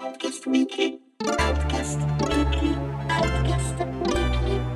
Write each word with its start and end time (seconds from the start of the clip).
Outcast 0.00 0.46
Weekly. 0.46 1.00
Outcast 1.38 2.04
Weekly. 2.22 2.76
Outcast 3.08 4.06
Weekly. 4.06 4.74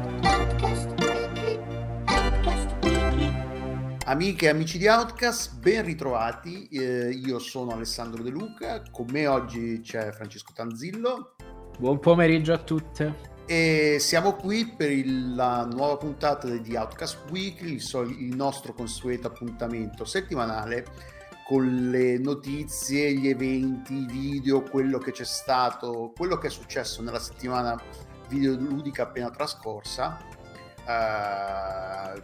Outcast 2.07 2.75
Weekly. 2.83 3.30
Amiche 4.07 4.46
e 4.46 4.49
amici 4.49 4.79
di 4.79 4.88
Outcast, 4.88 5.54
ben 5.60 5.85
ritrovati. 5.85 6.67
Eh, 6.69 7.10
io 7.10 7.38
sono 7.38 7.71
Alessandro 7.72 8.21
De 8.22 8.30
Luca, 8.30 8.82
con 8.90 9.06
me 9.10 9.26
oggi 9.28 9.80
c'è 9.80 10.10
Francesco 10.10 10.53
Tanzillo 10.54 11.37
Buon 11.78 12.00
pomeriggio 12.00 12.53
a 12.53 12.58
tutte. 12.58 13.30
e 13.46 13.98
siamo 14.00 14.34
qui 14.34 14.66
per 14.76 14.90
il- 14.90 15.37
la 15.37 15.64
nuova 15.71 15.96
puntata 15.98 16.48
di 16.48 16.74
Outcast 16.74 17.30
Weekly, 17.30 17.74
il, 17.74 17.80
sol- 17.80 18.10
il 18.10 18.34
nostro 18.34 18.73
consueto 18.73 19.28
appuntamento 19.28 20.05
settimanale 20.05 20.84
con 21.52 21.91
le 21.91 22.16
notizie, 22.16 23.12
gli 23.12 23.29
eventi, 23.29 23.93
i 23.93 24.06
video, 24.06 24.62
quello 24.62 24.97
che 24.97 25.12
c'è 25.12 25.27
stato, 25.27 26.10
quello 26.16 26.38
che 26.38 26.47
è 26.47 26.51
successo 26.51 27.02
nella 27.02 27.19
settimana 27.19 27.79
videoludica 28.29 29.02
appena 29.02 29.29
trascorsa. 29.29 30.16
Eh, 30.79 32.23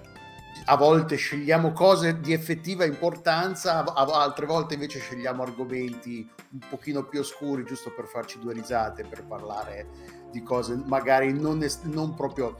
a 0.64 0.76
volte 0.78 1.16
scegliamo 1.16 1.72
cose 1.72 2.20
di 2.20 2.32
effettiva 2.32 2.86
importanza, 2.86 3.84
altre 3.84 4.46
volte 4.46 4.72
invece 4.72 4.98
scegliamo 4.98 5.42
argomenti 5.42 6.26
un 6.52 6.60
pochino 6.70 7.04
più 7.04 7.20
oscuri 7.20 7.64
giusto 7.64 7.92
per 7.94 8.06
farci 8.06 8.38
due 8.38 8.54
risate, 8.54 9.04
per 9.04 9.26
parlare 9.26 9.88
di 10.30 10.42
cose 10.42 10.80
magari 10.86 11.32
non, 11.32 11.62
es- 11.62 11.82
non 11.84 12.14
proprio 12.14 12.56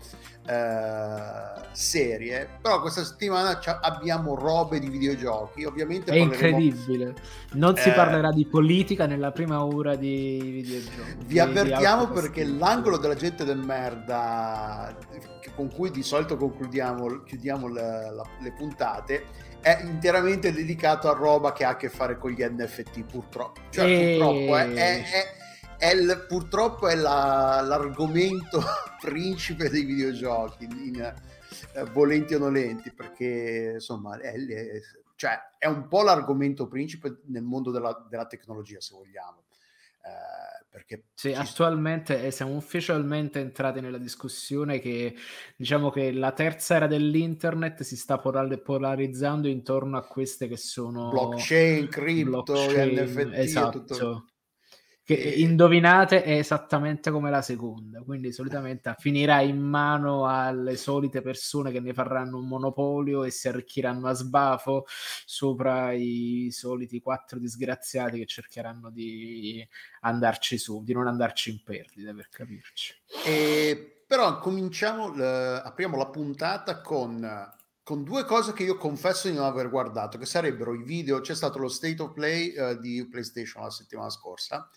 eh, 0.47 1.67
serie. 1.73 2.49
Però 2.61 2.81
questa 2.81 3.05
settimana 3.05 3.61
abbiamo 3.83 4.35
robe 4.35 4.79
di 4.79 4.89
videogiochi, 4.89 5.65
ovviamente 5.65 6.11
È 6.11 6.17
incredibile. 6.17 7.15
Non 7.53 7.77
si 7.77 7.89
Eh. 7.91 7.93
parlerà 7.93 8.31
di 8.31 8.47
politica 8.47 9.07
nella 9.07 9.31
prima 9.31 9.63
ora 9.65 9.95
di 9.95 10.39
videogiochi. 10.43 11.13
Vi 11.19 11.25
di- 11.27 11.33
di 11.35 11.39
avvertiamo 11.39 12.03
Outcast 12.03 12.21
perché 12.23 12.45
l'angolo 12.45 12.97
della 12.97 13.15
gente 13.15 13.45
del 13.45 13.59
merda 13.59 14.97
con 15.55 15.71
cui 15.73 15.91
di 15.91 16.03
solito 16.03 16.37
concludiamo, 16.37 17.23
chiudiamo 17.25 17.69
le, 17.69 18.11
la- 18.15 18.27
le 18.41 18.53
puntate 18.53 19.25
è 19.61 19.81
interamente 19.83 20.53
dedicato 20.53 21.11
a 21.11 21.15
roba 21.15 21.53
che 21.53 21.65
ha 21.65 21.71
a 21.71 21.77
che 21.77 21.89
fare 21.89 22.17
con 22.17 22.31
gli 22.31 22.43
NFT 22.43 23.05
purtroppo. 23.05 23.61
Cioè, 23.71 23.85
E- 23.85 24.17
purtroppo 24.19 24.57
è, 24.57 24.73
è- 24.73 25.03
è- 25.03 25.27
è 25.79 25.93
il- 25.93 26.25
purtroppo 26.29 26.89
è 26.89 26.95
la- 26.95 27.61
l'argomento 27.65 28.61
principe 29.01 29.71
dei 29.71 29.85
videogiochi, 29.85 30.65
in, 30.65 31.01
eh, 31.01 31.85
volenti 31.93 32.35
o 32.35 32.39
nolenti, 32.39 32.93
perché 32.93 33.73
insomma 33.75 34.19
è, 34.19 34.35
è- 34.35 34.81
cioè, 35.15 35.37
è 35.59 35.67
un 35.67 35.89
po' 35.89 36.03
l'argomento 36.03 36.69
principe 36.69 37.23
nel 37.27 37.43
mondo 37.43 37.71
della, 37.71 38.07
della 38.09 38.27
tecnologia, 38.27 38.81
se 38.81 38.95
vogliamo. 38.95 39.45
Eh, 40.05 40.67
perché 40.71 41.07
Sì, 41.15 41.33
attualmente 41.33 42.25
eh, 42.25 42.31
siamo 42.31 42.55
ufficialmente 42.55 43.41
entrati 43.41 43.81
nella 43.81 43.99
discussione 43.99 44.79
che 44.79 45.15
diciamo 45.57 45.91
che 45.91 46.13
la 46.13 46.31
terza 46.33 46.77
era 46.77 46.87
dell'internet 46.87 47.83
si 47.83 47.97
sta 47.97 48.19
polarizzando 48.19 49.49
intorno 49.49 49.97
a 49.97 50.07
queste 50.07 50.47
che 50.47 50.57
sono 50.57 51.09
blockchain, 51.09 51.89
cripto, 51.89 52.43
blockchain, 52.43 53.03
NFT, 53.03 53.33
esatto. 53.33 53.79
tutto. 53.85 54.28
Che 55.09 55.15
indovinate 55.15 56.23
è 56.23 56.33
esattamente 56.33 57.11
come 57.11 57.31
la 57.31 57.41
seconda, 57.41 58.03
quindi 58.03 58.31
solitamente 58.31 58.95
finirà 58.99 59.41
in 59.41 59.59
mano 59.59 60.27
alle 60.27 60.77
solite 60.77 61.23
persone 61.23 61.73
che 61.73 61.81
ne 61.81 61.95
faranno 61.95 62.37
un 62.37 62.47
monopolio 62.47 63.25
e 63.25 63.31
si 63.31 63.49
arricchiranno 63.49 64.07
a 64.07 64.13
sbafo 64.13 64.85
sopra 65.25 65.93
i 65.93 66.49
soliti 66.51 67.01
quattro 67.01 67.39
disgraziati 67.39 68.19
che 68.19 68.27
cercheranno 68.27 68.91
di 68.91 69.67
andarci 70.01 70.59
su, 70.59 70.85
di 70.85 70.93
non 70.93 71.07
andarci 71.07 71.53
in 71.53 71.63
perdita 71.65 72.13
per 72.13 72.29
capirci. 72.29 72.95
E- 73.25 74.03
però 74.07 74.39
cominciamo, 74.41 75.09
l- 75.09 75.23
apriamo 75.65 75.97
la 75.97 76.11
puntata 76.11 76.83
con, 76.83 77.51
con 77.83 78.05
due 78.05 78.27
cose 78.27 78.53
che 78.53 78.65
io 78.65 78.77
confesso 78.77 79.27
di 79.31 79.35
non 79.35 79.47
aver 79.47 79.71
guardato, 79.71 80.19
che 80.19 80.27
sarebbero 80.27 80.75
i 80.75 80.83
video, 80.83 81.23
c'è 81.23 81.35
stato 81.35 81.59
lo 81.59 81.69
State 81.69 82.03
of 82.03 82.13
Play 82.13 82.49
eh, 82.51 82.79
di 82.79 83.09
PlayStation 83.09 83.63
la 83.63 83.71
settimana 83.71 84.11
scorsa, 84.11 84.69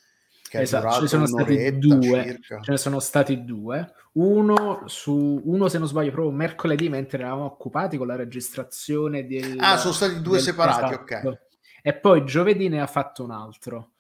che 0.58 0.60
Esatto, 0.64 0.84
durato 0.84 1.02
ci 1.04 1.08
sono 1.08 1.26
stati 1.26 1.78
due, 1.78 2.24
circa. 2.24 2.60
ce 2.60 2.72
ne 2.72 2.78
sono 2.78 3.00
stati 3.00 3.46
due, 3.46 3.94
uno 4.14 4.82
su 4.88 5.42
uno 5.46 5.70
se 5.70 5.78
non 5.78 5.88
sbaglio 5.88 6.12
proprio 6.12 6.34
mercoledì 6.36 6.90
mentre 6.90 7.20
eravamo 7.20 7.46
occupati 7.46 7.96
con 7.98 8.08
la 8.08 8.18
registrazione 8.18 9.26
del 9.26 9.58
Ah, 9.60 9.78
sono 9.78 9.94
stati 9.94 10.22
due 10.22 10.34
del- 10.36 10.42
separati, 10.42 10.94
esatto. 10.94 11.30
ok. 11.30 11.38
E 11.82 11.94
poi 11.96 12.26
giovedì 12.26 12.68
ne 12.68 12.82
ha 12.82 12.88
fatto 12.88 13.24
un 13.24 13.32
altro. 13.32 13.92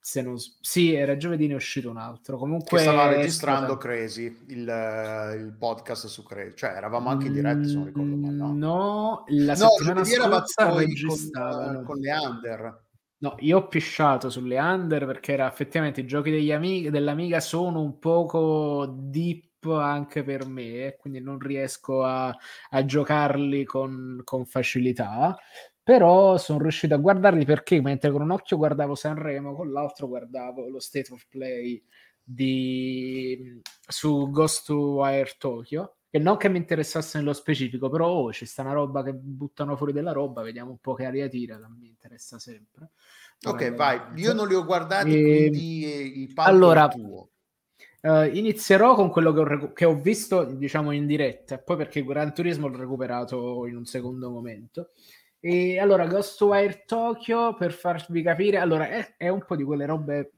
Se 0.00 0.22
non 0.22 0.36
sì, 0.38 0.94
era 0.94 1.18
giovedì 1.18 1.46
ne 1.46 1.52
è 1.52 1.56
uscito 1.56 1.90
un 1.90 1.98
altro. 1.98 2.38
Comunque 2.38 2.78
Che 2.78 2.82
stava 2.84 3.08
registrando 3.08 3.66
stata- 3.74 3.78
Crazy, 3.80 4.38
il, 4.46 4.60
il 4.60 5.54
podcast 5.58 6.06
su 6.06 6.22
Crazy, 6.22 6.54
cioè 6.56 6.70
eravamo 6.70 7.10
anche 7.10 7.26
in 7.26 7.34
diretta 7.34 7.64
se 7.68 7.74
non 7.74 7.84
ricordo 7.84 8.16
male, 8.16 8.34
no? 8.34 8.52
Mm, 8.54 8.58
No, 8.58 9.24
la 9.28 9.54
No, 9.54 9.68
settimana 9.68 10.04
scorsa 10.06 10.68
con, 10.68 11.82
con 11.84 11.98
le 11.98 12.12
under. 12.14 12.86
No, 13.20 13.34
io 13.40 13.58
ho 13.58 13.66
pisciato 13.68 14.30
sulle 14.30 14.58
under 14.60 15.04
perché 15.04 15.32
era 15.32 15.48
effettivamente 15.50 16.00
i 16.02 16.06
giochi 16.06 16.30
degli 16.30 16.52
amici, 16.52 16.88
dell'Amiga 16.90 17.40
sono 17.40 17.80
un 17.80 17.98
poco 17.98 18.86
deep 18.86 19.66
anche 19.66 20.22
per 20.22 20.46
me, 20.46 20.94
quindi 20.96 21.20
non 21.20 21.38
riesco 21.40 22.04
a, 22.04 22.28
a 22.70 22.84
giocarli 22.84 23.64
con, 23.64 24.20
con 24.22 24.44
facilità. 24.46 25.36
Però 25.82 26.36
sono 26.36 26.60
riuscito 26.60 26.94
a 26.94 26.98
guardarli 26.98 27.44
perché 27.44 27.80
mentre 27.80 28.12
con 28.12 28.22
un 28.22 28.30
occhio 28.30 28.56
guardavo 28.56 28.94
Sanremo, 28.94 29.54
con 29.56 29.72
l'altro 29.72 30.06
guardavo 30.06 30.68
lo 30.68 30.78
State 30.78 31.12
of 31.12 31.26
Play 31.28 31.82
di, 32.22 33.60
su 33.86 34.30
Ghost 34.30 34.66
to 34.66 34.76
Wire 34.94 35.34
Tokyo. 35.38 35.97
Che 36.10 36.18
non 36.18 36.38
che 36.38 36.48
mi 36.48 36.56
interessasse 36.56 37.18
nello 37.18 37.34
specifico, 37.34 37.90
però 37.90 38.08
oh, 38.08 38.32
ci 38.32 38.46
sta 38.46 38.62
una 38.62 38.72
roba 38.72 39.02
che 39.02 39.12
buttano 39.12 39.76
fuori 39.76 39.92
della 39.92 40.12
roba, 40.12 40.42
vediamo 40.42 40.70
un 40.70 40.78
po' 40.78 40.94
che 40.94 41.04
aria 41.04 41.28
tira, 41.28 41.58
che 41.58 41.66
mi 41.78 41.88
interessa 41.88 42.38
sempre. 42.38 42.90
Ok, 43.44 43.52
Vorrei 43.52 43.74
vai, 43.74 44.00
io 44.16 44.32
non 44.32 44.48
li 44.48 44.54
ho 44.54 44.64
guardati, 44.64 45.14
E- 45.14 45.22
quindi 45.22 45.84
eh, 45.84 46.22
il 46.22 46.32
palco 46.32 46.50
allora, 46.50 46.88
tuo. 46.88 47.28
Eh, 48.00 48.28
inizierò 48.38 48.94
con 48.94 49.10
quello 49.10 49.32
che 49.32 49.40
ho, 49.40 49.44
recu- 49.44 49.72
che 49.74 49.84
ho 49.84 49.94
visto, 49.94 50.44
diciamo, 50.44 50.92
in 50.92 51.06
diretta, 51.06 51.56
e 51.56 51.62
poi 51.62 51.76
perché 51.76 52.04
Gran 52.04 52.32
Turismo 52.32 52.68
l'ho 52.68 52.78
recuperato 52.78 53.66
in 53.66 53.76
un 53.76 53.84
secondo 53.84 54.30
momento. 54.30 54.90
E 55.40 55.78
allora, 55.78 56.06
Ghostwire 56.06 56.84
Tokyo, 56.86 57.54
per 57.54 57.72
farvi 57.72 58.22
capire, 58.22 58.58
allora 58.58 58.88
è, 58.88 59.14
è 59.16 59.28
un 59.28 59.44
po' 59.44 59.56
di 59.56 59.62
quelle 59.62 59.86
robe 59.86 60.32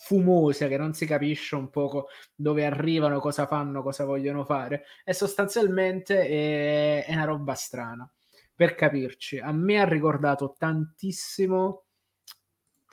fumose 0.00 0.68
che 0.68 0.76
non 0.76 0.94
si 0.94 1.06
capisce 1.06 1.56
un 1.56 1.70
poco 1.70 2.06
dove 2.34 2.64
arrivano, 2.64 3.18
cosa 3.18 3.46
fanno, 3.46 3.82
cosa 3.82 4.04
vogliono 4.04 4.44
fare, 4.44 4.84
e 5.04 5.12
sostanzialmente 5.12 6.26
è, 6.26 7.04
è 7.04 7.12
una 7.14 7.24
roba 7.24 7.54
strana. 7.54 8.10
Per 8.54 8.74
capirci, 8.74 9.38
a 9.38 9.52
me 9.52 9.80
ha 9.80 9.84
ricordato 9.84 10.54
tantissimo 10.56 11.84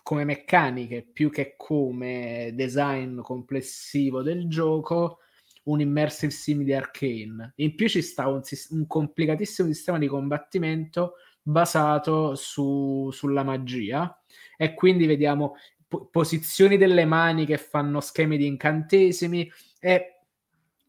come 0.01 0.23
meccaniche 0.23 1.07
più 1.11 1.31
che 1.31 1.55
come 1.57 2.51
design 2.53 3.19
complessivo 3.22 4.22
del 4.22 4.47
gioco 4.47 5.19
un 5.63 5.81
immersive 5.81 6.31
sim 6.31 6.63
di 6.63 6.73
Arcane. 6.73 7.53
In 7.55 7.75
più 7.75 7.87
ci 7.87 8.01
sta 8.01 8.27
un, 8.27 8.41
un 8.69 8.87
complicatissimo 8.87 9.67
sistema 9.67 9.97
di 9.97 10.07
combattimento 10.07 11.13
basato 11.41 12.35
su- 12.35 13.09
sulla 13.11 13.43
magia 13.43 14.19
e 14.57 14.73
quindi 14.73 15.05
vediamo 15.05 15.55
po- 15.88 16.07
posizioni 16.07 16.78
delle 16.78 17.06
mani 17.06 17.46
che 17.46 17.57
fanno 17.57 18.00
schemi 18.01 18.38
di 18.38 18.47
incantesimi 18.47 19.51
e 19.79 20.19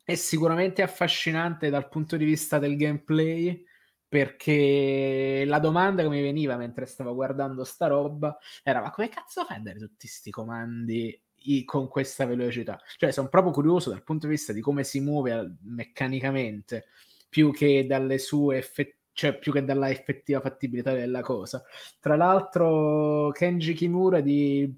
è 0.05 0.15
sicuramente 0.15 0.83
affascinante 0.83 1.69
dal 1.69 1.89
punto 1.89 2.17
di 2.17 2.25
vista 2.25 2.59
del 2.59 2.77
gameplay 2.77 3.65
perché 4.09 5.43
la 5.47 5.59
domanda 5.59 6.03
che 6.03 6.09
mi 6.09 6.23
veniva 6.23 6.57
mentre 6.57 6.87
stavo 6.87 7.13
guardando 7.13 7.65
sta 7.65 7.89
roba 7.89 8.39
era 8.63 8.81
ma 8.81 8.91
come 8.91 9.09
cazzo 9.09 9.45
fai 9.45 9.57
a 9.57 9.61
dare 9.61 9.79
tutti 9.79 10.07
questi 10.07 10.31
comandi 10.31 11.21
con 11.65 11.89
questa 11.89 12.25
velocità? 12.25 12.81
Cioè 12.97 13.13
sono 13.13 13.29
proprio 13.29 13.53
curioso 13.53 13.91
dal 13.91 14.03
punto 14.03 14.27
di 14.27 14.33
vista 14.33 14.53
di 14.53 14.61
come 14.61 14.85
si 14.85 15.01
muove 15.01 15.57
meccanicamente 15.63 16.87
più 17.29 17.53
che 17.53 17.87
dalle 17.87 18.19
sue 18.19 18.59
effettive 18.59 18.96
cioè 19.17 19.39
più 19.39 19.51
che 19.51 19.65
dalla 19.65 19.89
effettiva 19.89 20.41
fattibilità 20.43 20.93
della 20.93 21.23
cosa. 21.23 21.65
Tra 21.99 22.17
l'altro, 22.17 23.31
Kenji 23.31 23.73
Kimura 23.73 24.21
di 24.21 24.71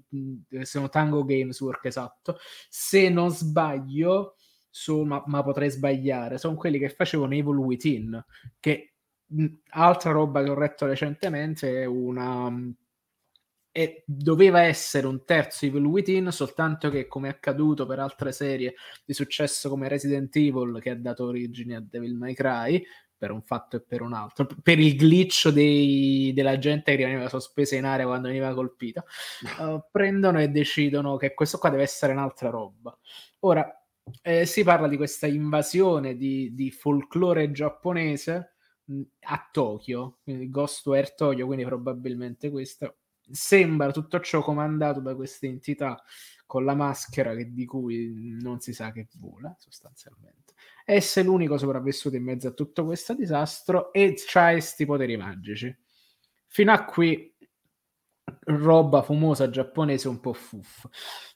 sono 0.61 0.87
Tango 0.87 1.25
Games 1.25 1.59
Work 1.59 1.83
esatto. 1.85 2.37
Se 2.69 3.09
non 3.09 3.31
sbaglio, 3.31 4.37
su, 4.69 5.01
ma, 5.01 5.21
ma 5.25 5.43
potrei 5.43 5.69
sbagliare, 5.69 6.37
sono 6.37 6.55
quelli 6.55 6.79
che 6.79 6.87
facevano 6.87 7.33
Evil 7.33 7.57
Within, 7.57 8.23
che 8.61 8.93
altra 9.71 10.11
roba 10.11 10.41
che 10.41 10.49
ho 10.49 10.57
letto 10.57 10.85
recentemente 10.85 11.81
è 11.81 11.85
una 11.85 12.49
e 13.71 14.03
doveva 14.05 14.61
essere 14.61 15.05
un 15.05 15.25
terzo 15.25 15.65
Evil 15.65 15.83
Within, 15.83 16.31
soltanto 16.31 16.89
che 16.89 17.07
come 17.07 17.27
è 17.27 17.31
accaduto 17.31 17.85
per 17.85 17.99
altre 17.99 18.31
serie 18.31 18.75
di 19.05 19.13
successo 19.13 19.69
come 19.69 19.89
Resident 19.89 20.33
Evil 20.37 20.79
che 20.81 20.91
ha 20.91 20.95
dato 20.95 21.25
origine 21.25 21.75
a 21.75 21.81
Devil 21.81 22.15
May 22.15 22.33
Cry, 22.33 22.81
per 23.19 23.31
un 23.31 23.41
fatto 23.41 23.75
e 23.75 23.81
per 23.81 24.01
un 24.01 24.13
altro, 24.13 24.47
per 24.63 24.79
il 24.79 24.95
glitch 24.95 25.49
dei, 25.49 26.31
della 26.33 26.57
gente 26.57 26.95
che 26.95 27.05
rimaneva 27.05 27.27
sospesa 27.27 27.75
in 27.75 27.83
aria 27.83 28.05
quando 28.05 28.29
veniva 28.29 28.53
colpita, 28.53 29.03
uh, 29.59 29.83
prendono 29.91 30.39
e 30.39 30.47
decidono 30.47 31.17
che 31.17 31.33
questo 31.33 31.57
qua 31.57 31.69
deve 31.69 31.83
essere 31.83 32.13
un'altra 32.13 32.49
roba. 32.49 32.97
Ora, 33.39 33.69
eh, 34.21 34.45
si 34.45 34.63
parla 34.63 34.87
di 34.87 34.95
questa 34.95 35.27
invasione 35.27 36.15
di, 36.15 36.53
di 36.55 36.71
folklore 36.71 37.51
giapponese 37.51 38.55
mh, 38.85 39.01
a 39.21 39.49
Tokyo, 39.51 40.19
quindi 40.23 40.49
Ghostware 40.49 41.13
Tokyo, 41.15 41.45
quindi 41.45 41.65
probabilmente 41.65 42.49
questo. 42.49 42.95
Sembra 43.31 43.91
tutto 43.91 44.19
ciò 44.21 44.41
comandato 44.41 45.01
da 45.01 45.13
queste 45.13 45.45
entità 45.45 46.01
con 46.47 46.65
la 46.65 46.73
maschera 46.73 47.35
che, 47.35 47.53
di 47.53 47.65
cui 47.65 48.37
non 48.41 48.59
si 48.59 48.73
sa 48.73 48.91
che 48.91 49.07
vola 49.19 49.55
sostanzialmente. 49.59 50.48
Essere 50.91 51.27
l'unico 51.27 51.55
sopravvissuto 51.59 52.15
in 52.15 52.23
mezzo 52.23 52.47
a 52.47 52.51
tutto 52.51 52.83
questo 52.83 53.13
disastro 53.13 53.93
e 53.93 54.15
c'ha 54.15 54.53
questi 54.53 54.87
poteri 54.87 55.17
magici. 55.17 55.77
Fino 56.47 56.71
a 56.71 56.83
qui 56.83 57.31
roba 58.45 59.03
fumosa 59.03 59.51
giapponese 59.51 60.07
un 60.07 60.19
po' 60.19 60.33
fuffa. 60.33 60.89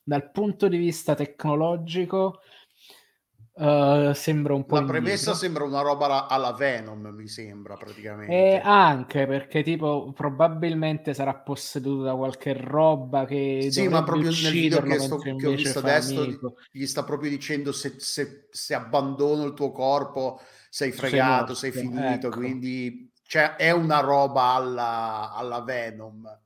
Dal 0.04 0.32
punto 0.32 0.68
di 0.68 0.78
vista 0.78 1.14
tecnologico 1.14 2.40
Uh, 3.56 4.14
sembra 4.14 4.56
un 4.56 4.66
po'. 4.66 4.80
La 4.80 4.86
premessa 4.86 5.32
indietro. 5.32 5.36
sembra 5.36 5.64
una 5.64 5.82
roba 5.82 6.28
alla 6.28 6.54
Venom, 6.54 7.06
mi 7.14 7.28
sembra 7.28 7.76
praticamente. 7.76 8.34
E 8.34 8.62
anche 8.64 9.28
perché, 9.28 9.62
tipo, 9.62 10.12
probabilmente 10.12 11.14
sarà 11.14 11.36
posseduto 11.36 12.02
da 12.02 12.16
qualche 12.16 12.54
roba 12.54 13.26
che. 13.26 13.68
Sì, 13.70 13.88
ma 13.88 14.04
proprio 14.04 14.32
nel 14.32 14.52
video 14.52 14.82
che, 14.82 14.98
sto, 14.98 15.18
che 15.18 15.32
ho 15.32 15.52
visto 15.52 15.80
adesso 15.80 16.24
amico. 16.24 16.56
gli 16.72 16.88
sta 16.88 17.04
proprio 17.04 17.30
dicendo 17.30 17.72
se, 17.72 17.94
se, 17.98 18.48
se, 18.50 18.74
abbandono 18.74 19.44
il 19.44 19.54
tuo 19.54 19.72
corpo 19.72 20.42
sei 20.70 20.92
fregato, 20.92 21.54
sei, 21.54 21.72
sei 21.72 21.82
finito. 21.82 22.28
Ecco. 22.28 22.38
Quindi 22.38 23.12
cioè, 23.22 23.56
è 23.56 23.70
una 23.70 24.00
roba 24.00 24.54
alla, 24.54 25.32
alla 25.32 25.62
Venom. 25.62 26.42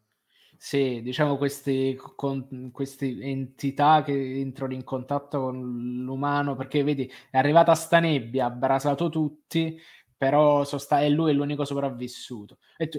Sì, 0.59 1.01
diciamo 1.04 1.38
queste, 1.38 1.95
con, 2.15 2.71
queste 2.71 3.06
entità 3.21 4.01
che 4.04 4.39
entrano 4.39 4.74
in 4.74 4.83
contatto 4.83 5.39
con 5.39 5.59
l'umano, 6.04 6.56
perché 6.56 6.83
vedi, 6.83 7.09
è 7.30 7.38
arrivata 7.38 7.75
sta 7.75 8.00
nebbia, 8.00 8.45
ha 8.45 8.48
abrasato 8.48 9.09
tutti, 9.09 9.80
però 10.18 10.63
sosta- 10.63 11.01
è 11.01 11.09
lui 11.09 11.33
l'unico 11.33 11.63
sopravvissuto. 11.63 12.57
È, 12.75 12.89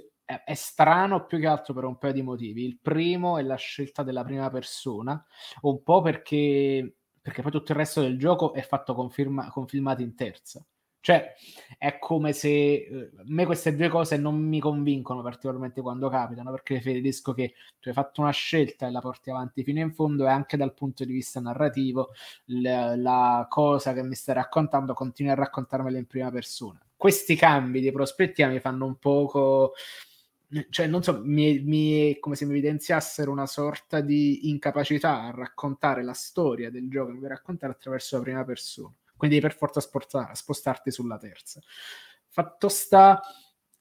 è, 0.44 0.54
strano 0.54 1.26
più 1.26 1.38
che 1.40 1.46
altro 1.48 1.74
per 1.74 1.84
un 1.84 1.98
paio 1.98 2.12
di 2.12 2.22
motivi. 2.22 2.64
Il 2.64 2.78
primo 2.80 3.38
è 3.38 3.42
la 3.42 3.56
scelta 3.56 4.02
della 4.04 4.22
prima 4.24 4.50
persona, 4.50 5.24
un 5.62 5.82
po' 5.82 6.00
perché, 6.00 6.96
perché 7.20 7.42
poi 7.42 7.50
tutto 7.50 7.72
il 7.72 7.78
resto 7.78 8.00
del 8.00 8.18
gioco 8.18 8.52
è 8.52 8.62
fatto 8.62 8.94
con, 8.94 9.10
firma, 9.10 9.50
con 9.50 9.66
filmati 9.66 10.02
in 10.04 10.14
terza. 10.14 10.64
Cioè, 11.00 11.34
è 11.78 11.98
come 11.98 12.32
se 12.32 12.48
eh, 12.48 13.10
a 13.18 13.22
me 13.26 13.46
queste 13.46 13.74
due 13.74 13.88
cose 13.88 14.16
non 14.16 14.36
mi 14.36 14.58
convincono 14.60 15.22
particolarmente 15.22 15.80
quando 15.80 16.08
capitano, 16.08 16.50
perché 16.50 16.80
preferisco 16.80 17.32
che 17.32 17.54
tu 17.80 17.88
hai 17.88 17.94
fatto 17.94 18.20
una 18.20 18.30
scelta 18.30 18.86
e 18.86 18.90
la 18.90 19.00
porti 19.00 19.30
avanti 19.30 19.62
fino 19.62 19.80
in 19.80 19.92
fondo 19.92 20.24
e 20.24 20.28
anche 20.28 20.56
dal 20.56 20.74
punto 20.74 21.04
di 21.04 21.12
vista 21.12 21.40
narrativo 21.40 22.10
la, 22.46 22.96
la 22.96 23.46
cosa 23.48 23.92
che 23.92 24.02
mi 24.02 24.14
stai 24.14 24.34
raccontando 24.34 24.92
continui 24.92 25.32
a 25.32 25.36
raccontarmela 25.36 25.98
in 25.98 26.06
prima 26.06 26.30
persona. 26.30 26.80
Questi 26.96 27.36
cambi 27.36 27.80
di 27.80 27.92
prospettiva 27.92 28.48
mi 28.48 28.60
fanno 28.60 28.84
un 28.86 28.96
poco 28.98 29.74
cioè 30.70 30.86
non 30.86 31.02
so, 31.02 31.20
mi, 31.22 31.60
mi, 31.60 32.18
come 32.20 32.34
se 32.34 32.46
mi 32.46 32.52
evidenziassero 32.52 33.30
una 33.30 33.46
sorta 33.46 34.00
di 34.00 34.48
incapacità 34.48 35.22
a 35.22 35.30
raccontare 35.30 36.02
la 36.02 36.14
storia 36.14 36.70
del 36.70 36.88
gioco 36.88 37.12
che 37.12 37.18
vuoi 37.18 37.28
raccontare 37.28 37.72
attraverso 37.72 38.16
la 38.16 38.22
prima 38.22 38.44
persona 38.44 38.94
quindi 39.18 39.36
devi 39.36 39.48
per 39.48 39.58
forza 39.58 39.80
sporta- 39.80 40.30
spostarti 40.32 40.90
sulla 40.90 41.18
terza. 41.18 41.60
Fatto 42.28 42.68
sta... 42.68 43.20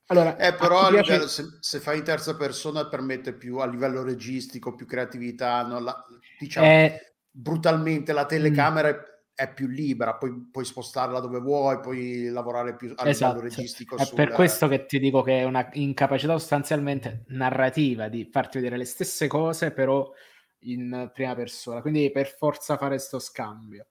Allora, 0.08 0.36
eh, 0.38 0.54
però 0.54 0.80
a 0.80 0.90
piace... 0.90 1.12
livello, 1.12 1.28
se, 1.28 1.44
se, 1.60 1.80
fai 1.80 2.00
in 2.00 2.04
terza 2.04 2.36
persona 2.36 2.88
permette 2.88 3.34
più 3.34 3.58
a 3.58 3.68
livello 3.68 4.04
registico, 4.04 4.74
più 4.74 4.86
creatività, 4.86 5.62
no? 5.64 5.80
la, 5.80 6.06
diciamo 6.40 6.66
eh... 6.66 7.14
brutalmente 7.30 8.14
la 8.14 8.26
telecamera 8.26 8.90
mm. 8.90 9.02
è 9.36 9.54
più 9.54 9.68
libera, 9.68 10.16
poi 10.16 10.50
puoi 10.50 10.64
spostarla 10.64 11.20
dove 11.20 11.40
vuoi, 11.40 11.82
puoi 11.82 12.30
lavorare 12.30 12.76
più 12.78 12.94
a 12.96 13.08
esatto. 13.08 13.34
livello 13.42 13.54
registico. 13.54 13.98
È 13.98 14.06
sul... 14.06 14.16
per 14.16 14.32
questo 14.32 14.70
che 14.70 14.86
ti 14.86 14.98
dico 14.98 15.22
che 15.22 15.40
è 15.40 15.44
una 15.44 15.68
incapacità 15.74 16.32
sostanzialmente 16.38 17.26
narrativa 17.28 18.08
di 18.08 18.30
farti 18.32 18.58
vedere 18.60 18.78
le 18.78 18.86
stesse 18.86 19.28
cose, 19.28 19.72
però 19.72 20.10
in 20.62 21.12
prima 21.14 21.36
persona. 21.36 21.82
Quindi 21.82 22.10
per 22.12 22.28
forza 22.28 22.78
fare 22.78 22.96
questo 22.96 23.20
scambio 23.20 23.88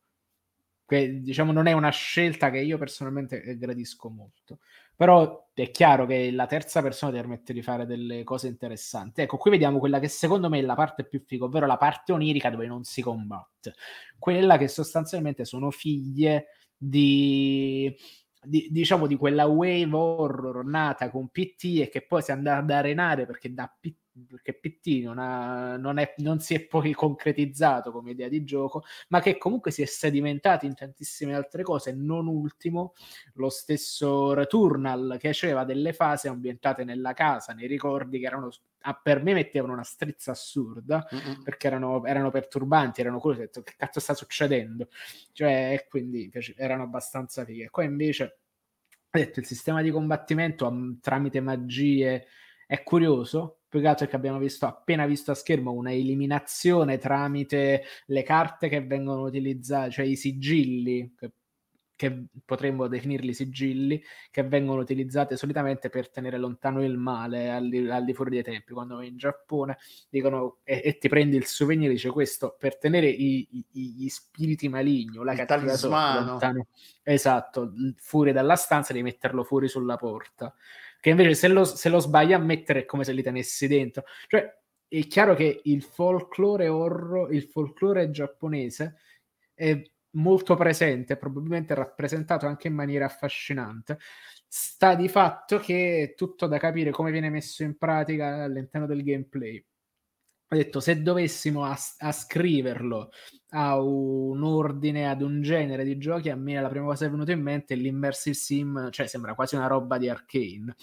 che 0.86 1.20
diciamo 1.20 1.52
non 1.52 1.66
è 1.66 1.72
una 1.72 1.90
scelta 1.90 2.50
che 2.50 2.58
io 2.60 2.78
personalmente 2.78 3.58
gradisco 3.58 4.08
molto. 4.08 4.60
Però 4.94 5.50
è 5.52 5.70
chiaro 5.70 6.06
che 6.06 6.30
la 6.30 6.46
terza 6.46 6.80
persona 6.80 7.12
ti 7.12 7.18
permette 7.18 7.52
di 7.52 7.60
fare 7.60 7.84
delle 7.84 8.24
cose 8.24 8.46
interessanti. 8.46 9.20
Ecco, 9.20 9.36
qui 9.36 9.50
vediamo 9.50 9.78
quella 9.78 9.98
che 9.98 10.08
secondo 10.08 10.48
me 10.48 10.58
è 10.58 10.62
la 10.62 10.74
parte 10.74 11.04
più 11.04 11.22
figa, 11.26 11.44
ovvero 11.44 11.66
la 11.66 11.76
parte 11.76 12.12
onirica 12.12 12.48
dove 12.48 12.66
non 12.66 12.84
si 12.84 13.02
combatte. 13.02 13.74
Quella 14.18 14.56
che 14.56 14.68
sostanzialmente 14.68 15.44
sono 15.44 15.70
figlie 15.70 16.46
di, 16.74 17.94
di 18.42 18.68
diciamo 18.70 19.06
di 19.06 19.16
quella 19.16 19.44
wave 19.44 19.94
horror 19.94 20.64
nata 20.64 21.10
con 21.10 21.28
PT 21.28 21.80
e 21.82 21.88
che 21.90 22.06
poi 22.06 22.22
si 22.22 22.30
è 22.30 22.34
andata 22.34 22.58
ad 22.58 22.70
arenare 22.70 23.26
perché 23.26 23.52
da 23.52 23.70
PT 23.78 23.96
perché 24.28 24.54
PT 24.54 25.02
non, 25.04 25.18
ha, 25.18 25.76
non, 25.76 25.98
è, 25.98 26.14
non, 26.18 26.40
si 26.40 26.54
è 26.54 26.64
poi 26.64 26.92
concretizzato 26.92 27.90
come 27.92 28.12
idea 28.12 28.28
di 28.28 28.44
gioco, 28.44 28.84
ma 29.08 29.20
che 29.20 29.36
comunque 29.36 29.70
si 29.70 29.82
è 29.82 29.86
sedimentato 29.86 30.64
in 30.64 30.74
tantissime 30.74 31.34
altre 31.34 31.62
cose, 31.62 31.92
non 31.92 32.26
ultimo 32.26 32.94
lo 33.34 33.48
stesso 33.50 34.32
Returnal 34.32 35.16
che 35.18 35.36
aveva 35.42 35.64
delle 35.64 35.92
fasi 35.92 36.28
ambientate 36.28 36.84
nella 36.84 37.12
casa, 37.12 37.52
nei 37.52 37.66
ricordi 37.66 38.18
che 38.18 38.26
erano 38.26 38.50
per 39.02 39.20
me 39.20 39.32
mettevano 39.32 39.72
una 39.72 39.82
strizza 39.82 40.30
assurda 40.30 41.04
Mm-mm. 41.12 41.42
perché 41.42 41.66
erano, 41.66 42.04
erano, 42.04 42.30
perturbanti, 42.30 43.00
erano 43.00 43.18
curiosi, 43.18 43.42
ho 43.42 43.46
detto 43.46 43.62
che 43.62 43.74
cazzo 43.76 43.98
sta 43.98 44.14
succedendo, 44.14 44.88
cioè 45.32 45.84
quindi 45.88 46.30
erano 46.56 46.84
abbastanza 46.84 47.44
fighe. 47.44 47.68
Qua 47.68 47.82
invece 47.82 48.38
ho 49.16 49.18
detto 49.18 49.40
il 49.40 49.46
sistema 49.46 49.82
di 49.82 49.90
combattimento 49.90 50.72
tramite 51.00 51.40
magie 51.40 52.26
è 52.66 52.82
curioso 52.82 53.60
più 53.68 53.80
che 53.80 53.88
altro 53.88 54.06
è 54.06 54.08
che 54.08 54.16
abbiamo 54.16 54.38
visto, 54.38 54.66
appena 54.66 55.06
visto 55.06 55.32
a 55.32 55.34
schermo 55.34 55.72
una 55.72 55.92
eliminazione 55.92 56.98
tramite 56.98 57.82
le 58.06 58.22
carte 58.22 58.68
che 58.68 58.82
vengono 58.82 59.22
utilizzate, 59.22 59.90
cioè 59.90 60.04
i 60.06 60.16
sigilli, 60.16 61.14
che, 61.14 61.32
che 61.94 62.26
potremmo 62.44 62.86
definirli 62.86 63.34
sigilli, 63.34 64.02
che 64.30 64.44
vengono 64.44 64.80
utilizzate 64.80 65.36
solitamente 65.36 65.90
per 65.90 66.08
tenere 66.08 66.38
lontano 66.38 66.82
il 66.82 66.96
male 66.96 67.50
al 67.50 67.68
di, 67.68 67.88
al 67.88 68.04
di 68.04 68.14
fuori 68.14 68.30
dei 68.30 68.42
tempi. 68.42 68.72
Quando 68.72 68.96
vai 68.96 69.08
in 69.08 69.18
Giappone 69.18 69.76
dicono 70.08 70.58
e, 70.62 70.80
e, 70.84 70.96
ti 70.96 71.08
prendi 71.08 71.36
il 71.36 71.44
souvenir, 71.44 71.90
dice 71.90 72.10
questo 72.10 72.56
per 72.58 72.78
tenere 72.78 73.08
i, 73.08 73.48
i, 73.72 73.94
gli 73.96 74.08
spiriti 74.08 74.68
maligni 74.68 75.22
la 75.22 75.34
cattiva 75.34 75.76
lontano. 76.20 76.66
Esatto, 77.02 77.72
fuori 77.96 78.32
dalla 78.32 78.56
stanza 78.56 78.92
devi 78.92 79.04
metterlo 79.04 79.44
fuori 79.44 79.68
sulla 79.68 79.96
porta 79.96 80.54
che 81.06 81.12
invece 81.12 81.34
se 81.34 81.46
lo, 81.46 81.64
se 81.64 81.88
lo 81.88 82.00
sbagli 82.00 82.32
a 82.32 82.38
mettere 82.38 82.80
è 82.80 82.84
come 82.84 83.04
se 83.04 83.12
li 83.12 83.22
tenessi 83.22 83.68
dentro. 83.68 84.02
Cioè, 84.26 84.58
è 84.88 85.06
chiaro 85.06 85.36
che 85.36 85.60
il 85.62 85.80
folklore 85.80 86.66
horror, 86.66 87.32
il 87.32 87.44
folklore 87.44 88.10
giapponese 88.10 88.96
è 89.54 89.80
molto 90.16 90.56
presente, 90.56 91.16
probabilmente 91.16 91.74
rappresentato 91.74 92.46
anche 92.46 92.66
in 92.66 92.74
maniera 92.74 93.04
affascinante. 93.04 94.00
Sta 94.48 94.96
di 94.96 95.08
fatto 95.08 95.60
che 95.60 96.02
è 96.02 96.14
tutto 96.16 96.48
da 96.48 96.58
capire 96.58 96.90
come 96.90 97.12
viene 97.12 97.30
messo 97.30 97.62
in 97.62 97.78
pratica 97.78 98.42
all'interno 98.42 98.88
del 98.88 99.04
gameplay 99.04 99.64
ho 100.48 100.54
detto 100.54 100.80
se 100.80 101.02
dovessimo 101.02 101.64
as- 101.64 101.96
ascriverlo 101.98 103.10
a 103.50 103.80
un 103.80 104.42
ordine, 104.42 105.08
ad 105.08 105.22
un 105.22 105.42
genere 105.42 105.84
di 105.84 105.98
giochi, 105.98 106.30
a 106.30 106.36
me 106.36 106.60
la 106.60 106.68
prima 106.68 106.86
cosa 106.86 107.00
che 107.00 107.06
è 107.06 107.10
venuta 107.10 107.32
in 107.32 107.42
mente 107.42 107.74
è 107.74 107.76
l'immersive 107.76 108.36
sim, 108.36 108.90
cioè 108.90 109.06
sembra 109.06 109.34
quasi 109.34 109.56
una 109.56 109.66
roba 109.66 109.98
di 109.98 110.08
arcane. 110.08 110.76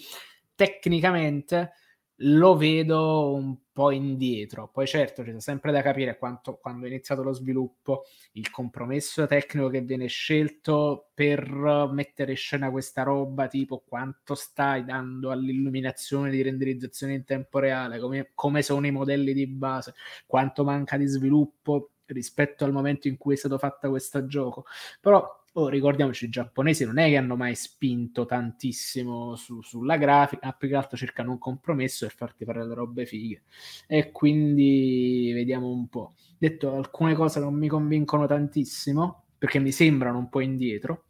Tecnicamente 0.55 1.71
lo 2.17 2.55
vedo 2.55 3.33
un 3.33 3.57
po' 3.73 3.91
indietro. 3.91 4.69
Poi 4.71 4.87
certo 4.87 5.23
c'è 5.23 5.39
sempre 5.39 5.71
da 5.71 5.81
capire 5.81 6.17
quanto, 6.17 6.55
quando 6.55 6.85
è 6.85 6.89
iniziato 6.89 7.23
lo 7.23 7.33
sviluppo, 7.33 8.05
il 8.33 8.49
compromesso 8.49 9.25
tecnico 9.27 9.67
che 9.69 9.81
viene 9.81 10.07
scelto 10.07 11.09
per 11.13 11.89
mettere 11.91 12.31
in 12.31 12.37
scena 12.37 12.71
questa 12.71 13.03
roba, 13.03 13.47
tipo 13.47 13.83
quanto 13.85 14.35
stai 14.35 14.85
dando 14.85 15.31
all'illuminazione 15.31 16.29
di 16.29 16.41
renderizzazione 16.41 17.15
in 17.15 17.25
tempo 17.25 17.59
reale, 17.59 17.99
come, 17.99 18.31
come 18.33 18.61
sono 18.61 18.85
i 18.87 18.91
modelli 18.91 19.33
di 19.33 19.47
base, 19.47 19.93
quanto 20.25 20.63
manca 20.63 20.95
di 20.97 21.07
sviluppo 21.07 21.89
rispetto 22.05 22.63
al 22.63 22.71
momento 22.71 23.07
in 23.07 23.17
cui 23.17 23.33
è 23.33 23.37
stato 23.37 23.57
fatto 23.57 23.89
questo 23.89 24.25
gioco. 24.27 24.65
Però 25.01 25.42
Oh, 25.55 25.67
ricordiamoci, 25.67 26.25
i 26.25 26.29
giapponesi 26.29 26.83
non 26.83 26.97
è 26.97 27.09
che 27.09 27.17
hanno 27.17 27.35
mai 27.35 27.53
spinto 27.53 28.25
tantissimo 28.25 29.35
su, 29.35 29.61
sulla 29.61 29.97
grafica, 29.97 30.51
più 30.53 30.67
che 30.67 30.75
altro 30.75 30.97
cercano 30.97 31.29
un 31.31 31.37
compromesso 31.37 32.07
per 32.07 32.15
farti 32.15 32.43
fare 32.43 32.65
le 32.65 32.73
robe 32.73 33.05
fighe. 33.05 33.43
E 33.85 34.11
quindi 34.11 35.31
vediamo 35.31 35.69
un 35.69 35.87
po'. 35.89 36.15
Detto, 36.39 36.73
alcune 36.75 37.13
cose 37.13 37.39
non 37.39 37.53
mi 37.53 37.67
convincono 37.67 38.25
tantissimo, 38.25 39.25
perché 39.37 39.59
mi 39.59 39.71
sembrano 39.71 40.17
un 40.17 40.29
po' 40.29 40.39
indietro, 40.39 41.03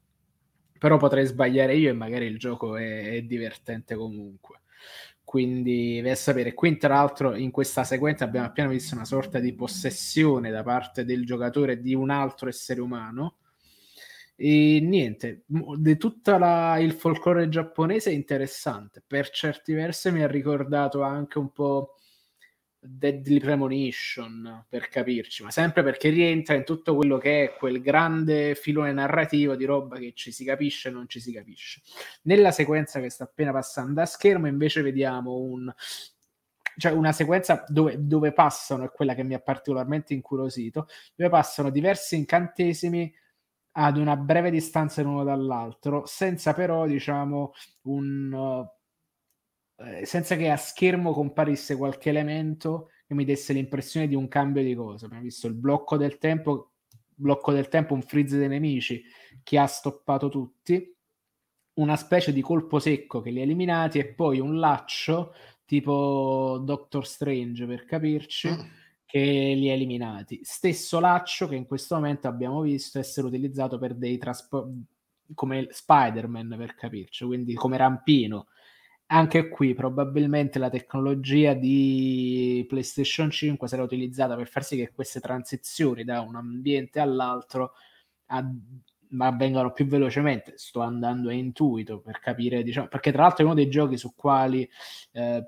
però 0.78 0.98
potrei 0.98 1.26
sbagliare 1.26 1.76
io 1.76 1.90
e 1.90 1.94
magari 1.94 2.26
il 2.26 2.38
gioco 2.38 2.76
è, 2.76 3.12
è 3.16 3.22
divertente 3.22 3.96
comunque. 3.96 4.60
Quindi 5.24 6.02
a 6.06 6.16
sapere, 6.16 6.54
qui 6.54 6.76
tra 6.78 6.96
l'altro 6.96 7.34
in 7.36 7.50
questa 7.50 7.86
sequenza 7.86 8.26
abbiamo 8.26 8.48
appena 8.48 8.68
visto 8.68 8.94
una 8.94 9.06
sorta 9.06 9.40
di 9.40 9.54
possessione 9.54 10.52
da 10.52 10.64
parte 10.64 11.06
del 11.06 11.26
giocatore 11.26 11.80
di 11.82 11.96
un 11.96 12.10
altro 12.10 12.50
essere 12.50 12.82
umano. 12.82 13.38
E 14.36 14.80
niente, 14.82 15.44
di 15.46 15.98
tutto 15.98 16.36
il 16.80 16.94
folklore 16.94 17.50
giapponese 17.50 18.10
è 18.10 18.14
interessante. 18.14 19.04
Per 19.06 19.30
certi 19.30 19.74
versi 19.74 20.12
mi 20.12 20.24
ha 20.24 20.28
ricordato 20.28 21.04
anche 21.04 21.38
un 21.38 21.52
po' 21.52 21.96
Deadly 22.86 23.40
Premonition, 23.40 24.66
per 24.68 24.90
capirci, 24.90 25.44
ma 25.44 25.52
sempre 25.52 25.84
perché 25.84 26.10
rientra 26.10 26.56
in 26.56 26.66
tutto 26.66 26.96
quello 26.96 27.18
che 27.18 27.44
è 27.44 27.54
quel 27.54 27.82
grande 27.82 28.56
filone 28.56 28.92
narrativo 28.92 29.56
di 29.56 29.64
roba 29.64 29.98
che 29.98 30.12
ci 30.14 30.32
si 30.32 30.44
capisce 30.44 30.90
e 30.90 30.92
non 30.92 31.08
ci 31.08 31.22
si 31.22 31.32
capisce. 31.32 31.82
Nella 32.24 32.52
sequenza 32.52 33.00
che 33.00 33.10
sta 33.10 33.24
appena 33.24 33.52
passando 33.52 34.02
a 34.02 34.06
schermo, 34.06 34.48
invece, 34.48 34.82
vediamo 34.82 35.38
un, 35.38 35.74
cioè 36.78 36.92
una 36.92 37.14
sequenza 37.14 37.64
dove, 37.68 37.96
dove, 38.00 38.34
passano, 38.34 38.84
è 38.84 38.92
quella 38.92 39.16
che 39.16 39.24
mi 39.24 39.34
ha 39.34 39.40
particolarmente 39.40 40.14
incuriosito, 40.14 40.88
dove 41.16 41.30
passano 41.30 41.70
diversi 41.70 42.18
incantesimi 42.18 43.14
ad 43.74 43.98
una 43.98 44.16
breve 44.16 44.52
distanza 44.52 45.02
l'uno 45.02 45.24
dall'altro, 45.24 46.06
senza 46.06 46.54
però, 46.54 46.86
diciamo, 46.86 47.52
un 47.84 48.66
eh, 49.78 50.06
senza 50.06 50.36
che 50.36 50.50
a 50.50 50.58
schermo 50.58 51.12
comparisse 51.14 51.76
qualche 51.76 52.10
elemento 52.10 52.90
che 53.08 53.14
mi 53.16 53.26
desse 53.26 53.54
l'impressione 53.54 54.08
di 54.08 54.16
un 54.16 54.28
cambio 54.28 54.64
di 54.64 54.76
cosa. 54.76 55.06
Abbiamo 55.06 55.24
visto 55.24 55.48
il 55.48 55.56
blocco 55.56 55.98
del 55.98 56.18
tempo, 56.18 56.74
blocco 57.08 57.52
del 57.52 57.68
tempo, 57.68 57.94
un 57.94 58.02
freeze 58.02 58.38
dei 58.38 58.48
nemici 58.48 59.04
che 59.44 59.58
ha 59.58 59.66
stoppato 59.66 60.30
tutti, 60.30 60.96
una 61.76 61.96
specie 61.96 62.32
di 62.32 62.42
colpo 62.42 62.80
secco 62.80 63.22
che 63.22 63.32
li 63.32 63.40
ha 63.40 63.44
eliminati 63.44 64.00
e 64.00 64.14
poi 64.14 64.40
un 64.40 64.60
laccio 64.60 65.34
tipo 65.66 66.62
Doctor 66.64 67.06
Strange 67.06 67.66
per 67.66 67.86
capirci. 67.86 68.50
Mm. 68.50 68.60
Che 69.14 69.20
li 69.20 69.70
ha 69.70 69.74
eliminati. 69.74 70.40
Stesso 70.42 71.00
laccio 71.00 71.48
che 71.48 71.54
in 71.54 71.68
questo 71.68 71.94
momento 71.94 72.28
abbiamo 72.28 72.62
visto 72.62 72.98
essere 72.98 73.28
utilizzato 73.28 73.78
per 73.78 73.94
dei 73.94 74.18
trasporti 74.18 74.84
come 75.36 75.68
Spider-Man 75.70 76.56
per 76.58 76.74
capirci, 76.74 77.24
quindi 77.24 77.54
come 77.54 77.78
rampino 77.78 78.48
anche 79.08 79.50
qui 79.50 79.76
probabilmente 79.76 80.58
la 80.58 80.72
tecnologia 80.72 81.54
di 81.54 82.66
PlayStation 82.68 83.30
5 83.30 83.68
sarà 83.68 83.84
utilizzata 83.84 84.36
per 84.36 84.48
far 84.48 84.64
sì 84.64 84.78
che 84.78 84.92
queste 84.92 85.20
transizioni 85.20 86.04
da 86.04 86.22
un 86.22 86.36
ambiente 86.36 87.00
all'altro 87.00 87.74
avvengano 89.18 89.72
più 89.72 89.86
velocemente. 89.86 90.54
Sto 90.58 90.82
andando 90.82 91.30
a 91.30 91.34
intuito 91.34 92.00
per 92.00 92.20
capire, 92.20 92.64
diciamo, 92.64 92.88
perché 92.88 93.12
tra 93.12 93.24
l'altro 93.24 93.44
è 93.44 93.46
uno 93.46 93.56
dei 93.56 93.70
giochi 93.70 93.98
su 93.98 94.14
quali 94.16 94.70
eh, 95.12 95.48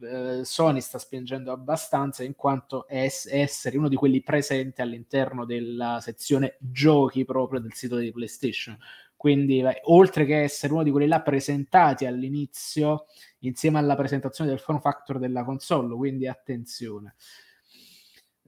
eh 0.00 0.44
Sony 0.44 0.80
sta 0.80 0.98
spingendo 0.98 1.52
abbastanza 1.52 2.24
in 2.24 2.34
quanto 2.34 2.86
è 2.88 3.08
essere 3.30 3.78
uno 3.78 3.88
di 3.88 3.96
quelli 3.96 4.20
presenti 4.20 4.80
all'interno 4.80 5.44
della 5.44 6.00
sezione 6.00 6.56
giochi 6.58 7.24
proprio 7.24 7.60
del 7.60 7.72
sito 7.72 7.96
di 7.96 8.10
PlayStation 8.10 8.76
quindi, 9.16 9.64
oltre 9.84 10.26
che 10.26 10.42
essere 10.42 10.72
uno 10.74 10.82
di 10.82 10.90
quelli 10.90 11.08
là 11.08 11.22
presentati 11.22 12.04
all'inizio, 12.04 13.06
insieme 13.40 13.78
alla 13.78 13.96
presentazione 13.96 14.50
del 14.50 14.60
form 14.60 14.78
factor 14.78 15.18
della 15.18 15.42
console, 15.42 15.94
quindi 15.96 16.28
attenzione. 16.28 17.14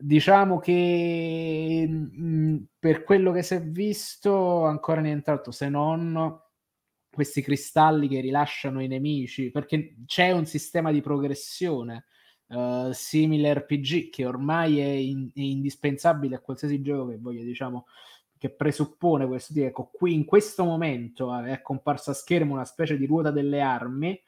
Diciamo 0.00 0.58
che 0.58 1.86
mh, 1.88 2.22
mm, 2.22 2.56
per 2.78 3.04
quello 3.04 3.32
che 3.32 3.42
si 3.42 3.54
è 3.54 3.62
visto, 3.62 4.64
ancora 4.64 5.00
nient'altro 5.00 5.50
se 5.50 5.68
non 5.68 6.40
questi 7.10 7.42
cristalli 7.42 8.06
che 8.08 8.20
rilasciano 8.20 8.80
i 8.80 8.86
nemici, 8.86 9.50
perché 9.50 9.96
c'è 10.06 10.30
un 10.30 10.46
sistema 10.46 10.92
di 10.92 11.00
progressione 11.00 12.04
uh, 12.48 12.92
simile 12.92 13.54
RPG 13.54 14.10
che 14.10 14.24
ormai 14.24 14.78
è, 14.78 14.84
in, 14.84 15.28
è, 15.34 15.40
indispensabile 15.40 16.36
a 16.36 16.40
qualsiasi 16.40 16.80
gioco 16.80 17.08
che 17.08 17.18
voglia, 17.18 17.42
diciamo, 17.42 17.86
che 18.36 18.50
presuppone 18.50 19.26
questo 19.26 19.52
tipo, 19.52 19.66
ecco, 19.66 19.90
qui 19.92 20.14
in 20.14 20.24
questo 20.24 20.64
momento 20.64 21.34
è 21.42 21.60
comparsa 21.60 22.12
a 22.12 22.14
schermo 22.14 22.54
una 22.54 22.64
specie 22.64 22.96
di 22.96 23.06
ruota 23.06 23.30
delle 23.30 23.60
armi, 23.60 24.20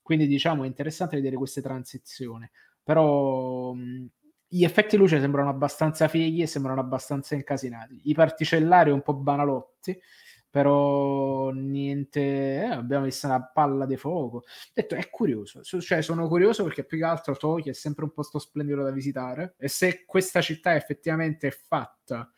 quindi 0.00 0.26
diciamo 0.26 0.64
è 0.64 0.66
interessante 0.66 1.16
vedere 1.16 1.36
queste 1.36 1.60
transizioni, 1.60 2.48
però 2.82 3.74
mh, 3.74 4.08
gli 4.48 4.64
effetti 4.64 4.96
luce 4.96 5.20
sembrano 5.20 5.50
abbastanza 5.50 6.08
fighi 6.08 6.42
e 6.42 6.46
sembrano 6.46 6.80
abbastanza 6.80 7.34
incasinati, 7.34 8.00
i 8.04 8.14
particellari 8.14 8.90
un 8.90 9.02
po' 9.02 9.14
banalotti, 9.14 9.98
però 10.50 11.50
niente, 11.50 12.20
eh, 12.20 12.64
abbiamo 12.64 13.04
visto 13.04 13.26
una 13.26 13.44
palla 13.44 13.84
di 13.84 13.96
fuoco. 13.96 14.44
Detto, 14.72 14.94
è 14.94 15.10
curioso, 15.10 15.62
cioè 15.62 16.00
sono 16.00 16.26
curioso 16.26 16.64
perché 16.64 16.84
più 16.84 16.98
che 16.98 17.04
altro 17.04 17.36
Tokyo 17.36 17.70
è 17.70 17.74
sempre 17.74 18.04
un 18.04 18.12
posto 18.12 18.38
splendido 18.38 18.82
da 18.82 18.90
visitare 18.90 19.54
e 19.58 19.68
se 19.68 20.04
questa 20.06 20.40
città 20.40 20.74
effettivamente 20.74 21.48
è 21.48 21.50
fatta 21.50 22.30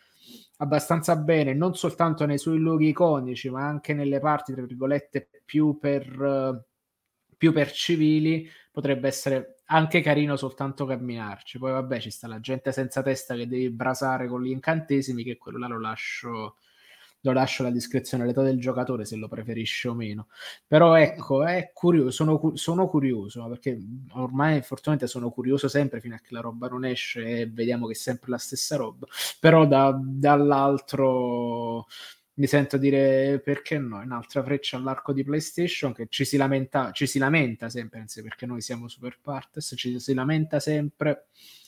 abbastanza 0.57 1.17
bene, 1.17 1.55
non 1.55 1.75
soltanto 1.75 2.27
nei 2.27 2.39
suoi 2.39 2.59
luoghi 2.59 2.89
iconici, 2.89 3.49
ma 3.49 3.67
anche 3.67 3.95
nelle 3.95 4.19
parti, 4.19 4.53
tra 4.53 4.63
virgolette, 4.63 5.29
più 5.45 5.79
per, 5.79 6.67
più 7.37 7.53
per 7.53 7.73
civili, 7.73 8.49
potrebbe 8.71 9.09
essere 9.09 9.60
anche 9.73 10.01
carino 10.01 10.37
soltanto 10.37 10.85
camminarci. 10.85 11.59
Poi 11.59 11.73
vabbè, 11.73 12.01
ci 12.01 12.11
sta 12.11 12.29
la 12.29 12.41
gente 12.41 12.73
senza 12.73 13.03
testa 13.03 13.35
che 13.35 13.47
devi 13.47 13.71
brasare 13.71 14.29
con 14.29 14.43
gli 14.43 14.51
incantesimi, 14.51 15.25
che 15.25 15.37
quello 15.37 15.59
là 15.59 15.67
lo 15.67 15.81
lascio 15.81 16.57
lo 17.23 17.33
lascio 17.33 17.63
alla 17.63 17.71
discrezione 17.71 18.25
all'età 18.25 18.43
del 18.43 18.59
giocatore 18.59 19.05
se 19.05 19.17
lo 19.17 19.29
preferisce 19.29 19.89
o 19.89 19.95
meno. 19.95 20.29
Però 20.67 20.95
ecco, 20.95 21.45
è 21.45 21.71
curioso, 21.75 22.11
sono, 22.11 22.53
sono 22.55 22.89
curioso 22.89 23.47
perché 23.49 23.79
ormai 24.13 24.63
fortunatamente 24.63 25.07
sono 25.07 25.31
curioso 25.31 25.69
sempre 25.69 26.01
fino 26.01 26.15
a 26.15 26.19
che 26.19 26.33
la 26.33 26.41
roba 26.41 26.69
non 26.69 26.85
esce 26.85 27.41
e 27.41 27.47
vediamo 27.47 27.87
che 27.87 27.93
è 27.93 27.97
sempre 27.97 28.31
la 28.31 28.39
stessa 28.39 28.77
roba. 28.77 29.07
Però 29.39 29.67
da, 29.67 29.99
dall'altro 30.03 31.87
mi 32.41 32.47
sento 32.47 32.79
dire 32.79 33.39
perché 33.45 33.79
no, 33.79 33.99
un'altra 33.99 34.43
freccia 34.43 34.79
all'arco 34.79 35.13
di 35.13 35.23
PlayStation 35.23 35.93
che 35.93 36.07
ci 36.09 36.25
si 36.25 36.39
lamenta, 36.39 36.91
ci 36.91 37.07
si 37.07 37.19
lamenta 37.19 37.69
sempre, 37.69 38.07
perché 38.23 38.47
noi 38.47 38.63
siamo 38.63 38.89
super 38.89 39.19
partes, 39.21 39.75
ci 39.77 40.01
si 40.01 40.15
lamenta 40.15 40.59
sempre 40.59 41.27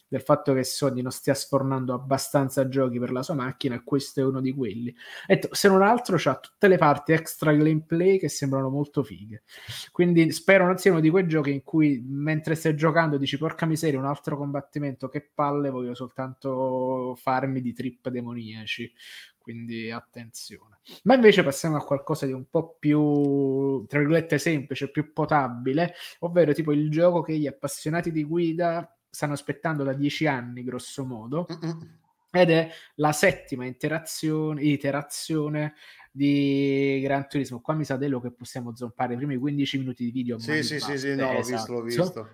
del 0.08 0.20
fatto 0.20 0.52
che 0.52 0.62
Sony 0.62 1.00
non 1.00 1.10
stia 1.10 1.32
sfornando 1.32 1.94
abbastanza 1.94 2.68
giochi 2.68 2.98
per 2.98 3.12
la 3.12 3.22
sua 3.22 3.32
macchina 3.32 3.76
e 3.76 3.82
questo 3.82 4.20
è 4.20 4.24
uno 4.24 4.42
di 4.42 4.52
quelli. 4.52 4.94
E 5.26 5.48
se 5.50 5.68
non 5.68 5.80
altro 5.80 6.16
c'ha 6.18 6.38
tutte 6.38 6.68
le 6.68 6.76
parti 6.76 7.12
extra 7.12 7.54
gameplay 7.54 8.18
che 8.18 8.28
sembrano 8.28 8.68
molto 8.68 9.02
fighe. 9.02 9.42
Quindi 9.90 10.30
spero 10.32 10.66
non 10.66 10.76
sia 10.76 10.90
uno 10.90 11.00
di 11.00 11.08
quei 11.08 11.26
giochi 11.26 11.50
in 11.52 11.62
cui 11.62 12.02
mentre 12.06 12.54
stai 12.54 12.76
giocando 12.76 13.16
dici 13.16 13.38
porca 13.38 13.64
miseria 13.64 13.98
un 13.98 14.04
altro 14.04 14.36
combattimento 14.36 15.08
che 15.08 15.30
palle 15.34 15.70
voglio 15.70 15.94
soltanto 15.94 17.14
farmi 17.18 17.62
di 17.62 17.72
trip 17.72 18.10
demoniaci. 18.10 18.92
Quindi 19.42 19.90
attenzione. 19.90 20.78
Ma 21.04 21.14
invece 21.14 21.42
passiamo 21.42 21.76
a 21.76 21.84
qualcosa 21.84 22.26
di 22.26 22.32
un 22.32 22.48
po' 22.48 22.76
più, 22.78 23.84
tra 23.86 23.98
virgolette, 23.98 24.38
semplice, 24.38 24.90
più 24.90 25.12
potabile, 25.12 25.94
ovvero 26.20 26.52
tipo 26.52 26.72
il 26.72 26.90
gioco 26.90 27.22
che 27.22 27.36
gli 27.36 27.46
appassionati 27.46 28.10
di 28.10 28.24
guida 28.24 28.96
stanno 29.10 29.34
aspettando 29.34 29.84
da 29.84 29.92
dieci 29.92 30.26
anni, 30.26 30.64
grosso 30.64 31.04
modo, 31.04 31.46
Mm-mm. 31.50 31.98
ed 32.30 32.50
è 32.50 32.70
la 32.96 33.12
settima 33.12 33.66
iterazione 33.66 35.74
di 36.10 37.00
Gran 37.02 37.28
Turismo. 37.28 37.60
Qua 37.60 37.74
mi 37.74 37.84
sa 37.84 37.96
dello 37.96 38.20
che 38.20 38.30
possiamo 38.30 38.74
zompare 38.74 39.14
i 39.14 39.16
primi 39.16 39.36
15 39.36 39.78
minuti 39.78 40.04
di 40.04 40.10
video. 40.10 40.38
Sì, 40.38 40.62
sì, 40.62 40.80
sì, 40.80 40.98
sì, 40.98 41.14
no, 41.14 41.32
esatto. 41.32 41.72
l'ho 41.72 41.82
visto, 41.82 42.02
l'ho 42.02 42.10
visto. 42.12 42.28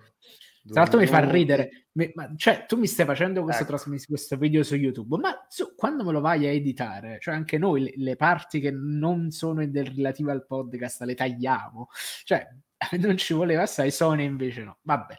Tra 0.67 0.81
l'altro 0.81 0.99
mi 0.99 1.07
fa 1.07 1.19
ridere, 1.29 1.87
ma, 2.13 2.31
cioè 2.35 2.65
tu 2.67 2.77
mi 2.77 2.87
stai 2.87 3.05
facendo 3.05 3.43
questo, 3.43 3.63
ecco. 3.63 3.71
trasmiss- 3.73 4.07
questo 4.07 4.35
video 4.37 4.63
su 4.63 4.75
YouTube, 4.75 5.17
ma 5.17 5.45
su, 5.47 5.73
quando 5.75 6.03
me 6.03 6.11
lo 6.11 6.21
vai 6.21 6.45
a 6.45 6.51
editare, 6.51 7.17
cioè 7.19 7.33
anche 7.33 7.57
noi 7.57 7.83
le, 7.83 7.93
le 7.95 8.15
parti 8.15 8.59
che 8.59 8.71
non 8.71 9.31
sono 9.31 9.65
del, 9.65 9.85
relative 9.85 10.31
al 10.31 10.45
podcast 10.45 11.01
le 11.03 11.15
tagliamo, 11.15 11.87
cioè 12.23 12.47
non 12.99 13.17
ci 13.17 13.33
voleva 13.33 13.63
assai, 13.63 13.91
Sony 13.91 14.25
invece 14.25 14.63
no, 14.63 14.77
vabbè. 14.81 15.17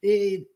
E 0.00 0.50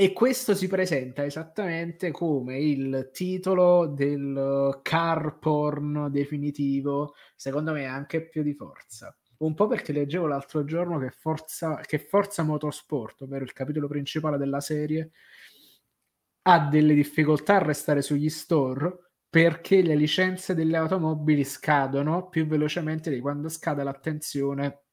e 0.00 0.12
questo 0.12 0.54
si 0.54 0.68
presenta 0.68 1.24
esattamente 1.24 2.12
come 2.12 2.60
il 2.60 3.10
titolo 3.12 3.88
del 3.88 4.78
car 4.80 5.40
porn 5.40 6.06
definitivo, 6.12 7.14
secondo 7.34 7.72
me 7.72 7.84
anche 7.86 8.28
più 8.28 8.44
di 8.44 8.54
forza. 8.54 9.17
Un 9.38 9.54
po' 9.54 9.66
perché 9.66 9.92
leggevo 9.92 10.26
l'altro 10.26 10.64
giorno 10.64 10.98
che 10.98 11.10
Forza, 11.10 11.76
che 11.76 11.98
Forza 11.98 12.42
Motorsport, 12.42 13.22
ovvero 13.22 13.44
il 13.44 13.52
capitolo 13.52 13.86
principale 13.86 14.36
della 14.36 14.60
serie, 14.60 15.10
ha 16.42 16.68
delle 16.68 16.94
difficoltà 16.94 17.56
a 17.56 17.62
restare 17.62 18.02
sugli 18.02 18.28
store 18.30 19.10
perché 19.28 19.82
le 19.82 19.94
licenze 19.94 20.54
delle 20.54 20.76
automobili 20.78 21.44
scadono 21.44 22.28
più 22.28 22.46
velocemente 22.46 23.10
di 23.10 23.20
quando 23.20 23.48
scade 23.48 23.82
l'attenzione 23.82 24.84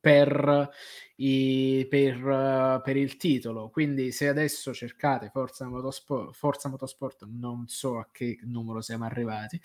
per, 0.00 0.70
i, 1.16 1.86
per, 1.88 2.80
per, 2.82 2.96
il 2.96 3.16
titolo. 3.16 3.70
Quindi 3.70 4.12
se 4.12 4.28
adesso 4.28 4.72
cercate 4.72 5.30
Forza 5.30 5.68
Motorsport, 5.68 6.34
Forza 6.34 6.68
Motorsport 6.68 7.26
non 7.30 7.64
so 7.68 7.98
a 7.98 8.08
che 8.10 8.38
numero 8.42 8.80
siamo 8.80 9.04
arrivati, 9.04 9.60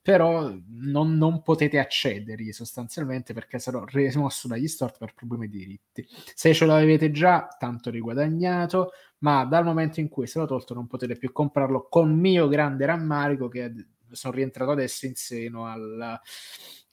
però 0.00 0.52
non, 0.68 1.16
non 1.16 1.42
potete 1.42 1.78
accedergli 1.78 2.52
sostanzialmente 2.52 3.32
perché 3.32 3.58
sarò 3.58 3.84
rimosso 3.84 4.48
dagli 4.48 4.68
store 4.68 4.94
per 4.98 5.14
problemi 5.14 5.48
di 5.48 5.58
diritti. 5.58 6.06
Se 6.34 6.54
ce 6.54 6.66
l'avete 6.66 7.10
già, 7.10 7.48
tanto 7.58 7.90
riguadagnato, 7.90 8.92
ma 9.18 9.44
dal 9.44 9.64
momento 9.64 10.00
in 10.00 10.08
cui 10.08 10.24
è 10.24 10.26
stato 10.26 10.46
tolto 10.46 10.74
non 10.74 10.86
potete 10.86 11.16
più 11.16 11.32
comprarlo 11.32 11.88
con 11.88 12.12
mio 12.12 12.48
grande 12.48 12.86
rammarico 12.86 13.48
che 13.48 13.72
sono 14.10 14.34
rientrato 14.34 14.70
adesso 14.70 15.06
in 15.06 15.14
seno 15.14 15.66
al 15.66 16.18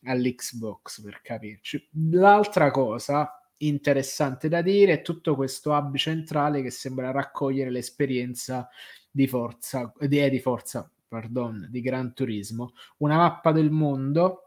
all'Xbox 0.06 1.02
per 1.02 1.22
capirci. 1.22 1.90
L'altra 2.12 2.72
cosa 2.72 3.40
interessante 3.58 4.50
da 4.50 4.62
dire 4.62 4.94
è 4.94 5.02
tutto 5.02 5.36
questo 5.36 5.72
hub 5.72 5.96
centrale 5.96 6.62
che 6.62 6.72
sembra 6.72 7.12
raccogliere 7.12 7.70
l'esperienza 7.70 8.70
di 9.10 9.28
forza, 9.28 9.94
di, 10.00 10.20
eh, 10.20 10.30
di 10.30 10.40
forza, 10.40 10.90
pardon, 11.08 11.68
di 11.70 11.82
Gran 11.82 12.14
Turismo, 12.14 12.74
una 12.98 13.18
mappa 13.18 13.52
del 13.52 13.72
mondo 13.72 14.42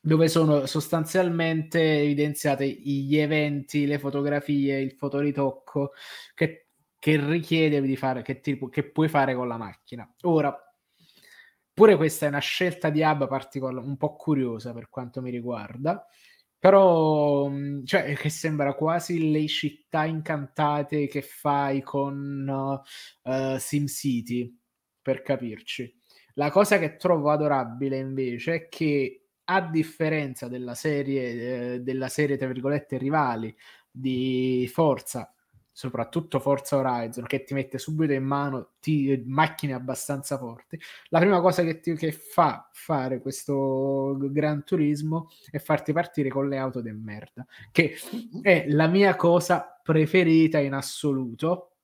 dove 0.00 0.28
sono 0.28 0.64
sostanzialmente 0.64 2.00
evidenziati 2.00 2.80
gli 2.80 3.16
eventi, 3.16 3.84
le 3.84 3.98
fotografie, 3.98 4.80
il 4.80 4.92
fotoritocco 4.92 5.92
che, 6.34 6.68
che 6.98 7.26
richiede 7.26 7.82
di 7.82 7.96
fare, 7.96 8.22
che, 8.22 8.40
ti, 8.40 8.58
che 8.70 8.84
puoi 8.84 9.08
fare 9.08 9.34
con 9.34 9.48
la 9.48 9.58
macchina. 9.58 10.10
Ora, 10.22 10.67
Pure 11.78 11.94
questa 11.94 12.26
è 12.26 12.28
una 12.28 12.40
scelta 12.40 12.90
di 12.90 13.02
hub 13.02 13.28
particolare, 13.28 13.86
un 13.86 13.96
po' 13.96 14.16
curiosa 14.16 14.72
per 14.72 14.88
quanto 14.88 15.22
mi 15.22 15.30
riguarda, 15.30 16.04
però 16.58 17.48
mm, 17.48 17.84
cioè, 17.84 18.16
che 18.16 18.30
sembra 18.30 18.74
quasi 18.74 19.30
le 19.30 19.46
città 19.46 20.04
incantate 20.04 21.06
che 21.06 21.22
fai 21.22 21.80
con 21.80 22.82
uh, 23.22 23.56
SimCity, 23.58 24.58
per 25.00 25.22
capirci. 25.22 25.96
La 26.34 26.50
cosa 26.50 26.80
che 26.80 26.96
trovo 26.96 27.30
adorabile 27.30 27.96
invece 27.98 28.54
è 28.54 28.68
che 28.68 29.28
a 29.44 29.60
differenza 29.60 30.48
della 30.48 30.74
serie, 30.74 31.74
eh, 31.74 31.80
della 31.80 32.08
serie 32.08 32.36
tra 32.36 32.48
virgolette 32.48 32.98
rivali 32.98 33.56
di 33.88 34.68
Forza 34.72 35.32
soprattutto 35.78 36.40
Forza 36.40 36.76
Horizon, 36.76 37.24
che 37.24 37.44
ti 37.44 37.54
mette 37.54 37.78
subito 37.78 38.12
in 38.12 38.24
mano 38.24 38.70
ti, 38.80 39.22
macchine 39.26 39.74
abbastanza 39.74 40.36
forti, 40.36 40.76
la 41.10 41.20
prima 41.20 41.40
cosa 41.40 41.62
che, 41.62 41.78
ti, 41.78 41.94
che 41.94 42.10
fa 42.10 42.68
fare 42.72 43.20
questo 43.20 44.16
Gran 44.18 44.64
Turismo 44.64 45.28
è 45.48 45.58
farti 45.58 45.92
partire 45.92 46.30
con 46.30 46.48
le 46.48 46.58
auto 46.58 46.80
di 46.80 46.90
merda, 46.90 47.46
che 47.70 47.94
è 48.42 48.64
la 48.66 48.88
mia 48.88 49.14
cosa 49.14 49.80
preferita 49.80 50.58
in 50.58 50.72
assoluto, 50.72 51.76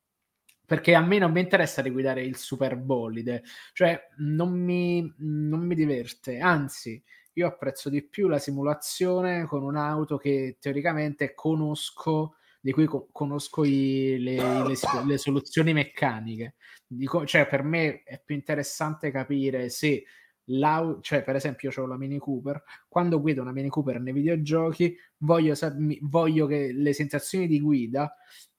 perché 0.66 0.96
a 0.96 1.00
me 1.00 1.18
non 1.18 1.30
mi 1.30 1.42
interessa 1.42 1.80
di 1.80 1.90
guidare 1.90 2.24
il 2.24 2.34
super 2.34 2.74
bolide, 2.74 3.44
cioè 3.74 4.08
non 4.16 4.50
mi, 4.50 5.08
non 5.18 5.60
mi 5.60 5.76
diverte, 5.76 6.40
anzi 6.40 7.00
io 7.34 7.46
apprezzo 7.46 7.88
di 7.90 8.02
più 8.02 8.26
la 8.26 8.40
simulazione 8.40 9.44
con 9.44 9.62
un'auto 9.62 10.16
che 10.16 10.56
teoricamente 10.58 11.32
conosco 11.32 12.38
di 12.64 12.72
cui 12.72 12.86
co- 12.86 13.08
conosco 13.12 13.62
i, 13.62 14.16
le, 14.18 14.36
le, 14.36 14.74
le, 15.04 15.18
soluzioni 15.18 15.74
meccaniche. 15.74 16.54
Dico, 16.86 17.26
cioè, 17.26 17.46
per 17.46 17.62
me 17.62 18.02
è 18.04 18.18
più 18.24 18.34
interessante 18.34 19.10
capire 19.10 19.68
se 19.68 20.02
l'auto, 20.44 21.02
cioè, 21.02 21.22
per 21.22 21.36
esempio, 21.36 21.70
io 21.70 21.82
ho 21.82 21.86
la 21.86 21.98
Mini 21.98 22.16
Cooper. 22.16 22.62
Quando 22.88 23.20
guido 23.20 23.42
una 23.42 23.52
Mini 23.52 23.68
Cooper 23.68 24.00
nei 24.00 24.14
videogiochi, 24.14 24.96
voglio, 25.18 25.54
voglio 26.00 26.46
che 26.46 26.72
le 26.72 26.94
sensazioni 26.94 27.46
di 27.46 27.60
guida 27.60 28.16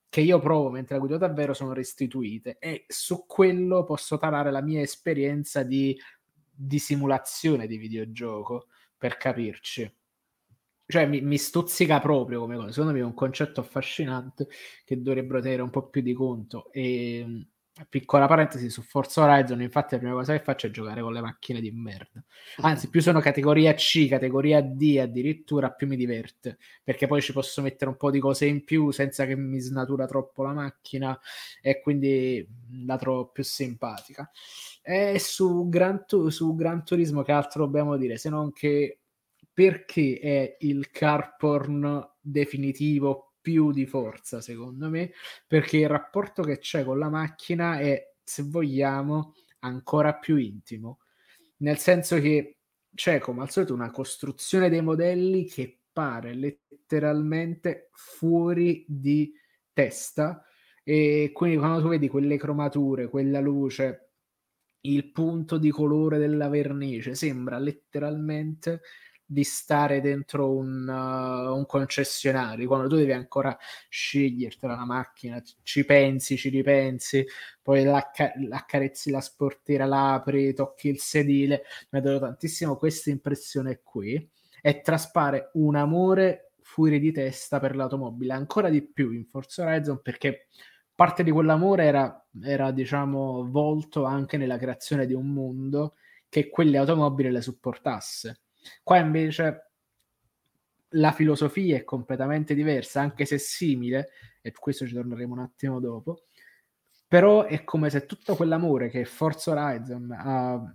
che 0.08 0.20
io 0.20 0.38
provo 0.38 0.70
mentre 0.70 0.94
la 0.94 1.00
guido 1.00 1.18
davvero 1.18 1.52
sono 1.52 1.72
restituite 1.72 2.58
e 2.60 2.84
su 2.86 3.26
quello 3.26 3.82
posso 3.82 4.18
tarare 4.18 4.52
la 4.52 4.62
mia 4.62 4.80
esperienza 4.82 5.64
di, 5.64 5.98
di 6.48 6.78
simulazione 6.78 7.66
di 7.66 7.76
videogioco 7.76 8.68
per 8.96 9.16
capirci 9.16 9.92
cioè 10.86 11.06
mi, 11.06 11.20
mi, 11.20 11.38
stuzzica 11.38 12.00
proprio 12.00 12.40
come 12.40 12.56
cosa. 12.56 12.70
Secondo 12.70 12.92
me 12.92 13.00
è 13.00 13.04
un 13.04 13.14
concetto 13.14 13.60
affascinante 13.60 14.48
che 14.84 15.00
dovrebbero 15.02 15.40
tenere 15.40 15.62
un 15.62 15.70
po' 15.70 15.88
più 15.88 16.00
di 16.00 16.12
conto. 16.12 16.70
E 16.72 17.46
piccola 17.88 18.26
parentesi 18.26 18.70
su 18.70 18.80
Forza 18.80 19.22
Horizon, 19.22 19.60
infatti 19.60 19.94
la 19.94 20.00
prima 20.00 20.14
cosa 20.14 20.32
che 20.32 20.42
faccio 20.42 20.66
è 20.66 20.70
giocare 20.70 21.02
con 21.02 21.12
le 21.12 21.20
macchine 21.20 21.60
di 21.60 21.70
merda. 21.70 22.24
Anzi, 22.58 22.88
più 22.88 23.02
sono 23.02 23.20
categoria 23.20 23.74
C, 23.74 24.08
categoria 24.08 24.62
D 24.62 24.98
addirittura, 25.00 25.70
più 25.70 25.86
mi 25.86 25.96
diverte, 25.96 26.56
perché 26.82 27.06
poi 27.06 27.20
ci 27.20 27.32
posso 27.32 27.60
mettere 27.60 27.90
un 27.90 27.96
po' 27.96 28.10
di 28.10 28.18
cose 28.18 28.46
in 28.46 28.64
più 28.64 28.90
senza 28.92 29.26
che 29.26 29.36
mi 29.36 29.58
snatura 29.58 30.06
troppo 30.06 30.42
la 30.42 30.52
macchina 30.52 31.18
e 31.60 31.80
quindi 31.80 32.46
la 32.86 32.96
trovo 32.96 33.26
più 33.26 33.44
simpatica. 33.44 34.30
E 34.82 35.18
su 35.18 35.68
Gran, 35.68 36.04
su 36.28 36.54
Gran 36.54 36.84
Turismo 36.84 37.22
che 37.22 37.32
altro 37.32 37.64
dobbiamo 37.64 37.96
dire, 37.96 38.16
se 38.16 38.30
non 38.30 38.52
che 38.52 39.00
perché 39.56 40.18
è 40.20 40.56
il 40.66 40.90
carporn 40.90 42.06
definitivo 42.20 43.36
più 43.40 43.72
di 43.72 43.86
forza, 43.86 44.42
secondo 44.42 44.90
me, 44.90 45.12
perché 45.46 45.78
il 45.78 45.88
rapporto 45.88 46.42
che 46.42 46.58
c'è 46.58 46.84
con 46.84 46.98
la 46.98 47.08
macchina 47.08 47.78
è, 47.78 48.12
se 48.22 48.42
vogliamo, 48.42 49.32
ancora 49.60 50.12
più 50.16 50.36
intimo. 50.36 50.98
Nel 51.60 51.78
senso 51.78 52.20
che 52.20 52.58
c'è, 52.94 53.18
come 53.18 53.40
al 53.40 53.50
solito, 53.50 53.72
una 53.72 53.90
costruzione 53.90 54.68
dei 54.68 54.82
modelli 54.82 55.46
che 55.46 55.80
pare 55.90 56.34
letteralmente 56.34 57.88
fuori 57.92 58.84
di 58.86 59.32
testa. 59.72 60.44
E 60.84 61.30
quindi 61.32 61.56
quando 61.56 61.80
tu 61.80 61.88
vedi 61.88 62.08
quelle 62.08 62.36
cromature, 62.36 63.08
quella 63.08 63.40
luce, 63.40 64.10
il 64.82 65.10
punto 65.12 65.56
di 65.56 65.70
colore 65.70 66.18
della 66.18 66.50
vernice, 66.50 67.14
sembra 67.14 67.58
letteralmente 67.58 68.82
di 69.28 69.42
stare 69.42 70.00
dentro 70.00 70.52
un, 70.52 70.86
uh, 70.86 71.54
un, 71.54 71.66
concessionario, 71.66 72.68
quando 72.68 72.88
tu 72.88 72.94
devi 72.94 73.12
ancora 73.12 73.56
scegliertela 73.88 74.76
la 74.76 74.84
macchina, 74.84 75.42
ci 75.62 75.84
pensi, 75.84 76.36
ci 76.36 76.48
ripensi, 76.48 77.26
poi 77.60 77.82
l'accarezzi 77.84 79.10
la 79.10 79.20
sportiera, 79.20 79.84
l'apri, 79.84 80.54
tocchi 80.54 80.88
il 80.88 81.00
sedile, 81.00 81.64
mi 81.90 81.98
ha 81.98 82.02
dato 82.02 82.20
tantissimo 82.20 82.76
questa 82.76 83.10
impressione 83.10 83.80
qui 83.82 84.30
e 84.62 84.80
traspare 84.80 85.50
un 85.54 85.74
amore 85.74 86.52
fuori 86.60 87.00
di 87.00 87.10
testa 87.12 87.58
per 87.58 87.74
l'automobile, 87.74 88.32
ancora 88.32 88.68
di 88.68 88.82
più 88.82 89.10
in 89.10 89.24
Forza 89.24 89.64
Horizon 89.64 90.00
perché 90.02 90.46
parte 90.94 91.22
di 91.24 91.30
quell'amore 91.30 91.84
era, 91.84 92.26
era 92.42 92.70
diciamo 92.70 93.48
volto 93.50 94.04
anche 94.04 94.36
nella 94.36 94.56
creazione 94.56 95.06
di 95.06 95.14
un 95.14 95.32
mondo 95.32 95.94
che 96.28 96.48
quelle 96.48 96.78
automobili 96.78 97.30
le 97.30 97.40
supportasse 97.40 98.40
Qua 98.82 98.98
invece 98.98 99.70
la 100.90 101.12
filosofia 101.12 101.76
è 101.76 101.84
completamente 101.84 102.54
diversa, 102.54 103.00
anche 103.00 103.24
se 103.24 103.38
simile, 103.38 104.10
e 104.40 104.52
questo 104.52 104.86
ci 104.86 104.94
torneremo 104.94 105.32
un 105.34 105.40
attimo 105.40 105.80
dopo, 105.80 106.26
però 107.08 107.44
è 107.44 107.64
come 107.64 107.90
se 107.90 108.06
tutto 108.06 108.34
quell'amore 108.36 108.88
che 108.88 109.04
Forza 109.04 109.52
Horizon 109.52 110.10
ha, 110.12 110.74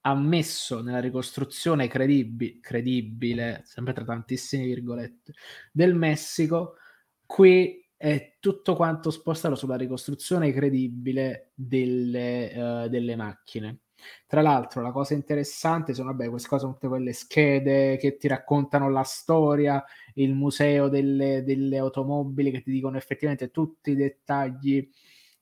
ha 0.00 0.14
messo 0.14 0.82
nella 0.82 1.00
ricostruzione 1.00 1.88
credibi- 1.88 2.60
credibile, 2.60 3.62
sempre 3.64 3.92
tra 3.92 4.04
tantissime 4.04 4.64
virgolette, 4.64 5.32
del 5.70 5.94
Messico, 5.94 6.76
qui 7.24 7.80
è 7.96 8.36
tutto 8.40 8.74
quanto 8.74 9.10
spostato 9.10 9.54
sulla 9.54 9.76
ricostruzione 9.76 10.52
credibile 10.52 11.52
delle, 11.54 12.52
uh, 12.84 12.88
delle 12.88 13.14
macchine. 13.14 13.78
Tra 14.26 14.42
l'altro, 14.42 14.82
la 14.82 14.92
cosa 14.92 15.14
interessante 15.14 15.94
sono, 15.94 16.10
vabbè, 16.10 16.28
queste 16.28 16.48
cose 16.48 16.66
tutte 16.66 16.88
quelle 16.88 17.12
schede 17.12 17.96
che 17.96 18.16
ti 18.16 18.28
raccontano 18.28 18.90
la 18.90 19.02
storia, 19.02 19.84
il 20.14 20.34
museo 20.34 20.88
delle, 20.88 21.42
delle 21.44 21.78
automobili 21.78 22.50
che 22.50 22.62
ti 22.62 22.70
dicono 22.70 22.96
effettivamente 22.96 23.50
tutti 23.50 23.90
i 23.90 23.96
dettagli 23.96 24.88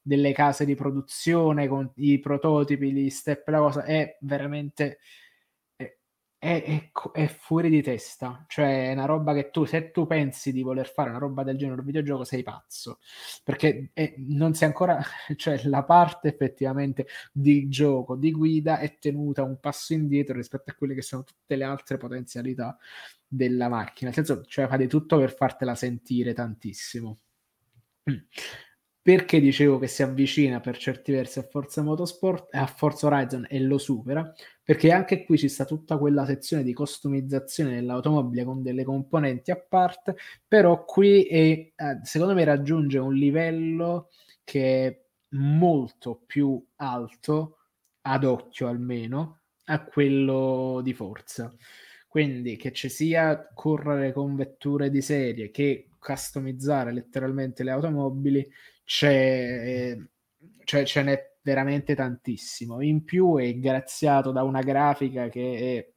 delle 0.02 0.32
case 0.32 0.64
di 0.64 0.74
produzione 0.74 1.68
con 1.68 1.90
i 1.96 2.18
prototipi, 2.18 2.92
gli 2.92 3.10
step, 3.10 3.46
la 3.48 3.58
cosa 3.58 3.84
è 3.84 4.16
veramente 4.22 4.98
è, 6.40 6.62
è, 6.64 6.90
è, 7.12 7.26
fuori 7.26 7.68
di 7.68 7.82
testa, 7.82 8.46
cioè 8.48 8.88
è 8.88 8.92
una 8.94 9.04
roba 9.04 9.34
che 9.34 9.50
tu, 9.50 9.66
se 9.66 9.90
tu 9.90 10.06
pensi 10.06 10.52
di 10.52 10.62
voler 10.62 10.90
fare 10.90 11.10
una 11.10 11.18
roba 11.18 11.42
del 11.42 11.58
genere 11.58 11.80
un 11.80 11.84
videogioco, 11.84 12.24
sei 12.24 12.42
pazzo, 12.42 12.98
perché 13.44 13.90
è, 13.92 14.14
non 14.16 14.54
sei 14.54 14.68
ancora, 14.68 14.98
cioè 15.36 15.60
la 15.64 15.84
parte 15.84 16.28
effettivamente 16.28 17.06
di 17.30 17.68
gioco, 17.68 18.16
di 18.16 18.30
guida 18.32 18.78
è 18.78 18.96
tenuta 18.98 19.42
un 19.42 19.60
passo 19.60 19.92
indietro 19.92 20.34
rispetto 20.34 20.70
a 20.70 20.74
quelle 20.74 20.94
che 20.94 21.02
sono 21.02 21.24
tutte 21.24 21.56
le 21.56 21.64
altre 21.64 21.98
potenzialità 21.98 22.78
della 23.28 23.68
macchina, 23.68 24.10
nel 24.10 24.24
senso, 24.24 24.42
cioè 24.46 24.66
fa 24.66 24.78
di 24.78 24.88
tutto 24.88 25.18
per 25.18 25.34
fartela 25.34 25.74
sentire 25.74 26.32
tantissimo. 26.32 27.18
Perché 29.02 29.40
dicevo 29.40 29.78
che 29.78 29.88
si 29.88 30.02
avvicina 30.02 30.60
per 30.60 30.76
certi 30.78 31.12
versi 31.12 31.38
a 31.38 31.42
Forza 31.42 31.82
Motorsport, 31.82 32.54
a 32.54 32.66
Forza 32.66 33.06
Horizon 33.06 33.46
e 33.48 33.60
lo 33.60 33.78
supera? 33.78 34.32
Perché 34.70 34.92
anche 34.92 35.24
qui 35.24 35.36
ci 35.36 35.48
sta 35.48 35.64
tutta 35.64 35.98
quella 35.98 36.24
sezione 36.24 36.62
di 36.62 36.72
customizzazione 36.72 37.74
dell'automobile 37.74 38.44
con 38.44 38.62
delle 38.62 38.84
componenti 38.84 39.50
a 39.50 39.56
parte, 39.56 40.14
però 40.46 40.84
qui 40.84 41.24
è, 41.24 41.72
eh, 41.74 41.74
secondo 42.04 42.34
me 42.34 42.44
raggiunge 42.44 42.98
un 42.98 43.12
livello 43.12 44.10
che 44.44 44.86
è 44.86 45.00
molto 45.30 46.22
più 46.24 46.64
alto, 46.76 47.56
ad 48.02 48.22
occhio 48.22 48.68
almeno, 48.68 49.40
a 49.64 49.82
quello 49.82 50.80
di 50.84 50.94
Forza. 50.94 51.52
Quindi 52.06 52.56
che 52.56 52.70
ci 52.70 52.88
sia 52.88 53.50
correre 53.52 54.12
con 54.12 54.36
vetture 54.36 54.88
di 54.88 55.02
serie 55.02 55.50
che 55.50 55.88
customizzare 55.98 56.92
letteralmente 56.92 57.64
le 57.64 57.72
automobili, 57.72 58.48
c'è, 58.84 59.96
cioè, 60.62 60.84
ce 60.84 61.02
n'è 61.02 61.29
veramente 61.42 61.94
tantissimo. 61.94 62.80
In 62.82 63.04
più 63.04 63.36
è 63.36 63.58
graziato 63.58 64.32
da 64.32 64.42
una 64.42 64.60
grafica 64.62 65.28
che 65.28 65.78
è 65.78 65.92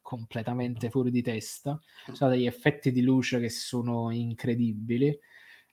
completamente 0.00 0.90
fuori 0.90 1.10
di 1.10 1.22
testa, 1.22 1.80
ci 2.04 2.14
sono 2.14 2.30
degli 2.30 2.46
effetti 2.46 2.92
di 2.92 3.02
luce 3.02 3.40
che 3.40 3.50
sono 3.50 4.10
incredibili. 4.10 5.18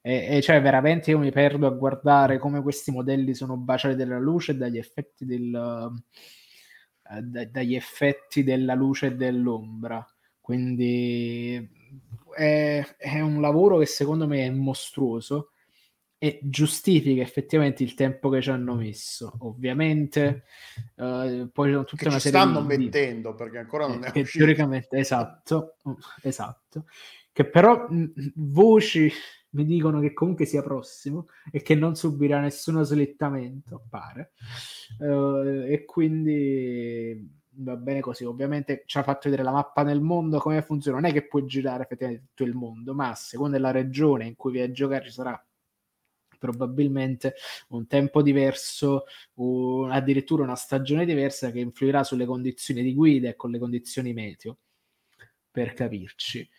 E, 0.03 0.37
e, 0.37 0.41
cioè 0.41 0.61
veramente 0.61 1.11
io 1.11 1.19
mi 1.19 1.31
perdo 1.31 1.67
a 1.67 1.71
guardare 1.71 2.39
come 2.39 2.61
questi 2.63 2.91
modelli 2.91 3.35
sono 3.35 3.55
baciati 3.57 3.95
dalla 3.95 4.17
luce 4.17 4.57
dagli 4.57 4.79
effetti 4.79 5.25
del, 5.25 5.53
uh, 5.53 7.19
da, 7.21 7.45
dagli 7.45 7.75
effetti 7.75 8.43
della 8.43 8.73
luce 8.73 9.07
e 9.07 9.15
dell'ombra 9.15 10.03
quindi 10.41 11.69
è, 12.35 12.83
è, 12.97 13.19
un 13.21 13.39
lavoro 13.39 13.77
che 13.77 13.85
secondo 13.85 14.27
me 14.27 14.45
è 14.45 14.49
mostruoso 14.49 15.50
e 16.23 16.37
giustifica 16.43 17.23
effettivamente 17.23 17.81
il 17.81 17.95
tempo 17.95 18.29
che 18.29 18.43
ci 18.43 18.51
hanno 18.51 18.75
messo. 18.75 19.33
Ovviamente, 19.39 20.43
uh, 20.97 21.49
poi 21.51 21.71
tutta 21.71 21.95
che 21.95 22.07
una 22.09 22.19
serie 22.19 22.39
stanno 22.39 22.61
di, 22.61 22.77
mettendo 22.77 23.33
perché 23.33 23.57
ancora 23.57 23.87
non 23.87 24.03
è 24.03 24.11
che 24.11 24.19
uscito. 24.19 24.43
teoricamente 24.43 24.97
esatto, 24.97 25.77
esatto. 26.21 26.85
Che 27.33 27.45
però 27.45 27.87
mh, 27.89 28.33
voci 28.35 29.11
mi 29.53 29.65
dicono 29.65 29.99
che 29.99 30.13
comunque 30.13 30.45
sia 30.45 30.61
prossimo 30.61 31.25
e 31.51 31.63
che 31.63 31.73
non 31.73 31.95
subirà 31.95 32.39
nessuno 32.39 32.83
slittamento, 32.83 33.85
pare. 33.89 34.33
Uh, 34.99 35.65
e 35.67 35.85
quindi 35.87 37.27
va 37.53 37.75
bene 37.77 37.99
così. 37.99 38.25
Ovviamente 38.25 38.83
ci 38.85 38.99
ha 38.99 39.01
fatto 39.01 39.21
vedere 39.23 39.41
la 39.41 39.53
mappa 39.53 39.81
nel 39.81 40.01
mondo, 40.01 40.37
come 40.37 40.61
funziona. 40.61 40.99
Non 40.99 41.09
è 41.09 41.13
che 41.13 41.25
puoi 41.25 41.47
girare 41.47 41.81
effettivamente 41.81 42.27
tutto 42.27 42.43
il 42.43 42.53
mondo, 42.53 42.93
ma 42.93 43.09
a 43.09 43.15
seconda 43.15 43.57
della 43.57 43.71
regione 43.71 44.25
in 44.27 44.35
cui 44.35 44.53
vai 44.53 44.61
a 44.61 44.71
giocare 44.71 45.05
ci 45.05 45.11
sarà 45.11 45.43
probabilmente 46.41 47.35
un 47.69 47.85
tempo 47.85 48.23
diverso, 48.23 49.03
un, 49.35 49.91
addirittura 49.91 50.41
una 50.41 50.55
stagione 50.55 51.05
diversa 51.05 51.51
che 51.51 51.59
influirà 51.59 52.03
sulle 52.03 52.25
condizioni 52.25 52.81
di 52.81 52.95
guida 52.95 53.29
e 53.29 53.35
con 53.35 53.51
le 53.51 53.59
condizioni 53.59 54.11
meteo, 54.11 54.57
per 55.51 55.73
capirci. 55.73 56.49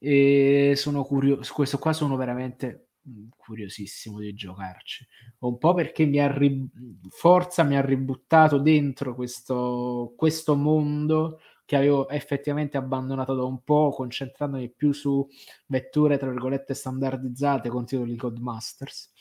E 0.00 0.74
sono 0.76 1.04
curioso, 1.04 1.52
questo 1.54 1.78
qua 1.78 1.92
sono 1.92 2.16
veramente 2.16 2.88
curiosissimo 3.36 4.18
di 4.18 4.34
giocarci. 4.34 5.06
Un 5.38 5.56
po' 5.58 5.72
perché 5.72 6.04
mi 6.04 6.18
ha 6.18 6.30
ri... 6.36 6.68
Forza 7.08 7.62
mi 7.62 7.76
ha 7.76 7.80
ributtato 7.80 8.58
dentro 8.58 9.14
questo, 9.14 10.14
questo 10.16 10.56
mondo 10.56 11.40
che 11.68 11.76
avevo 11.76 12.08
effettivamente 12.08 12.78
abbandonato 12.78 13.34
da 13.34 13.44
un 13.44 13.62
po', 13.62 13.90
concentrandomi 13.90 14.70
più 14.70 14.92
su 14.92 15.28
vetture, 15.66 16.16
tra 16.16 16.30
virgolette, 16.30 16.72
standardizzate 16.72 17.68
con 17.68 17.84
titoli 17.84 18.16
Codemasters. 18.16 19.12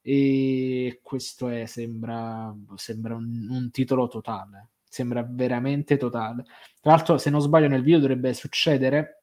E 0.00 1.00
questo 1.02 1.48
è, 1.48 1.66
sembra, 1.66 2.50
sembra 2.76 3.14
un, 3.14 3.46
un 3.50 3.70
titolo 3.70 4.08
totale. 4.08 4.70
Sembra 4.88 5.22
veramente 5.28 5.98
totale. 5.98 6.44
Tra 6.80 6.92
l'altro, 6.92 7.18
se 7.18 7.28
non 7.28 7.42
sbaglio, 7.42 7.68
nel 7.68 7.82
video 7.82 7.98
dovrebbe 7.98 8.32
succedere 8.32 9.21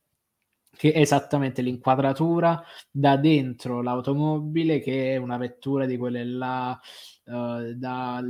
che 0.79 0.93
è 0.93 1.01
esattamente 1.01 1.61
l'inquadratura 1.61 2.63
da 2.89 3.17
dentro 3.17 3.81
l'automobile, 3.81 4.79
che 4.79 5.13
è 5.13 5.17
una 5.17 5.35
vettura 5.35 5.85
di 5.85 5.97
quelle 5.97 6.23
là 6.23 6.79
uh, 7.25 7.73
da 7.73 8.23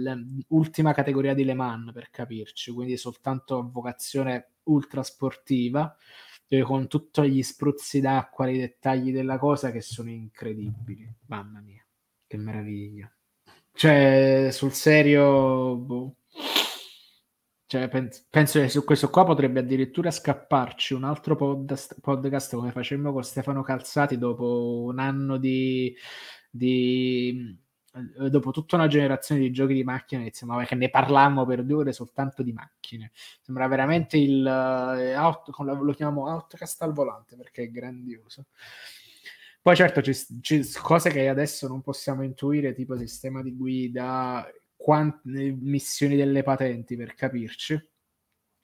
ultima 0.48 0.92
categoria 0.92 1.36
di 1.36 1.44
Le 1.44 1.54
Mans, 1.54 1.92
per 1.92 2.10
capirci, 2.10 2.72
quindi 2.72 2.98
soltanto 2.98 3.70
vocazione 3.72 4.54
ultra 4.64 5.04
sportiva, 5.04 5.96
con 6.64 6.88
tutti 6.88 7.30
gli 7.30 7.44
spruzzi 7.44 8.02
d'acqua, 8.02 8.50
i 8.50 8.58
dettagli 8.58 9.12
della 9.12 9.38
cosa 9.38 9.70
che 9.70 9.82
sono 9.82 10.10
incredibili. 10.10 11.08
Mamma 11.28 11.60
mia, 11.60 11.86
che 12.26 12.38
meraviglia. 12.38 13.08
Cioè, 13.74 14.50
sul 14.52 14.72
serio... 14.72 15.76
Boh 15.76 16.16
cioè, 17.70 17.88
penso, 17.88 18.24
penso 18.32 18.60
che 18.60 18.68
su 18.68 18.84
questo 18.84 19.12
qua 19.12 19.24
potrebbe 19.26 19.60
addirittura 19.60 20.10
scapparci 20.10 20.96
un 20.96 21.04
altro 21.04 21.36
podcast, 21.36 22.00
podcast 22.02 22.56
come 22.56 22.72
facemmo 22.72 23.14
con 23.14 23.24
Stefano 23.24 23.62
Calzati 23.62 24.18
dopo 24.18 24.82
un 24.86 24.98
anno 24.98 25.38
di, 25.38 25.96
di 26.50 27.56
eh, 27.94 28.30
dopo 28.32 28.50
tutta 28.50 28.76
una 28.76 28.88
generazione 28.88 29.42
di 29.42 29.52
giochi 29.52 29.76
di 29.76 29.84
macchine 29.84 30.22
iniziamo 30.22 30.58
a 30.58 30.64
che 30.64 30.74
ne 30.74 30.90
parlammo 30.90 31.46
per 31.46 31.64
due 31.64 31.82
ore 31.82 31.94
soltanto 31.94 32.42
di 32.42 32.54
macchine. 32.54 33.12
Sembra 33.40 33.68
veramente 33.68 34.18
il 34.18 34.44
uh, 34.44 35.20
out, 35.20 35.56
lo 35.60 35.94
chiamiamo 35.94 36.28
outcast 36.28 36.82
al 36.82 36.94
volante 36.94 37.36
perché 37.36 37.66
è 37.66 37.70
grandioso. 37.70 38.48
Poi 39.62 39.76
certo 39.76 40.02
ci, 40.02 40.16
ci, 40.42 40.64
cose 40.82 41.12
che 41.12 41.28
adesso 41.28 41.68
non 41.68 41.82
possiamo 41.82 42.24
intuire 42.24 42.74
tipo 42.74 42.98
sistema 42.98 43.44
di 43.44 43.56
guida 43.56 44.44
quant- 44.90 45.22
missioni 45.24 46.16
delle 46.16 46.42
patenti 46.42 46.96
per 46.96 47.14
capirci, 47.14 47.80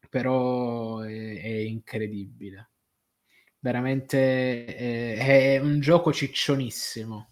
però 0.09 1.01
è, 1.01 1.39
è 1.39 1.47
incredibile. 1.47 2.71
Veramente 3.59 4.65
è, 4.65 5.53
è, 5.53 5.59
un 5.59 5.79
gioco 5.79 6.11
ciccionissimo. 6.11 7.29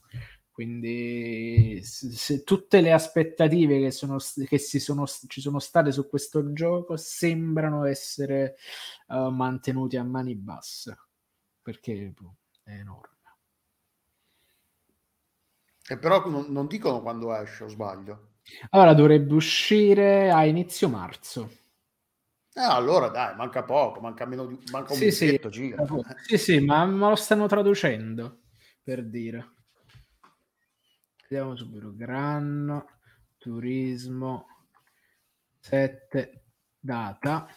Quindi 0.52 1.82
se, 1.84 2.44
tutte 2.44 2.82
le 2.82 2.92
aspettative 2.92 3.80
che, 3.80 3.90
sono, 3.90 4.18
che 4.46 4.60
sono, 4.60 5.08
ci 5.08 5.42
sono 5.42 5.58
state 5.58 5.92
su 5.92 6.08
questo 6.08 6.54
gioco 6.54 6.96
sembrano 6.96 7.86
essere 7.86 8.58
uh, 9.08 9.30
mantenute 9.30 9.98
a 9.98 10.04
mani 10.04 10.36
basse 10.36 10.96
perché 11.64 12.14
boh, 12.16 12.36
è 12.62 12.74
enorme. 12.74 13.18
E 15.88 15.98
però 15.98 16.30
non, 16.30 16.52
non 16.52 16.68
dicono 16.68 17.02
quando 17.02 17.36
esce, 17.36 17.64
o 17.64 17.68
sbaglio? 17.68 18.33
Allora 18.70 18.94
dovrebbe 18.94 19.34
uscire 19.34 20.32
a 20.32 20.46
inizio 20.46 20.90
marzo. 20.90 21.50
Eh, 22.56 22.62
allora 22.62 23.08
dai, 23.08 23.36
manca 23.36 23.64
poco, 23.64 24.00
manca 24.00 24.26
meno 24.26 24.46
di 24.46 24.60
manca 24.72 24.94
un 24.94 25.00
sì, 25.00 25.12
sì, 25.12 25.40
sì, 26.26 26.38
sì, 26.38 26.60
ma, 26.60 26.86
ma 26.86 27.10
lo 27.10 27.16
stanno 27.16 27.48
traducendo 27.48 28.42
per 28.84 29.04
dire. 29.04 29.54
Vediamo 31.28 31.56
subito. 31.56 31.96
Gran 31.96 32.86
Turismo 33.38 34.46
7 35.60 36.44
data. 36.80 37.48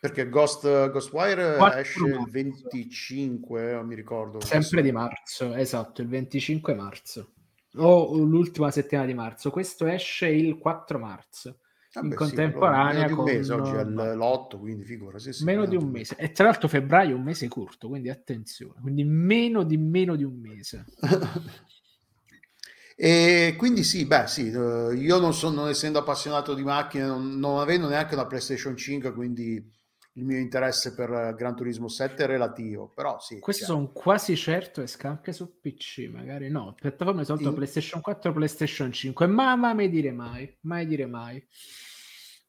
Perché 0.00 0.28
Ghost, 0.28 0.90
Ghostwire 0.90 1.56
esce 1.80 2.00
marzo. 2.00 2.06
il 2.06 2.30
25, 2.30 3.82
mi 3.82 3.94
ricordo. 3.96 4.40
Sempre 4.40 4.82
di 4.82 4.92
marzo, 4.92 5.54
esatto, 5.54 6.02
il 6.02 6.08
25 6.08 6.74
marzo. 6.74 7.32
O 7.74 8.16
l'ultima 8.16 8.70
settimana 8.70 9.06
di 9.06 9.14
marzo. 9.14 9.50
Questo 9.50 9.86
esce 9.86 10.28
il 10.28 10.58
4 10.58 10.98
marzo. 10.98 11.58
Vabbè, 11.90 12.06
in 12.06 12.14
contemporanea 12.14 13.08
sì, 13.08 13.14
meno 13.14 13.24
di 13.24 13.30
un 13.30 13.36
mese 13.38 13.52
oggi 13.54 13.70
è 13.70 13.84
l'8 13.84 14.58
quindi 14.58 14.84
figura 14.84 15.18
sì, 15.18 15.32
sì, 15.32 15.44
meno 15.44 15.64
di 15.64 15.74
un 15.74 15.88
mese 15.88 16.16
e 16.16 16.32
tra 16.32 16.44
l'altro 16.44 16.68
febbraio 16.68 17.12
è 17.12 17.14
un 17.14 17.22
mese 17.22 17.48
corto 17.48 17.88
quindi 17.88 18.10
attenzione 18.10 18.78
quindi 18.82 19.04
meno 19.04 19.62
di 19.62 19.78
meno 19.78 20.14
di 20.14 20.22
un 20.22 20.38
mese 20.38 20.84
e 22.94 23.54
quindi 23.56 23.84
sì 23.84 24.04
beh 24.04 24.26
sì 24.26 24.50
eh, 24.50 24.94
io 24.96 25.18
non 25.18 25.32
sono 25.32 25.62
non 25.62 25.68
essendo 25.70 25.98
appassionato 25.98 26.52
di 26.52 26.62
macchine 26.62 27.06
non, 27.06 27.38
non 27.38 27.58
avendo 27.58 27.88
neanche 27.88 28.12
una 28.12 28.26
PlayStation 28.26 28.76
5 28.76 29.14
quindi 29.14 29.76
il 30.18 30.24
mio 30.24 30.38
interesse 30.38 30.94
per 30.94 31.34
Gran 31.36 31.54
Turismo 31.54 31.88
7 31.88 32.24
è 32.24 32.26
relativo, 32.26 32.88
però 32.88 33.20
sì. 33.20 33.38
Questo 33.38 33.64
sono 33.64 33.90
quasi 33.92 34.36
certo 34.36 34.82
esca 34.82 35.08
anche 35.08 35.32
su 35.32 35.60
PC, 35.60 36.10
magari 36.12 36.50
no, 36.50 36.74
piattaforme 36.74 37.24
soltanto 37.24 37.50
In... 37.50 37.54
PlayStation 37.54 38.00
4 38.00 38.32
PlayStation 38.32 38.92
5, 38.92 39.26
ma 39.28 39.54
mai 39.54 39.88
dire 39.88 40.10
mai, 40.10 40.52
mai 40.62 40.86
dire 40.86 41.06
mai. 41.06 41.46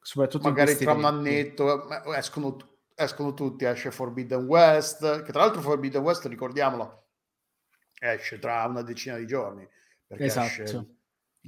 Soprattutto 0.01 0.47
magari 0.47 0.75
tra 0.75 0.93
un 0.93 1.05
annetto 1.05 1.87
escono, 2.15 2.57
escono 2.95 3.35
tutti, 3.35 3.65
esce 3.65 3.91
Forbidden 3.91 4.45
West, 4.45 5.23
che 5.23 5.31
tra 5.31 5.41
l'altro 5.41 5.61
Forbidden 5.61 6.01
West, 6.01 6.25
ricordiamolo, 6.25 7.09
esce 7.99 8.39
tra 8.39 8.65
una 8.65 8.81
decina 8.81 9.17
di 9.17 9.27
giorni. 9.27 9.67
Perché 10.07 10.23
esatto. 10.23 10.63
Esce 10.63 10.98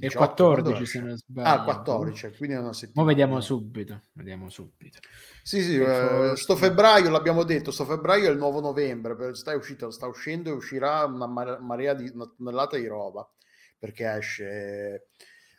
e 0.04 0.12
14 0.12 0.84
se 0.84 1.00
non 1.00 1.16
sbaglio. 1.16 1.48
Ah, 1.48 1.62
14, 1.62 2.32
quindi 2.36 2.56
è 2.56 2.58
una 2.58 2.72
settimana. 2.72 3.06
Ma 3.06 3.14
vediamo 3.14 3.40
subito, 3.40 4.00
vediamo 4.14 4.50
subito. 4.50 4.98
Sì, 5.44 5.62
sì, 5.62 5.78
eh, 5.78 6.32
sto 6.34 6.56
febbraio 6.56 7.08
l'abbiamo 7.08 7.44
detto, 7.44 7.70
sto 7.70 7.84
febbraio 7.84 8.26
è 8.26 8.32
il 8.32 8.36
nuovo 8.36 8.60
novembre, 8.60 9.32
sta, 9.36 9.54
uscito, 9.54 9.92
sta 9.92 10.08
uscendo 10.08 10.50
e 10.50 10.54
uscirà 10.54 11.04
una 11.04 11.28
marea 11.28 11.94
di 11.94 12.10
una 12.12 12.26
tonnellata 12.36 12.76
di 12.76 12.86
roba, 12.88 13.28
perché 13.78 14.16
esce 14.16 15.06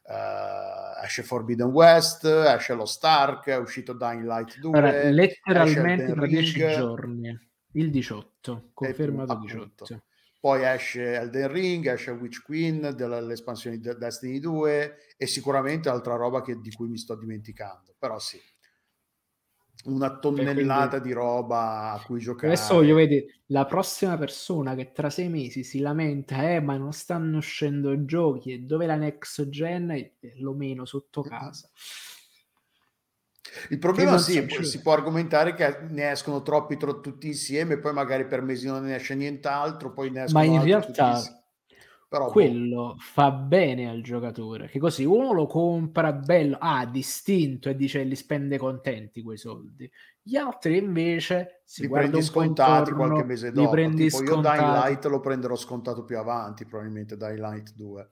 Uh, 0.06 1.02
esce 1.02 1.24
Forbidden 1.24 1.70
West, 1.70 2.26
esce 2.26 2.74
lo 2.74 2.84
Stark, 2.84 3.46
è 3.46 3.56
uscito 3.56 3.94
Dying 3.94 4.26
Light 4.26 4.60
2. 4.60 4.78
Allora, 4.78 5.04
letteralmente 5.10 6.12
tra 6.12 6.26
dieci 6.28 6.60
giorni, 6.60 7.40
il 7.72 7.90
18, 7.90 8.72
confermato 8.74 9.36
18. 9.36 10.04
Poi 10.44 10.62
esce 10.66 11.14
Elden 11.14 11.50
Ring, 11.50 11.88
esce 11.88 12.12
Witch 12.12 12.44
Queen 12.44 12.94
dell'espansione 12.98 13.78
di 13.78 13.90
Destiny 13.98 14.40
2 14.40 14.98
e 15.16 15.26
sicuramente 15.26 15.88
altra 15.88 16.18
roba 16.18 16.42
che, 16.42 16.60
di 16.60 16.70
cui 16.74 16.90
mi 16.90 16.98
sto 16.98 17.16
dimenticando. 17.16 17.96
Però 17.98 18.20
sì, 18.20 18.38
una 19.86 20.20
tonnellata 20.20 21.00
quindi, 21.00 21.08
di 21.08 21.14
roba 21.14 21.94
a 21.94 22.04
cui 22.04 22.20
giocare. 22.20 22.52
Adesso 22.52 22.74
voglio 22.74 22.96
vedere 22.96 23.40
la 23.46 23.66
prossima 23.66 24.18
persona 24.18 24.76
che 24.76 24.92
tra 24.92 25.10
sei 25.10 25.30
mesi 25.30 25.64
si 25.64 25.80
lamenta, 25.80 26.52
eh, 26.52 26.60
ma 26.60 26.76
non 26.76 26.92
stanno 26.92 27.38
uscendo 27.38 28.04
giochi 28.04 28.52
e 28.52 28.60
dove 28.60 28.86
la 28.86 28.98
next 28.98 29.48
gen 29.48 30.12
lo 30.40 30.54
meno 30.54 30.84
sotto 30.84 31.22
casa. 31.22 31.70
Il 33.70 33.80
problema 33.80 34.18
sì, 34.18 34.46
si 34.62 34.82
può 34.82 34.94
argomentare 34.94 35.54
che 35.54 35.80
ne 35.90 36.12
escono 36.12 36.42
troppi 36.42 36.78
tro- 36.78 37.00
tutti 37.00 37.28
insieme, 37.28 37.78
poi 37.78 37.94
magari 37.94 38.26
per 38.26 38.42
mesi 38.42 38.68
non 38.68 38.84
ne 38.84 38.96
esce 38.96 39.16
nient'altro, 39.16 39.92
poi 39.92 40.10
ne 40.10 40.24
escono 40.24 40.46
Ma 40.46 40.52
in 40.52 40.64
realtà 40.64 41.22
però, 42.14 42.26
boh. 42.26 42.32
quello 42.32 42.76
boh. 42.76 42.96
fa 43.00 43.32
bene 43.32 43.90
al 43.90 44.02
giocatore, 44.02 44.68
che 44.68 44.78
così 44.78 45.04
uno 45.04 45.34
lo 45.34 45.48
compra 45.48 46.14
bello, 46.14 46.58
ah, 46.60 46.86
distinto 46.86 47.70
e 47.70 47.76
dice 47.76 48.04
li 48.04 48.16
spende 48.16 48.60
contenti 48.60 49.24
quei 49.24 49.38
soldi. 49.38 49.90
Gli 50.22 50.36
altri 50.36 50.78
invece 50.78 51.64
si 51.66 51.82
li 51.82 51.90
prendi 51.90 52.22
scontati 52.22 52.92
intorno, 52.92 53.08
qualche 53.08 53.28
mese 53.28 53.52
dopo. 53.52 53.72
Prendi 53.72 54.06
tipo 54.06 54.18
scontati. 54.18 54.58
io 54.60 54.64
Dying 54.64 54.84
Light 54.84 55.06
lo 55.06 55.20
prenderò 55.20 55.56
scontato 55.56 56.04
più 56.04 56.18
avanti, 56.20 56.66
probabilmente 56.66 57.18
Dying 57.18 57.40
Light 57.40 57.74
2. 57.74 58.10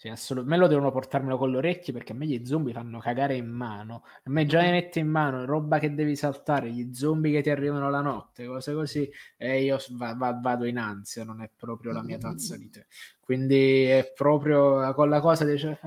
Sì, 0.00 0.06
assolutamente. 0.06 0.56
Me 0.56 0.62
lo 0.62 0.68
devono 0.68 0.92
portarmelo 0.92 1.36
con 1.36 1.50
le 1.50 1.56
orecchie 1.56 1.92
perché 1.92 2.12
a 2.12 2.14
me 2.14 2.24
gli 2.24 2.46
zombie 2.46 2.72
fanno 2.72 3.00
cagare 3.00 3.34
in 3.34 3.48
mano. 3.48 4.04
A 4.22 4.30
me 4.30 4.46
già 4.46 4.62
mi 4.62 4.70
mette 4.70 5.00
in 5.00 5.08
mano 5.08 5.44
roba 5.44 5.80
che 5.80 5.92
devi 5.92 6.14
saltare, 6.14 6.70
gli 6.70 6.94
zombie 6.94 7.32
che 7.32 7.42
ti 7.42 7.50
arrivano 7.50 7.90
la 7.90 8.00
notte, 8.00 8.46
cose 8.46 8.74
così, 8.74 9.10
e 9.36 9.64
io 9.64 9.76
va, 9.94 10.14
va, 10.14 10.38
vado 10.40 10.66
in 10.66 10.78
ansia, 10.78 11.24
non 11.24 11.42
è 11.42 11.50
proprio 11.52 11.90
la 11.90 12.04
mia 12.04 12.16
tazza 12.16 12.56
di 12.56 12.70
tè. 12.70 12.86
Quindi 13.18 13.86
è 13.86 14.12
proprio 14.14 14.94
con 14.94 15.08
la 15.08 15.18
cosa 15.18 15.44
dice, 15.44 15.80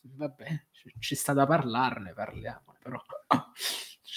vabbè, 0.00 0.62
ci 1.00 1.16
sta 1.16 1.32
da 1.32 1.44
parlarne, 1.44 2.12
parliamone, 2.12 2.78
però 2.80 3.02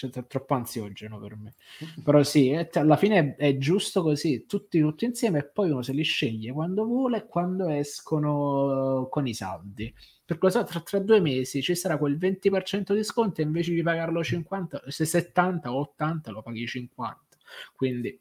è 0.07 0.27
troppo 0.27 0.53
ansiogeno 0.53 1.19
per 1.19 1.35
me. 1.35 1.55
Però 2.03 2.23
sì, 2.23 2.51
alla 2.73 2.97
fine 2.97 3.35
è, 3.35 3.57
giusto 3.57 4.01
così, 4.01 4.45
tutti, 4.45 4.79
tutti 4.79 5.05
insieme 5.05 5.39
e 5.39 5.45
poi 5.45 5.71
uno 5.71 5.81
se 5.81 5.93
li 5.93 6.03
sceglie 6.03 6.51
quando 6.51 6.85
vuole 6.85 7.17
e 7.17 7.27
quando 7.27 7.67
escono 7.69 9.07
con 9.09 9.27
i 9.27 9.33
saldi. 9.33 9.93
Per 10.25 10.37
cosa 10.37 10.63
tra, 10.63 10.79
tra 10.81 10.99
due 10.99 11.19
mesi 11.19 11.61
ci 11.61 11.75
sarà 11.75 11.97
quel 11.97 12.17
20% 12.17 12.93
di 12.93 13.03
sconto 13.03 13.41
e 13.41 13.43
invece 13.43 13.73
di 13.73 13.81
pagarlo 13.81 14.23
50, 14.23 14.83
se 14.87 15.05
70 15.05 15.71
o 15.71 15.79
80 15.79 16.31
lo 16.31 16.41
paghi 16.41 16.67
50. 16.67 17.19
Quindi 17.75 18.19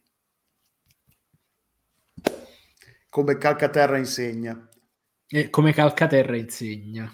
come 3.09 3.38
Calcaterra 3.38 3.99
insegna. 3.99 4.69
E 5.29 5.51
come 5.51 5.73
Calcaterra 5.73 6.37
insegna. 6.37 7.11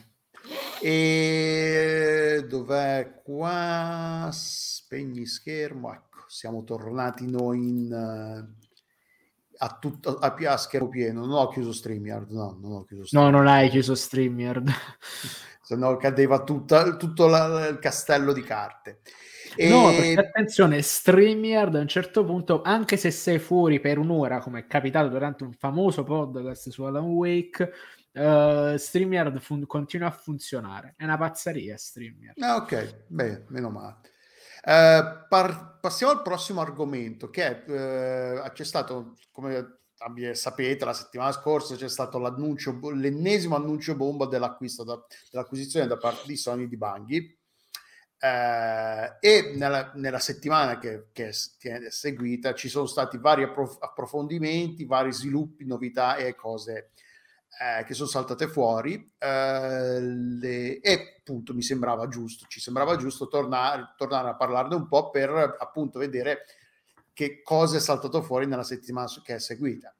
E 0.83 2.23
dov'è 2.42 3.20
qua? 3.23 4.29
Spegni 4.33 5.27
schermo. 5.27 5.92
Ecco, 5.92 6.25
siamo 6.27 6.64
tornati 6.64 7.31
noi 7.31 7.59
in, 7.59 7.92
uh, 7.92 8.64
a, 9.59 9.79
tutto, 9.81 10.18
a, 10.18 10.35
a, 10.35 10.57
schermo 10.57 10.88
pieno. 10.88 11.25
Non 11.25 11.38
ho 11.38 11.49
chiuso 11.49 11.73
StreamYard. 11.73 12.31
No, 12.31 12.59
non 12.61 12.73
ho 12.73 12.85
chiuso 12.85 13.05
StreamYard. 13.07 13.35
No, 13.35 13.40
non 13.40 13.49
hai 13.49 13.68
chiuso 13.70 13.94
StreamYard. 13.94 14.68
Se 15.62 15.77
no 15.77 15.97
cadeva 15.97 16.42
tutta, 16.42 16.97
tutto 16.97 17.27
la, 17.27 17.68
il 17.68 17.79
castello 17.79 18.33
di 18.33 18.42
carte. 18.42 19.01
E... 19.57 19.68
No, 19.68 19.90
perché 19.90 20.14
attenzione, 20.14 20.83
StreamYard 20.83 21.77
a 21.77 21.81
un 21.81 21.88
certo 21.88 22.25
punto, 22.25 22.62
anche 22.62 22.97
se 22.97 23.11
sei 23.11 23.38
fuori 23.38 23.81
per 23.81 23.99
un'ora, 23.99 24.40
come 24.40 24.61
è 24.61 24.66
capitato 24.66 25.09
durante 25.09 25.44
un 25.44 25.53
famoso 25.53 26.03
podcast 26.03 26.70
su 26.70 26.83
Alan 26.83 27.05
Wake, 27.05 27.73
uh, 28.14 28.77
StreamYard 28.77 29.38
fun- 29.40 29.66
continua 29.66 30.09
a 30.09 30.12
funzionare. 30.12 30.94
È 30.96 31.05
una 31.05 31.18
pazzeria 31.18 31.77
StreamYard. 31.77 32.40
Ah, 32.40 32.57
ok, 32.57 33.05
bene, 33.09 33.44
meno 33.48 33.70
male. 33.70 33.96
Uh, 34.64 35.27
par- 35.29 35.79
passiamo 35.81 36.12
al 36.12 36.22
prossimo 36.22 36.61
argomento 36.61 37.29
che 37.29 37.64
è, 37.64 38.40
uh, 38.40 38.53
c'è 38.53 38.64
stato, 38.64 39.16
come 39.31 39.81
sapete, 40.33 40.85
la 40.85 40.92
settimana 40.92 41.33
scorsa 41.33 41.77
c'è 41.77 41.88
stato 41.88 42.18
l'annuncio, 42.18 42.79
l'ennesimo 42.92 43.57
annuncio 43.57 43.94
bomba 43.94 44.27
dell'acquisto 44.27 44.85
da, 44.85 45.03
dell'acquisizione 45.31 45.87
da 45.87 45.96
parte 45.96 46.27
di 46.27 46.37
Sony 46.37 46.66
di 46.66 46.77
Banghi. 46.77 47.38
Uh, 48.24 49.16
e 49.20 49.53
nella, 49.55 49.92
nella 49.96 50.18
settimana 50.18 50.79
che, 50.79 51.09
che, 51.12 51.29
è 51.29 51.90
seguita 51.90 52.55
ci 52.55 52.70
sono 52.70 52.87
stati 52.87 53.18
vari 53.18 53.42
approf- 53.42 53.83
approfondimenti, 53.83 54.87
vari 54.87 55.12
sviluppi, 55.12 55.66
novità 55.66 56.16
e 56.16 56.35
cose 56.35 56.92
eh, 57.61 57.85
che 57.85 57.95
sono 57.95 58.09
saltate 58.09 58.49
fuori 58.49 59.12
eh, 59.19 60.01
le, 60.01 60.81
e 60.81 61.17
appunto 61.19 61.55
mi 61.55 61.62
sembrava 61.62 62.09
giusto, 62.09 62.47
ci 62.49 62.61
sembrava 62.61 62.97
giusto 62.97 63.29
tornare, 63.29 63.95
tornare 63.97 64.29
a 64.29 64.37
parlarne 64.37 64.75
un 64.75 64.88
po' 64.88 65.11
per 65.11 65.57
appunto 65.59 65.99
vedere 65.99 66.45
che 67.12 67.43
cosa 67.43 67.77
è 67.77 67.81
saltato 67.81 68.23
fuori 68.23 68.47
nella 68.47 68.64
settimana 68.64 69.09
che 69.23 69.37
è 69.37 69.38
seguita. 69.38 69.95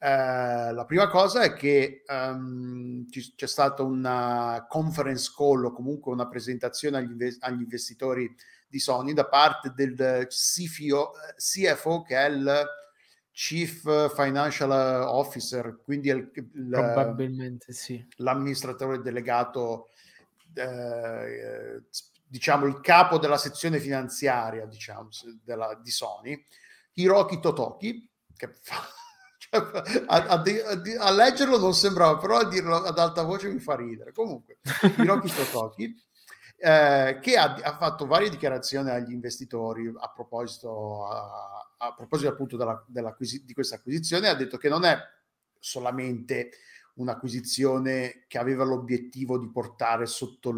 Eh, 0.00 0.72
la 0.72 0.84
prima 0.86 1.08
cosa 1.08 1.42
è 1.42 1.54
che 1.54 2.04
um, 2.06 3.08
ci, 3.10 3.34
c'è 3.34 3.48
stata 3.48 3.82
una 3.82 4.66
conference 4.68 5.32
call 5.34 5.64
o 5.64 5.72
comunque 5.72 6.12
una 6.12 6.28
presentazione 6.28 6.98
agli, 6.98 7.10
inve- 7.10 7.36
agli 7.40 7.62
investitori 7.62 8.32
di 8.68 8.78
Sony 8.78 9.12
da 9.12 9.26
parte 9.26 9.72
del 9.74 10.26
CFO, 10.28 11.12
CFO 11.36 12.02
che 12.02 12.16
è 12.16 12.28
il 12.28 12.66
Chief 13.38 14.12
Financial 14.16 14.68
Officer, 15.06 15.78
quindi 15.84 16.08
il, 16.08 16.28
il, 16.34 16.68
probabilmente 16.72 17.72
sì. 17.72 18.04
l'amministratore 18.16 19.00
delegato, 19.00 19.90
eh, 20.54 21.82
diciamo 22.26 22.66
il 22.66 22.80
capo 22.80 23.16
della 23.18 23.36
sezione 23.36 23.78
finanziaria 23.78 24.66
diciamo, 24.66 25.10
della, 25.44 25.78
di 25.80 25.90
Sony, 25.92 26.44
Hiroki 26.94 27.38
Totoki, 27.38 28.10
che 28.36 28.54
fa, 28.60 28.82
cioè, 29.38 29.60
a, 30.06 30.16
a, 30.16 30.42
a, 30.42 31.06
a, 31.06 31.10
leggerlo 31.12 31.58
non 31.58 31.74
sembrava, 31.74 32.18
però 32.18 32.38
a 32.38 32.48
dirlo 32.48 32.82
ad 32.82 32.98
alta 32.98 33.22
voce 33.22 33.52
mi 33.52 33.60
fa 33.60 33.76
ridere. 33.76 34.10
Comunque, 34.10 34.58
Hiroki 34.96 35.30
Totoki. 35.32 36.06
Eh, 36.60 37.18
che 37.22 37.36
ha, 37.36 37.54
ha, 37.54 37.76
fatto 37.76 38.06
varie 38.06 38.30
dichiarazioni 38.30 38.90
agli 38.90 39.12
investitori 39.12 39.92
a 39.96 40.10
proposito 40.10 41.06
a, 41.06 41.68
a 41.78 41.94
proposito 41.94 42.30
appunto 42.30 42.56
della, 42.56 43.16
di 43.44 43.54
questa 43.54 43.76
acquisizione, 43.76 44.28
ha 44.28 44.34
detto 44.34 44.56
che 44.56 44.68
non 44.68 44.84
è 44.84 44.98
solamente 45.60 46.50
un'acquisizione 46.94 48.24
che 48.26 48.38
aveva 48.38 48.64
l'obiettivo 48.64 49.38
di 49.38 49.48
portare 49.50 50.06
sotto 50.06 50.52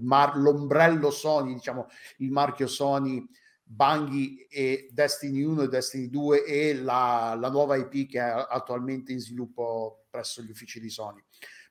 mar, 0.00 0.36
l'ombrello 0.36 1.10
Sony, 1.10 1.54
diciamo 1.54 1.86
il 2.18 2.32
marchio 2.32 2.66
Sony, 2.66 3.24
Banghi 3.62 4.46
e 4.50 4.88
Destiny 4.90 5.42
1 5.42 5.62
e 5.62 5.68
Destiny 5.68 6.08
2 6.08 6.44
e 6.44 6.74
la, 6.74 7.36
la 7.38 7.50
nuova 7.50 7.76
IP 7.76 8.08
che 8.08 8.18
è 8.18 8.46
attualmente 8.48 9.12
in 9.12 9.20
sviluppo 9.20 10.06
presso 10.10 10.42
gli 10.42 10.50
uffici 10.50 10.80
di 10.80 10.90
Sony, 10.90 11.22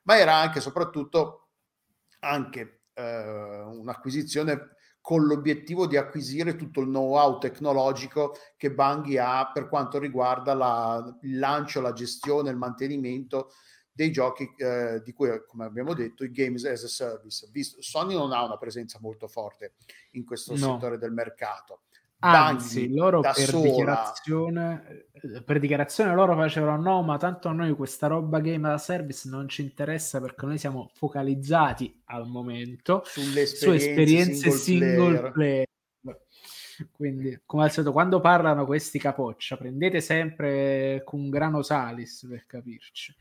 ma 0.04 0.16
era 0.16 0.34
anche 0.34 0.58
e 0.58 0.62
soprattutto 0.62 1.48
anche 2.20 2.75
eh, 2.96 3.60
un'acquisizione 3.60 4.70
con 5.00 5.24
l'obiettivo 5.24 5.86
di 5.86 5.96
acquisire 5.96 6.56
tutto 6.56 6.80
il 6.80 6.88
know-how 6.88 7.38
tecnologico 7.38 8.34
che 8.56 8.72
Banghi 8.72 9.18
ha 9.18 9.52
per 9.52 9.68
quanto 9.68 10.00
riguarda 10.00 10.52
la, 10.52 11.16
il 11.22 11.38
lancio, 11.38 11.80
la 11.80 11.92
gestione, 11.92 12.50
il 12.50 12.56
mantenimento 12.56 13.52
dei 13.92 14.10
giochi 14.10 14.52
eh, 14.56 15.00
di 15.04 15.12
cui, 15.12 15.30
come 15.46 15.64
abbiamo 15.64 15.94
detto, 15.94 16.24
i 16.24 16.30
games 16.32 16.64
as 16.64 16.82
a 16.82 16.88
service. 16.88 17.48
Visto, 17.52 17.80
Sony 17.80 18.14
non 18.14 18.32
ha 18.32 18.44
una 18.44 18.58
presenza 18.58 18.98
molto 19.00 19.28
forte 19.28 19.74
in 20.12 20.24
questo 20.24 20.52
no. 20.52 20.74
settore 20.74 20.98
del 20.98 21.12
mercato. 21.12 21.82
Anzi, 22.18 22.92
loro 22.92 23.20
per 23.20 23.34
sola... 23.34 23.62
dichiarazione, 23.68 25.06
eh, 25.12 25.42
per 25.42 25.58
dichiarazione 25.58 26.14
loro 26.14 26.34
facevano 26.34 26.80
no, 26.80 27.02
ma 27.02 27.18
tanto 27.18 27.48
a 27.48 27.52
noi 27.52 27.74
questa 27.74 28.06
roba 28.06 28.40
game 28.40 28.68
as 28.68 28.74
a 28.74 28.78
service 28.78 29.28
non 29.28 29.48
ci 29.48 29.62
interessa 29.62 30.20
perché 30.20 30.46
noi 30.46 30.58
siamo 30.58 30.90
focalizzati 30.94 32.02
al 32.06 32.26
momento 32.26 33.02
sulle 33.04 33.42
esperienze, 33.42 33.56
su 33.56 33.70
esperienze 33.72 34.50
single, 34.50 34.88
single 34.88 35.30
player. 35.30 35.32
player. 35.32 35.66
Quindi, 36.90 37.40
come 37.44 37.64
al 37.64 37.70
solito, 37.70 37.92
quando 37.92 38.20
parlano 38.20 38.66
questi 38.66 38.98
capoccia, 38.98 39.56
prendete 39.56 40.00
sempre 40.00 41.02
con 41.04 41.30
grano 41.30 41.62
salis 41.62 42.26
per 42.28 42.44
capirci. 42.46 43.14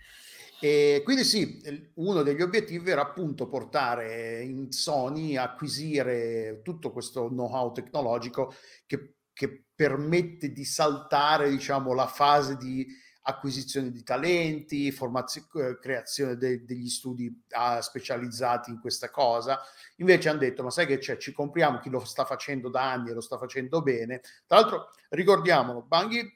E 0.60 1.02
quindi 1.04 1.24
sì, 1.24 1.62
uno 1.96 2.24
degli 2.24 2.41
obiettivi 2.41 2.89
era 2.89 3.02
appunto 3.02 3.48
portare 3.48 4.41
in 4.41 4.72
Sony, 4.72 5.36
acquisire 5.36 6.62
tutto 6.63 6.91
questo 6.91 7.28
know-how 7.28 7.72
tecnologico 7.72 8.54
che, 8.86 9.15
che 9.34 9.65
permette 9.76 10.52
di 10.52 10.63
saltare, 10.63 11.50
diciamo, 11.50 11.94
la 11.94 12.08
fase 12.08 12.56
di 12.58 12.88
acquisizione 13.28 13.91
di 13.91 14.04
talenti, 14.04 14.91
formazio- 14.91 15.48
eh, 15.56 15.80
creazione 15.80 16.38
de- 16.38 16.63
degli 16.63 16.88
studi 16.89 17.28
uh, 17.28 17.82
specializzati 17.82 18.70
in 18.70 18.80
questa 18.80 19.10
cosa. 19.10 19.60
Invece 19.98 20.30
hanno 20.30 20.39
detto, 20.39 20.63
ma 20.63 20.70
sai 20.70 20.86
che 20.86 21.00
c'è, 21.00 21.18
ci 21.18 21.32
compriamo 21.32 21.80
chi 21.80 21.89
lo 21.89 22.04
sta 22.06 22.24
facendo 22.24 22.70
da 22.70 22.91
anni 22.91 23.10
e 23.10 23.13
lo 23.13 23.22
sta 23.22 23.38
facendo 23.38 23.82
bene. 23.82 24.22
Tra 24.46 24.60
l'altro, 24.60 24.89
ricordiamolo, 25.10 25.82
Bungie 25.82 26.36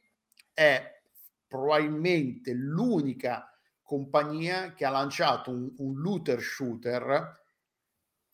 è 0.53 0.99
probabilmente 1.47 2.53
l'unica 2.53 3.48
compagnia 3.89 4.75
che 4.75 4.85
ha 4.85 4.91
lanciato 4.91 5.49
un, 5.49 5.73
un 5.77 5.99
looter 5.99 6.39
shooter 6.39 7.41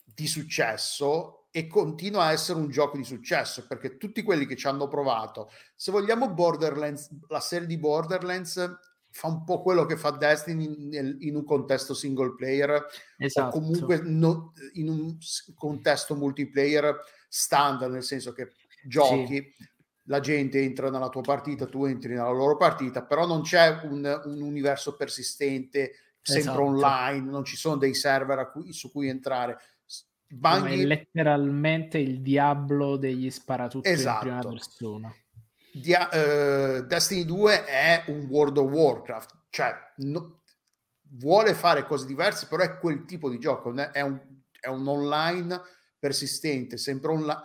di 0.04 0.26
successo 0.26 1.46
e 1.50 1.66
continua 1.66 2.24
a 2.24 2.32
essere 2.32 2.58
un 2.58 2.68
gioco 2.68 2.98
di 2.98 3.04
successo 3.04 3.66
perché 3.66 3.96
tutti 3.96 4.22
quelli 4.22 4.44
che 4.44 4.54
ci 4.54 4.66
hanno 4.66 4.86
provato, 4.86 5.50
se 5.74 5.90
vogliamo 5.90 6.28
Borderlands, 6.28 7.08
la 7.28 7.40
serie 7.40 7.66
di 7.66 7.78
Borderlands 7.78 8.78
fa 9.08 9.28
un 9.28 9.44
po' 9.44 9.62
quello 9.62 9.86
che 9.86 9.96
fa 9.96 10.10
Destiny 10.10 10.94
in, 10.94 11.16
in 11.20 11.36
un 11.36 11.44
contesto 11.44 11.94
single 11.94 12.34
player 12.34 12.84
esatto. 13.16 13.56
o 13.56 13.60
comunque 13.60 14.02
no, 14.02 14.52
in 14.74 14.90
un 14.90 15.16
contesto 15.54 16.14
multiplayer 16.14 16.94
standard, 17.30 17.92
nel 17.92 18.02
senso 18.02 18.34
che 18.34 18.52
giochi, 18.84 19.36
sì. 19.36 19.66
La 20.06 20.20
gente 20.20 20.60
entra 20.60 20.90
nella 20.90 21.08
tua 21.08 21.22
partita, 21.22 21.66
tu 21.66 21.84
entri 21.84 22.14
nella 22.14 22.30
loro 22.30 22.56
partita, 22.56 23.04
però 23.04 23.26
non 23.26 23.42
c'è 23.42 23.80
un, 23.84 24.22
un 24.24 24.40
universo 24.40 24.96
persistente, 24.96 25.92
sempre 26.20 26.52
esatto. 26.52 26.62
online, 26.62 27.30
non 27.30 27.44
ci 27.44 27.56
sono 27.56 27.76
dei 27.76 27.94
server 27.94 28.50
cui, 28.50 28.72
su 28.72 28.90
cui 28.90 29.08
entrare 29.08 29.58
Bungie... 30.28 30.82
È 30.82 30.86
letteralmente 30.86 31.98
il 31.98 32.20
diablo 32.20 32.96
degli 32.96 33.30
sparatutto 33.30 33.88
esatto. 33.88 34.26
in 34.26 34.38
prima 34.38 34.52
persona. 34.52 35.14
Dia- 35.72 36.08
uh, 36.08 36.86
Destiny 36.86 37.24
2 37.24 37.64
è 37.64 38.04
un 38.08 38.26
World 38.28 38.56
of 38.58 38.70
Warcraft, 38.70 39.44
cioè 39.50 39.74
no, 39.98 40.40
vuole 41.10 41.54
fare 41.54 41.84
cose 41.84 42.06
diverse, 42.06 42.46
però 42.48 42.62
è 42.62 42.78
quel 42.78 43.04
tipo 43.04 43.28
di 43.28 43.38
gioco, 43.38 43.74
è 43.74 44.00
un, 44.00 44.18
è 44.58 44.68
un 44.68 44.88
online 44.88 45.60
persistente, 45.98 46.76
sempre 46.76 47.12
online, 47.12 47.40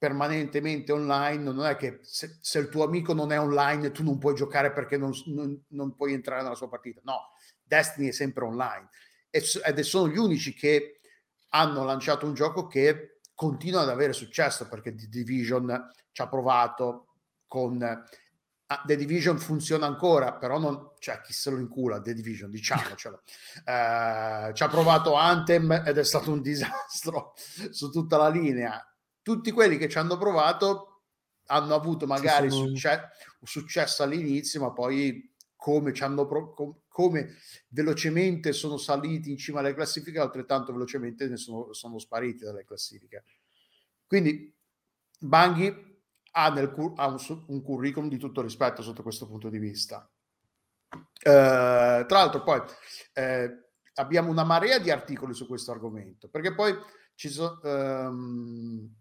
permanentemente 0.00 0.92
online, 0.92 1.42
non 1.42 1.66
è 1.66 1.76
che 1.76 1.98
se, 2.00 2.38
se, 2.40 2.58
il 2.58 2.70
tuo 2.70 2.84
amico 2.84 3.12
non 3.12 3.32
è 3.32 3.38
online 3.38 3.90
tu 3.90 4.02
non 4.02 4.16
puoi 4.16 4.34
giocare 4.34 4.72
perché 4.72 4.96
non, 4.96 5.12
non, 5.26 5.62
non 5.68 5.94
puoi 5.94 6.14
entrare 6.14 6.42
nella 6.42 6.54
sua 6.54 6.70
partita, 6.70 7.02
no, 7.04 7.32
Destiny 7.62 8.08
è 8.08 8.12
sempre 8.12 8.44
online. 8.44 8.88
Ed 9.28 9.78
sono 9.80 10.10
gli 10.10 10.16
unici 10.16 10.54
che 10.54 11.00
hanno 11.50 11.84
lanciato 11.84 12.24
un 12.24 12.32
gioco 12.32 12.66
che 12.66 13.18
continua 13.34 13.82
ad 13.82 13.90
avere 13.90 14.14
successo 14.14 14.68
perché 14.68 14.94
The 14.94 15.06
Division 15.06 15.90
ci 16.12 16.22
ha 16.22 16.28
provato 16.28 17.08
con 17.46 17.82
ah, 17.82 18.82
The 18.86 18.96
Division 18.96 19.38
funziona 19.38 19.86
ancora 19.86 20.32
però 20.32 20.58
non 20.58 20.92
cioè 20.98 21.20
chi 21.20 21.34
se 21.34 21.50
lo 21.50 21.58
incula? 21.58 22.00
The 22.00 22.14
Division 22.14 22.50
diciamocelo. 22.50 23.22
Eh, 23.64 24.50
ci 24.54 24.62
ha 24.62 24.68
provato 24.68 25.14
Anthem 25.14 25.70
ed 25.84 25.98
è 25.98 26.04
stato 26.04 26.32
un 26.32 26.40
disastro 26.40 27.34
su 27.70 27.90
tutta 27.90 28.16
la 28.16 28.30
linea 28.30 28.82
tutti 29.22 29.50
quelli 29.50 29.76
che 29.76 29.88
ci 29.88 29.98
hanno 29.98 30.16
provato 30.16 31.02
hanno 31.46 31.74
avuto 31.74 32.06
magari 32.06 32.50
sono... 32.50 32.68
succe- 32.68 33.08
successo 33.42 34.02
all'inizio 34.02 34.60
ma 34.60 34.72
poi 34.72 35.30
come, 35.56 35.92
ci 35.92 36.02
hanno 36.02 36.26
pro- 36.26 36.54
com- 36.54 36.74
come 36.88 37.36
velocemente 37.68 38.52
sono 38.52 38.78
saliti 38.78 39.30
in 39.30 39.36
cima 39.36 39.60
alle 39.60 39.74
classifiche, 39.74 40.18
altrettanto 40.18 40.72
velocemente 40.72 41.28
ne 41.28 41.36
sono, 41.36 41.72
sono 41.72 41.98
spariti 41.98 42.44
dalle 42.44 42.64
classifiche. 42.64 43.24
Quindi 44.06 44.52
Banghi 45.18 46.02
ha, 46.32 46.50
nel, 46.50 46.72
ha 46.96 47.06
un, 47.06 47.44
un, 47.46 47.62
curriculum 47.62 48.08
di 48.08 48.16
tutto 48.16 48.40
rispetto 48.40 48.82
sotto 48.82 49.02
questo 49.02 49.26
punto 49.26 49.50
di 49.50 49.58
vista. 49.58 50.10
Eh, 50.92 51.00
tra 51.20 52.06
l'altro 52.08 52.42
poi 52.42 52.60
eh, 53.12 53.70
abbiamo 53.94 54.30
una 54.30 54.44
marea 54.44 54.78
di 54.78 54.90
articoli 54.90 55.34
su 55.34 55.46
questo 55.46 55.72
argomento, 55.72 56.28
perché 56.28 56.54
poi 56.54 56.74
ci 57.14 57.28
sono... 57.28 57.60
Ehm, 57.62 58.94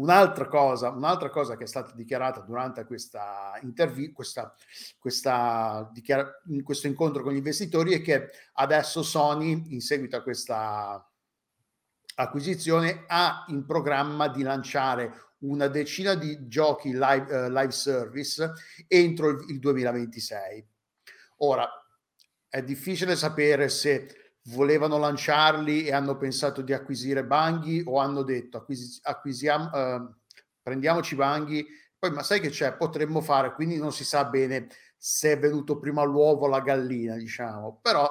Un'altra 0.00 0.46
cosa, 0.46 0.88
un'altra 0.88 1.28
cosa 1.28 1.58
che 1.58 1.64
è 1.64 1.66
stata 1.66 1.92
dichiarata 1.94 2.40
durante 2.40 2.86
questa 2.86 3.58
intervista, 3.60 4.14
questa, 4.14 4.54
questa 4.98 5.90
dichiara- 5.92 6.40
questo 6.62 6.86
incontro 6.86 7.22
con 7.22 7.34
gli 7.34 7.36
investitori 7.36 7.92
è 7.92 8.00
che 8.00 8.30
adesso 8.54 9.02
Sony, 9.02 9.74
in 9.74 9.80
seguito 9.82 10.16
a 10.16 10.22
questa 10.22 11.06
acquisizione, 12.14 13.04
ha 13.08 13.44
in 13.48 13.66
programma 13.66 14.28
di 14.28 14.42
lanciare 14.42 15.34
una 15.40 15.68
decina 15.68 16.14
di 16.14 16.48
giochi 16.48 16.92
live, 16.92 17.46
uh, 17.46 17.50
live 17.50 17.70
service 17.70 18.52
entro 18.88 19.28
il 19.28 19.58
2026. 19.58 20.66
Ora, 21.38 21.68
è 22.48 22.62
difficile 22.62 23.16
sapere 23.16 23.68
se 23.68 24.19
volevano 24.44 24.98
lanciarli 24.98 25.84
e 25.84 25.92
hanno 25.92 26.16
pensato 26.16 26.62
di 26.62 26.72
acquisire 26.72 27.24
Banghi 27.24 27.82
o 27.86 27.98
hanno 27.98 28.22
detto 28.22 28.56
acquisi- 28.58 29.00
acquisiamo, 29.02 29.72
eh, 29.72 30.14
prendiamoci 30.62 31.14
Banghi, 31.14 31.66
poi 31.98 32.10
ma 32.10 32.22
sai 32.22 32.40
che 32.40 32.48
c'è, 32.48 32.74
potremmo 32.74 33.20
fare, 33.20 33.52
quindi 33.52 33.76
non 33.76 33.92
si 33.92 34.04
sa 34.04 34.24
bene 34.24 34.68
se 34.96 35.32
è 35.32 35.38
venuto 35.38 35.78
prima 35.78 36.02
l'uovo 36.02 36.46
o 36.46 36.48
la 36.48 36.60
gallina, 36.60 37.16
diciamo, 37.16 37.78
però 37.82 38.08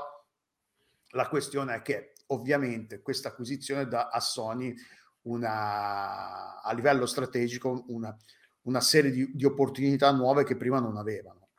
la 1.13 1.27
questione 1.27 1.75
è 1.75 1.81
che 1.81 2.13
ovviamente 2.27 3.01
questa 3.01 3.29
acquisizione 3.29 3.87
dà 3.87 4.09
a 4.09 4.19
Sony 4.19 4.75
una, 5.23 6.61
a 6.61 6.73
livello 6.73 7.05
strategico 7.05 7.85
una, 7.87 8.15
una 8.63 8.81
serie 8.81 9.11
di, 9.11 9.31
di 9.33 9.45
opportunità 9.45 10.11
nuove 10.11 10.43
che 10.43 10.55
prima 10.55 10.79
non 10.79 10.97
avevano. 10.97 11.49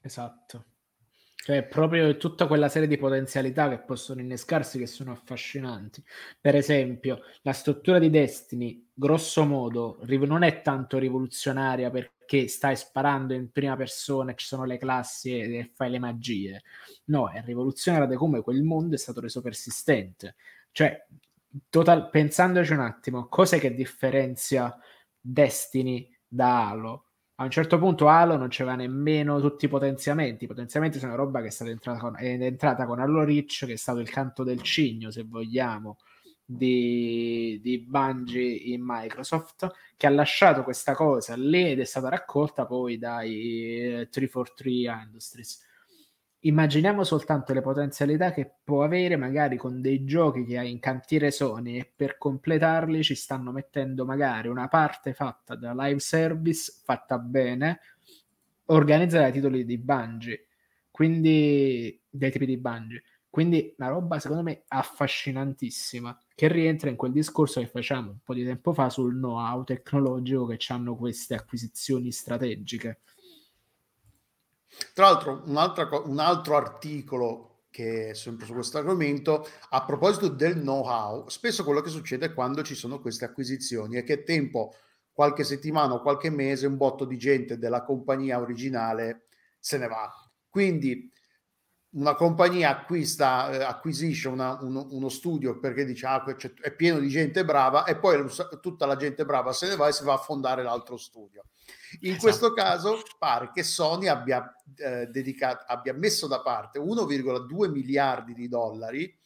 Esatto. 0.00 0.64
Cioè, 1.38 1.62
proprio 1.64 2.16
tutta 2.16 2.48
quella 2.48 2.68
serie 2.68 2.88
di 2.88 2.96
potenzialità 2.96 3.68
che 3.68 3.78
possono 3.78 4.20
innescarsi 4.20 4.78
che 4.78 4.86
sono 4.86 5.12
affascinanti. 5.12 6.02
Per 6.40 6.56
esempio, 6.56 7.20
la 7.42 7.52
struttura 7.52 8.00
di 8.00 8.10
Destiny, 8.10 8.88
grosso 8.92 9.44
modo, 9.44 10.00
non 10.26 10.42
è 10.42 10.60
tanto 10.62 10.98
rivoluzionaria 10.98 11.88
perché 11.90 12.48
stai 12.48 12.74
sparando 12.74 13.32
in 13.32 13.52
prima 13.52 13.76
persona 13.76 14.32
e 14.32 14.34
ci 14.36 14.46
sono 14.46 14.64
le 14.64 14.76
classi 14.76 15.38
e, 15.38 15.70
fai 15.72 15.90
le 15.90 16.00
magie. 16.00 16.62
No, 17.04 17.30
è 17.30 17.40
rivoluzionaria 17.44 18.16
come 18.16 18.42
quel 18.42 18.62
mondo 18.64 18.96
è 18.96 18.98
stato 18.98 19.20
reso 19.20 19.40
persistente. 19.40 20.34
Cioè, 20.72 21.06
total, 21.70 22.10
pensandoci 22.10 22.72
un 22.72 22.80
attimo, 22.80 23.28
cos'è 23.28 23.60
che 23.60 23.72
differenzia 23.72 24.76
Destiny 25.20 26.10
da 26.26 26.68
Halo? 26.70 27.05
A 27.38 27.44
un 27.44 27.50
certo 27.50 27.78
punto 27.78 28.08
Halo 28.08 28.36
non 28.36 28.48
c'era 28.48 28.74
nemmeno 28.74 29.40
tutti 29.40 29.66
i 29.66 29.68
potenziamenti. 29.68 30.44
I 30.44 30.48
potenziamenti 30.48 30.98
sono 30.98 31.16
roba 31.16 31.42
che 31.42 31.48
è 31.48 31.50
stata 31.50 31.70
entrata 31.70 31.98
con, 31.98 32.16
è 32.16 32.24
entrata 32.24 32.86
con 32.86 32.98
Halo 32.98 33.24
Reach, 33.24 33.64
che 33.66 33.74
è 33.74 33.76
stato 33.76 33.98
il 33.98 34.08
canto 34.08 34.42
del 34.42 34.62
cigno, 34.62 35.10
se 35.10 35.24
vogliamo, 35.24 35.98
di, 36.44 37.60
di 37.62 37.78
Bungie 37.78 38.40
in 38.40 38.82
Microsoft, 38.82 39.70
che 39.98 40.06
ha 40.06 40.10
lasciato 40.10 40.62
questa 40.62 40.94
cosa 40.94 41.36
lì 41.36 41.70
ed 41.70 41.80
è 41.80 41.84
stata 41.84 42.08
raccolta 42.08 42.64
poi 42.64 42.96
dai 42.96 44.08
343 44.10 44.70
Industries 45.04 45.64
immaginiamo 46.46 47.02
soltanto 47.04 47.52
le 47.52 47.60
potenzialità 47.60 48.32
che 48.32 48.50
può 48.62 48.82
avere 48.82 49.16
magari 49.16 49.56
con 49.56 49.80
dei 49.80 50.04
giochi 50.04 50.44
che 50.44 50.58
ha 50.58 50.62
in 50.62 50.78
cantiere 50.78 51.30
Sony 51.30 51.78
e 51.78 51.92
per 51.94 52.18
completarli 52.18 53.02
ci 53.02 53.14
stanno 53.14 53.52
mettendo 53.52 54.04
magari 54.04 54.48
una 54.48 54.68
parte 54.68 55.12
fatta 55.12 55.56
da 55.56 55.72
live 55.74 56.00
service 56.00 56.80
fatta 56.84 57.18
bene 57.18 57.80
organizzata 58.66 59.24
dai 59.24 59.32
titoli 59.32 59.64
di 59.64 59.78
Bungie. 59.78 60.46
Quindi 60.90 62.00
dai 62.08 62.30
tipi 62.30 62.46
di 62.46 62.56
Bungie. 62.56 63.02
Quindi 63.28 63.74
una 63.76 63.88
roba 63.88 64.18
secondo 64.18 64.42
me 64.42 64.64
affascinantissima 64.68 66.18
che 66.34 66.48
rientra 66.48 66.88
in 66.88 66.96
quel 66.96 67.12
discorso 67.12 67.60
che 67.60 67.66
facciamo 67.66 68.10
un 68.10 68.18
po' 68.24 68.32
di 68.32 68.44
tempo 68.44 68.72
fa 68.72 68.88
sul 68.88 69.14
know-how 69.14 69.62
tecnologico 69.64 70.46
che 70.46 70.58
hanno 70.68 70.96
queste 70.96 71.34
acquisizioni 71.34 72.12
strategiche 72.12 73.00
tra 74.92 75.06
l'altro, 75.06 75.42
un 75.46 76.02
un 76.04 76.18
altro 76.18 76.56
articolo 76.56 77.56
che 77.76 78.10
è 78.10 78.14
sempre 78.14 78.46
su 78.46 78.54
questo 78.54 78.78
argomento, 78.78 79.46
a 79.68 79.84
proposito 79.84 80.28
del 80.28 80.54
know-how, 80.54 81.28
spesso 81.28 81.62
quello 81.62 81.82
che 81.82 81.90
succede 81.90 82.32
quando 82.32 82.62
ci 82.62 82.74
sono 82.74 83.00
queste 83.00 83.26
acquisizioni 83.26 83.96
è 83.96 84.02
che 84.02 84.22
tempo, 84.22 84.74
qualche 85.12 85.44
settimana 85.44 85.92
o 85.92 86.00
qualche 86.00 86.30
mese, 86.30 86.66
un 86.66 86.78
botto 86.78 87.04
di 87.04 87.18
gente 87.18 87.58
della 87.58 87.82
compagnia 87.82 88.40
originale 88.40 89.26
se 89.60 89.76
ne 89.76 89.88
va. 89.88 90.10
Quindi 90.48 91.12
una 91.90 92.14
compagnia 92.14 92.70
acquista, 92.70 93.50
eh, 93.50 93.62
acquisisce 93.62 94.28
una, 94.28 94.58
uno, 94.62 94.86
uno, 94.90 95.08
studio 95.10 95.58
perché 95.58 95.84
dice 95.84 96.06
ah, 96.06 96.24
è 96.60 96.70
pieno 96.72 96.98
di 96.98 97.08
gente 97.08 97.44
brava 97.44 97.84
e 97.84 97.96
poi 97.96 98.24
tutta 98.60 98.86
la 98.86 98.96
gente 98.96 99.24
brava 99.24 99.52
se 99.52 99.68
ne 99.68 99.76
va 99.76 99.88
e 99.88 99.92
si 99.92 100.04
va 100.04 100.14
a 100.14 100.18
fondare 100.18 100.62
l'altro 100.62 100.96
studio. 100.96 101.44
In 102.00 102.10
esatto. 102.10 102.22
questo 102.22 102.52
caso 102.52 103.02
pare 103.18 103.50
che 103.52 103.62
Sony 103.62 104.08
abbia, 104.08 104.54
eh, 104.76 105.06
dedicato, 105.06 105.64
abbia 105.66 105.92
messo 105.92 106.26
da 106.26 106.40
parte 106.40 106.78
1,2 106.78 107.70
miliardi 107.70 108.34
di 108.34 108.48
dollari 108.48 109.16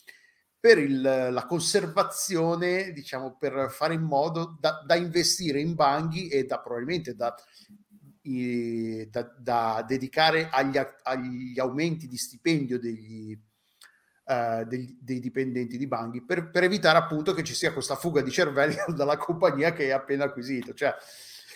per 0.58 0.78
il, 0.78 1.00
la 1.00 1.46
conservazione, 1.46 2.92
diciamo, 2.92 3.36
per 3.38 3.70
fare 3.70 3.94
in 3.94 4.02
modo 4.02 4.58
da, 4.60 4.82
da 4.84 4.94
investire 4.94 5.58
in 5.58 5.74
Banghi 5.74 6.28
e 6.28 6.44
da 6.44 6.60
probabilmente 6.60 7.14
da 7.14 7.34
i, 8.22 9.08
da, 9.10 9.22
da, 9.38 9.84
dedicare 9.86 10.48
agli, 10.50 10.78
agli, 11.02 11.58
aumenti 11.58 12.06
di 12.06 12.18
stipendio 12.18 12.78
degli, 12.78 13.38
uh, 14.24 14.64
dei, 14.64 14.98
dei, 15.00 15.20
dipendenti 15.20 15.78
di 15.78 15.86
Banghi 15.86 16.22
per, 16.22 16.50
per, 16.50 16.64
evitare 16.64 16.98
appunto 16.98 17.32
che 17.32 17.42
ci 17.42 17.54
sia 17.54 17.72
questa 17.72 17.96
fuga 17.96 18.20
di 18.20 18.30
cervelli 18.30 18.76
dalla 18.94 19.16
compagnia 19.16 19.72
che 19.72 19.84
hai 19.84 19.92
appena 19.92 20.24
acquisito. 20.24 20.74
Cioè, 20.74 20.94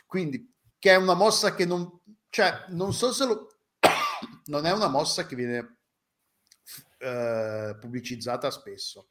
quindi, 0.06 0.53
che 0.84 0.90
è 0.90 0.96
una 0.96 1.14
mossa 1.14 1.54
che 1.54 1.64
non, 1.64 1.98
cioè, 2.28 2.66
non 2.68 2.92
so 2.92 3.10
se 3.10 3.24
lo, 3.24 3.56
non 4.52 4.66
è 4.66 4.70
una 4.70 4.88
mossa 4.88 5.24
che 5.24 5.34
viene 5.34 5.78
uh, 6.98 7.78
pubblicizzata 7.78 8.50
spesso 8.50 9.08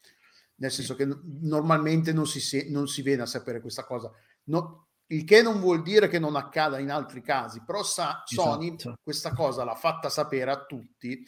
nel 0.57 0.69
senso 0.69 0.93
che 0.93 1.07
normalmente 1.41 2.13
non 2.13 2.27
si, 2.27 2.69
non 2.69 2.87
si 2.87 3.01
viene 3.01 3.23
a 3.23 3.25
sapere 3.25 3.59
questa 3.59 3.85
cosa. 3.85 4.11
No, 4.43 4.89
il 5.07 5.23
che 5.23 5.41
non 5.41 5.59
vuol 5.59 5.81
dire 5.81 6.07
che 6.09 6.19
non 6.19 6.35
accada 6.35 6.77
in 6.77 6.91
altri 6.91 7.23
casi, 7.23 7.63
però 7.65 7.81
sa, 7.81 8.21
Sony 8.23 8.75
esatto. 8.75 8.99
questa 9.01 9.33
cosa 9.33 9.63
l'ha 9.63 9.73
fatta 9.73 10.09
sapere 10.09 10.51
a 10.51 10.63
tutti 10.63 11.27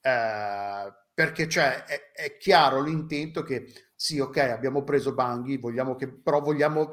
eh, 0.00 0.92
perché 1.12 1.48
cioè, 1.50 1.84
è, 1.84 2.12
è, 2.12 2.36
chiaro 2.38 2.80
l'intento 2.80 3.42
che 3.42 3.70
sì, 3.94 4.18
ok, 4.18 4.38
abbiamo 4.38 4.84
preso 4.84 5.12
Banghi, 5.12 5.58
vogliamo 5.58 5.96
che, 5.96 6.08
però 6.08 6.40
vogliamo 6.40 6.88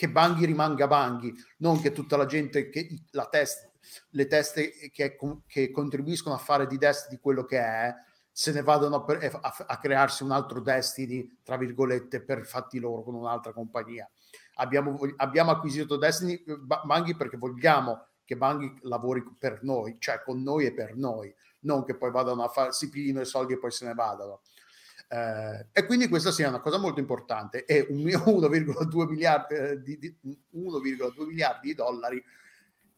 che 0.00 0.08
Banghi 0.08 0.46
rimanga 0.46 0.86
Banghi, 0.86 1.30
non 1.58 1.78
che 1.78 1.92
tutta 1.92 2.16
la 2.16 2.24
gente, 2.24 2.70
che 2.70 3.02
la 3.10 3.26
test, 3.26 3.70
le 4.12 4.26
teste 4.26 4.70
che, 4.90 5.18
che 5.46 5.70
contribuiscono 5.70 6.34
a 6.34 6.38
fare 6.38 6.66
di 6.66 6.78
Destiny 6.78 7.20
quello 7.20 7.44
che 7.44 7.58
è, 7.58 7.94
se 8.32 8.50
ne 8.52 8.62
vadano 8.62 9.04
a, 9.04 9.38
a, 9.42 9.64
a, 9.66 9.78
crearsi 9.78 10.22
un 10.22 10.30
altro 10.30 10.62
Destiny, 10.62 11.40
tra 11.42 11.58
virgolette, 11.58 12.22
per 12.22 12.46
fatti 12.46 12.78
loro 12.78 13.02
con 13.02 13.14
un'altra 13.14 13.52
compagnia. 13.52 14.10
Abbiamo, 14.54 14.98
abbiamo 15.16 15.50
acquisito 15.50 15.98
Destiny 15.98 16.42
Banghi 16.86 17.14
perché 17.14 17.36
vogliamo 17.36 18.06
che 18.24 18.38
Banghi 18.38 18.78
lavori 18.84 19.22
per 19.38 19.62
noi, 19.64 19.96
cioè 19.98 20.22
con 20.22 20.42
noi 20.42 20.64
e 20.64 20.72
per 20.72 20.96
noi, 20.96 21.30
non 21.60 21.84
che 21.84 21.94
poi 21.94 22.10
vadano 22.10 22.42
a 22.42 22.48
fare, 22.48 22.72
si 22.72 22.88
i 22.94 23.24
soldi 23.26 23.52
e 23.52 23.58
poi 23.58 23.70
se 23.70 23.84
ne 23.84 23.92
vadano. 23.92 24.40
Eh, 25.12 25.66
e 25.72 25.86
quindi 25.86 26.08
questa 26.08 26.30
sia 26.30 26.48
una 26.48 26.60
cosa 26.60 26.78
molto 26.78 27.00
importante. 27.00 27.64
E 27.64 27.86
un 27.90 28.04
1,2 28.04 29.08
miliardi, 29.10 29.54
eh, 29.54 29.82
di, 29.82 29.98
di, 29.98 30.16
1,2 30.54 31.26
miliardi 31.26 31.68
di 31.68 31.74
dollari. 31.74 32.22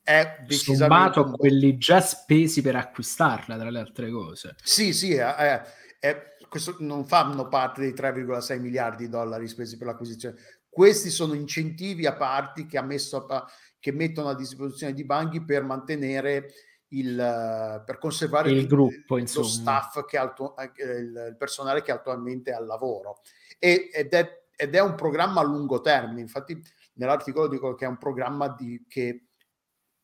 È 0.02 0.44
decisamente 0.46 1.14
sommato 1.14 1.20
a 1.20 1.30
quelli 1.30 1.78
già 1.78 2.00
spesi 2.00 2.60
per 2.60 2.76
acquistarla 2.76 3.56
tra 3.56 3.70
le 3.70 3.78
altre 3.78 4.10
cose. 4.10 4.56
Sì 4.60 4.92
sì 4.92 5.14
è, 5.14 5.62
è, 6.00 6.36
questo 6.48 6.76
non 6.80 7.06
fanno 7.06 7.46
parte 7.46 7.80
dei 7.82 7.92
3,6 7.92 8.60
miliardi 8.60 9.04
di 9.04 9.10
dollari 9.10 9.46
spesi 9.46 9.78
per 9.78 9.86
l'acquisizione. 9.86 10.36
Questi 10.68 11.08
sono 11.08 11.34
incentivi 11.34 12.04
a 12.04 12.14
parti 12.14 12.66
che, 12.66 12.78
ha 12.78 12.82
messo 12.82 13.26
a, 13.26 13.48
che 13.78 13.92
mettono 13.92 14.30
a 14.30 14.34
disposizione 14.34 14.92
di 14.92 15.04
banchi 15.04 15.44
per 15.44 15.62
mantenere 15.62 16.52
il 16.92 17.82
per 17.84 17.98
conservare 17.98 18.50
il, 18.50 18.66
gruppo 18.66 19.18
il, 19.18 19.30
lo 19.34 19.42
staff 19.42 20.04
che 20.04 20.16
alto, 20.16 20.56
eh, 20.56 20.70
il 20.76 21.36
personale 21.38 21.82
che 21.82 21.92
attualmente 21.92 22.50
è 22.50 22.54
al 22.54 22.66
lavoro. 22.66 23.20
E, 23.58 23.90
ed, 23.92 24.12
è, 24.12 24.44
ed 24.54 24.74
è 24.74 24.80
un 24.80 24.94
programma 24.94 25.40
a 25.40 25.44
lungo 25.44 25.80
termine. 25.80 26.20
Infatti 26.20 26.60
nell'articolo 26.94 27.48
dico 27.48 27.74
che 27.74 27.84
è 27.84 27.88
un 27.88 27.98
programma 27.98 28.48
di, 28.48 28.84
che 28.88 29.28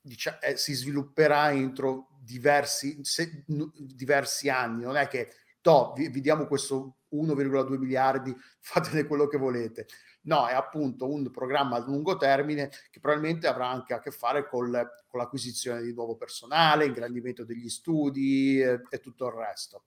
diciamo, 0.01 0.41
eh, 0.41 0.57
si 0.57 0.75
svilupperà 0.75 1.53
entro 1.53 2.09
diversi, 2.21 2.99
se, 3.03 3.45
diversi 3.47 4.49
anni, 4.49 4.83
non 4.83 4.97
è 4.97 5.09
che 5.09 5.33
to, 5.61 5.93
vi, 5.97 6.09
vi 6.09 6.21
diamo 6.21 6.47
questo 6.47 6.98
1,2 7.13 7.77
miliardi, 7.79 8.35
fatene 8.61 9.07
quello 9.07 9.27
che 9.27 9.39
volete. 9.39 9.87
No, 10.23 10.47
è 10.47 10.55
appunto 10.55 11.09
un 11.09 11.31
programma 11.31 11.77
a 11.77 11.85
lungo 11.85 12.17
termine 12.17 12.71
che 12.91 13.01
probabilmente 13.01 13.47
avrà 13.47 13.69
anche 13.69 13.95
a 13.95 14.01
che 14.01 14.11
fare 14.11 14.47
col, 14.47 14.71
con 15.07 15.21
l'acquisizione 15.21 15.83
di 15.83 15.93
nuovo 15.95 16.17
personale, 16.17 16.87
ingrandimento 16.87 17.45
degli 17.45 17.69
studi 17.69 18.61
e, 18.61 18.83
e 18.89 19.01
tutto 19.01 19.27
il 19.27 19.33
resto. 19.33 19.85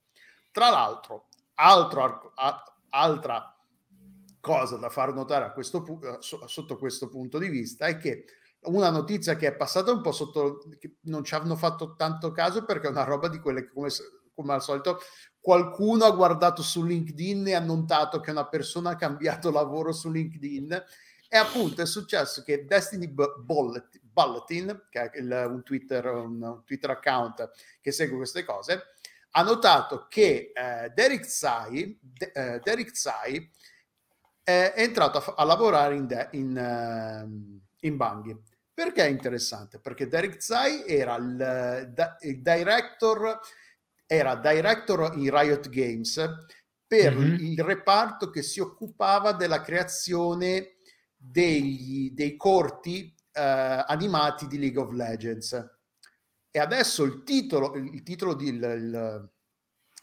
Tra 0.51 0.69
l'altro, 0.69 1.28
altro, 1.55 2.32
a, 2.36 2.63
altra 2.89 3.55
cosa 4.39 4.78
da 4.78 4.89
far 4.89 5.13
notare 5.13 5.45
a 5.45 5.51
questo, 5.51 5.86
sotto 6.19 6.78
questo 6.78 7.07
punto 7.07 7.38
di 7.38 7.47
vista 7.47 7.86
è 7.86 7.97
che 7.97 8.26
una 8.63 8.89
notizia 8.89 9.36
che 9.36 9.47
è 9.47 9.55
passata 9.55 9.91
un 9.91 10.01
po' 10.01 10.11
sotto, 10.11 10.63
che 10.78 10.97
non 11.01 11.24
ci 11.24 11.34
hanno 11.34 11.55
fatto 11.55 11.95
tanto 11.95 12.32
caso 12.32 12.65
perché 12.65 12.88
è 12.88 12.91
una 12.91 13.03
roba 13.03 13.28
di 13.28 13.39
quelle 13.39 13.63
che 13.63 13.72
come, 13.72 13.89
come 14.34 14.53
al 14.53 14.61
solito 14.61 14.99
qualcuno 15.41 16.05
ha 16.05 16.11
guardato 16.11 16.61
su 16.61 16.83
LinkedIn 16.83 17.47
e 17.47 17.55
ha 17.55 17.59
notato 17.59 18.19
che 18.19 18.31
una 18.31 18.47
persona 18.47 18.91
ha 18.91 18.95
cambiato 18.95 19.49
lavoro 19.51 19.91
su 19.91 20.09
LinkedIn 20.09 20.83
e 21.27 21.37
appunto 21.37 21.81
è 21.81 21.85
successo 21.85 22.43
che 22.43 22.65
Destiny 22.65 23.07
Bulletin, 23.07 24.87
che 24.89 25.09
è 25.09 25.17
il, 25.17 25.47
un, 25.49 25.63
Twitter, 25.63 26.05
un, 26.05 26.61
Twitter 26.65 26.89
account 26.91 27.49
che 27.79 27.91
segue 27.91 28.17
queste 28.17 28.43
cose, 28.43 28.83
ha 29.31 29.41
notato 29.41 30.07
che 30.09 30.51
eh, 30.53 30.91
Derek 30.93 31.25
Tsai, 31.25 31.97
de, 32.01 32.31
eh, 32.33 32.59
Derek 32.61 32.91
Tsai 32.91 33.49
è 34.43 34.73
entrato 34.75 35.19
a, 35.19 35.33
a 35.37 35.43
lavorare 35.45 35.95
in, 35.95 36.05
de, 36.05 36.27
in, 36.31 36.57
uh, 36.57 37.61
in 37.79 37.95
Banghi 37.95 38.37
perché 38.73 39.05
è 39.05 39.09
interessante? 39.09 39.79
Perché 39.79 40.07
Derek 40.07 40.37
Tsai 40.37 40.85
era 40.87 41.15
il, 41.17 41.93
il 42.21 42.41
director, 42.41 43.39
era 44.12 44.36
director 44.36 45.14
in 45.16 45.30
Riot 45.30 45.70
Games 45.70 46.22
per 46.86 47.16
mm-hmm. 47.16 47.45
il 47.45 47.64
reparto 47.64 48.30
che 48.30 48.41
si 48.41 48.59
occupava 48.59 49.32
della 49.32 49.62
creazione 49.62 50.80
degli, 51.16 52.12
dei 52.12 52.36
corti 52.36 53.16
eh, 53.32 53.41
animati 53.88 54.47
di 54.47 54.59
League 54.59 54.82
of 54.82 54.91
Legends. 54.91 55.53
E 56.51 56.59
adesso 56.59 57.03
il 57.03 57.24
titolo, 57.24 57.74
il, 57.76 58.03
titolo 58.03 58.34
di, 58.34 58.49
il, 58.49 58.55
il, 58.55 59.32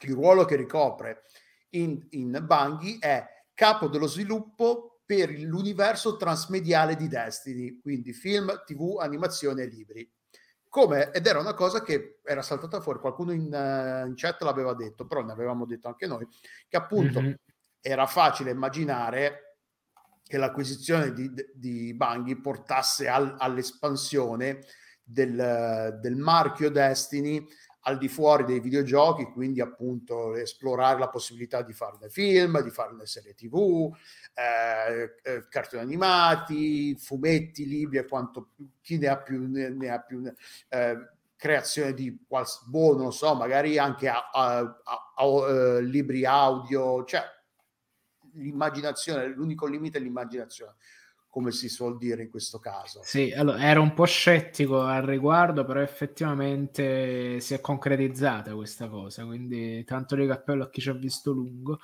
il 0.01 0.15
ruolo 0.15 0.47
che 0.47 0.57
ricopre 0.57 1.25
in, 1.71 2.07
in 2.13 2.43
Bungie 2.47 2.97
è 3.01 3.27
capo 3.53 3.89
dello 3.89 4.07
sviluppo 4.07 5.03
per 5.05 5.29
l'universo 5.39 6.17
transmediale 6.17 6.97
di 6.97 7.09
Destiny, 7.09 7.79
quindi 7.79 8.15
film, 8.15 8.63
tv, 8.65 8.97
animazione 9.01 9.65
e 9.65 9.67
libri. 9.67 10.11
Come, 10.79 11.11
ed 11.11 11.27
era 11.27 11.41
una 11.41 11.55
cosa 11.55 11.83
che 11.83 12.21
era 12.23 12.41
saltata 12.41 12.81
fuori, 12.81 13.01
qualcuno 13.01 13.33
in, 13.33 13.53
uh, 13.53 14.07
in, 14.07 14.13
chat 14.15 14.41
l'aveva 14.43 14.75
detto, 14.75 15.09
però 15.09 15.25
ne 15.25 15.33
avevamo 15.33 15.67
detto 15.67 15.89
anche 15.89 16.07
noi, 16.07 16.25
che 16.69 16.77
appunto 16.77 17.21
mm-hmm. 17.21 17.33
era 17.81 18.07
facile 18.07 18.53
immaginare 18.53 19.57
che 20.23 20.37
l'acquisizione 20.37 21.13
di, 21.13 21.33
di 21.53 21.95
Banghi 21.95 22.41
portasse 22.41 23.09
al, 23.09 23.35
all'espansione 23.39 24.61
del, 25.03 25.99
del 26.01 26.15
marchio 26.15 26.71
Destiny 26.71 27.45
al 27.83 27.99
di 27.99 28.09
fuori 28.09 28.45
dei 28.45 28.61
videogiochi, 28.61 29.25
quindi 29.25 29.61
appunto 29.61 30.35
esplorare 30.35 30.99
la 30.99 31.09
possibilità 31.09 31.63
di 31.63 31.73
farne 31.73 32.09
film, 32.09 32.61
di 32.63 32.71
farne 32.71 33.07
serie 33.07 33.35
tv, 33.35 33.95
eh, 34.35 35.15
eh, 35.23 35.47
cartoni 35.49 35.83
animati, 35.83 36.95
fumetti, 36.97 37.67
libri 37.67 37.99
e 37.99 38.07
quanto 38.07 38.51
chi 38.81 38.99
ne 38.99 39.09
ha 39.09 39.17
più, 39.17 39.49
ne, 39.49 39.71
ne 39.71 39.89
ha 39.89 40.01
più 40.01 40.23
eh, 40.69 40.97
creazione 41.37 41.95
di 41.95 42.25
quals, 42.27 42.65
boh, 42.67 42.97
non 42.97 43.13
so, 43.13 43.35
magari 43.35 43.79
anche 43.79 44.09
a, 44.09 44.29
a, 44.33 44.83
a, 45.15 45.27
uh, 45.27 45.79
libri 45.79 46.25
audio, 46.25 47.05
cioè 47.05 47.23
l'immaginazione, 48.35 49.29
l'unico 49.29 49.67
limite 49.67 49.99
è 49.99 50.01
l'immaginazione 50.01 50.75
come 51.39 51.53
si 51.53 51.69
suol 51.69 51.97
dire 51.99 52.25
in 52.25 52.31
questo 52.31 52.59
caso. 52.59 53.01
Sì, 53.05 53.33
allora, 53.33 53.61
ero 53.61 53.81
un 53.81 53.95
po' 53.95 54.07
scettico 54.07 54.81
al 54.81 55.03
riguardo, 55.03 55.65
però 55.65 55.81
effettivamente 55.81 57.39
si 57.39 57.55
è 57.55 57.61
concretizzata 57.61 58.57
questa 58.57 58.89
cosa, 58.89 59.25
quindi 59.25 59.85
tanto 59.85 60.17
di 60.17 60.27
cappello 60.27 60.65
a 60.65 60.69
chi 60.69 60.81
ci 60.81 60.89
ha 60.89 60.95
visto 60.95 61.31
lungo. 61.31 61.79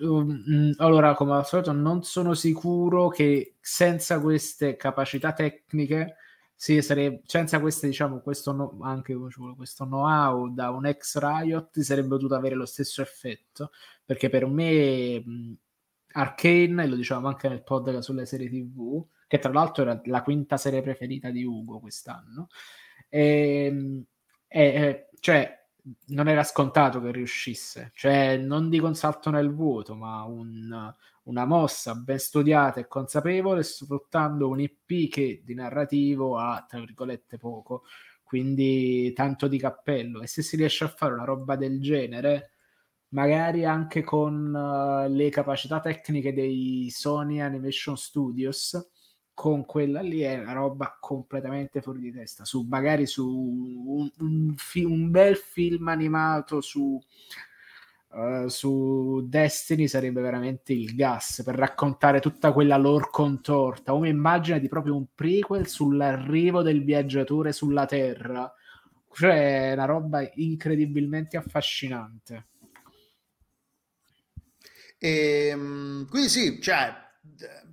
Um, 0.00 0.72
allora, 0.78 1.14
come 1.14 1.34
al 1.34 1.46
solito, 1.46 1.72
non 1.72 2.02
sono 2.04 2.32
sicuro 2.32 3.08
che 3.08 3.56
senza 3.60 4.18
queste 4.18 4.76
capacità 4.76 5.34
tecniche, 5.34 6.16
sì, 6.54 6.80
sarebbe, 6.80 7.20
senza 7.26 7.60
queste, 7.60 7.86
diciamo, 7.86 8.20
questo 8.20 8.78
anche 8.80 9.14
questo 9.54 9.84
know-how 9.84 10.48
da 10.54 10.70
un 10.70 10.86
ex 10.86 11.18
Riot, 11.18 11.78
sarebbe 11.80 12.08
potuto 12.08 12.34
avere 12.34 12.54
lo 12.54 12.66
stesso 12.66 13.02
effetto, 13.02 13.72
perché 14.06 14.30
per 14.30 14.46
me 14.46 15.22
Arcane, 16.12 16.84
e 16.84 16.86
lo 16.86 16.96
dicevamo 16.96 17.28
anche 17.28 17.48
nel 17.48 17.62
podcast 17.62 18.00
sulle 18.00 18.26
serie 18.26 18.48
TV, 18.48 19.04
che 19.26 19.38
tra 19.38 19.52
l'altro 19.52 19.82
era 19.82 20.00
la 20.04 20.22
quinta 20.22 20.56
serie 20.56 20.82
preferita 20.82 21.30
di 21.30 21.44
Ugo 21.44 21.78
quest'anno. 21.80 22.48
E, 23.08 24.04
e, 24.48 25.08
cioè, 25.20 25.60
non 26.08 26.28
era 26.28 26.42
scontato 26.42 27.00
che 27.00 27.12
riuscisse, 27.12 27.92
cioè 27.94 28.36
non 28.36 28.68
dico 28.68 28.86
un 28.86 28.94
salto 28.94 29.30
nel 29.30 29.52
vuoto, 29.52 29.94
ma 29.94 30.22
un, 30.24 30.92
una 31.24 31.44
mossa 31.44 31.94
ben 31.94 32.18
studiata 32.18 32.80
e 32.80 32.86
consapevole, 32.86 33.62
sfruttando 33.62 34.48
un 34.48 34.60
IP 34.60 35.10
che 35.10 35.42
di 35.44 35.54
narrativo 35.54 36.36
ha, 36.38 36.64
tra 36.68 36.78
virgolette, 36.80 37.38
poco, 37.38 37.84
quindi 38.22 39.12
tanto 39.12 39.48
di 39.48 39.58
cappello. 39.58 40.22
E 40.22 40.26
se 40.26 40.42
si 40.42 40.56
riesce 40.56 40.84
a 40.84 40.88
fare 40.88 41.14
una 41.14 41.24
roba 41.24 41.56
del 41.56 41.80
genere, 41.80 42.49
magari 43.10 43.64
anche 43.64 44.02
con 44.02 44.54
uh, 44.54 45.12
le 45.12 45.30
capacità 45.30 45.80
tecniche 45.80 46.32
dei 46.32 46.88
Sony 46.90 47.40
Animation 47.40 47.96
Studios, 47.96 48.90
con 49.32 49.64
quella 49.64 50.00
lì 50.02 50.20
è 50.20 50.38
una 50.38 50.52
roba 50.52 50.98
completamente 51.00 51.80
fuori 51.80 52.00
di 52.00 52.12
testa. 52.12 52.44
Su, 52.44 52.66
magari 52.68 53.06
su 53.06 53.26
un, 53.26 54.10
un, 54.18 54.54
fi- 54.56 54.84
un 54.84 55.10
bel 55.10 55.36
film 55.36 55.88
animato 55.88 56.60
su, 56.60 57.00
uh, 58.10 58.48
su 58.48 59.26
Destiny 59.26 59.88
sarebbe 59.88 60.20
veramente 60.20 60.72
il 60.74 60.94
gas 60.94 61.42
per 61.44 61.54
raccontare 61.54 62.20
tutta 62.20 62.52
quella 62.52 62.76
lore 62.76 63.08
contorta. 63.10 63.92
Come 63.92 64.10
immagine 64.10 64.60
di 64.60 64.68
proprio 64.68 64.94
un 64.94 65.06
prequel 65.14 65.66
sull'arrivo 65.66 66.62
del 66.62 66.84
viaggiatore 66.84 67.52
sulla 67.52 67.86
Terra. 67.86 68.52
Cioè, 69.12 69.72
una 69.72 69.86
roba 69.86 70.28
incredibilmente 70.34 71.36
affascinante. 71.36 72.49
E, 75.02 75.46
ehm, 75.46 76.06
quindi 76.08 76.28
sì, 76.28 76.60
cioè, 76.60 76.94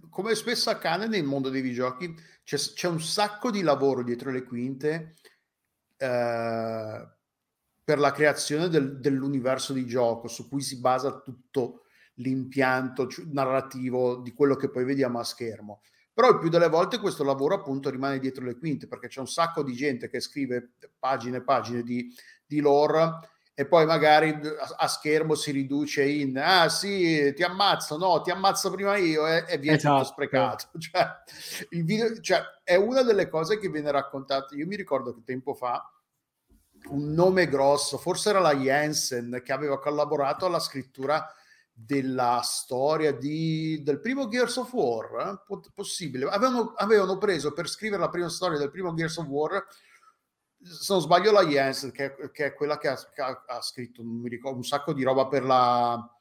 come 0.09 0.33
spesso 0.33 0.69
accade 0.69 1.07
nel 1.07 1.25
mondo 1.25 1.49
dei 1.49 1.61
videogiochi, 1.61 2.15
c'è, 2.45 2.57
c'è 2.57 2.87
un 2.87 3.01
sacco 3.01 3.51
di 3.51 3.61
lavoro 3.61 4.01
dietro 4.01 4.31
le 4.31 4.43
quinte 4.43 5.15
eh, 5.97 7.07
per 7.83 7.99
la 7.99 8.11
creazione 8.13 8.69
del, 8.69 8.99
dell'universo 8.99 9.73
di 9.73 9.85
gioco 9.85 10.29
su 10.29 10.47
cui 10.47 10.61
si 10.61 10.79
basa 10.79 11.19
tutto 11.19 11.83
l'impianto 12.15 13.09
narrativo 13.25 14.15
di 14.17 14.33
quello 14.33 14.55
che 14.55 14.69
poi 14.69 14.85
vediamo 14.85 15.19
a 15.19 15.25
schermo. 15.25 15.81
Però 16.13 16.29
il 16.29 16.39
più 16.39 16.49
delle 16.49 16.69
volte 16.69 16.99
questo 16.99 17.23
lavoro 17.23 17.55
appunto 17.55 17.89
rimane 17.89 18.19
dietro 18.19 18.45
le 18.45 18.57
quinte 18.57 18.87
perché 18.87 19.07
c'è 19.07 19.19
un 19.19 19.27
sacco 19.27 19.61
di 19.61 19.73
gente 19.73 20.09
che 20.09 20.21
scrive 20.21 20.71
pagine 20.97 21.37
e 21.37 21.43
pagine 21.43 21.83
di, 21.83 22.11
di 22.45 22.59
lore 22.59 23.19
e 23.59 23.65
poi 23.65 23.87
magari 23.87 24.39
a, 24.77 24.87
schermo 24.87 25.33
si 25.33 25.49
riduce 25.49 26.07
in 26.07 26.37
ah 26.37 26.69
sì 26.69 27.33
ti 27.35 27.41
ammazzo 27.41 27.97
no 27.97 28.21
ti 28.21 28.29
ammazzo 28.29 28.69
prima 28.69 28.97
io 28.97 29.27
e, 29.27 29.45
e 29.47 29.57
viene 29.57 29.77
esatto. 29.77 29.95
tutto 29.95 30.09
sprecato 30.11 30.67
cioè, 30.77 31.07
il 31.69 31.83
video, 31.83 32.19
cioè, 32.19 32.39
è 32.63 32.75
una 32.75 33.01
delle 33.01 33.27
cose 33.27 33.57
che 33.57 33.69
viene 33.69 33.89
raccontata 33.89 34.53
io 34.53 34.67
mi 34.67 34.75
ricordo 34.75 35.11
che 35.11 35.23
tempo 35.25 35.55
fa 35.55 35.91
un 36.89 37.13
nome 37.13 37.47
grosso 37.47 37.97
forse 37.97 38.29
era 38.29 38.39
la 38.39 38.55
Jensen 38.55 39.41
che 39.43 39.53
aveva 39.53 39.79
collaborato 39.79 40.45
alla 40.45 40.59
scrittura 40.59 41.27
della 41.73 42.41
storia 42.43 43.11
di, 43.11 43.81
del 43.81 43.99
primo 43.99 44.27
Gears 44.27 44.57
of 44.57 44.71
War 44.71 45.41
eh? 45.49 45.57
possibile 45.73 46.29
avevano, 46.29 46.73
avevano 46.75 47.17
preso 47.17 47.53
per 47.53 47.67
scrivere 47.67 48.03
la 48.03 48.09
prima 48.09 48.29
storia 48.29 48.59
del 48.59 48.69
primo 48.69 48.93
Gears 48.93 49.17
of 49.17 49.25
War 49.25 49.65
se 50.61 50.93
non 50.93 51.01
sbaglio 51.01 51.31
la 51.31 51.45
Jens 51.45 51.91
che, 51.93 52.15
che, 52.31 52.45
è 52.45 52.53
quella 52.53 52.77
che 52.77 52.87
ha, 52.87 52.95
che 52.95 53.21
ha, 53.21 53.61
scritto 53.61 54.03
ricordo, 54.23 54.57
un 54.57 54.63
sacco 54.63 54.93
di 54.93 55.03
roba 55.03 55.27
per 55.27 55.43
la 55.43 56.11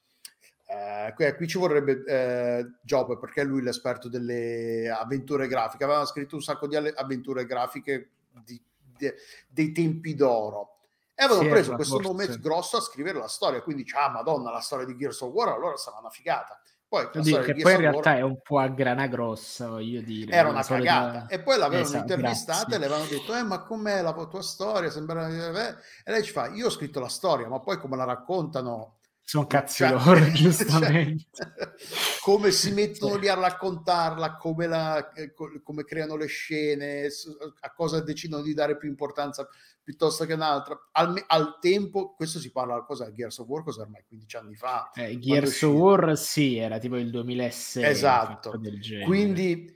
eh, 0.69 1.13
qui, 1.15 1.33
qui, 1.37 1.47
ci 1.47 1.59
vorrebbe 1.59 2.03
eh, 2.05 2.67
Job 2.83 3.19
perché 3.19 3.43
è 3.43 3.45
lui 3.45 3.63
l'esperto 3.63 4.09
delle 4.09 4.91
avventure 4.91 5.47
grafiche. 5.47 5.85
Aveva 5.85 6.05
scritto 6.05 6.35
un 6.35 6.43
sacco 6.43 6.67
di 6.67 6.75
avventure 6.75 7.47
grafiche 7.47 8.11
di, 8.45 8.61
di, 8.97 9.13
dei 9.49 9.71
tempi 9.73 10.15
d'oro. 10.15 10.73
E 11.15 11.25
avevano 11.25 11.49
preso 11.49 11.75
questo 11.77 12.01
forse. 12.01 12.11
nome 12.11 12.41
grosso 12.41 12.77
a 12.79 12.81
scrivere 12.81 13.19
la 13.19 13.29
storia. 13.29 13.63
Quindi 13.63 13.85
dice 13.85 13.97
ah 13.97 14.11
madonna 14.11 14.51
la 14.51 14.61
storia 14.61 14.85
di 14.85 14.97
Gears 14.97 15.21
of 15.21 15.33
War 15.33 15.49
allora 15.49 15.77
sarà 15.77 15.99
una 15.99 16.11
figata 16.11 16.61
poi, 16.89 17.09
dico, 17.15 17.41
che 17.41 17.55
poi 17.55 17.73
in 17.75 17.81
realtà 17.81 18.11
War... 18.11 18.19
è 18.19 18.23
un 18.23 18.41
po' 18.41 18.59
a 18.59 18.69
grana 18.69 19.07
grossa, 19.07 19.69
voglio 19.69 20.01
dire. 20.01 20.33
Era 20.33 20.49
una 20.49 20.63
cagata. 20.63 21.27
E 21.27 21.41
poi 21.41 21.59
l'avevano 21.59 21.87
esatto, 21.87 22.13
intervistata 22.13 22.77
e 22.77 22.79
le 22.79 22.85
avevano 22.85 23.07
detto, 23.07 23.35
eh, 23.35 23.43
ma 23.43 23.63
com'è 23.63 24.03
la 24.03 24.13
tua 24.13 24.43
storia? 24.43 24.91
Sembra... 24.91 25.29
E 25.29 26.11
lei 26.11 26.23
ci 26.23 26.33
fa, 26.33 26.49
io 26.49 26.67
ho 26.67 26.71
scritto 26.71 27.01
la 27.01 27.09
storia, 27.09 27.49
ma 27.49 27.61
poi 27.61 27.79
come 27.79 27.97
la 27.97 28.05
raccontano 28.05 28.96
sono 29.27 29.47
cazzi 29.49 29.83
cioè, 29.83 29.91
loro, 29.91 30.19
cioè, 30.21 30.31
giustamente. 30.31 31.25
Cioè, 31.33 31.49
come 32.23 32.53
si 32.53 32.71
mettono 32.71 33.17
lì 33.17 33.29
a 33.29 33.35
raccontarla, 33.35 34.37
come, 34.37 34.67
la, 34.69 35.13
eh, 35.13 35.35
come, 35.35 35.85
creano 35.85 36.17
le 36.17 36.27
scene, 36.27 37.09
a 37.61 37.73
cosa 37.73 38.01
decidono 38.01 38.43
di 38.43 38.55
dare 38.55 38.77
più 38.77 38.89
importanza 38.89 39.49
piuttosto 39.83 40.25
che 40.27 40.35
un'altra. 40.35 40.89
Al, 40.93 41.25
al 41.27 41.59
tempo, 41.61 42.15
questo 42.15 42.39
si 42.39 42.53
parla 42.53 42.85
cosa 42.85 43.13
Gears 43.13 43.39
of 43.39 43.49
War, 43.49 43.65
cosa 43.65 43.83
ormai 43.83 44.05
15 44.07 44.37
anni 44.37 44.55
fa. 44.55 44.91
Eh, 44.95 45.19
Gears 45.19 45.63
of 45.63 45.75
War 45.75 46.17
sì, 46.17 46.57
era 46.57 46.79
tipo 46.79 46.97
il 46.97 47.11
2006. 47.11 47.85
Esatto. 47.85 48.61
Quindi 49.05 49.75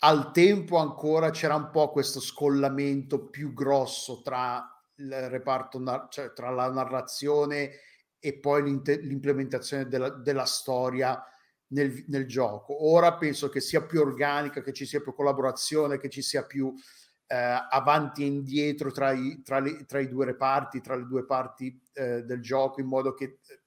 al 0.00 0.32
tempo 0.32 0.78
ancora 0.78 1.30
c'era 1.30 1.54
un 1.54 1.70
po' 1.70 1.90
questo 1.92 2.18
scollamento 2.18 3.28
più 3.28 3.52
grosso 3.52 4.22
tra 4.22 4.66
il 4.96 5.28
reparto, 5.28 5.80
cioè 6.10 6.32
tra 6.32 6.50
la 6.50 6.68
narrazione 6.68 7.70
e 8.24 8.38
poi 8.38 8.62
l'implementazione 8.62 9.88
della, 9.88 10.10
della 10.10 10.44
storia 10.44 11.20
nel, 11.72 12.04
nel, 12.06 12.24
gioco. 12.26 12.86
Ora 12.88 13.14
penso 13.14 13.48
che 13.48 13.60
sia 13.60 13.82
più 13.82 14.00
organica, 14.00 14.62
che 14.62 14.72
ci 14.72 14.86
sia 14.86 15.00
più 15.00 15.12
collaborazione, 15.12 15.98
che 15.98 16.08
ci 16.08 16.22
sia 16.22 16.44
più 16.44 16.72
eh, 17.26 17.36
avanti 17.36 18.22
e 18.22 18.26
indietro 18.26 18.92
tra 18.92 19.10
i, 19.10 19.42
tra, 19.42 19.58
le, 19.58 19.84
tra 19.86 19.98
i, 19.98 20.08
due 20.08 20.26
reparti, 20.26 20.80
tra 20.80 20.94
le 20.94 21.06
due 21.06 21.26
parti 21.26 21.82
eh, 21.94 22.22
del 22.22 22.40
gioco, 22.40 22.80
in 22.80 22.86
modo 22.86 23.12
che 23.12 23.24
eh, 23.24 23.60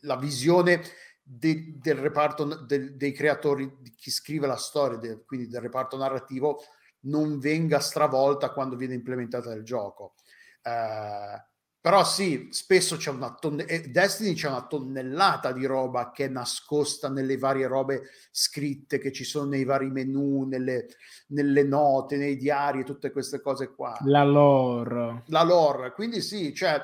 la 0.00 0.16
visione 0.16 0.82
de, 1.22 1.78
del 1.80 1.96
reparto 1.96 2.44
de, 2.44 2.94
dei 2.94 3.12
creatori, 3.12 3.74
di 3.80 3.90
chi 3.90 4.10
scrive 4.10 4.46
la 4.46 4.56
storia, 4.56 4.98
de, 4.98 5.24
quindi 5.24 5.48
del 5.48 5.62
reparto 5.62 5.96
narrativo, 5.96 6.62
non 7.04 7.38
venga 7.38 7.80
stravolta 7.80 8.50
quando 8.52 8.76
viene 8.76 8.92
implementata 8.92 9.48
nel 9.48 9.62
gioco. 9.62 10.12
Uh, 10.62 11.40
però 11.80 12.04
sì, 12.04 12.48
spesso 12.50 12.96
c'è 12.96 13.10
una 13.10 13.32
tonnellata, 13.34 13.88
Destiny 13.88 14.34
c'è 14.34 14.48
una 14.48 14.66
tonnellata 14.66 15.52
di 15.52 15.64
roba 15.64 16.10
che 16.10 16.24
è 16.24 16.28
nascosta 16.28 17.08
nelle 17.08 17.38
varie 17.38 17.66
robe 17.66 18.02
scritte 18.32 18.98
che 18.98 19.12
ci 19.12 19.24
sono 19.24 19.50
nei 19.50 19.64
vari 19.64 19.90
menu, 19.90 20.44
nelle, 20.44 20.88
nelle 21.28 21.62
note, 21.62 22.16
nei 22.16 22.36
diari 22.36 22.80
e 22.80 22.84
tutte 22.84 23.12
queste 23.12 23.40
cose 23.40 23.72
qua. 23.74 23.96
La 24.04 24.24
lore. 24.24 25.22
La 25.26 25.44
lore, 25.44 25.92
quindi 25.92 26.20
sì, 26.20 26.52
cioè 26.52 26.82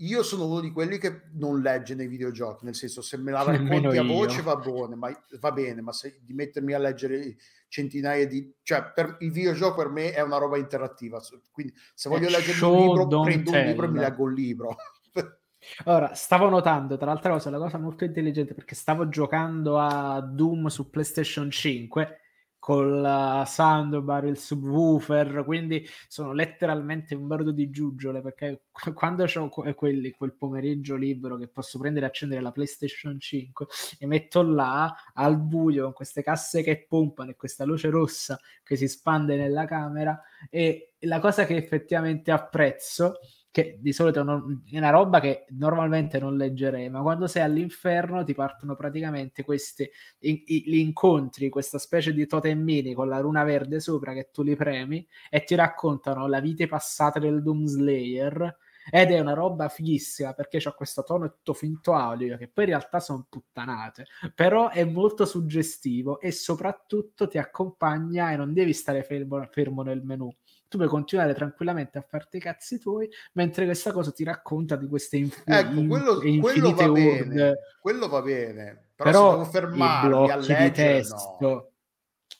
io 0.00 0.22
sono 0.22 0.46
uno 0.46 0.60
di 0.60 0.70
quelli 0.70 0.98
che 0.98 1.22
non 1.32 1.60
legge 1.60 1.94
nei 1.94 2.06
videogiochi, 2.06 2.64
nel 2.64 2.74
senso 2.74 3.00
se 3.00 3.16
me 3.16 3.32
la 3.32 3.42
racconti 3.42 3.96
a 3.96 4.04
voce 4.04 4.42
va 4.42 4.56
bene, 4.56 4.94
ma, 4.94 5.24
va 5.40 5.52
bene, 5.52 5.80
ma 5.80 5.92
se 5.92 6.20
di 6.22 6.34
mettermi 6.34 6.72
a 6.74 6.78
leggere 6.78 7.34
centinaia 7.68 8.26
di... 8.26 8.52
cioè 8.62 8.92
per, 8.94 9.16
il 9.20 9.30
videogioco 9.30 9.76
per 9.76 9.88
me 9.88 10.12
è 10.12 10.20
una 10.20 10.38
roba 10.38 10.56
interattiva, 10.56 11.20
quindi 11.52 11.74
se 11.94 12.08
voglio 12.08 12.28
leggere 12.28 12.64
un 12.64 12.78
libro, 12.78 13.22
prendo 13.22 13.50
tell. 13.50 13.60
un 13.60 13.66
libro 13.66 13.84
e 13.84 13.88
mi 13.88 13.98
leggo 13.98 14.22
un 14.24 14.32
libro. 14.32 14.76
Ora, 15.84 16.14
stavo 16.14 16.48
notando, 16.48 16.96
tra 16.96 17.06
l'altra 17.06 17.32
cosa, 17.32 17.50
la 17.50 17.58
cosa 17.58 17.78
molto 17.78 18.04
intelligente, 18.04 18.54
perché 18.54 18.74
stavo 18.74 19.08
giocando 19.08 19.78
a 19.78 20.20
Doom 20.20 20.68
su 20.68 20.88
PlayStation 20.88 21.50
5 21.50 22.20
con 22.58 23.00
la 23.00 23.44
soundbar, 23.46 24.24
il 24.24 24.36
subwoofer, 24.36 25.44
quindi 25.44 25.86
sono 26.08 26.32
letteralmente 26.32 27.14
un 27.14 27.26
bordo 27.26 27.52
di 27.52 27.70
giuggiole 27.70 28.20
perché 28.20 28.64
quando 28.94 29.24
ho 29.24 29.48
quelli, 29.74 30.10
quel 30.10 30.34
pomeriggio 30.34 30.96
libero 30.96 31.36
che 31.36 31.48
posso 31.48 31.78
prendere 31.78 32.06
e 32.06 32.08
accendere 32.08 32.40
la 32.40 32.52
PlayStation 32.52 33.18
5 33.18 33.66
e 33.98 34.06
metto 34.06 34.42
là 34.42 34.94
al 35.14 35.40
buio 35.40 35.84
con 35.84 35.92
queste 35.92 36.22
casse 36.22 36.62
che 36.62 36.86
pompano 36.88 37.30
e 37.30 37.36
questa 37.36 37.64
luce 37.64 37.90
rossa 37.90 38.38
che 38.62 38.76
si 38.76 38.88
spande 38.88 39.36
nella 39.36 39.64
camera 39.64 40.20
e 40.50 40.94
la 41.00 41.20
cosa 41.20 41.46
che 41.46 41.56
effettivamente 41.56 42.30
apprezzo 42.30 43.18
che 43.50 43.78
di 43.80 43.92
solito 43.92 44.22
non, 44.22 44.62
è 44.70 44.76
una 44.78 44.90
roba 44.90 45.20
che 45.20 45.46
normalmente 45.50 46.18
non 46.18 46.36
leggerei, 46.36 46.88
ma 46.90 47.02
quando 47.02 47.26
sei 47.26 47.42
all'inferno 47.42 48.22
ti 48.24 48.34
partono 48.34 48.76
praticamente 48.76 49.42
questi 49.42 49.88
in, 50.20 50.42
gli 50.44 50.76
incontri, 50.76 51.48
questa 51.48 51.78
specie 51.78 52.12
di 52.12 52.26
totemmini 52.26 52.94
con 52.94 53.08
la 53.08 53.20
luna 53.20 53.44
verde 53.44 53.80
sopra 53.80 54.12
che 54.12 54.30
tu 54.32 54.42
li 54.42 54.54
premi 54.56 55.06
e 55.30 55.44
ti 55.44 55.54
raccontano 55.54 56.26
la 56.28 56.40
vita 56.40 56.66
passata 56.66 57.18
del 57.18 57.42
Doomslayer 57.42 58.56
ed 58.90 59.10
è 59.10 59.18
una 59.18 59.34
roba 59.34 59.68
fighissima 59.68 60.32
perché 60.32 60.58
c'ha 60.60 60.72
questo 60.72 61.02
tono 61.02 61.30
tutto 61.30 61.52
finto 61.52 61.92
audio 61.92 62.36
che 62.36 62.48
poi 62.48 62.64
in 62.64 62.70
realtà 62.70 63.00
sono 63.00 63.26
puttanate 63.28 64.06
però 64.34 64.70
è 64.70 64.84
molto 64.84 65.26
suggestivo 65.26 66.20
e 66.20 66.32
soprattutto 66.32 67.28
ti 67.28 67.36
accompagna 67.38 68.30
e 68.32 68.36
non 68.36 68.52
devi 68.54 68.72
stare 68.72 69.02
fermo, 69.02 69.46
fermo 69.50 69.82
nel 69.82 70.02
menu 70.02 70.30
tu 70.68 70.76
puoi 70.76 70.88
continuare 70.88 71.34
tranquillamente 71.34 71.98
a 71.98 72.02
farti 72.02 72.36
i 72.36 72.40
cazzi 72.40 72.78
tuoi, 72.78 73.08
mentre 73.32 73.64
questa 73.64 73.90
cosa 73.90 74.12
ti 74.12 74.22
racconta 74.22 74.76
di 74.76 74.86
queste 74.86 75.16
inf- 75.16 75.42
ecco, 75.44 75.86
quello, 75.86 76.22
in, 76.22 76.40
quello 76.40 76.72
va 76.74 76.88
bene, 76.90 77.54
quello 77.80 78.08
va 78.08 78.22
bene, 78.22 78.90
però, 78.94 79.30
però 79.30 79.44
fermarmi 79.44 80.30
a 80.30 80.36
leggere, 80.36 80.70
testo, 80.70 81.36
no. 81.40 81.70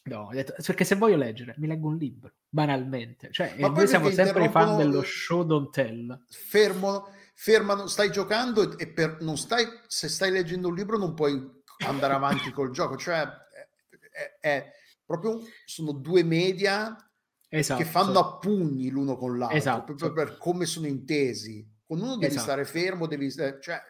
No, 0.09 0.31
detto, 0.33 0.55
perché 0.64 0.85
se 0.85 0.95
voglio 0.95 1.16
leggere, 1.16 1.55
mi 1.59 1.66
leggo 1.66 1.89
un 1.89 1.97
libro, 1.97 2.33
banalmente. 2.49 3.29
Cioè, 3.31 3.57
noi 3.59 3.87
siamo 3.87 4.11
sempre 4.11 4.47
i 4.47 4.49
fan 4.49 4.79
dello 4.79 5.03
show 5.03 5.45
don't 5.45 5.70
tell. 5.70 6.18
Fermo, 6.29 7.09
fermano, 7.35 7.87
stai 7.87 8.11
giocando 8.11 8.79
e 8.79 8.89
per, 8.89 9.18
non 9.20 9.37
stai, 9.37 9.66
se 9.87 10.09
stai 10.09 10.31
leggendo 10.31 10.68
un 10.68 10.74
libro 10.74 10.97
non 10.97 11.12
puoi 11.12 11.39
andare 11.87 12.14
avanti 12.14 12.51
col 12.53 12.70
gioco. 12.70 12.97
Cioè, 12.97 13.20
è, 13.20 13.68
è, 14.11 14.39
è 14.41 14.72
proprio, 15.05 15.41
sono 15.66 15.93
due 15.93 16.22
media 16.22 16.97
esatto. 17.49 17.82
che 17.82 17.88
fanno 17.88 18.18
a 18.18 18.38
pugni 18.38 18.90
l'uno 18.90 19.16
con 19.16 19.38
l'altro, 19.38 19.57
esatto. 19.57 19.94
proprio 19.94 20.12
per 20.12 20.38
come 20.38 20.66
sono 20.66 20.86
intesi. 20.86 21.66
Con 21.86 22.01
uno 22.01 22.16
devi 22.16 22.26
esatto. 22.26 22.42
stare 22.42 22.64
fermo, 22.64 23.07
devi... 23.07 23.30
Cioè, 23.30 23.80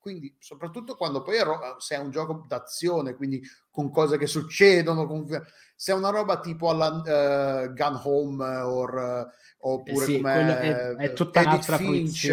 quindi 0.00 0.34
soprattutto 0.38 0.96
quando 0.96 1.22
poi 1.22 1.36
se 1.78 1.94
è 1.94 1.98
un 1.98 2.10
gioco 2.10 2.44
d'azione, 2.48 3.14
quindi 3.14 3.42
con 3.70 3.90
cose 3.90 4.16
che 4.16 4.26
succedono, 4.26 5.06
con... 5.06 5.26
se 5.76 5.92
è 5.92 5.94
una 5.94 6.08
roba 6.08 6.40
tipo 6.40 6.70
alla 6.70 6.88
uh, 6.88 7.72
Gun 7.72 8.00
Home 8.02 8.44
or, 8.44 8.94
uh, 8.94 9.68
oppure 9.68 10.04
Eh 10.04 10.06
sì, 10.06 10.16
come 10.16 10.60
è- 10.60 10.94
è 10.96 11.12
tutta 11.12 11.40
Edith 11.40 11.52
un'altra 11.52 11.76
Finch, 11.76 12.30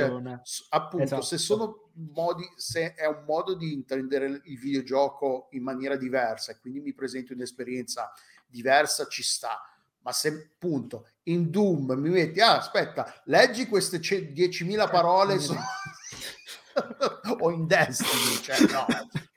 appunto, 0.70 1.04
Esatto. 1.04 1.22
se 1.22 1.38
sono 1.38 1.90
modi, 2.14 2.50
se 2.56 2.94
è 2.94 3.06
un 3.06 3.24
modo 3.26 3.54
di 3.54 3.74
intendere 3.74 4.42
il 4.46 4.60
videogioco 4.60 5.50
in 5.52 5.64
maniera 5.64 5.98
diversa 5.98 6.54
e 6.54 6.60
quindi 6.60 6.80
mi 6.80 6.94
presenti 6.94 7.34
un'esperienza 7.34 8.12
diversa, 8.48 9.08
ci 9.08 9.24
sta. 9.24 9.60
Ma 10.08 10.14
se 10.14 10.52
appunto 10.54 11.10
in 11.24 11.50
Doom 11.50 11.92
mi 11.98 12.08
metti, 12.08 12.40
ah, 12.40 12.60
aspetta, 12.60 13.22
leggi 13.26 13.68
queste 13.68 14.00
ce- 14.00 14.32
10.000 14.32 14.90
parole 14.90 15.38
su- 15.38 15.54
o 17.40 17.52
in 17.52 17.68
Destiny, 17.68 18.42
cioè 18.42 18.56
no, 18.72 18.86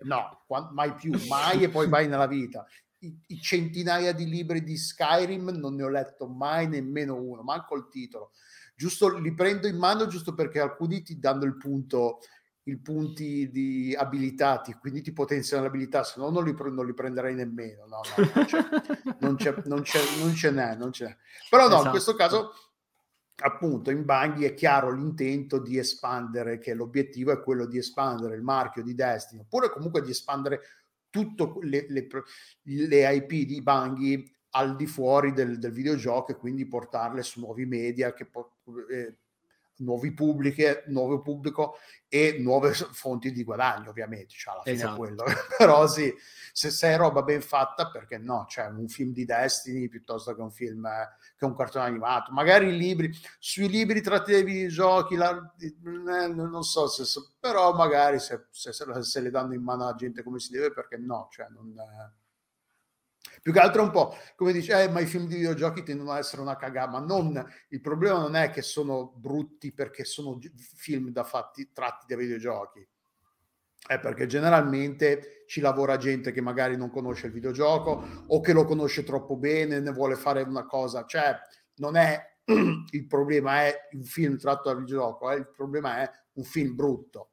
no, 0.03 0.45
mai 0.71 0.95
più, 0.95 1.11
mai 1.27 1.65
e 1.65 1.71
poi 1.71 1.89
vai 1.89 2.07
nella 2.07 2.29
vita. 2.29 2.65
I, 2.99 3.19
i 3.27 3.41
centinaia 3.41 4.13
di 4.13 4.27
libri 4.27 4.63
di 4.63 4.77
Skyrim 4.77 5.49
non 5.49 5.75
ne 5.75 5.83
ho 5.83 5.89
letto 5.89 6.29
mai 6.29 6.69
nemmeno 6.69 7.17
uno, 7.17 7.43
manco 7.43 7.75
il 7.75 7.89
titolo. 7.91 8.31
Giusto 8.77 9.19
li 9.19 9.35
prendo 9.35 9.67
in 9.67 9.77
mano 9.77 10.07
giusto 10.07 10.35
perché 10.35 10.61
alcuni 10.61 11.03
ti 11.03 11.19
danno 11.19 11.47
il 11.47 11.57
punto 11.57 12.21
i 12.65 12.77
punti 12.77 13.51
di 13.51 13.95
abilitati, 13.97 14.75
quindi 14.75 15.01
ti 15.01 15.13
potenziano 15.13 15.63
le 15.63 15.69
abilità, 15.69 16.05
se 16.05 16.21
no 16.21 16.31
non 16.31 16.45
li, 16.45 16.55
non 16.71 16.85
li 16.87 16.95
prenderei 16.95 17.35
nemmeno. 17.35 17.87
No, 17.87 18.01
no, 18.17 18.25
non 18.25 18.45
c'è, 18.45 18.65
non, 19.19 19.37
c'è, 19.37 19.55
non, 19.65 19.83
c'è, 19.83 20.01
non 20.19 20.35
ce 20.35 20.51
n'è, 20.51 20.77
non 20.77 20.93
ce 20.93 21.05
n'è. 21.07 21.17
Però 21.49 21.63
no, 21.63 21.69
in 21.69 21.75
Esatto. 21.75 21.91
questo 21.91 22.15
caso, 22.15 22.53
appunto, 23.43 23.91
in 23.91 24.05
Banghi 24.05 24.45
è 24.45 24.55
chiaro 24.55 24.93
l'intento 24.93 25.59
di 25.59 25.79
espandere, 25.79 26.59
che 26.59 26.75
l'obiettivo 26.75 27.33
è 27.33 27.41
quello 27.41 27.67
di 27.67 27.79
espandere 27.79 28.37
il 28.37 28.43
marchio 28.43 28.83
di 28.83 28.95
Destiny, 28.95 29.41
oppure 29.41 29.71
comunque 29.71 30.03
di 30.03 30.11
espandere 30.11 30.61
tutte 31.09 31.53
le, 31.63 31.87
le, 31.89 32.07
le 32.63 33.15
IP 33.15 33.47
di 33.47 33.63
Banghi 33.63 34.39
al 34.51 34.77
di 34.77 34.87
fuori 34.87 35.33
del, 35.33 35.59
del 35.59 35.73
videogioco 35.73 36.33
e 36.33 36.37
quindi 36.37 36.67
portarle 36.67 37.23
su 37.23 37.41
nuovi 37.41 37.67
media, 37.67 38.13
che 38.13 38.27
po- 38.27 38.59
eh, 38.91 39.17
nuovi 39.81 40.13
pubbliche, 40.13 40.85
nuovo 40.89 41.21
pubblico 41.21 41.77
e 42.09 42.39
nuove 42.41 42.73
fonti 42.73 43.31
di 43.33 43.45
guadagno, 43.45 43.91
ovviamente, 43.91 44.35
cioè 44.35 44.55
alla 44.55 44.63
fine 44.63 44.75
Esatto. 44.77 44.95
è 44.95 44.97
quello. 44.97 45.25
Però 45.59 45.87
sì, 45.87 46.13
se, 46.53 46.71
se 46.71 46.89
è 46.89 46.97
roba 46.97 47.23
ben 47.23 47.41
fatta, 47.41 47.89
perché 47.91 48.19
no? 48.19 48.47
Cioè 48.49 48.67
un 48.67 48.89
film 48.89 49.13
di 49.13 49.25
Destiny 49.25 49.89
piuttosto 49.89 50.35
che 50.35 50.41
un 50.41 50.51
film, 50.51 50.89
che 51.37 51.45
un 51.45 51.55
cartone 51.55 51.85
animato. 51.87 52.33
Magari 52.33 52.69
i 52.69 52.77
libri, 52.77 53.11
sui 53.39 53.69
libri 53.69 54.01
tratti 54.01 54.33
dai 54.33 54.43
videogiochi, 54.45 55.15
la- 55.17 55.55
eh, 55.61 56.29
non 56.29 56.63
so 56.63 56.89
se, 56.89 57.05
però 57.39 57.73
magari 57.75 58.19
se, 58.19 58.47
se, 58.51 58.73
se- 58.73 59.03
se 59.03 59.21
le 59.21 59.31
danno 59.31 59.55
in 59.55 59.63
mano 59.63 59.87
a 59.87 59.95
gente 59.95 60.23
come 60.23 60.39
si 60.41 60.51
deve, 60.53 60.73
perché 60.73 60.97
no? 60.97 61.29
Cioè 61.31 61.47
non... 61.51 61.73
eh, 61.79 62.19
più 63.41 63.53
che 63.53 63.59
altro 63.59 63.83
un 63.83 63.91
po' 63.91 64.17
come 64.37 64.53
dice, 64.53 64.83
eh, 64.83 64.89
ma 64.89 65.01
i 65.01 65.07
film 65.07 65.27
di 65.27 65.37
videogiochi 65.37 65.83
tendono 65.83 66.13
ad 66.13 66.19
essere 66.19 66.43
una 66.43 66.57
cagata, 66.57 66.91
ma 66.91 67.01
non, 67.01 67.45
il 67.69 67.81
problema 67.81 68.19
non 68.19 68.37
è 68.37 68.51
che 68.51 68.63
sono 68.63 69.13
brutti 69.17 69.73
perché 69.73 70.05
sono 70.05 70.39
film 70.75 71.11
da 71.11 71.25
fatti, 71.25 71.71
tratti 71.73 72.07
da 72.09 72.17
videogiochi, 72.17 72.87
è 73.87 73.99
perché 73.99 74.27
generalmente 74.27 75.45
ci 75.47 75.61
lavora 75.61 75.97
gente 75.97 76.33
che 76.33 76.41
magari 76.41 76.77
non 76.77 76.91
conosce 76.91 77.27
il 77.27 77.33
videogioco 77.33 78.25
o 78.27 78.41
che 78.41 78.53
lo 78.53 78.65
conosce 78.65 79.05
troppo 79.05 79.37
bene, 79.37 79.81
ne 79.81 79.91
vuole 79.91 80.17
fare 80.17 80.43
una 80.43 80.67
cosa, 80.67 81.05
cioè 81.07 81.35
non 81.77 81.97
è 81.97 82.23
il 82.45 83.07
problema 83.07 83.63
è 83.65 83.89
un 83.93 84.05
film 84.05 84.37
tratto 84.39 84.69
dal 84.69 84.79
videogioco, 84.79 85.31
eh, 85.31 85.37
il 85.37 85.49
problema 85.49 85.99
è 85.99 86.11
un 86.35 86.45
film 86.45 86.75
brutto 86.75 87.30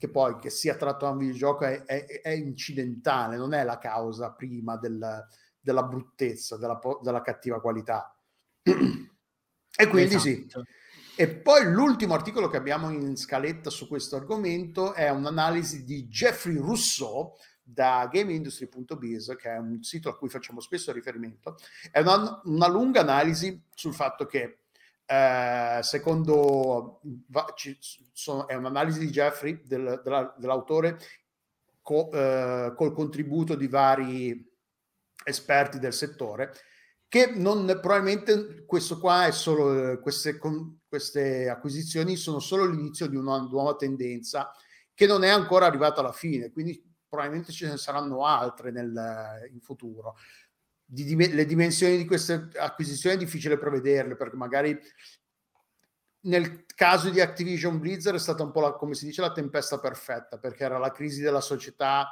che 0.00 0.08
poi 0.08 0.38
che 0.38 0.48
sia 0.48 0.76
tratto 0.76 1.04
da 1.04 1.10
un 1.10 1.18
videogioco 1.18 1.66
è, 1.66 1.84
è- 1.84 2.22
è 2.22 2.30
incidentale, 2.30 3.36
non 3.36 3.52
è 3.52 3.62
la 3.64 3.76
causa 3.76 4.32
prima 4.32 4.78
del- 4.78 5.26
della 5.60 5.82
bruttezza, 5.82 6.56
della, 6.56 6.80
della 7.02 7.20
cattiva 7.20 7.60
qualità. 7.60 8.16
e 8.62 9.86
quindi 9.88 10.18
sì. 10.18 10.46
Esatto. 10.46 10.64
E 11.16 11.28
poi 11.28 11.70
l'ultimo 11.70 12.14
articolo 12.14 12.48
che 12.48 12.56
abbiamo 12.56 12.88
in 12.88 13.14
scaletta 13.14 13.68
su 13.68 13.86
questo 13.88 14.16
argomento 14.16 14.94
è 14.94 15.10
un'analisi 15.10 15.84
di 15.84 16.06
Jeffrey 16.06 16.56
Rousseau 16.56 17.34
da 17.62 18.08
GameIndustry.biz, 18.10 19.36
che 19.36 19.50
è 19.50 19.58
un 19.58 19.82
sito 19.82 20.08
a 20.08 20.16
cui 20.16 20.30
facciamo 20.30 20.60
spesso 20.60 20.92
riferimento. 20.92 21.56
È 21.90 22.00
una, 22.00 22.40
una 22.44 22.68
lunga 22.68 23.02
analisi 23.02 23.62
sul 23.74 23.92
fatto 23.92 24.24
che 24.24 24.60
eh, 25.10 25.80
secondo 25.82 27.00
va- 27.28 27.52
ci 27.56 27.76
sono- 28.12 28.46
è 28.46 28.54
un'analisi 28.54 29.00
di 29.00 29.10
Jeffrey 29.10 29.60
del- 29.64 30.00
della- 30.04 30.32
dell'autore 30.38 30.98
co- 31.82 32.10
eh, 32.12 32.72
col 32.76 32.92
contributo 32.92 33.56
di 33.56 33.66
vari 33.66 34.48
esperti 35.24 35.80
del 35.80 35.92
settore 35.92 36.52
che 37.08 37.32
non 37.34 37.66
probabilmente 37.66 38.64
questo 38.64 39.00
qua 39.00 39.26
è 39.26 39.32
solo 39.32 39.98
queste, 39.98 40.38
con- 40.38 40.78
queste 40.86 41.48
acquisizioni 41.48 42.14
sono 42.14 42.38
solo 42.38 42.66
l'inizio 42.66 43.08
di 43.08 43.16
una 43.16 43.38
nuova 43.40 43.74
tendenza 43.74 44.52
che 44.94 45.06
non 45.06 45.24
è 45.24 45.28
ancora 45.28 45.66
arrivata 45.66 46.00
alla 46.00 46.12
fine 46.12 46.52
quindi 46.52 46.80
probabilmente 47.08 47.50
ce 47.50 47.68
ne 47.68 47.76
saranno 47.78 48.24
altre 48.24 48.70
nel, 48.70 49.48
in 49.52 49.60
futuro 49.60 50.14
di 50.92 51.04
dim- 51.04 51.32
le 51.32 51.46
dimensioni 51.46 51.96
di 51.96 52.04
queste 52.04 52.48
acquisizioni 52.56 53.14
è 53.14 53.18
difficile 53.18 53.56
prevederle 53.56 54.16
perché 54.16 54.36
magari 54.36 54.76
nel 56.22 56.64
caso 56.66 57.10
di 57.10 57.20
Activision 57.20 57.78
Blizzard 57.78 58.16
è 58.16 58.20
stata 58.20 58.42
un 58.42 58.50
po' 58.50 58.60
la, 58.60 58.72
come 58.72 58.94
si 58.94 59.06
dice 59.06 59.20
la 59.20 59.30
tempesta 59.30 59.78
perfetta 59.78 60.38
perché 60.38 60.64
era 60.64 60.78
la 60.78 60.90
crisi 60.90 61.20
della 61.22 61.40
società 61.40 62.08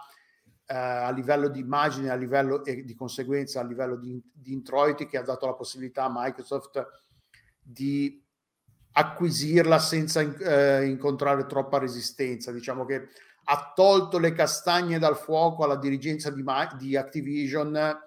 eh, 0.64 0.76
a 0.76 1.10
livello 1.10 1.48
di 1.48 1.58
immagine 1.58 2.10
a 2.10 2.14
livello 2.14 2.64
e 2.64 2.84
di 2.84 2.94
conseguenza 2.94 3.58
a 3.58 3.64
livello 3.64 3.96
di, 3.96 4.22
di 4.32 4.52
introiti 4.52 5.06
che 5.06 5.18
ha 5.18 5.22
dato 5.22 5.46
la 5.46 5.54
possibilità 5.54 6.04
a 6.04 6.12
Microsoft 6.14 6.86
di 7.60 8.24
acquisirla 8.92 9.80
senza 9.80 10.20
eh, 10.20 10.86
incontrare 10.86 11.46
troppa 11.46 11.78
resistenza. 11.78 12.50
Diciamo 12.50 12.84
che 12.84 13.08
ha 13.50 13.72
tolto 13.74 14.18
le 14.18 14.32
castagne 14.32 14.98
dal 14.98 15.16
fuoco 15.16 15.64
alla 15.64 15.76
dirigenza 15.76 16.30
di, 16.30 16.44
di 16.78 16.96
Activision 16.96 18.06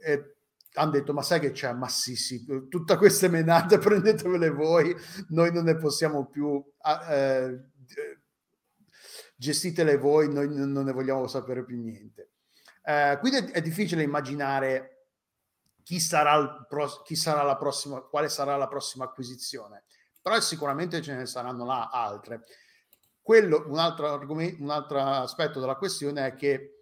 eh, 0.00 0.36
hanno 0.74 0.90
detto 0.90 1.12
ma 1.12 1.22
sai 1.22 1.40
che 1.40 1.50
c'è? 1.50 1.72
Ma 1.72 1.88
sì 1.88 2.14
sì 2.16 2.44
tutte 2.68 2.96
queste 2.96 3.28
menate 3.28 3.78
prendetevele 3.78 4.50
voi 4.50 4.94
noi 5.28 5.52
non 5.52 5.64
ne 5.64 5.76
possiamo 5.76 6.26
più 6.26 6.62
eh, 7.08 7.60
gestitele 9.36 9.96
voi 9.96 10.32
noi 10.32 10.48
non 10.48 10.84
ne 10.84 10.92
vogliamo 10.92 11.26
sapere 11.26 11.64
più 11.64 11.80
niente. 11.80 12.30
Eh, 12.82 13.18
quindi 13.20 13.52
è, 13.52 13.60
difficile 13.60 14.02
immaginare 14.02 15.06
chi 15.82 16.00
sarà, 16.00 16.64
pro- 16.66 17.02
chi 17.04 17.14
sarà 17.14 17.42
la 17.42 17.56
prossima 17.56 18.00
quale 18.00 18.28
sarà 18.28 18.56
la 18.56 18.68
prossima 18.68 19.04
acquisizione 19.04 19.84
però 20.22 20.38
sicuramente 20.40 21.00
ce 21.00 21.14
ne 21.14 21.26
saranno 21.26 21.64
là 21.64 21.88
altre. 21.88 22.42
Quello 23.22 23.64
un 23.68 23.78
altro 23.78 24.12
argomento 24.12 24.62
un 24.62 24.70
altro 24.70 25.00
aspetto 25.00 25.60
della 25.60 25.76
questione 25.76 26.26
è 26.26 26.34
che 26.34 26.74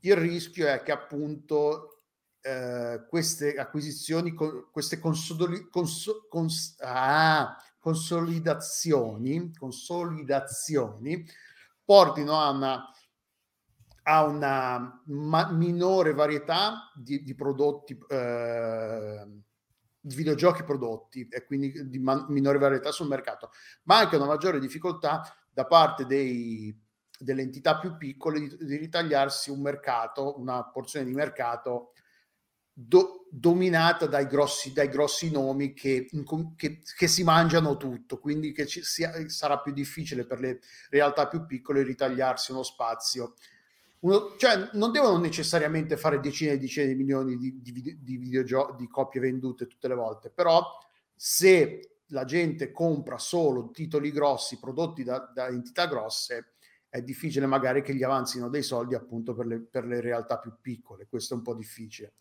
il 0.00 0.16
rischio 0.16 0.66
è 0.66 0.82
che 0.82 0.92
appunto 0.92 1.91
eh, 2.42 3.06
queste 3.08 3.54
acquisizioni, 3.54 4.34
co- 4.34 4.68
queste 4.70 4.98
consoli- 4.98 5.68
conso- 5.70 6.26
cons- 6.28 6.76
ah, 6.80 7.56
consolidazioni, 7.78 9.52
consolidazioni 9.56 11.24
portino 11.84 12.38
a 12.38 12.50
una, 12.50 12.88
a 14.04 14.24
una 14.24 15.02
ma- 15.06 15.50
minore 15.52 16.12
varietà 16.12 16.90
di, 16.94 17.22
di 17.22 17.34
prodotti, 17.34 17.96
eh, 18.08 19.26
di 20.00 20.14
videogiochi 20.14 20.64
prodotti 20.64 21.28
e 21.28 21.44
quindi 21.44 21.88
di 21.88 21.98
ma- 21.98 22.26
minore 22.28 22.58
varietà 22.58 22.90
sul 22.90 23.06
mercato, 23.06 23.50
ma 23.84 23.98
anche 23.98 24.16
una 24.16 24.26
maggiore 24.26 24.58
difficoltà 24.58 25.22
da 25.50 25.66
parte 25.66 26.06
dei, 26.06 26.76
delle 27.18 27.42
entità 27.42 27.78
più 27.78 27.96
piccole 27.96 28.40
di, 28.40 28.56
di 28.64 28.76
ritagliarsi 28.76 29.50
un 29.50 29.60
mercato, 29.60 30.40
una 30.40 30.64
porzione 30.64 31.06
di 31.06 31.12
mercato 31.12 31.92
do- 32.72 33.26
dominata 33.30 34.06
dai 34.06 34.26
grossi, 34.26 34.72
dai 34.72 34.88
grossi 34.88 35.30
nomi 35.30 35.72
che, 35.74 36.08
che- 36.56 36.82
che 36.96 37.06
si 37.08 37.22
mangiano 37.24 37.76
tutto, 37.76 38.18
quindi 38.18 38.52
che 38.52 38.66
ci 38.66 38.82
sia, 38.82 39.12
sarà 39.28 39.58
più 39.60 39.72
difficile 39.72 40.24
per 40.24 40.40
le 40.40 40.60
realtà 40.90 41.28
più 41.28 41.46
piccole 41.46 41.82
ritagliarsi 41.82 42.52
uno 42.52 42.62
spazio. 42.62 43.34
Uno- 44.00 44.34
cioè, 44.36 44.70
non 44.72 44.90
devono 44.90 45.18
necessariamente 45.18 45.96
fare 45.96 46.18
decine 46.20 46.52
e 46.52 46.58
decine 46.58 46.86
di 46.88 46.94
milioni 46.94 47.36
di, 47.36 47.60
di, 47.62 47.98
di 48.00 48.16
videogio- 48.16 48.74
di 48.76 48.88
copie 48.88 49.20
vendute 49.20 49.66
tutte 49.66 49.88
le 49.88 49.94
volte, 49.94 50.30
però 50.30 50.62
se 51.14 51.98
la 52.08 52.24
gente 52.24 52.72
compra 52.72 53.16
solo 53.18 53.70
titoli 53.70 54.10
grossi 54.10 54.58
prodotti 54.58 55.04
da, 55.04 55.30
da 55.32 55.46
entità 55.48 55.86
grosse, 55.86 56.54
è 56.88 57.00
difficile 57.00 57.46
magari 57.46 57.80
che 57.82 57.94
gli 57.94 58.02
avanzino 58.02 58.48
dei 58.50 58.62
soldi 58.62 58.94
appunto 58.94 59.34
per 59.34 59.46
le, 59.46 59.60
per 59.60 59.86
le 59.86 60.00
realtà 60.00 60.38
più 60.38 60.52
piccole, 60.60 61.06
questo 61.08 61.34
è 61.34 61.36
un 61.38 61.42
po' 61.42 61.54
difficile. 61.54 62.14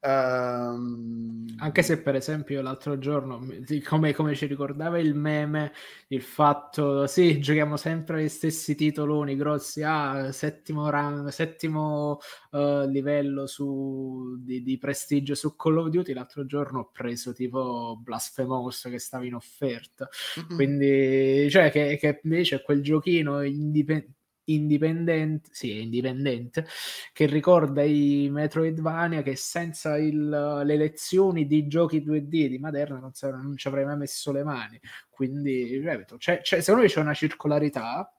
Ehm, 0.00 1.56
Anche 1.60 1.82
se 1.82 2.00
per 2.00 2.14
esempio 2.14 2.62
l'altro 2.62 2.98
giorno, 2.98 3.44
come, 3.84 4.14
come, 4.14 4.34
ci 4.36 4.46
ricordava 4.46 4.98
il 5.00 5.14
meme, 5.14 5.72
il 6.08 6.22
fatto, 6.22 7.08
sì, 7.08 7.40
giochiamo 7.40 7.76
sempre 7.76 8.22
gli 8.22 8.28
stessi 8.28 8.76
titoloni 8.76 9.34
grossi, 9.34 9.82
ah, 9.82 10.30
settimo, 10.30 10.88
rang, 10.88 11.26
settimo 11.28 12.20
uh, 12.52 12.86
livello 12.86 13.48
su, 13.48 14.36
di, 14.38 14.62
di, 14.62 14.78
prestigio 14.78 15.34
su 15.34 15.56
Call 15.56 15.78
of 15.78 15.88
Duty, 15.88 16.12
l'altro 16.12 16.46
giorno 16.46 16.78
ho 16.80 16.90
preso 16.92 17.32
tipo 17.32 17.98
Blasphemous 18.00 18.86
che 18.88 19.00
stava 19.00 19.24
in 19.24 19.34
offerta, 19.34 20.08
mm-hmm. 20.38 20.54
quindi 20.54 21.50
cioè 21.50 21.70
che, 21.72 21.96
che 21.98 22.20
invece 22.22 22.62
quel 22.62 22.82
giochino 22.82 23.42
indipendente 23.42 24.17
indipendente, 24.48 25.50
sì, 25.52 25.82
indipendente, 25.82 26.66
che 27.12 27.26
ricorda 27.26 27.82
i 27.82 28.28
Metroidvania 28.30 29.22
che 29.22 29.36
senza 29.36 29.96
il, 29.96 30.28
le 30.64 30.76
lezioni 30.76 31.46
di 31.46 31.66
giochi 31.66 32.00
2D 32.04 32.46
di 32.48 32.58
Maderna 32.58 32.98
non, 32.98 33.12
non 33.42 33.56
ci 33.56 33.68
avrei 33.68 33.84
mai 33.84 33.96
messo 33.96 34.32
le 34.32 34.44
mani. 34.44 34.80
Quindi, 35.10 35.78
ripeto, 35.78 36.16
c'è, 36.16 36.40
c'è, 36.40 36.60
secondo 36.60 36.82
me 36.82 36.88
c'è 36.88 37.00
una 37.00 37.14
circolarità 37.14 38.12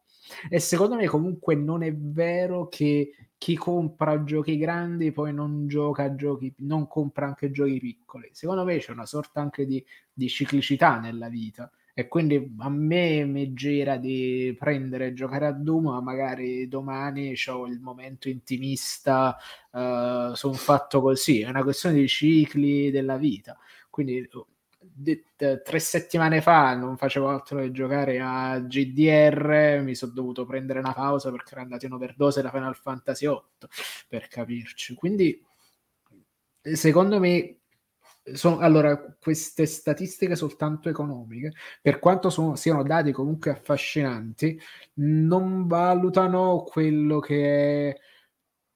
e 0.50 0.60
secondo 0.60 0.96
me 0.96 1.08
comunque 1.08 1.56
non 1.56 1.84
è 1.84 1.94
vero 1.96 2.68
che 2.68 3.14
chi 3.38 3.56
compra 3.56 4.24
giochi 4.24 4.58
grandi 4.58 5.12
poi 5.12 5.34
non 5.34 5.68
gioca 5.68 6.14
giochi, 6.16 6.54
non 6.60 6.88
compra 6.88 7.28
anche 7.28 7.52
giochi 7.52 7.80
piccoli. 7.80 8.30
Secondo 8.34 8.64
me 8.66 8.78
c'è 8.78 8.92
una 8.92 9.06
sorta 9.06 9.42
anche 9.42 9.66
di, 9.66 9.84
di 10.12 10.28
ciclicità 10.28 11.00
nella 11.00 11.30
vita 11.30 11.72
e 12.00 12.08
quindi 12.08 12.56
a 12.60 12.70
me 12.70 13.26
mi 13.26 13.54
gira 13.54 13.98
di 13.98 14.56
prendere 14.58 15.08
e 15.08 15.14
giocare 15.14 15.48
a 15.48 15.52
Doom, 15.52 15.88
ma 15.88 16.00
magari 16.00 16.66
domani 16.70 17.34
ho 17.48 17.68
il 17.68 17.82
momento 17.82 18.30
intimista 18.30 19.36
uh, 19.72 20.34
su 20.34 20.48
un 20.48 20.54
fatto 20.54 21.02
così, 21.02 21.42
è 21.42 21.50
una 21.50 21.62
questione 21.62 21.96
di 21.96 22.08
cicli 22.08 22.90
della 22.90 23.18
vita. 23.18 23.58
Quindi 23.90 24.30
de- 24.80 25.26
tre 25.62 25.80
settimane 25.80 26.40
fa 26.40 26.74
non 26.74 26.96
facevo 26.96 27.28
altro 27.28 27.60
che 27.60 27.72
giocare 27.72 28.22
a 28.22 28.60
GDR, 28.62 29.82
mi 29.84 29.94
sono 29.94 30.14
dovuto 30.14 30.46
prendere 30.46 30.80
una 30.80 30.94
pausa 30.94 31.32
perché 31.32 31.52
era 31.52 31.64
andato 31.64 31.86
in 31.86 31.92
overdose 31.92 32.42
da 32.42 32.50
Final 32.50 32.78
Fantasy 32.78 33.28
VIII, 33.28 33.42
per 34.08 34.30
capirci. 34.30 34.94
Quindi 34.94 35.46
secondo 36.62 37.20
me 37.20 37.59
sono, 38.36 38.60
allora, 38.60 38.98
queste 39.20 39.66
statistiche 39.66 40.36
soltanto 40.36 40.90
economiche, 40.90 41.54
per 41.82 42.00
quanto 42.00 42.30
sono, 42.30 42.56
siano 42.56 42.84
dati 42.84 43.12
comunque 43.12 43.52
affascinanti, 43.52 44.60
non 44.96 45.68
valutano 45.68 46.64
quello 46.64 47.20
che 47.20 47.90
è 47.90 48.00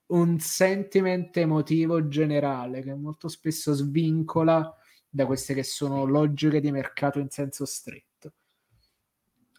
un 0.07 0.39
sentiment 0.39 1.35
emotivo 1.37 2.07
generale 2.07 2.81
che 2.81 2.93
molto 2.93 3.27
spesso 3.27 3.73
svincola 3.73 4.75
da 5.09 5.25
queste 5.25 5.53
che 5.53 5.63
sono 5.63 6.05
logiche 6.05 6.59
di 6.59 6.71
mercato 6.71 7.19
in 7.19 7.29
senso 7.29 7.65
stretto. 7.65 8.33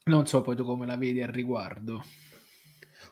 Non 0.05 0.27
so 0.27 0.43
poi 0.43 0.57
tu 0.57 0.65
come 0.65 0.87
la 0.87 0.97
vedi 0.97 1.23
al 1.23 1.31
riguardo. 1.31 2.05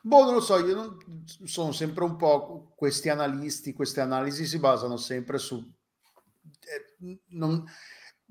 Boh, 0.03 0.25
non 0.25 0.35
lo 0.35 0.41
so, 0.41 0.59
io 0.59 0.75
non, 0.75 1.25
sono 1.45 1.71
sempre 1.71 2.03
un 2.05 2.17
po' 2.17 2.73
questi 2.75 3.09
analisti, 3.09 3.73
queste 3.73 4.01
analisi 4.01 4.47
si 4.47 4.59
basano 4.59 4.97
sempre 4.97 5.39
su 5.39 5.65
non, 7.29 7.65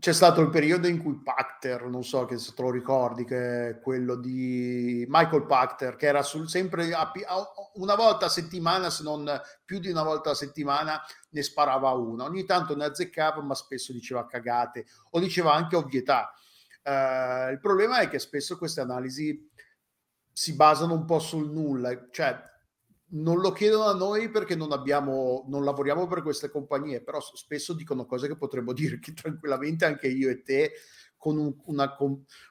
c'è 0.01 0.13
stato 0.13 0.41
il 0.41 0.49
periodo 0.49 0.88
in 0.88 0.97
cui 0.97 1.21
Pacter, 1.21 1.84
non 1.86 2.03
so 2.03 2.25
che 2.25 2.39
se 2.39 2.53
te 2.55 2.63
lo 2.63 2.71
ricordi, 2.71 3.23
che 3.23 3.69
è 3.69 3.79
quello 3.79 4.15
di 4.15 5.05
Michael 5.07 5.45
Pacter, 5.45 5.95
che 5.95 6.07
era 6.07 6.23
sul, 6.23 6.49
sempre 6.49 6.91
a, 6.91 7.11
a, 7.11 7.47
una 7.75 7.93
volta 7.93 8.25
a 8.25 8.29
settimana, 8.29 8.89
se 8.89 9.03
non 9.03 9.39
più 9.63 9.77
di 9.77 9.91
una 9.91 10.01
volta 10.01 10.32
a 10.32 10.34
settimana, 10.34 10.99
ne 11.29 11.43
sparava 11.43 11.91
una. 11.91 12.23
Ogni 12.23 12.45
tanto 12.45 12.75
ne 12.75 12.86
azzeccava, 12.86 13.43
ma 13.43 13.53
spesso 13.53 13.93
diceva 13.93 14.25
cagate 14.25 14.88
o 15.11 15.19
diceva 15.19 15.53
anche 15.53 15.75
ovvietà. 15.75 16.34
Uh, 16.84 17.51
il 17.51 17.59
problema 17.61 17.99
è 17.99 18.09
che 18.09 18.17
spesso 18.17 18.57
queste 18.57 18.82
analisi 18.82 19.51
si 20.34 20.55
basano 20.55 20.95
un 20.95 21.05
po' 21.05 21.19
sul 21.19 21.51
nulla, 21.51 22.07
cioè 22.09 22.41
non 23.14 23.39
lo 23.39 23.51
chiedono 23.51 23.86
a 23.86 23.93
noi 23.93 24.30
perché 24.30 24.55
non 24.55 24.72
abbiamo, 24.72 25.45
non 25.47 25.64
lavoriamo 25.64 26.07
per 26.07 26.22
queste 26.22 26.49
compagnie, 26.49 27.01
però 27.01 27.20
spesso 27.20 27.74
dicono 27.74 28.05
cose 28.05 28.28
che 28.28 28.38
potremmo 28.38 28.74
dire 28.74 28.99
che 28.99 29.14
tranquillamente 29.14 29.86
anche 29.86 30.07
io 30.07 30.30
e 30.30 30.41
te 30.41 30.74
con 31.18 31.38
un, 31.38 31.55
una, 31.66 31.95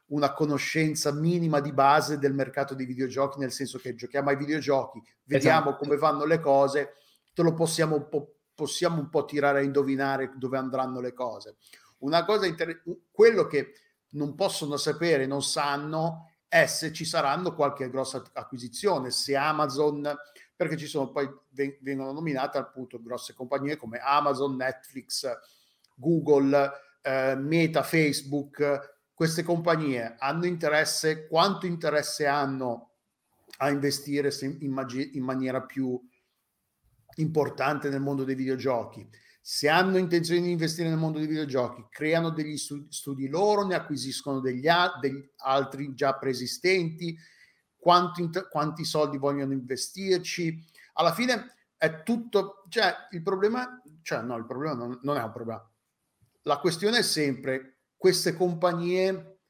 una, 0.06 0.32
conoscenza 0.32 1.12
minima 1.12 1.58
di 1.58 1.72
base 1.72 2.18
del 2.18 2.34
mercato 2.34 2.74
dei 2.74 2.86
videogiochi, 2.86 3.40
nel 3.40 3.50
senso 3.50 3.78
che 3.78 3.96
giochiamo 3.96 4.28
ai 4.28 4.36
videogiochi, 4.36 5.02
vediamo 5.24 5.70
esatto. 5.70 5.82
come 5.84 5.96
vanno 5.96 6.24
le 6.24 6.38
cose, 6.38 6.92
te 7.34 7.42
lo 7.42 7.52
possiamo 7.52 7.96
un 7.96 8.08
po', 8.08 8.36
possiamo 8.54 9.00
un 9.00 9.08
po' 9.08 9.24
tirare 9.24 9.58
a 9.58 9.62
indovinare 9.62 10.34
dove 10.36 10.56
andranno 10.56 11.00
le 11.00 11.12
cose. 11.12 11.56
Una 11.98 12.24
cosa 12.24 12.46
interessante, 12.46 13.06
quello 13.10 13.46
che 13.46 13.72
non 14.10 14.36
possono 14.36 14.76
sapere, 14.76 15.26
non 15.26 15.42
sanno, 15.42 16.30
è 16.46 16.66
se 16.66 16.92
ci 16.92 17.04
saranno 17.04 17.54
qualche 17.54 17.90
grossa 17.90 18.22
acquisizione, 18.34 19.10
se 19.10 19.34
Amazon 19.34 20.16
perché 20.60 20.76
ci 20.76 20.88
sono 20.88 21.10
poi 21.10 21.26
vengono 21.80 22.12
nominate 22.12 22.58
appunto 22.58 23.00
grosse 23.00 23.32
compagnie 23.32 23.78
come 23.78 23.96
Amazon, 23.96 24.56
Netflix, 24.56 25.26
Google, 25.94 26.70
eh, 27.00 27.34
Meta, 27.34 27.82
Facebook. 27.82 28.98
Queste 29.14 29.42
compagnie 29.42 30.16
hanno 30.18 30.44
interesse, 30.44 31.26
quanto 31.28 31.64
interesse 31.64 32.26
hanno 32.26 32.90
a 33.56 33.70
investire 33.70 34.30
in, 34.60 34.70
magi- 34.70 35.16
in 35.16 35.24
maniera 35.24 35.62
più 35.62 35.98
importante 37.14 37.88
nel 37.88 38.02
mondo 38.02 38.24
dei 38.24 38.34
videogiochi? 38.34 39.08
Se 39.40 39.66
hanno 39.66 39.96
intenzione 39.96 40.42
di 40.42 40.50
investire 40.50 40.90
nel 40.90 40.98
mondo 40.98 41.16
dei 41.16 41.26
videogiochi, 41.26 41.86
creano 41.88 42.28
degli 42.28 42.58
studi 42.58 43.28
loro, 43.28 43.64
ne 43.64 43.76
acquisiscono 43.76 44.40
degli, 44.40 44.68
a- 44.68 44.98
degli 45.00 45.26
altri 45.38 45.94
già 45.94 46.18
preesistenti, 46.18 47.16
quanti, 47.80 48.30
quanti 48.48 48.84
soldi 48.84 49.16
vogliono 49.16 49.52
investirci. 49.52 50.64
Alla 50.94 51.12
fine 51.12 51.54
è 51.76 52.02
tutto, 52.02 52.64
cioè 52.68 52.94
il 53.10 53.22
problema, 53.22 53.82
cioè 54.02 54.20
no, 54.20 54.36
il 54.36 54.46
problema 54.46 54.74
non, 54.74 54.98
non 55.02 55.16
è 55.16 55.22
un 55.22 55.32
problema. 55.32 55.68
La 56.42 56.58
questione 56.58 56.98
è 56.98 57.02
sempre 57.02 57.78
queste 57.96 58.34
compagnie 58.34 59.40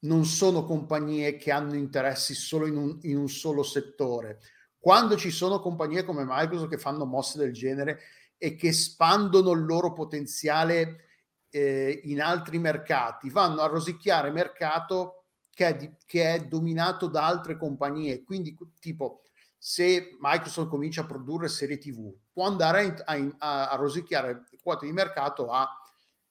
non 0.00 0.24
sono 0.24 0.64
compagnie 0.64 1.36
che 1.36 1.50
hanno 1.50 1.74
interessi 1.74 2.34
solo 2.34 2.66
in 2.66 2.76
un, 2.76 2.98
in 3.02 3.16
un, 3.16 3.28
solo 3.28 3.62
settore. 3.62 4.40
Quando 4.78 5.16
ci 5.16 5.30
sono 5.30 5.60
compagnie 5.60 6.04
come 6.04 6.24
Microsoft 6.26 6.70
che 6.70 6.78
fanno 6.78 7.04
mosse 7.04 7.38
del 7.38 7.52
genere 7.52 8.00
e 8.36 8.54
che 8.54 8.68
espandono 8.68 9.50
il 9.52 9.64
loro 9.64 9.92
potenziale 9.92 11.06
eh, 11.50 12.00
in 12.04 12.22
altri 12.22 12.58
mercati, 12.58 13.28
vanno 13.28 13.60
a 13.60 13.66
rosicchiare 13.66 14.30
mercato 14.30 15.17
che 15.58 15.66
è, 15.66 15.76
di, 15.76 15.92
che 16.06 16.34
è 16.34 16.46
dominato 16.46 17.08
da 17.08 17.26
altre 17.26 17.56
compagnie. 17.56 18.22
Quindi, 18.22 18.56
tipo, 18.78 19.22
se 19.58 20.16
Microsoft 20.20 20.68
comincia 20.68 21.00
a 21.00 21.06
produrre 21.06 21.48
serie 21.48 21.78
TV, 21.78 22.14
può 22.32 22.46
andare 22.46 22.94
a, 23.04 23.16
a, 23.38 23.68
a 23.70 23.74
rosicchiare 23.74 24.44
quote 24.62 24.86
di 24.86 24.92
mercato 24.92 25.50
a 25.50 25.68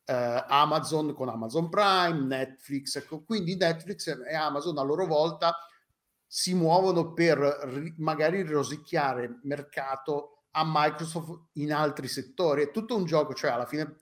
eh, 0.05 0.45
Amazon 0.47 1.13
con 1.13 1.27
Amazon 1.27 1.67
Prime, 1.67 2.25
Netflix. 2.25 2.95
Ecco. 2.95 3.21
Quindi 3.25 3.57
Netflix 3.57 4.07
e 4.07 4.33
Amazon 4.33 4.77
a 4.77 4.83
loro 4.83 5.05
volta 5.05 5.57
si 6.25 6.53
muovono 6.53 7.11
per 7.11 7.37
ri, 7.37 7.95
magari 7.97 8.43
rosicchiare 8.43 9.41
mercato 9.43 10.43
a 10.51 10.63
Microsoft 10.65 11.49
in 11.55 11.73
altri 11.73 12.07
settori. 12.07 12.63
È 12.63 12.71
tutto 12.71 12.95
un 12.95 13.03
gioco, 13.03 13.33
cioè 13.33 13.51
alla 13.51 13.65
fine 13.65 13.97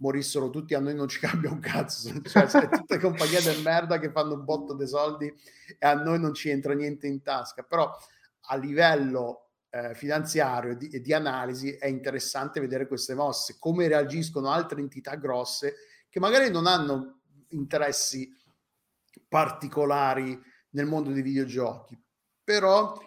morissero 0.00 0.50
tutti, 0.50 0.74
a 0.74 0.80
noi 0.80 0.94
non 0.94 1.08
ci 1.08 1.18
cambia 1.18 1.50
un 1.50 1.60
cazzo, 1.60 2.20
cioè 2.22 2.48
sono 2.48 2.68
tutte 2.68 2.98
compagnie 2.98 3.40
del 3.42 3.62
merda 3.62 3.98
che 3.98 4.10
fanno 4.10 4.34
un 4.34 4.44
botto 4.44 4.74
di 4.74 4.86
soldi 4.86 5.26
e 5.78 5.86
a 5.86 5.94
noi 5.94 6.18
non 6.18 6.34
ci 6.34 6.50
entra 6.50 6.74
niente 6.74 7.06
in 7.06 7.22
tasca, 7.22 7.62
però 7.62 7.90
a 8.48 8.56
livello 8.56 9.50
eh, 9.70 9.94
finanziario 9.94 10.72
e 10.72 10.76
di, 10.76 11.00
di, 11.00 11.12
analisi 11.12 11.72
è 11.72 11.86
interessante 11.86 12.60
vedere 12.60 12.86
queste 12.86 13.14
mosse, 13.14 13.56
come 13.58 13.88
reagiscono 13.88 14.50
altre 14.50 14.80
entità 14.80 15.14
grosse 15.14 15.76
che 16.08 16.18
magari 16.18 16.50
non 16.50 16.66
hanno 16.66 17.20
interessi 17.50 18.28
particolari 19.28 20.38
nel 20.70 20.86
mondo 20.86 21.10
dei 21.10 21.22
videogiochi, 21.22 22.00
però 22.42 22.98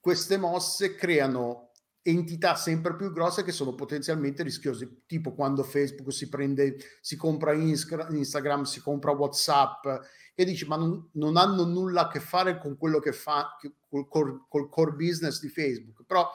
queste 0.00 0.36
mosse 0.38 0.94
creano 0.94 1.71
entità 2.02 2.56
sempre 2.56 2.96
più 2.96 3.12
grosse 3.12 3.44
che 3.44 3.52
sono 3.52 3.74
potenzialmente 3.74 4.42
rischiose, 4.42 5.02
tipo 5.06 5.32
quando 5.34 5.62
Facebook 5.62 6.12
si 6.12 6.28
prende, 6.28 6.76
si 7.00 7.16
compra 7.16 7.52
Instagram, 7.52 8.62
si 8.62 8.80
compra 8.80 9.12
WhatsApp 9.12 9.86
e 10.34 10.44
dici 10.44 10.66
ma 10.66 10.76
non, 10.76 11.08
non 11.12 11.36
hanno 11.36 11.64
nulla 11.64 12.02
a 12.02 12.08
che 12.08 12.20
fare 12.20 12.58
con 12.58 12.76
quello 12.76 12.98
che 12.98 13.12
fa 13.12 13.56
col, 13.88 14.08
col, 14.08 14.46
col 14.48 14.68
core 14.68 14.92
business 14.92 15.40
di 15.40 15.48
Facebook, 15.48 16.04
però 16.06 16.28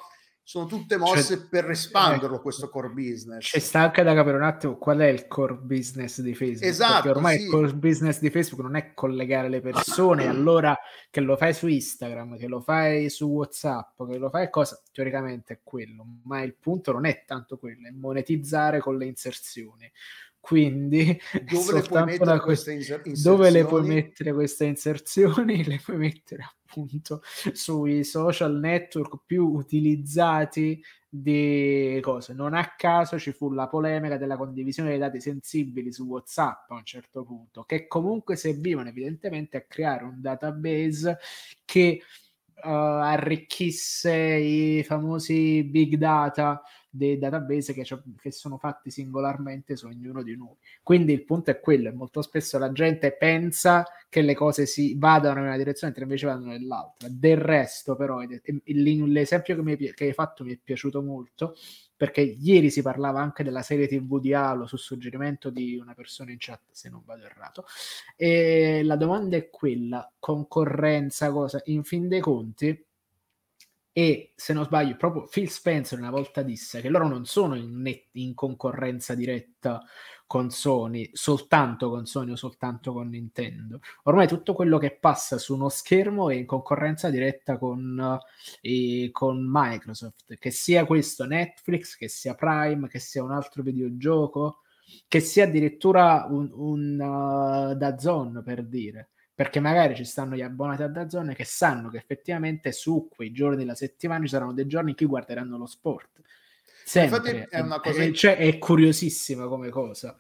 sono 0.47 0.65
tutte 0.65 0.95
mosse 0.95 1.35
cioè, 1.35 1.45
per 1.49 1.69
espanderlo 1.69 2.37
eh, 2.37 2.41
questo 2.41 2.69
core 2.69 2.87
business. 2.87 3.47
Ci 3.47 3.59
sta 3.59 3.81
anche 3.81 4.01
da 4.01 4.13
capire 4.13 4.37
un 4.37 4.43
attimo 4.43 4.77
qual 4.77 4.99
è 4.99 5.07
il 5.07 5.27
core 5.27 5.55
business 5.55 6.21
di 6.21 6.33
Facebook. 6.33 6.63
Esatto. 6.63 6.93
Perché 6.93 7.09
ormai 7.09 7.37
sì. 7.37 7.43
il 7.43 7.49
core 7.49 7.73
business 7.73 8.19
di 8.19 8.29
Facebook 8.29 8.63
non 8.63 8.77
è 8.77 8.93
collegare 8.93 9.49
le 9.49 9.59
persone, 9.59 10.25
allora 10.29 10.79
che 11.09 11.19
lo 11.19 11.35
fai 11.35 11.53
su 11.53 11.67
Instagram, 11.67 12.37
che 12.37 12.47
lo 12.47 12.61
fai 12.61 13.09
su 13.09 13.27
WhatsApp, 13.27 14.01
che 14.09 14.17
lo 14.17 14.29
fai 14.29 14.49
cosa, 14.49 14.81
teoricamente 14.93 15.55
è 15.55 15.59
quello, 15.61 16.05
ma 16.23 16.41
il 16.43 16.55
punto 16.55 16.93
non 16.93 17.05
è 17.05 17.25
tanto 17.25 17.57
quello, 17.57 17.85
è 17.85 17.91
monetizzare 17.91 18.79
con 18.79 18.97
le 18.97 19.05
inserzioni. 19.05 19.91
Quindi 20.39 21.19
dove 21.51 21.73
le 21.73 21.81
puoi 21.81 22.05
mettere 22.05 22.39
queste 22.39 22.71
inserzioni? 22.73 23.21
Dove 23.21 23.49
le 23.49 23.65
puoi 23.65 23.85
mettere 23.85 24.33
queste 24.33 24.65
inserzioni? 24.65 25.63
Le 25.63 25.81
puoi 25.83 25.97
mettere 25.97 26.51
appunto 26.67 27.21
sui 27.53 28.03
social 28.03 28.57
network 28.59 29.23
più 29.25 29.45
utilizzati 29.45 30.81
di 31.09 31.99
cose. 32.01 32.33
Non 32.33 32.53
a 32.53 32.75
caso 32.75 33.17
ci 33.17 33.31
fu 33.31 33.51
la 33.51 33.67
polemica 33.67 34.17
della 34.17 34.37
condivisione 34.37 34.89
dei 34.89 34.99
dati 34.99 35.19
sensibili 35.19 35.91
su 35.91 36.05
WhatsApp 36.05 36.69
a 36.71 36.75
un 36.75 36.85
certo 36.85 37.23
punto, 37.23 37.63
che 37.63 37.87
comunque 37.87 38.35
servivano 38.35 38.89
evidentemente 38.89 39.57
a 39.57 39.65
creare 39.67 40.03
un 40.03 40.21
database 40.21 41.17
che 41.65 42.01
uh, 42.63 42.67
arricchisse 42.67 44.13
i 44.13 44.83
famosi 44.83 45.63
big 45.63 45.95
data 45.95 46.61
dei 46.89 47.17
database 47.17 47.73
che, 47.73 47.85
che, 48.19 48.31
sono 48.31 48.57
fatti 48.57 48.89
singolarmente 48.89 49.75
su 49.75 49.87
ognuno 49.87 50.23
di 50.23 50.35
noi. 50.35 50.55
Quindi 50.81 51.13
il 51.13 51.23
punto 51.23 51.51
è 51.51 51.59
quello, 51.59 51.91
molto 51.93 52.21
spesso 52.21 52.57
la 52.57 52.71
gente 52.71 53.15
pensa 53.15 53.85
che 54.09 54.21
le 54.21 54.33
cose 54.35 54.65
si 54.65 54.95
vadano 54.97 55.39
in 55.39 55.45
una 55.45 55.57
direzione 55.57 55.93
mentre 55.93 56.03
invece 56.03 56.25
vanno 56.25 56.51
nell'altra. 56.51 57.07
Del 57.11 57.37
resto 57.37 57.95
però 57.95 58.19
l'esempio 58.63 59.55
che, 59.55 59.61
mi, 59.61 59.77
che 59.77 60.05
hai 60.05 60.13
fatto 60.13 60.43
mi 60.43 60.53
è 60.53 60.59
piaciuto 60.61 61.01
molto 61.01 61.55
perché 61.97 62.21
ieri 62.21 62.69
si 62.69 62.83
parlava 62.83 63.19
anche 63.19 63.43
della 63.43 63.63
serie 63.63 63.87
TV 63.87 64.19
di 64.19 64.31
Halo 64.31 64.67
su 64.67 64.77
suggerimento 64.77 65.49
di 65.49 65.77
una 65.77 65.95
persona 65.95 66.29
in 66.29 66.37
chat, 66.39 66.61
se 66.69 66.89
non 66.89 67.01
vado 67.03 67.23
errato. 67.23 67.65
E 68.15 68.83
la 68.83 68.95
domanda 68.95 69.35
è 69.35 69.49
quella, 69.49 70.09
concorrenza, 70.19 71.31
cosa? 71.31 71.59
In 71.65 71.83
fin 71.83 72.07
dei 72.07 72.19
conti, 72.19 72.85
e 73.97 74.33
se 74.35 74.53
non 74.53 74.63
sbaglio 74.63 74.95
proprio 74.95 75.25
Phil 75.25 75.49
Spencer 75.49 75.97
una 75.97 76.11
volta 76.11 76.43
disse 76.43 76.81
che 76.81 76.89
loro 76.89 77.07
non 77.07 77.25
sono 77.25 77.55
in, 77.55 77.81
net, 77.81 78.09
in, 78.11 78.35
concorrenza 78.35 79.15
diretta 79.15 79.83
con 80.27 80.51
Sony, 80.51 81.09
soltanto 81.13 81.89
con 81.89 82.05
Sony 82.05 82.33
o 82.33 82.35
soltanto 82.35 82.93
con 82.93 83.09
Nintendo. 83.09 83.79
Ormai 84.03 84.27
tutto 84.27 84.53
quello 84.53 84.77
che 84.77 84.91
passa 84.91 85.39
su 85.39 85.55
uno 85.55 85.67
schermo 85.69 86.29
è 86.29 86.35
in 86.35 86.45
concorrenza 86.45 87.09
diretta 87.09 87.57
con, 87.57 88.19
eh, 88.61 89.09
con 89.11 89.43
Microsoft, 89.49 90.35
che 90.37 90.51
sia 90.51 90.85
questo 90.85 91.25
Netflix, 91.25 91.95
che 91.95 92.07
sia 92.07 92.35
Prime, 92.35 92.87
che 92.89 92.99
sia 92.99 93.23
un 93.23 93.31
altro 93.31 93.63
videogioco, 93.63 94.59
che 95.07 95.21
sia 95.21 95.45
addirittura 95.45 96.27
un, 96.29 96.51
un 96.53 96.99
uh, 96.99 97.75
da 97.75 97.97
zone 97.97 98.43
per 98.43 98.63
dire 98.63 99.09
perché 99.37 99.59
magari 99.59 99.93
ci 99.93 100.03
stanno 100.03 100.35
gli 100.35 100.41
abbonati 100.41 100.81
a 100.81 100.87
Dazzone 100.87 101.35
che 101.35 101.45
sanno 101.45 101.89
che 101.89 101.97
effettivamente 101.97 102.71
su 102.71 103.07
quei 103.07 103.31
giorni 103.31 103.57
della 103.57 103.75
settimana 103.75 104.23
ci 104.23 104.29
saranno 104.29 104.51
dei 104.51 104.65
giorni 104.65 104.89
in 104.89 104.95
cui 104.95 105.05
guarderanno 105.05 105.59
lo 105.59 105.67
sport. 105.67 106.21
Sempre. 106.83 107.17
Infatti 107.17 107.55
è 107.55 107.59
una 107.59 107.79
cosa... 107.79 108.01
È, 108.01 108.11
cioè, 108.13 108.37
è 108.37 108.57
curiosissima 108.57 109.45
come 109.45 109.69
cosa. 109.69 110.17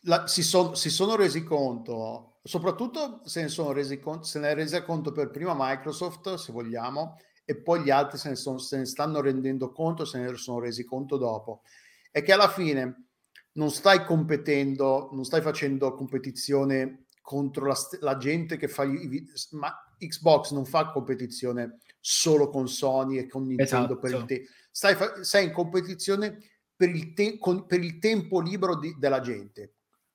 La, 0.00 0.26
si, 0.26 0.42
son, 0.42 0.74
si, 0.74 0.90
sono 0.90 1.14
resi 1.14 1.44
conto, 1.44 2.40
soprattutto 2.42 3.20
se 3.22 3.42
ne, 3.42 3.46
sono 3.46 3.70
resi 3.70 4.00
conto, 4.00 4.24
se 4.24 4.40
ne 4.40 4.50
è 4.50 4.54
resa 4.56 4.82
conto 4.82 5.12
per 5.12 5.30
prima 5.30 5.54
Microsoft, 5.56 6.34
se 6.34 6.50
vogliamo, 6.50 7.20
e 7.44 7.54
poi 7.54 7.82
gli 7.82 7.90
altri 7.90 8.18
se 8.18 8.30
ne, 8.30 8.34
sono, 8.34 8.58
se 8.58 8.78
ne 8.78 8.86
stanno 8.86 9.20
rendendo 9.20 9.70
conto, 9.70 10.04
se 10.04 10.18
ne 10.18 10.34
sono 10.34 10.58
resi 10.58 10.84
conto 10.84 11.18
dopo. 11.18 11.62
È 12.10 12.20
che 12.24 12.32
alla 12.32 12.48
fine 12.48 13.10
non 13.52 13.70
stai 13.70 14.04
competendo, 14.04 15.10
non 15.12 15.24
stai 15.24 15.40
facendo 15.40 15.94
competizione 15.94 17.04
contro 17.28 17.66
la, 17.66 17.76
la 18.00 18.16
gente 18.16 18.56
che 18.56 18.68
fa 18.68 18.84
i, 18.84 19.22
ma 19.50 19.70
Xbox 19.98 20.52
non 20.52 20.64
fa 20.64 20.90
competizione 20.90 21.80
solo 22.00 22.48
con 22.48 22.70
Sony 22.70 23.18
e 23.18 23.26
con 23.26 23.42
Nintendo 23.42 23.92
esatto. 23.92 23.98
per 23.98 24.10
il 24.12 24.24
tempo 24.24 24.48
stai, 24.70 24.96
sei 25.20 25.44
in 25.44 25.52
competizione 25.52 26.38
per 26.74 26.88
il, 26.88 27.12
te- 27.12 27.36
con, 27.36 27.66
per 27.66 27.84
il 27.84 27.98
tempo 27.98 28.40
libero 28.40 28.78
di, 28.78 28.96
della 28.98 29.20
gente 29.20 29.74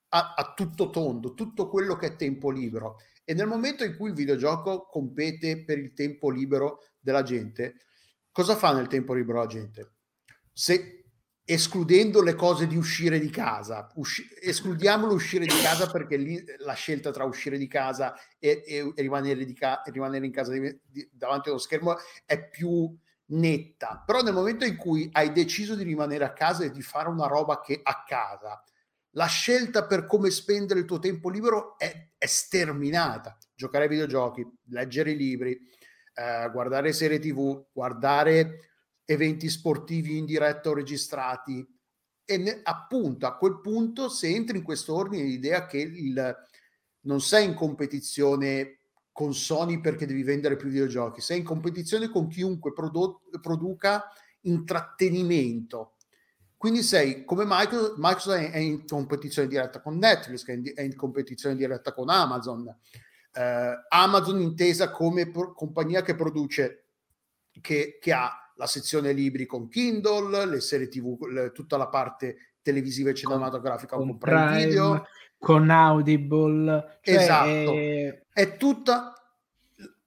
a, 0.09 0.33
a, 0.35 0.53
tutto 0.55 0.89
tondo 0.89 1.35
tutto 1.35 1.69
quello 1.69 1.95
che 1.97 2.07
è 2.07 2.15
tempo 2.15 2.49
libero 2.49 2.95
e 3.23 3.35
nel 3.35 3.45
momento 3.45 3.83
in 3.83 3.95
cui 3.95 4.09
il 4.09 4.15
videogioco 4.15 4.87
compete 4.87 5.63
per 5.63 5.77
il 5.77 5.93
tempo 5.93 6.31
libero 6.31 6.79
della 6.97 7.21
gente 7.21 7.75
cosa 8.31 8.55
fa 8.55 8.73
nel 8.73 8.87
tempo 8.87 9.13
libero 9.13 9.37
la 9.37 9.45
gente 9.45 9.91
se 10.51 11.02
escludendo 11.45 12.21
le 12.21 12.35
cose 12.35 12.67
di 12.67 12.77
uscire 12.77 13.19
di 13.19 13.29
casa, 13.29 13.89
usci- 13.95 14.27
escludiamo 14.41 15.07
l'uscire 15.07 15.45
di 15.45 15.61
casa 15.61 15.89
perché 15.89 16.15
lì 16.15 16.41
la 16.59 16.73
scelta 16.73 17.11
tra 17.11 17.25
uscire 17.25 17.57
di 17.57 17.67
casa 17.67 18.15
e, 18.39 18.63
e, 18.65 18.93
e 18.95 19.01
rimanere, 19.01 19.43
di 19.45 19.53
ca- 19.53 19.81
rimanere, 19.85 20.25
in 20.25 20.31
casa 20.31 20.53
di, 20.53 20.79
di, 20.85 21.07
davanti 21.11 21.49
allo 21.49 21.57
schermo 21.57 21.97
è 22.25 22.49
più 22.49 22.95
netta. 23.27 24.03
Però 24.05 24.21
nel 24.21 24.33
momento 24.33 24.65
in 24.65 24.77
cui 24.77 25.09
hai 25.11 25.31
deciso 25.31 25.75
di 25.75 25.83
rimanere 25.83 26.23
a 26.23 26.33
casa 26.33 26.63
e 26.63 26.71
di 26.71 26.81
fare 26.81 27.09
una 27.09 27.27
roba 27.27 27.59
che 27.59 27.79
a 27.83 28.03
casa, 28.05 28.63
la 29.15 29.25
scelta 29.25 29.85
per 29.85 30.05
come 30.05 30.29
spendere 30.29 30.79
il 30.79 30.85
tuo 30.85 30.99
tempo 30.99 31.29
libero 31.29 31.77
è, 31.77 32.09
è 32.17 32.25
sterminata. 32.25 33.37
Giocare 33.53 33.83
ai 33.83 33.89
videogiochi, 33.89 34.47
leggere 34.69 35.11
i 35.11 35.17
libri, 35.17 35.59
eh, 36.13 36.49
guardare 36.51 36.93
serie 36.93 37.19
tv, 37.19 37.65
guardare 37.71 38.72
eventi 39.05 39.49
sportivi 39.49 40.17
in 40.17 40.25
diretta 40.25 40.69
o 40.69 40.73
registrati. 40.73 41.65
E 42.25 42.37
ne, 42.37 42.61
appunto 42.63 43.25
a 43.25 43.35
quel 43.35 43.59
punto, 43.59 44.09
se 44.09 44.27
entri 44.27 44.57
in 44.57 44.63
questo 44.63 44.95
ordine, 44.95 45.23
l'idea 45.23 45.65
che 45.65 45.77
il, 45.77 46.35
non 47.01 47.21
sei 47.21 47.45
in 47.45 47.53
competizione 47.53 48.79
con 49.11 49.33
Sony 49.33 49.79
perché 49.79 50.05
devi 50.05 50.23
vendere 50.23 50.55
più 50.55 50.69
videogiochi, 50.69 51.21
sei 51.21 51.39
in 51.39 51.43
competizione 51.43 52.09
con 52.09 52.27
chiunque 52.27 52.73
produ- 52.73 53.39
produca 53.41 54.05
intrattenimento. 54.41 55.97
Quindi 56.57 56.81
sei 56.81 57.25
come 57.25 57.43
Microsoft, 57.45 57.95
Microsoft 57.97 58.51
è 58.51 58.57
in 58.57 58.87
competizione 58.87 59.47
diretta 59.47 59.81
con 59.81 59.97
Netflix, 59.97 60.47
in, 60.47 60.71
è 60.73 60.81
in 60.81 60.95
competizione 60.95 61.55
diretta 61.55 61.93
con 61.93 62.09
Amazon. 62.09 62.73
Eh, 63.33 63.85
Amazon 63.89 64.39
intesa 64.39 64.89
come 64.89 65.29
pro- 65.29 65.53
compagnia 65.53 66.01
che 66.01 66.15
produce, 66.15 66.85
che, 67.61 67.97
che 67.99 68.13
ha 68.13 68.42
la 68.63 68.67
sezione 68.67 69.11
libri 69.11 69.45
con 69.45 69.67
Kindle, 69.67 70.45
le 70.45 70.61
serie 70.61 70.87
TV, 70.87 71.21
le, 71.25 71.51
tutta 71.51 71.75
la 71.75 71.89
parte 71.89 72.55
televisiva 72.61 73.09
e 73.09 73.13
cinematografica 73.13 73.97
con, 73.97 74.07
con 74.07 74.17
Prime 74.17 74.65
Video, 74.65 75.05
con 75.37 75.69
Audible. 75.69 76.99
Cioè 77.01 77.15
esatto. 77.15 77.73
È... 77.73 78.23
è... 78.31 78.57
tutta 78.57 79.13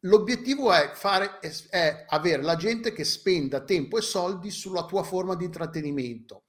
l'obiettivo 0.00 0.72
è 0.72 0.92
fare 0.94 1.38
è, 1.40 1.50
è 1.68 2.04
avere 2.08 2.42
la 2.42 2.56
gente 2.56 2.92
che 2.92 3.04
spenda 3.04 3.60
tempo 3.60 3.98
e 3.98 4.02
soldi 4.02 4.50
sulla 4.50 4.86
tua 4.86 5.02
forma 5.02 5.34
di 5.34 5.44
intrattenimento. 5.44 6.44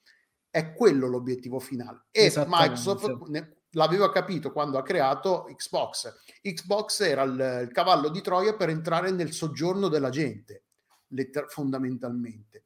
È 0.49 0.74
quello 0.74 1.08
l'obiettivo 1.08 1.60
finale. 1.60 2.05
E 2.10 2.32
Microsoft 2.47 3.28
ne, 3.28 3.58
l'aveva 3.72 4.10
capito 4.12 4.53
quando 4.53 4.78
ha 4.78 4.84
creato 4.84 5.45
Xbox. 5.53 6.10
Xbox 6.41 7.01
era 7.01 7.24
il, 7.24 7.64
il 7.64 7.72
cavallo 7.74 8.08
di 8.08 8.22
Troia 8.22 8.55
per 8.55 8.70
entrare 8.70 9.12
nel 9.12 9.34
soggiorno 9.34 9.89
della 9.89 10.10
gente 10.10 10.62
letter- 11.10 11.49
fondamentalmente. 11.49 12.64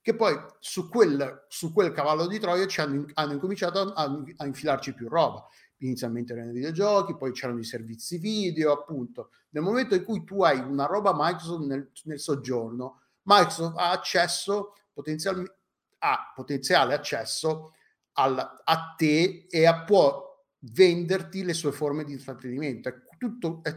Che 0.00 0.16
poi 0.16 0.34
su 0.58 0.88
quel, 0.88 1.46
su 1.48 1.72
quel 1.72 1.92
cavallo 1.92 2.26
di 2.26 2.38
Troia 2.38 2.66
ci 2.66 2.80
hanno, 2.80 3.06
hanno 3.14 3.32
incominciato 3.32 3.92
a, 3.92 4.24
a, 4.36 4.46
infilarci 4.46 4.94
più 4.94 5.08
roba. 5.08 5.46
Inizialmente 5.78 6.32
erano 6.32 6.50
i 6.50 6.54
videogiochi, 6.54 7.16
poi 7.16 7.32
c'erano 7.32 7.60
i 7.60 7.64
servizi 7.64 8.18
video, 8.18 8.72
appunto. 8.72 9.30
Nel 9.50 9.62
momento 9.62 9.94
in 9.94 10.04
cui 10.04 10.24
tu 10.24 10.42
hai 10.42 10.58
una 10.58 10.86
roba 10.86 11.12
Microsoft 11.14 11.66
nel, 11.66 11.90
nel 12.04 12.18
soggiorno, 12.18 13.02
Microsoft 13.22 13.78
ha 13.78 13.90
accesso 13.90 14.74
potenzialmente 14.92 15.60
ha 16.04 16.32
potenziale 16.34 16.94
accesso 16.94 17.74
al, 18.14 18.38
a 18.38 18.94
te 18.96 19.46
e 19.48 19.66
a, 19.66 19.84
può 19.84 20.30
venderti 20.58 21.44
le 21.44 21.54
sue 21.54 21.72
forme 21.72 22.04
di 22.04 22.12
intrattenimento. 22.12 22.88
È 22.88 22.94
tutto, 23.16 23.60
è, 23.62 23.74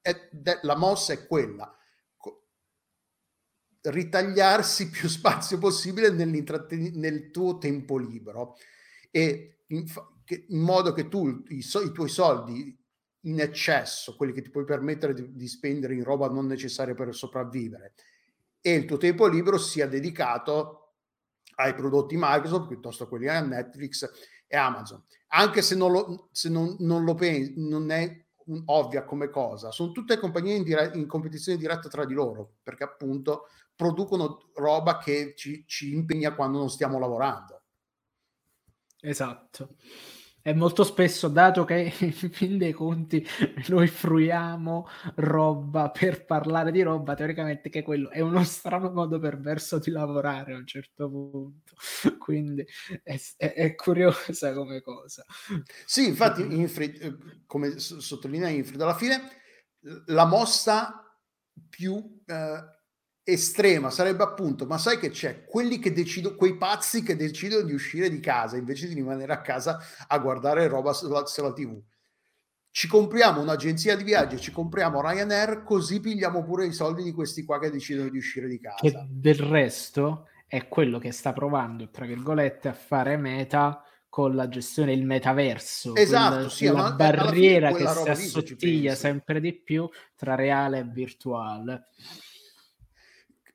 è, 0.00 0.30
la 0.62 0.76
mossa 0.76 1.12
è 1.12 1.26
quella 1.26 1.76
ritagliarsi 3.84 4.88
più 4.90 5.08
spazio 5.08 5.58
possibile 5.58 6.10
nel 6.10 7.30
tuo 7.30 7.58
tempo 7.58 7.96
libero 7.96 8.56
e 9.10 9.62
in, 9.68 9.84
in 10.48 10.60
modo 10.60 10.92
che 10.92 11.08
tu 11.08 11.42
i, 11.48 11.62
so, 11.62 11.80
i, 11.82 11.92
tuoi 11.92 12.08
soldi 12.08 12.76
in 13.26 13.40
eccesso, 13.40 14.16
quelli 14.16 14.32
che 14.32 14.42
ti 14.42 14.50
puoi 14.50 14.64
permettere 14.64 15.14
di, 15.14 15.34
di, 15.34 15.48
spendere 15.48 15.94
in 15.94 16.04
roba 16.04 16.28
non 16.28 16.46
necessaria 16.46 16.94
per 16.94 17.14
sopravvivere 17.14 17.94
e 18.60 18.74
il 18.74 18.84
tuo 18.84 18.96
tempo 18.96 19.26
libero 19.26 19.58
sia 19.58 19.86
dedicato 19.86 20.80
ai 21.56 21.74
prodotti 21.74 22.16
Microsoft 22.18 22.68
piuttosto 22.68 23.04
che 23.04 23.10
quelli 23.10 23.28
a 23.28 23.40
Netflix 23.40 24.10
e 24.46 24.56
Amazon. 24.56 25.02
Anche 25.28 25.62
se 25.62 25.74
non 25.74 25.92
lo, 25.92 26.28
se 26.32 26.48
non, 26.48 26.76
non 26.80 27.04
lo 27.04 27.14
pensi, 27.14 27.54
non 27.56 27.90
è 27.90 28.24
ovvia 28.66 29.04
come 29.04 29.30
cosa, 29.30 29.70
sono 29.70 29.92
tutte 29.92 30.18
compagnie 30.18 30.54
in, 30.54 30.62
dire- 30.62 30.90
in 30.94 31.06
competizione 31.06 31.58
diretta 31.58 31.88
tra 31.88 32.04
di 32.04 32.14
loro, 32.14 32.56
perché 32.62 32.84
appunto 32.84 33.48
producono 33.74 34.50
roba 34.54 34.98
che 34.98 35.34
ci, 35.36 35.64
ci 35.66 35.92
impegna 35.94 36.34
quando 36.34 36.58
non 36.58 36.70
stiamo 36.70 36.98
lavorando. 36.98 37.62
Esatto. 39.00 39.76
E 40.46 40.52
molto 40.52 40.84
spesso, 40.84 41.28
dato 41.28 41.64
che 41.64 41.90
in 42.00 42.12
fin 42.12 42.58
dei 42.58 42.72
conti 42.72 43.24
noi 43.68 43.86
fruiamo 43.88 44.86
roba 45.16 45.90
per 45.90 46.26
parlare 46.26 46.70
di 46.70 46.82
roba, 46.82 47.14
teoricamente 47.14 47.70
che 47.70 47.82
quello 47.82 48.10
è 48.10 48.20
uno 48.20 48.42
strano 48.44 48.90
modo 48.90 49.18
perverso 49.18 49.78
di 49.78 49.90
lavorare 49.90 50.52
a 50.54 50.58
un 50.58 50.66
certo 50.66 51.08
punto. 51.08 51.74
Quindi 52.18 52.64
è, 53.02 53.18
è- 53.36 53.52
è 53.54 53.74
curiosa 53.74 54.52
come 54.52 54.82
cosa. 54.82 55.24
Sì, 55.86 56.08
infatti, 56.08 56.42
Infrid, 56.42 57.02
eh, 57.02 57.16
come 57.46 57.78
sottolinea 57.78 58.48
Infrid, 58.48 58.80
alla 58.82 58.94
fine 58.94 59.22
la 60.06 60.24
mossa 60.26 61.00
più 61.68 62.22
eh, 62.26 62.64
estrema 63.24 63.90
sarebbe 63.90 64.22
appunto, 64.22 64.66
ma 64.66 64.76
sai 64.76 64.98
che 64.98 65.08
c'è? 65.10 65.44
Quelli 65.46 65.78
che 65.78 65.92
decidono, 65.92 66.36
quei 66.36 66.56
pazzi 66.56 67.02
che 67.02 67.16
decidono 67.16 67.62
di 67.62 67.72
uscire 67.72 68.10
di 68.10 68.20
casa 68.20 68.56
invece 68.56 68.86
di 68.86 68.94
rimanere 68.94 69.32
a 69.32 69.40
casa 69.40 69.78
a 70.06 70.18
guardare 70.18 70.68
roba 70.68 70.92
sulla, 70.92 71.24
sulla 71.24 71.52
TV. 71.52 71.80
Ci 72.70 72.88
compriamo 72.88 73.40
un'agenzia 73.40 73.96
di 73.96 74.02
viaggio, 74.02 74.36
ci 74.36 74.50
compriamo 74.50 75.00
Ryanair, 75.00 75.62
così 75.62 76.00
pigliamo 76.00 76.42
pure 76.42 76.66
i 76.66 76.72
soldi 76.72 77.02
di 77.02 77.12
questi 77.12 77.44
qua 77.44 77.58
che 77.58 77.70
decidono 77.70 78.08
di 78.10 78.18
uscire 78.18 78.48
di 78.48 78.58
Che 78.58 78.92
casa. 78.92 79.06
del 79.08 79.38
resto 79.38 80.28
è 80.46 80.68
quello 80.68 80.98
che 80.98 81.12
sta 81.12 81.32
provando, 81.32 81.88
tra 81.90 82.04
virgolette, 82.04 82.68
a 82.68 82.72
fare 82.72 83.16
meta 83.16 83.82
con 84.08 84.34
la 84.34 84.48
gestione 84.48 84.94
del 84.94 85.04
metaverso, 85.04 85.94
Esatto, 85.96 86.34
quella, 86.34 86.48
sì, 86.48 86.66
fine 86.68 86.92
barriera 86.94 87.72
che 87.72 87.86
si 87.86 88.08
assottiglia 88.08 88.94
sempre 88.94 89.40
di 89.40 89.52
più 89.54 89.88
tra 90.14 90.34
reale 90.34 90.78
e 90.80 90.84
virtuale. 90.84 91.86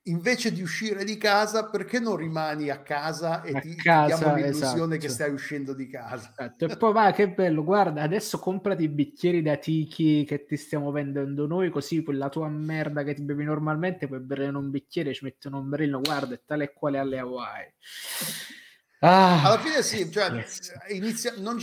Invece 0.04 0.52
di 0.52 0.62
uscire 0.62 1.04
di 1.04 1.18
casa, 1.18 1.70
perché 1.70 2.00
non 2.00 2.16
rimani 2.16 2.70
a 2.70 2.82
casa 2.82 3.42
e 3.44 3.56
A 3.56 3.60
ti, 3.60 3.76
ti 3.76 3.76
casa, 3.76 4.16
diamo 4.16 4.36
l'illusione 4.36 4.98
che 4.98 5.08
esatto. 5.08 5.10
stai 5.10 5.32
uscendo 5.34 5.74
di 5.74 5.88
casa? 5.88 6.34
Esatto, 6.38 6.66
E 6.66 6.78
poi 6.78 6.94
va, 6.94 7.12
che 7.12 7.30
bello, 7.32 7.64
guarda, 7.64 8.02
adesso 8.02 8.40
comprati 8.40 8.84
i 8.84 8.90
bicchieri 8.90 9.42
da 9.42 9.58
tiki 9.58 10.24
che 10.26 10.46
ti 10.46 10.58
stiamo 10.58 10.92
vendendo 10.92 11.46
noi, 11.48 11.70
così 11.70 12.04
quella 12.04 12.30
tua 12.30 12.50
merda 12.50 13.04
che 13.04 13.14
ti 13.14 13.22
bevi 13.24 13.44
normalmente 13.44 14.08
puoi 14.08 14.20
bere 14.22 14.46
in 14.46 14.56
un 14.56 14.70
bicchiere, 14.72 15.14
ci 15.14 15.24
metti 15.26 15.48
un 15.48 15.54
ombrello, 15.56 16.00
guarda, 16.02 16.34
è 16.36 16.42
tale 16.46 16.66
e 16.66 16.74
quale 16.74 16.98
alle 16.98 17.20
Hawaii. 17.20 17.74
Ah, 19.02 19.42
Alla 19.44 19.60
fine 19.60 19.82
sì, 19.82 20.12
cioè, 20.12 20.44
inizia, 20.90 21.34
non 21.38 21.58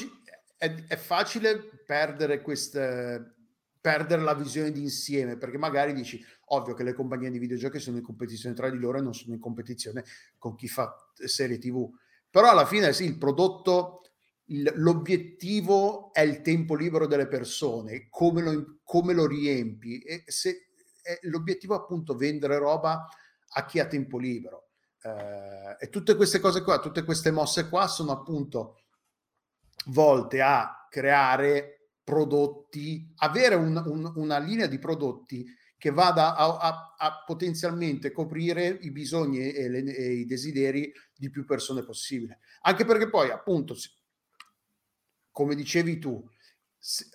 è, 0.57 0.75
è 0.87 0.97
facile 0.97 1.83
perdere 1.85 2.41
queste 2.41 3.36
perdere 3.87 4.23
la 4.23 4.35
visione 4.35 4.73
di 4.73 4.83
insieme 4.83 5.37
perché 5.37 5.59
magari 5.59 5.93
dici 5.93 6.21
ovvio 6.47 6.75
che 6.75 6.83
le 6.83 6.93
compagnie 6.93 7.31
di 7.31 7.39
videogiochi 7.39 7.79
sono 7.79 7.99
in 7.99 8.03
competizione 8.03 8.53
tra 8.53 8.69
di 8.69 8.79
loro 8.79 8.99
e 8.99 9.01
non 9.01 9.15
sono 9.15 9.33
in 9.33 9.39
competizione 9.39 10.03
con 10.39 10.57
chi 10.57 10.67
fa 10.67 10.93
serie 11.15 11.59
tv 11.59 11.89
però 12.29 12.51
alla 12.51 12.67
fine 12.67 12.93
sì 12.93 13.05
il 13.05 13.17
prodotto 13.17 14.01
il- 14.47 14.73
l'obiettivo 14.77 16.13
è 16.13 16.21
il 16.23 16.41
tempo 16.41 16.75
libero 16.75 17.07
delle 17.07 17.29
persone 17.29 18.09
come 18.11 18.43
lo, 18.43 18.79
come 18.83 19.13
lo 19.13 19.27
riempi. 19.27 19.99
E 20.01 20.23
se 20.27 20.69
è 21.03 21.19
l'obiettivo 21.23 21.75
è 21.75 21.79
appunto 21.79 22.15
vendere 22.17 22.59
roba 22.59 23.09
a 23.49 23.65
chi 23.65 23.81
ha 23.81 23.87
tempo 23.87 24.19
libero. 24.19 24.69
Eh, 25.03 25.77
e 25.81 25.89
tutte 25.89 26.15
queste 26.15 26.39
cose 26.41 26.63
qua, 26.63 26.79
tutte 26.79 27.03
queste 27.05 27.31
mosse 27.31 27.69
qua 27.69 27.87
sono 27.89 28.13
appunto 28.13 28.77
volte 29.87 30.41
a 30.43 30.87
creare 30.89 31.76
prodotti, 32.07 33.13
avere 33.17 33.57
un- 33.57 33.83
un- 33.85 34.13
una 34.15 34.39
linea 34.39 34.69
di 34.69 34.79
prodotti 34.79 35.45
che 35.77 35.91
vada 35.91 36.37
a, 36.37 36.57
a- 36.57 36.95
a 36.97 37.25
potenzialmente 37.27 38.13
coprire 38.13 38.79
i 38.83 38.93
bisogni 38.93 39.51
e, 39.51 39.69
le- 39.69 39.93
e 39.97 40.13
i 40.13 40.25
desideri 40.25 40.93
di 41.17 41.31
più 41.31 41.45
persone 41.45 41.83
possibile. 41.83 42.39
Anche 42.63 42.85
perché 42.85 43.11
poi, 43.11 43.31
appunto, 43.31 43.75
come 45.33 45.57
dicevi 45.57 45.99
tu, 45.99 46.25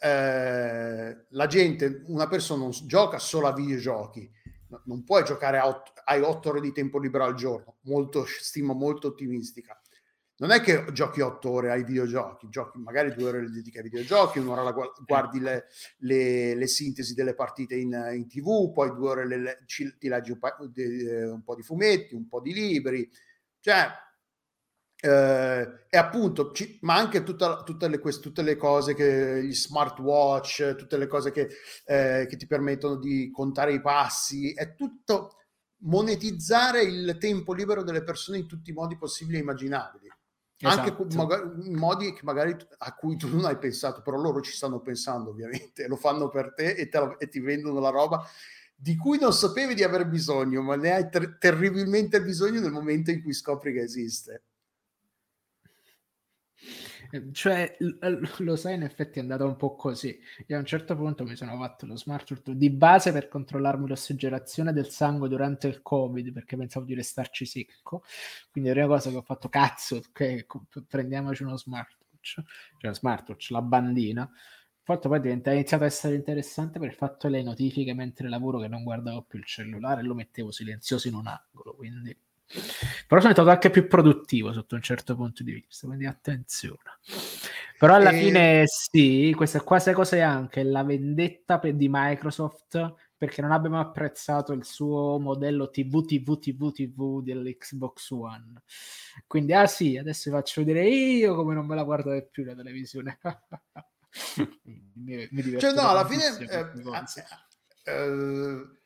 eh, 0.02 1.26
la 1.30 1.48
gente, 1.48 2.04
una 2.08 2.28
persona 2.28 2.64
non 2.64 2.72
gioca 2.86 3.18
solo 3.18 3.48
a 3.48 3.54
videogiochi, 3.54 4.30
no- 4.68 4.82
non 4.88 5.06
puoi 5.06 5.24
giocare 5.24 5.58
a 5.58 5.68
ott- 5.70 6.02
hai 6.04 6.20
otto 6.22 6.50
ore 6.50 6.60
di 6.60 6.74
tempo 6.74 7.00
libero 7.00 7.24
al 7.24 7.36
giorno, 7.36 7.78
molto, 7.84 8.26
stima 8.26 8.74
molto 8.74 9.08
ottimistica. 9.08 9.81
Non 10.42 10.50
è 10.50 10.60
che 10.60 10.92
giochi 10.92 11.22
otto 11.22 11.52
ore 11.52 11.70
ai 11.70 11.84
videogiochi, 11.84 12.50
giochi 12.50 12.80
magari 12.80 13.14
due 13.14 13.26
ore 13.30 13.42
le 13.42 13.52
dedichi 13.52 13.78
ai 13.78 13.84
videogiochi, 13.84 14.40
un'ora 14.40 14.64
la 14.64 14.72
gua- 14.72 14.92
guardi 15.06 15.40
le, 15.40 15.68
le- 16.00 16.56
le 16.56 16.68
sintesi 16.68 17.14
delle 17.14 17.36
partite 17.36 17.76
in, 17.76 17.92
in 18.16 18.28
tv, 18.28 18.72
poi 18.74 18.90
due 18.92 19.10
ore 19.10 19.28
le- 19.28 19.64
ci- 19.68 19.96
ti 20.00 20.08
leggi 20.08 20.32
un, 20.32 20.40
pa- 20.40 20.58
de- 20.68 21.26
un 21.26 21.44
po' 21.44 21.54
di 21.54 21.62
fumetti, 21.62 22.16
un 22.16 22.28
po' 22.28 22.42
di 22.42 22.54
libri, 22.54 23.08
cioè 23.60 23.88
eh, 25.04 25.86
e 25.90 25.98
appunto, 25.98 26.52
ci- 26.54 26.78
ma 26.82 26.96
anche 26.96 27.24
tutta- 27.24 27.64
tutte, 27.64 27.88
le, 27.88 28.00
quest- 28.00 28.22
tutte 28.22 28.42
le 28.42 28.56
cose 28.56 28.94
che 28.96 29.44
gli 29.44 29.54
smartwatch, 29.54 30.76
tutte 30.76 30.98
le 30.98 31.08
cose 31.08 31.32
che, 31.32 31.50
eh, 31.86 32.26
che 32.28 32.36
ti 32.38 32.48
permettono 32.48 32.96
di 32.98 33.30
contare 33.32 33.74
i 33.74 33.82
passi, 33.82 34.54
è 34.54 34.76
tutto 34.76 35.38
monetizzare 35.84 36.84
il 36.84 37.18
tempo 37.20 37.54
libero 37.54 37.84
delle 37.84 38.04
persone 38.04 38.38
in 38.40 38.48
tutti 38.48 38.70
i 38.70 38.74
modi 38.74 38.98
possibili 38.98 39.38
e 39.38 39.42
immaginabili. 39.42 40.11
Anche 40.64 40.90
Esatto. 40.90 41.16
magari- 41.16 41.68
in 41.68 41.76
modi 41.76 42.14
che 42.14 42.22
magari 42.24 42.56
a 42.80 42.94
cui 42.96 43.16
tu 43.18 43.28
non 43.30 43.46
hai 43.46 43.58
pensato, 43.58 44.02
però 44.02 44.18
loro 44.18 44.42
ci 44.42 44.52
stanno 44.52 44.80
pensando 44.80 45.30
ovviamente, 45.32 45.88
lo 45.88 45.96
fanno 45.96 46.30
per 46.30 46.54
te 46.54 46.74
e, 46.76 46.88
te 46.90 47.00
la- 47.00 47.16
e 47.18 47.28
ti 47.28 47.40
vendono 47.40 47.80
la 47.80 47.90
roba 47.90 48.24
di 48.76 48.96
cui 48.96 49.20
non 49.20 49.32
sapevi 49.34 49.76
di 49.76 49.84
aver 49.84 50.08
bisogno, 50.08 50.62
ma 50.62 50.76
ne 50.76 50.92
hai 50.94 51.10
ter- 51.10 51.38
terribilmente 51.38 52.22
bisogno 52.22 52.60
nel 52.60 52.72
momento 52.72 53.12
in 53.12 53.22
cui 53.22 53.34
scopri 53.34 53.74
che 53.74 53.82
esiste. 53.82 54.44
Eh, 57.14 57.32
Cioè, 57.34 57.78
lo 58.40 58.56
sai, 58.56 58.76
in 58.76 58.84
effetti 58.84 59.20
è 59.20 59.22
andata 59.22 59.44
un 59.46 59.56
po' 59.58 59.76
così. 59.76 60.18
Io 60.48 60.56
a 60.56 60.60
un 60.60 60.66
certo 60.66 60.96
punto 60.96 61.24
mi 61.24 61.36
sono 61.36 61.58
fatto 61.58 61.86
lo 61.86 61.96
smartwatch 61.98 62.52
di 62.52 62.70
base 62.70 63.12
per 63.12 63.28
controllarmi 63.28 63.88
l'ossigenazione 63.88 64.72
del 64.74 64.90
sangue 64.90 65.28
durante 65.30 65.68
il 65.68 65.82
Covid 65.82 66.32
perché 66.32 66.56
pensavo 66.58 66.86
di 66.86 66.94
restarci 66.94 67.46
secco. 67.46 68.04
Quindi 68.52 68.70
la 68.70 68.76
prima 68.76 68.96
cosa 68.96 69.10
che 69.10 69.18
ho 69.18 69.22
fatto, 69.22 69.50
cazzo, 69.50 69.98
ok, 69.98 70.46
co- 70.46 70.66
prendiamoci 70.88 71.44
uno 71.44 71.58
smartwatch, 71.58 72.42
cioè 72.78 72.94
smartwatch, 72.94 73.50
la 73.52 73.62
bandina. 73.62 74.22
Il 74.24 74.88
fatto 74.88 75.10
poi 75.10 75.20
diventa, 75.22 75.52
è 75.52 75.54
iniziato 75.54 75.84
a 75.84 75.88
essere 75.88 76.16
interessante 76.16 76.80
per 76.80 76.90
il 76.90 76.96
fatto 76.96 77.28
delle 77.30 77.44
notifiche 77.44 77.94
mentre 77.94 78.28
lavoro 78.30 78.60
che 78.60 78.68
non 78.68 78.84
guardavo 78.84 79.22
più 79.24 79.38
il 79.40 79.46
cellulare 79.46 80.02
e 80.02 80.04
lo 80.04 80.16
mettevo 80.16 80.52
silenzioso 80.52 81.08
in 81.08 81.14
un 81.16 81.28
angolo, 81.28 81.76
quindi... 81.76 82.18
Però 83.08 83.22
sono 83.22 83.34
stato 83.34 83.50
anche 83.50 83.70
più 83.70 83.88
produttivo 83.88 84.54
sotto 84.54 84.76
un 84.76 84.82
certo 84.82 85.16
punto 85.16 85.44
di 85.44 85.52
vista, 85.54 85.88
quindi 85.88 86.06
attenzione. 86.06 86.80
Però 87.78 87.96
alla 87.96 88.12
E- 88.12 88.20
fine 88.20 88.64
sì, 88.66 89.34
questa 89.36 89.62
quasi 89.62 89.92
cosa 89.94 90.16
è 90.16 90.20
anche 90.22 90.64
la 90.64 90.84
vendetta 90.84 91.60
per- 91.60 91.76
di 91.76 91.88
Microsoft 91.90 92.94
perché 93.18 93.42
non 93.42 93.52
abbiamo 93.52 93.80
apprezzato 93.80 94.52
il 94.54 94.66
suo 94.66 95.20
modello 95.20 95.70
TV, 95.70 96.04
TV, 96.06 96.40
TV, 96.40 96.72
TV 96.72 97.22
dell'Xbox 97.22 98.10
One. 98.12 98.64
Quindi, 99.28 99.54
ah 99.54 99.68
sì, 99.68 99.98
adesso 99.98 100.30
vi 100.32 100.36
faccio 100.36 100.64
vedere 100.64 100.88
io 100.88 101.36
come 101.36 101.54
non 101.54 101.66
me 101.68 101.76
la 101.76 101.84
guardo 101.84 102.28
più 102.32 102.44
la 102.44 102.56
televisione. 102.56 103.20
mi, 104.96 105.28
mi 105.32 105.60
Cioè, 105.60 105.74
no, 105.74 105.88
alla 105.90 106.06
fine, 106.06 106.38
eh, 106.50 106.82
cose. 106.82 107.26
eh, 107.84 108.81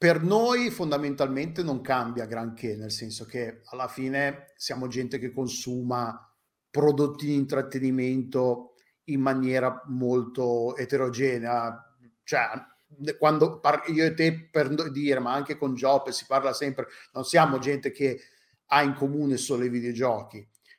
per 0.00 0.22
noi 0.22 0.70
fondamentalmente 0.70 1.62
non 1.62 1.82
cambia 1.82 2.24
granché, 2.24 2.74
nel 2.74 2.90
senso 2.90 3.26
che 3.26 3.60
alla 3.66 3.86
fine 3.86 4.46
siamo 4.56 4.86
gente 4.86 5.18
che 5.18 5.30
consuma 5.30 6.26
prodotti 6.70 7.26
di 7.26 7.34
intrattenimento 7.34 8.76
in 9.10 9.20
maniera 9.20 9.82
molto 9.88 10.74
eterogenea. 10.76 11.84
Cioè, 12.24 12.48
quando 13.18 13.60
par- 13.60 13.90
io 13.90 14.06
e 14.06 14.14
te 14.14 14.48
per 14.50 14.70
dire, 14.90 15.20
ma 15.20 15.34
anche 15.34 15.58
con 15.58 15.74
Joppe 15.74 16.12
si 16.12 16.24
parla 16.26 16.54
sempre, 16.54 16.86
non 17.12 17.24
siamo 17.26 17.58
gente 17.58 17.90
che 17.90 18.18
ha 18.68 18.82
in 18.82 18.94
comune 18.94 19.36
solo 19.36 19.64
i 19.64 19.68
videogiochi. 19.68 20.38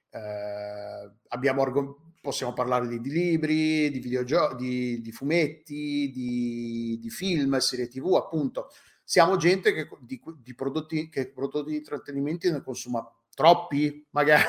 Eh, 0.10 1.12
abbiamo 1.28 1.62
argom- 1.62 1.96
possiamo 2.20 2.54
parlare 2.54 2.88
di, 2.88 3.00
di 3.00 3.12
libri, 3.12 3.92
di 3.92 4.00
videogiochi, 4.00 4.56
di, 4.56 5.02
di 5.02 5.12
fumetti, 5.12 6.10
di, 6.12 6.98
di 7.00 7.10
film, 7.12 7.56
serie 7.60 7.88
tv, 7.88 8.16
appunto. 8.16 8.70
Siamo 9.12 9.36
gente 9.36 9.74
che 9.74 9.90
di, 10.00 10.22
di 10.38 10.56
prodotti, 10.56 11.10
che 11.10 11.28
prodotti 11.32 11.72
di 11.72 11.76
intrattenimento 11.76 12.50
ne 12.50 12.64
consuma 12.64 13.06
troppi, 13.36 14.08
magari, 14.12 14.44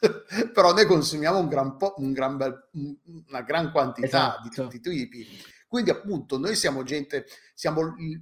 però 0.52 0.74
ne 0.74 0.84
consumiamo 0.84 1.38
un 1.38 1.46
gran 1.46 1.76
po', 1.76 1.94
un 1.98 2.12
gran 2.12 2.36
bel, 2.36 2.70
una 3.28 3.42
gran 3.42 3.70
quantità 3.70 4.40
di 4.42 4.48
Esatto. 4.48 4.68
tutti 4.68 4.76
i 4.78 4.80
tipi. 4.80 5.28
Quindi, 5.68 5.90
appunto, 5.90 6.38
noi 6.38 6.56
siamo 6.56 6.82
gente, 6.82 7.24
siamo 7.54 7.94
il, 7.98 8.20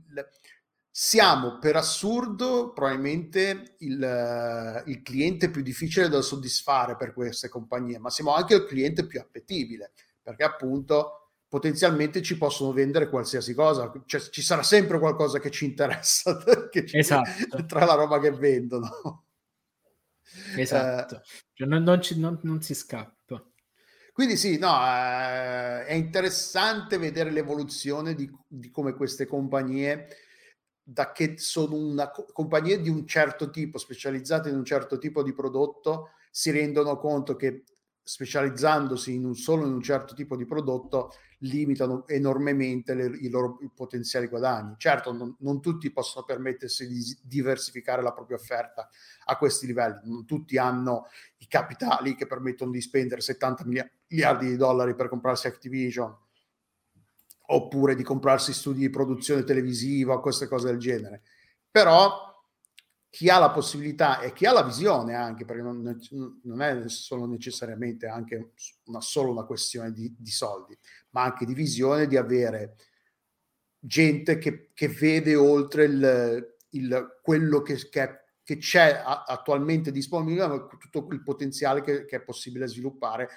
siamo 0.90 1.58
per 1.58 1.76
assurdo 1.76 2.70
probabilmente 2.74 3.76
il, 3.78 4.82
il, 4.84 5.00
cliente 5.00 5.48
più 5.48 5.62
difficile 5.62 6.10
da 6.10 6.20
soddisfare 6.20 6.96
per 6.96 7.14
queste 7.14 7.48
compagnie, 7.48 7.98
ma 7.98 8.10
siamo 8.10 8.34
anche 8.34 8.56
il 8.56 8.66
cliente 8.66 9.06
più 9.06 9.20
appetibile, 9.20 9.92
perché 10.20 10.44
appunto 10.44 11.27
potenzialmente 11.48 12.20
ci 12.22 12.36
possono 12.36 12.72
vendere 12.72 13.08
qualsiasi 13.08 13.54
cosa, 13.54 13.90
cioè 14.04 14.20
ci 14.20 14.42
sarà 14.42 14.62
sempre 14.62 14.98
qualcosa 14.98 15.38
che 15.38 15.50
ci 15.50 15.64
interessa 15.64 16.36
che 16.70 16.86
ci, 16.86 16.98
esatto. 16.98 17.64
tra 17.66 17.84
la 17.84 17.94
roba 17.94 18.20
che 18.20 18.30
vendono. 18.30 19.24
Esatto, 20.56 21.16
eh, 21.16 21.22
cioè 21.54 21.66
non, 21.66 21.82
non, 21.82 22.02
ci, 22.02 22.18
non, 22.18 22.38
non, 22.42 22.60
si 22.60 22.74
scappa. 22.74 23.42
Quindi 24.12 24.36
sì, 24.36 24.58
no, 24.58 24.74
eh, 24.76 25.86
è 25.86 25.94
interessante 25.94 26.98
vedere 26.98 27.30
l'evoluzione 27.30 28.14
di, 28.14 28.30
di 28.46 28.70
come 28.70 28.92
queste 28.92 29.26
compagnie 29.26 30.08
da 30.82 31.12
che 31.12 31.34
sono 31.38 31.76
una 31.76 32.10
compagnia 32.10 32.78
di 32.78 32.88
un 32.88 33.06
certo 33.06 33.50
tipo, 33.50 33.78
specializzate 33.78 34.48
in 34.48 34.56
un 34.56 34.64
certo 34.64 34.98
tipo 34.98 35.22
di 35.22 35.32
prodotto, 35.32 36.10
si 36.30 36.50
rendono 36.50 36.96
conto 36.98 37.36
che 37.36 37.64
specializzandosi 38.02 39.14
in 39.14 39.24
un 39.26 39.34
solo 39.34 39.66
in 39.66 39.72
un 39.72 39.82
certo 39.82 40.14
tipo 40.14 40.34
di 40.34 40.46
prodotto 40.46 41.12
limitano 41.42 42.06
enormemente 42.08 42.94
le, 42.94 43.06
i 43.06 43.28
loro 43.28 43.58
potenziali 43.74 44.26
guadagni. 44.26 44.74
Certo, 44.78 45.12
non, 45.12 45.36
non, 45.40 45.60
tutti 45.60 45.90
possono 45.90 46.24
permettersi 46.24 46.88
di 46.88 47.18
diversificare 47.22 48.02
la 48.02 48.12
propria 48.12 48.36
offerta 48.36 48.88
a 49.26 49.36
questi 49.36 49.66
livelli, 49.66 50.00
non 50.04 50.24
tutti 50.24 50.58
hanno 50.58 51.06
i 51.38 51.46
capitali 51.46 52.14
che 52.14 52.26
permettono 52.26 52.70
di 52.70 52.80
spendere 52.80 53.20
70 53.20 53.64
miliardi 53.64 54.48
di 54.48 54.56
dollari 54.56 54.94
per 54.94 55.08
comprarsi 55.08 55.46
Activision 55.46 56.16
oppure 57.50 57.94
di 57.94 58.02
comprarsi 58.02 58.52
studi 58.52 58.80
di 58.80 58.90
produzione 58.90 59.44
televisiva 59.44 60.20
queste 60.20 60.48
cose 60.48 60.66
del 60.66 60.78
genere. 60.78 61.22
Però 61.70 62.27
chi 63.10 63.28
ha 63.28 63.38
la 63.38 63.50
possibilità 63.50 64.20
e 64.20 64.32
chi 64.32 64.46
ha 64.46 64.52
la 64.52 64.62
visione 64.62 65.14
anche, 65.14 65.44
perché 65.44 65.62
non, 65.62 65.98
non 66.42 66.62
è 66.62 66.88
solo 66.88 67.26
necessariamente 67.26 68.06
anche 68.06 68.52
una, 68.84 69.00
solo 69.00 69.30
una 69.30 69.44
questione 69.44 69.92
di, 69.92 70.14
di, 70.18 70.30
soldi, 70.30 70.78
ma 71.10 71.22
anche 71.22 71.46
di 71.46 71.54
visione, 71.54 72.06
di 72.06 72.16
avere 72.16 72.76
gente 73.78 74.38
che, 74.38 74.70
che 74.74 74.88
vede 74.88 75.34
oltre 75.36 75.84
il, 75.84 76.56
il, 76.70 77.18
quello 77.22 77.62
che, 77.62 77.88
che, 77.88 78.24
che 78.42 78.56
c'è 78.58 79.02
a, 79.04 79.24
attualmente 79.24 79.90
disponibile, 79.90 80.66
tutto 80.78 81.06
il 81.10 81.22
potenziale 81.22 81.80
che, 81.80 82.04
è 82.04 82.22
possibile 82.22 82.66
sviluppare 82.66 83.28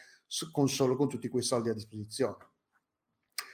con 0.52 0.68
solo 0.68 0.96
con 0.96 1.10
tutti 1.10 1.28
quei 1.28 1.44
soldi 1.44 1.70
a 1.70 1.74
disposizione. 1.74 2.50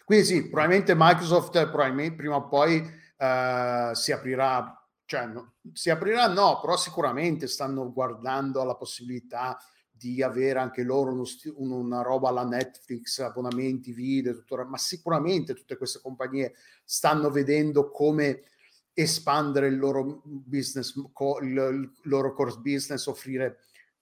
Quindi 0.06 0.26
sì, 0.26 0.50
probabilmente 0.50 0.94
Microsoft 0.96 1.52
probabilmente 1.70 2.16
prima 2.16 2.38
o 2.38 2.48
poi 2.48 2.80
uh, 2.80 3.94
si 3.94 4.12
aprirà, 4.12 4.87
cioè 5.08 5.32
si 5.72 5.90
aprirà? 5.90 6.28
No, 6.28 6.60
però 6.60 6.76
sicuramente 6.76 7.48
stanno 7.48 7.94
guardando 7.94 8.60
alla 8.60 8.76
possibilità 8.76 9.58
di 9.90 10.22
avere 10.22 10.60
anche 10.60 10.84
loro 10.84 11.12
uno, 11.12 11.78
una 11.78 12.02
roba 12.02 12.28
alla 12.28 12.44
Netflix, 12.44 13.20
abbonamenti, 13.20 13.94
video, 13.94 14.36
tutto, 14.36 14.64
ma 14.66 14.78
sicuramente 14.78 15.54
tutte 15.54 15.78
queste 15.78 16.02
compagnie 16.02 16.54
stanno 16.84 17.32
vedendo 17.32 17.90
come 17.90 18.44
espandere 18.92 19.68
il 19.68 19.78
loro 19.78 20.22
business, 20.26 20.94
il, 21.42 21.92
loro 22.04 22.34
core 22.34 22.58
business, 22.58 23.06
offrire 23.06 23.60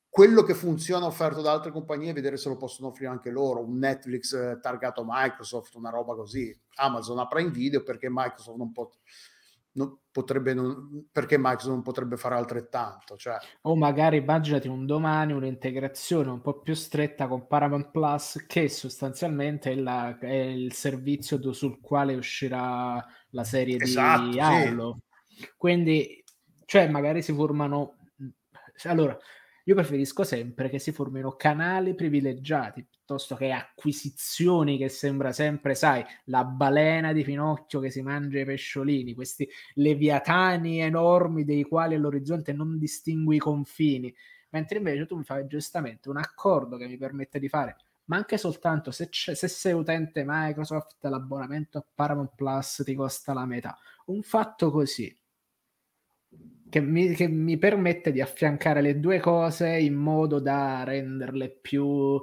quello 0.09 0.41
che 0.41 0.55
funziona 0.55 1.05
offerto 1.05 1.41
da 1.41 1.51
altre 1.51 1.71
compagnie, 1.71 2.13
vedere 2.13 2.37
se 2.37 2.49
lo 2.49 2.57
possono 2.57 2.87
offrire 2.87 3.11
anche 3.11 3.29
loro, 3.29 3.63
un 3.63 3.77
Netflix 3.77 4.33
eh, 4.33 4.57
targato 4.59 5.03
Microsoft, 5.05 5.75
una 5.75 5.91
roba 5.91 6.15
così, 6.15 6.57
Amazon 6.75 7.19
apre 7.19 7.43
in 7.43 7.51
video 7.51 7.83
perché 7.83 8.07
Microsoft 8.09 8.57
non, 8.57 8.71
pot- 8.71 8.97
non 9.73 9.99
potrebbe, 10.15 10.53
non, 10.53 11.07
perché 11.11 11.37
Microsoft 11.37 11.73
non 11.73 11.81
potrebbe 11.81 12.15
fare 12.15 12.35
altrettanto. 12.35 13.17
Cioè. 13.17 13.35
O 13.63 13.75
magari 13.75 14.15
immaginati 14.15 14.69
un 14.69 14.85
domani 14.85 15.33
un'integrazione 15.33 16.29
un 16.29 16.39
po' 16.39 16.61
più 16.61 16.73
stretta 16.73 17.27
con 17.27 17.47
Paramount 17.47 17.91
Plus, 17.91 18.45
che 18.47 18.69
sostanzialmente 18.69 19.73
è, 19.73 19.75
la, 19.75 20.17
è 20.17 20.31
il 20.31 20.71
servizio 20.71 21.51
sul 21.51 21.81
quale 21.81 22.15
uscirà 22.15 23.05
la 23.31 23.43
serie 23.43 23.77
esatto, 23.77 24.29
di 24.29 24.39
Halo. 24.39 24.99
Sì. 25.27 25.49
Quindi, 25.57 26.23
cioè, 26.63 26.87
magari 26.87 27.21
si 27.21 27.33
formano... 27.33 27.97
Allora, 28.83 29.17
io 29.67 29.73
preferisco 29.73 30.23
sempre 30.23 30.69
che 30.69 30.77
si 30.77 30.91
formino 30.91 31.31
canali 31.31 31.95
privilegiati 31.95 32.85
piuttosto 32.85 33.35
che 33.35 33.51
acquisizioni 33.51 34.77
che 34.77 34.89
sembra 34.89 35.31
sempre, 35.31 35.73
sai, 35.73 36.05
la 36.25 36.43
balena 36.45 37.13
di 37.13 37.23
Pinocchio 37.23 37.79
che 37.79 37.89
si 37.89 38.03
mangia 38.03 38.39
i 38.39 38.45
pesciolini, 38.45 39.15
questi 39.15 39.49
leviatani 39.75 40.81
enormi 40.81 41.43
dei 41.45 41.63
quali 41.63 41.95
all'orizzonte 41.95 42.53
non 42.53 42.77
distingui 42.77 43.37
i 43.37 43.39
confini, 43.39 44.13
mentre 44.49 44.77
invece 44.77 45.07
tu 45.07 45.17
mi 45.17 45.23
fai 45.23 45.47
giustamente 45.47 46.09
un 46.09 46.17
accordo 46.17 46.77
che 46.77 46.87
mi 46.87 46.97
permette 46.97 47.39
di 47.39 47.49
fare 47.49 47.75
ma 48.05 48.17
anche 48.17 48.37
soltanto 48.37 48.91
se, 48.91 49.09
se, 49.11 49.47
sei 49.47 49.73
utente 49.73 50.23
Microsoft 50.27 51.03
l'abbonamento 51.05 51.79
a 51.79 51.85
Paramount 51.91 52.33
Plus 52.35 52.83
ti 52.85 52.93
costa 52.93 53.33
la 53.33 53.45
metà. 53.47 53.75
Un 54.05 54.21
fatto 54.21 54.69
così 54.69 55.11
che 56.75 56.81
mi, 56.81 57.15
che 57.15 57.29
mi, 57.29 57.57
permette 57.57 58.11
di 58.11 58.19
affiancare 58.19 58.81
le 58.81 58.99
due 58.99 59.21
cose 59.21 59.77
in 59.77 59.93
modo 59.93 60.41
da 60.41 60.83
renderle 60.83 61.49
più 61.49 62.21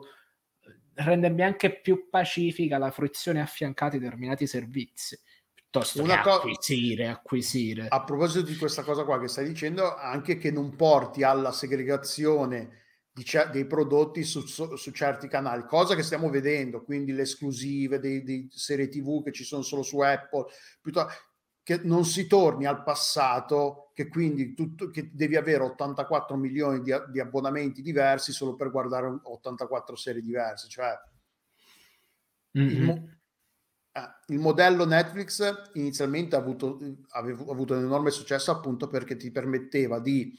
rendermi 0.92 1.42
anche 1.42 1.80
più 1.80 2.10
pacifica 2.10 2.76
la 2.76 2.90
fruizione 2.90 3.40
affiancata 3.40 3.96
a 3.96 3.98
determinati 3.98 4.46
servizi 4.46 5.18
piuttosto 5.54 6.02
Una 6.02 6.16
che 6.16 6.22
co- 6.22 6.34
acquisire, 6.34 7.08
acquisire. 7.08 7.86
A 7.88 8.04
proposito 8.04 8.44
di 8.44 8.54
questa 8.58 8.82
cosa 8.82 9.04
qua 9.04 9.18
che 9.18 9.28
stai 9.28 9.46
dicendo, 9.46 9.96
anche 9.96 10.36
che 10.36 10.50
non 10.50 10.76
porti 10.76 11.22
alla 11.22 11.50
segregazione 11.50 12.82
c- 13.14 13.50
dei 13.50 13.66
prodotti 13.66 14.22
su, 14.22 14.42
su, 14.42 14.76
su, 14.76 14.90
certi 14.90 15.28
canali, 15.28 15.64
cosa 15.64 15.94
che 15.94 16.02
stiamo 16.02 16.28
vedendo, 16.28 16.84
quindi 16.84 17.12
le 17.12 17.22
esclusive 17.22 17.98
dei, 17.98 18.22
dei 18.22 18.48
serie 18.50 18.88
TV 18.88 19.24
che 19.24 19.32
ci 19.32 19.44
sono 19.44 19.62
solo 19.62 19.82
su 19.82 19.98
Apple, 20.00 20.44
piuttosto 20.82 21.10
che 21.62 21.80
non 21.84 22.04
si 22.04 22.26
torni 22.26 22.66
al 22.66 22.82
passato, 22.82 23.90
che 23.94 24.08
quindi 24.08 24.54
tutto, 24.54 24.90
che 24.90 25.10
devi 25.12 25.36
avere 25.36 25.62
84 25.62 26.36
milioni 26.36 26.82
di, 26.82 26.92
di, 27.10 27.20
abbonamenti 27.20 27.82
diversi 27.82 28.32
solo 28.32 28.56
per 28.56 28.70
guardare 28.70 29.20
84 29.22 29.94
serie 29.94 30.22
diverse. 30.22 30.68
Cioè, 30.68 30.98
mm-hmm. 32.58 32.68
il, 32.68 32.82
mo- 32.82 33.08
eh, 33.92 34.32
il, 34.32 34.38
modello 34.40 34.84
Netflix 34.84 35.70
inizialmente 35.74 36.34
ha 36.34 36.40
avuto, 36.40 36.78
avevo, 37.10 37.52
avuto 37.52 37.74
un 37.74 37.84
enorme 37.84 38.10
successo 38.10 38.50
appunto 38.50 38.88
perché 38.88 39.16
ti 39.16 39.30
permetteva 39.30 40.00
di 40.00 40.36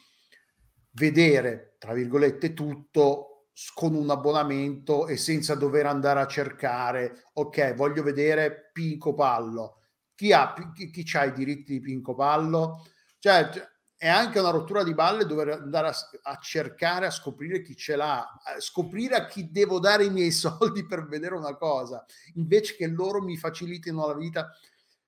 vedere, 0.91 1.75
tra 1.79 1.93
virgolette, 1.93 2.53
tutto 2.53 3.29
con 3.73 3.93
un 3.95 4.09
abbonamento 4.09 5.07
e 5.07 5.15
senza 5.15 5.55
dover 5.55 5.85
andare 5.85 6.19
a 6.19 6.27
cercare, 6.27 7.27
ok, 7.33 7.75
voglio 7.75 8.03
vedere 8.03 8.71
Pinco 8.73 9.13
Pallo 9.13 9.77
chi 10.23 10.31
ha, 10.31 10.53
chi, 10.73 10.89
chi 10.89 11.17
ha 11.17 11.25
i 11.25 11.33
diritti 11.33 11.73
di 11.73 11.79
Pinco 11.81 12.15
Pallo? 12.15 12.87
Cioè, 13.19 13.49
è 13.97 14.07
anche 14.07 14.39
una 14.39 14.51
rottura 14.51 14.81
di 14.81 14.93
balle 14.93 15.25
dover 15.25 15.49
andare 15.49 15.89
a, 15.89 15.95
a, 16.21 16.37
cercare, 16.37 17.07
a 17.07 17.11
scoprire 17.11 17.61
chi 17.61 17.75
ce 17.75 17.97
l'ha, 17.97 18.39
a 18.41 18.57
scoprire 18.59 19.15
a 19.15 19.25
chi 19.25 19.51
devo 19.51 19.79
dare 19.79 20.05
i 20.05 20.09
miei 20.09 20.31
soldi 20.31 20.85
per 20.85 21.07
vedere 21.07 21.35
una 21.35 21.57
cosa, 21.57 22.05
invece 22.35 22.77
che 22.77 22.87
loro 22.87 23.21
mi 23.21 23.35
facilitino 23.35 24.07
la 24.07 24.15
vita. 24.15 24.49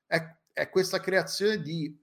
È, 0.05 0.21
è 0.51 0.69
questa 0.69 0.99
creazione 0.99 1.61
di 1.61 1.97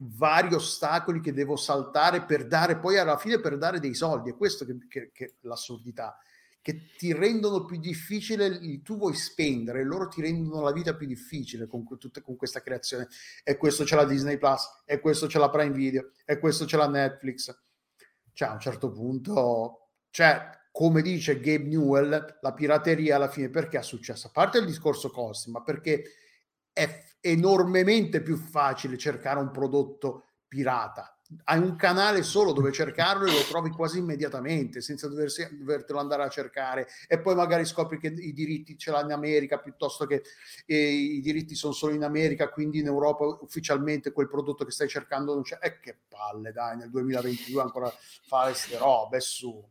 vari 0.00 0.54
ostacoli 0.54 1.20
che 1.20 1.32
devo 1.32 1.54
saltare 1.54 2.24
per 2.24 2.48
dare 2.48 2.78
poi 2.78 2.98
alla 2.98 3.16
fine 3.16 3.38
per 3.38 3.56
dare 3.58 3.78
dei 3.78 3.94
soldi. 3.94 4.30
È 4.30 4.36
questo 4.36 4.64
che, 4.64 4.76
che, 4.88 5.12
che 5.12 5.36
l'assurdità 5.42 6.18
che 6.68 6.90
ti 6.98 7.14
rendono 7.14 7.64
più 7.64 7.78
difficile, 7.78 8.60
tu 8.82 8.98
vuoi 8.98 9.14
spendere, 9.14 9.84
loro 9.84 10.06
ti 10.08 10.20
rendono 10.20 10.60
la 10.60 10.70
vita 10.70 10.94
più 10.94 11.06
difficile 11.06 11.66
con, 11.66 11.86
tutta, 11.96 12.20
con 12.20 12.36
questa 12.36 12.60
creazione. 12.60 13.08
E 13.42 13.56
questo 13.56 13.84
c'è 13.84 13.96
la 13.96 14.04
Disney 14.04 14.36
Plus, 14.36 14.82
e 14.84 15.00
questo 15.00 15.26
c'è 15.28 15.38
la 15.38 15.48
Prime 15.48 15.74
Video, 15.74 16.10
e 16.26 16.38
questo 16.38 16.66
c'è 16.66 16.76
la 16.76 16.86
Netflix. 16.86 17.58
Cioè, 18.34 18.48
a 18.50 18.52
un 18.52 18.60
certo 18.60 18.90
punto, 18.90 19.92
cioè, 20.10 20.46
come 20.70 21.00
dice 21.00 21.40
Gabe 21.40 21.64
Newell, 21.64 22.38
la 22.38 22.52
pirateria 22.52 23.16
alla 23.16 23.30
fine 23.30 23.48
perché 23.48 23.78
ha 23.78 23.82
successo? 23.82 24.26
A 24.26 24.30
parte 24.30 24.58
il 24.58 24.66
discorso 24.66 25.10
costi, 25.10 25.50
ma 25.50 25.62
perché 25.62 26.02
è 26.70 27.02
enormemente 27.20 28.20
più 28.20 28.36
facile 28.36 28.98
cercare 28.98 29.40
un 29.40 29.50
prodotto 29.50 30.32
pirata 30.46 31.17
hai 31.44 31.58
un 31.58 31.76
canale 31.76 32.22
solo 32.22 32.52
dove 32.52 32.72
cercarlo 32.72 33.26
e 33.26 33.32
lo 33.32 33.42
trovi 33.48 33.70
quasi 33.70 33.98
immediatamente 33.98 34.80
senza 34.80 35.08
doversi, 35.08 35.46
dovertelo 35.58 35.98
andare 35.98 36.22
a 36.22 36.28
cercare. 36.28 36.88
E 37.06 37.18
poi 37.18 37.34
magari 37.34 37.64
scopri 37.64 37.98
che 37.98 38.08
i 38.08 38.32
diritti 38.32 38.78
ce 38.78 38.90
l'ha 38.90 39.02
in 39.02 39.12
America 39.12 39.58
piuttosto 39.58 40.06
che 40.06 40.22
eh, 40.66 40.76
i 40.76 41.20
diritti 41.20 41.54
sono 41.54 41.72
solo 41.72 41.94
in 41.94 42.04
America 42.04 42.48
quindi 42.48 42.78
in 42.78 42.86
Europa 42.86 43.24
ufficialmente 43.24 44.12
quel 44.12 44.28
prodotto 44.28 44.64
che 44.64 44.70
stai 44.70 44.88
cercando 44.88 45.34
non 45.34 45.42
c'è. 45.42 45.58
E 45.60 45.80
che 45.80 45.96
palle 46.08 46.52
dai 46.52 46.76
nel 46.76 46.90
2022 46.90 47.60
ancora 47.60 47.92
fare 48.26 48.50
queste 48.52 48.78
robe 48.78 49.20
su 49.20 49.62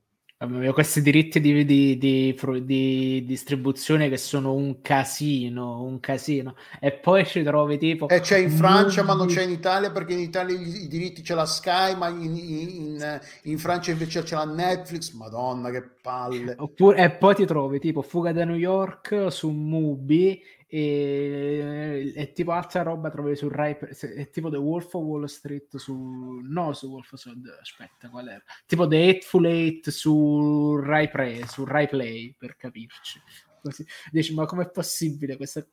questi 0.71 1.01
diritti 1.01 1.39
di, 1.39 1.65
di, 1.65 1.97
di, 1.97 2.35
di, 2.63 3.23
distribuzione 3.25 4.07
che 4.07 4.17
sono 4.17 4.53
un 4.53 4.81
casino, 4.81 5.81
un 5.81 5.99
casino. 5.99 6.55
E 6.79 6.91
poi 6.91 7.25
ci 7.25 7.41
trovi 7.41 7.79
tipo... 7.79 8.07
E 8.07 8.19
c'è 8.19 8.37
in 8.37 8.51
Francia 8.51 9.01
ma 9.01 9.15
non 9.15 9.25
c'è 9.25 9.41
in 9.41 9.49
Italia 9.49 9.91
perché 9.91 10.13
in 10.13 10.19
Italia 10.19 10.55
i, 10.55 10.87
diritti 10.87 11.23
c'è 11.23 11.33
la 11.33 11.47
Sky 11.47 11.95
ma 11.95 12.09
in, 12.09 12.37
in, 12.37 13.19
in, 13.43 13.57
Francia 13.57 13.89
invece 13.89 14.21
c'è 14.21 14.35
la 14.35 14.45
Netflix. 14.45 15.11
Madonna 15.13 15.71
che 15.71 15.81
palle. 16.01 16.53
Oppure, 16.59 17.03
e 17.03 17.09
poi 17.09 17.33
ti 17.33 17.45
trovi 17.47 17.79
tipo 17.79 18.03
Fuga 18.03 18.31
da 18.31 18.45
New 18.45 18.57
York 18.57 19.31
su 19.31 19.49
Mubi 19.49 20.39
e, 20.69 22.13
e 22.13 22.31
tipo 22.33 22.51
altra 22.51 22.83
roba 22.83 23.09
trovi 23.09 23.35
su 23.37 23.47
Rai 23.47 23.73
è 23.75 24.29
tipo 24.29 24.49
The 24.49 24.57
Wolf 24.57 24.93
of 24.93 25.03
Wall 25.03 25.25
Street 25.25 25.77
su 25.77 26.41
no 26.43 26.73
su 26.73 26.87
Wolf 26.87 27.13
of 27.13 27.25
aspetta 27.61 28.09
qual 28.09 28.27
era? 28.27 28.43
Tipo 28.65 28.85
The 28.85 29.09
Hateful 29.09 29.45
Eight 29.45 29.89
su 29.89 30.75
Rai 30.75 31.09
Play 31.09 31.45
su 31.47 31.63
Rai 31.63 31.87
Play 31.87 32.35
per 32.37 32.57
capirci 32.57 33.21
così. 33.61 33.85
Dici, 34.11 34.33
ma 34.33 34.45
com'è 34.45 34.69
possibile? 34.69 35.37
Questa... 35.37 35.65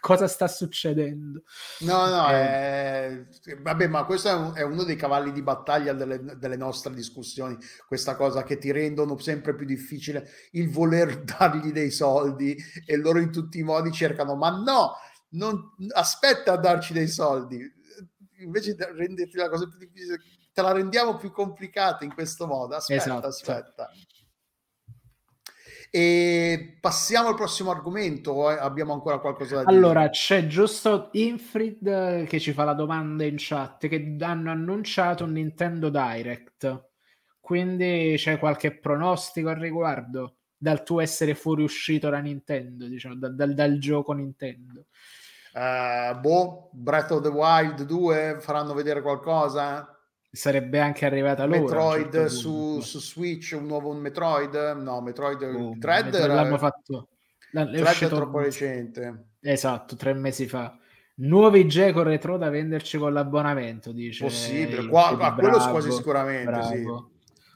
Cosa 0.00 0.26
sta 0.28 0.48
succedendo? 0.48 1.42
No, 1.80 2.06
no, 2.06 2.28
eh... 2.30 3.26
È... 3.42 3.56
vabbè, 3.60 3.86
ma 3.88 4.04
questo 4.04 4.28
è, 4.28 4.32
un, 4.32 4.52
è, 4.54 4.62
uno 4.62 4.84
dei 4.84 4.96
cavalli 4.96 5.32
di 5.32 5.42
battaglia 5.42 5.92
delle, 5.92 6.22
delle, 6.36 6.56
nostre 6.56 6.94
discussioni, 6.94 7.56
questa 7.86 8.16
cosa 8.16 8.42
che 8.42 8.58
ti 8.58 8.70
rendono 8.70 9.18
sempre 9.18 9.54
più 9.54 9.66
difficile 9.66 10.28
il 10.52 10.70
voler 10.70 11.22
dargli 11.24 11.72
dei 11.72 11.90
soldi 11.90 12.56
e 12.86 12.96
loro 12.96 13.18
in 13.18 13.32
tutti 13.32 13.58
i 13.58 13.62
modi 13.62 13.92
cercano, 13.92 14.34
ma 14.34 14.50
no, 14.50 14.94
non... 15.30 15.74
aspetta 15.94 16.52
a 16.52 16.58
darci 16.58 16.92
dei 16.92 17.08
soldi, 17.08 17.60
invece 18.38 18.74
di 18.74 18.84
renderti 18.84 19.36
la 19.36 19.48
cosa 19.48 19.66
più 19.66 19.78
difficile, 19.78 20.18
te 20.52 20.62
la 20.62 20.72
rendiamo 20.72 21.16
più 21.16 21.30
complicata 21.30 22.04
in 22.04 22.12
questo 22.12 22.46
modo, 22.46 22.76
aspetta, 22.76 23.02
esatto. 23.02 23.26
aspetta. 23.26 23.90
E 25.94 26.78
passiamo 26.80 27.28
al 27.28 27.34
prossimo 27.34 27.70
argomento. 27.70 28.48
Abbiamo 28.48 28.94
ancora 28.94 29.18
qualcosa 29.18 29.56
da 29.56 29.64
dire? 29.64 29.76
Allora, 29.76 30.08
c'è 30.08 30.46
giusto 30.46 31.10
Infrid 31.12 32.24
che 32.24 32.40
ci 32.40 32.54
fa 32.54 32.64
la 32.64 32.72
domanda 32.72 33.24
in 33.24 33.34
chat 33.36 33.88
che 33.88 34.16
hanno 34.20 34.50
annunciato 34.50 35.24
un 35.24 35.32
Nintendo 35.32 35.90
Direct. 35.90 36.88
Quindi 37.38 38.14
c'è 38.16 38.38
qualche 38.38 38.78
pronostico 38.78 39.50
al 39.50 39.56
riguardo 39.56 40.36
dal 40.56 40.82
tuo 40.82 41.00
essere 41.00 41.34
fuoriuscito 41.34 42.08
da 42.08 42.20
Nintendo, 42.20 42.86
diciamo, 42.86 43.16
dal, 43.16 43.34
dal, 43.34 43.52
dal 43.52 43.76
gioco 43.76 44.14
Nintendo? 44.14 44.86
Uh, 45.52 46.18
boh, 46.18 46.70
Breath 46.72 47.10
of 47.10 47.20
the 47.20 47.28
Wild 47.28 47.82
2 47.82 48.38
faranno 48.40 48.72
vedere 48.72 49.02
qualcosa? 49.02 49.91
Sarebbe 50.32 50.80
anche 50.80 51.04
arrivata 51.04 51.44
loro. 51.44 51.60
Metroid 51.60 52.10
certo 52.10 52.28
su, 52.30 52.80
su, 52.80 52.98
Switch, 52.98 53.54
un 53.54 53.66
nuovo 53.66 53.92
Metroid? 53.92 54.54
No, 54.78 55.02
Metroid 55.02 55.42
oh, 55.42 55.74
Dread 55.76 56.06
Metroid 56.06 56.24
era... 56.24 56.34
l'hanno 56.34 56.58
fatto. 56.58 57.08
È 57.50 57.64
Dread 57.64 58.02
è 58.02 58.08
troppo 58.08 58.38
recente. 58.38 59.26
Esatto, 59.40 59.94
tre 59.94 60.14
mesi 60.14 60.48
fa. 60.48 60.74
Nuovi 61.16 61.68
Geco 61.68 62.02
retro 62.02 62.38
da 62.38 62.48
venderci 62.48 62.96
con 62.96 63.12
l'abbonamento, 63.12 63.92
dice. 63.92 64.24
Possibile, 64.24 64.86
qua, 64.86 65.08
a 65.08 65.34
quello 65.34 65.58
quasi 65.58 65.90
sicuramente, 65.90 66.50
bravo. 66.50 66.66
sì. 66.66 67.11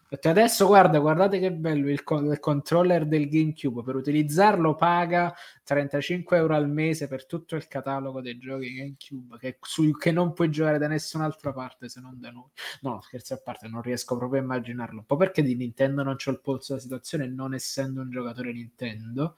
Adesso 0.08 0.66
guarda, 0.66 1.00
guardate 1.00 1.40
che 1.40 1.52
bello 1.52 1.90
il, 1.90 2.04
co- 2.04 2.20
il, 2.20 2.38
controller 2.38 3.06
del 3.06 3.28
GameCube. 3.28 3.82
Per 3.82 3.96
utilizzarlo 3.96 4.76
paga 4.76 5.34
35 5.64 6.36
euro 6.36 6.54
al 6.54 6.70
mese 6.70 7.08
per 7.08 7.26
tutto 7.26 7.56
il 7.56 7.66
catalogo 7.66 8.20
dei 8.20 8.38
giochi 8.38 8.72
GameCube 8.72 9.36
che, 9.38 9.58
su, 9.60 9.90
che 9.96 10.12
non 10.12 10.32
puoi 10.32 10.50
giocare 10.50 10.78
da 10.78 10.86
nessun'altra 10.86 11.52
parte 11.52 11.88
se 11.88 12.00
non 12.00 12.20
da 12.20 12.30
noi. 12.30 12.48
No, 12.82 13.00
scherzi 13.00 13.32
a 13.32 13.38
parte, 13.38 13.66
non 13.66 13.82
riesco 13.82 14.16
proprio 14.16 14.40
a 14.40 14.44
immaginarlo. 14.44 15.00
Un 15.00 15.06
po' 15.06 15.16
perché 15.16 15.42
di 15.42 15.56
Nintendo 15.56 16.04
non 16.04 16.14
c'ho 16.14 16.30
il 16.30 16.40
polso 16.40 16.74
della 16.74 16.84
situazione, 16.84 17.26
non 17.26 17.52
essendo 17.52 18.00
un 18.00 18.10
giocatore 18.10 18.52
Nintendo. 18.52 19.34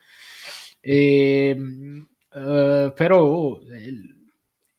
E, 0.80 1.56
uh, 2.34 2.92
però. 2.92 3.22
Oh, 3.22 3.60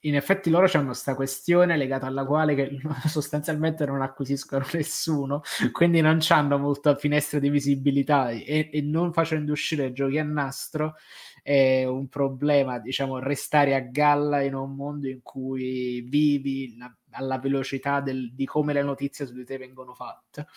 in 0.01 0.15
effetti 0.15 0.49
loro 0.49 0.69
hanno 0.73 0.85
questa 0.87 1.15
questione 1.15 1.75
legata 1.75 2.07
alla 2.07 2.25
quale 2.25 2.55
che 2.55 2.79
sostanzialmente 3.07 3.85
non 3.85 4.01
acquisiscono 4.01 4.65
nessuno, 4.73 5.41
quindi 5.71 6.01
non 6.01 6.19
hanno 6.29 6.57
molta 6.57 6.95
finestra 6.95 7.39
di 7.39 7.49
visibilità 7.49 8.29
e, 8.29 8.69
e, 8.71 8.81
non 8.81 9.11
facendo 9.11 9.51
uscire 9.51 9.91
giochi 9.91 10.17
a 10.17 10.23
nastro 10.23 10.95
è 11.41 11.85
un 11.85 12.07
problema, 12.07 12.79
diciamo, 12.79 13.19
restare 13.19 13.75
a 13.75 13.79
galla 13.79 14.41
in 14.41 14.53
un 14.53 14.75
mondo 14.75 15.07
in 15.07 15.21
cui 15.21 16.01
vivi 16.01 16.75
la, 16.77 16.93
alla 17.11 17.39
velocità 17.39 18.01
del, 18.01 18.33
di 18.33 18.45
come 18.45 18.73
le 18.73 18.83
notizie 18.83 19.25
su 19.25 19.33
di 19.33 19.45
te 19.45 19.57
vengono 19.57 19.93
fatte. 19.93 20.47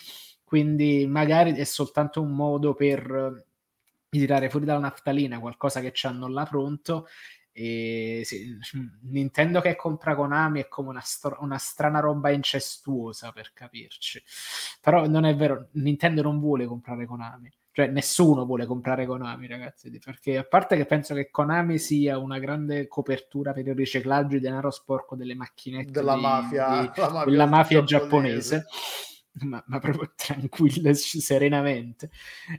Quindi 0.43 1.07
magari 1.07 1.53
è 1.53 1.63
soltanto 1.63 2.21
un 2.21 2.31
modo 2.31 2.75
per 2.75 3.45
tirare 4.09 4.49
fuori 4.49 4.65
dalla 4.65 4.79
naftalina 4.79 5.39
qualcosa 5.39 5.79
che 5.79 5.91
hanno 6.03 6.27
là 6.27 6.45
pronto 6.45 7.07
e 7.55 8.23
sì, 8.25 8.57
Nintendo 9.03 9.61
che 9.61 9.75
compra 9.75 10.15
Konami 10.15 10.61
è 10.61 10.67
come 10.67 10.89
una, 10.89 11.01
sto- 11.01 11.37
una, 11.41 11.59
strana 11.59 11.99
roba 11.99 12.31
incestuosa 12.31 13.31
per 13.31 13.51
capirci. 13.53 14.21
Però 14.81 15.05
non 15.07 15.23
è 15.25 15.35
vero, 15.35 15.67
Nintendo 15.73 16.23
non 16.23 16.39
vuole 16.39 16.65
comprare 16.65 17.05
Konami. 17.05 17.51
Cioè, 17.71 17.87
nessuno 17.87 18.45
vuole 18.45 18.65
comprare 18.65 19.05
Konami, 19.05 19.45
ragazzi. 19.45 19.95
Perché 20.03 20.37
a 20.37 20.43
parte 20.43 20.75
che 20.75 20.85
penso 20.85 21.13
che 21.13 21.29
Konami 21.29 21.77
sia 21.77 22.17
una 22.17 22.39
grande 22.39 22.87
copertura 22.87 23.53
per 23.53 23.67
il 23.67 23.75
riciclaggio 23.75 24.35
di 24.35 24.39
denaro 24.39 24.71
sporco 24.71 25.15
delle 25.15 25.35
macchinette 25.35 25.91
della 25.91 26.15
di, 26.15 26.21
mafia, 26.21 26.67
di, 26.69 26.87
mafia, 26.87 27.23
della 27.25 27.45
mafia 27.45 27.83
giapponese. 27.83 28.65
Ma, 29.41 29.63
ma, 29.67 29.79
proprio 29.79 30.11
tranquilla, 30.17 30.91
serenamente. 30.95 32.09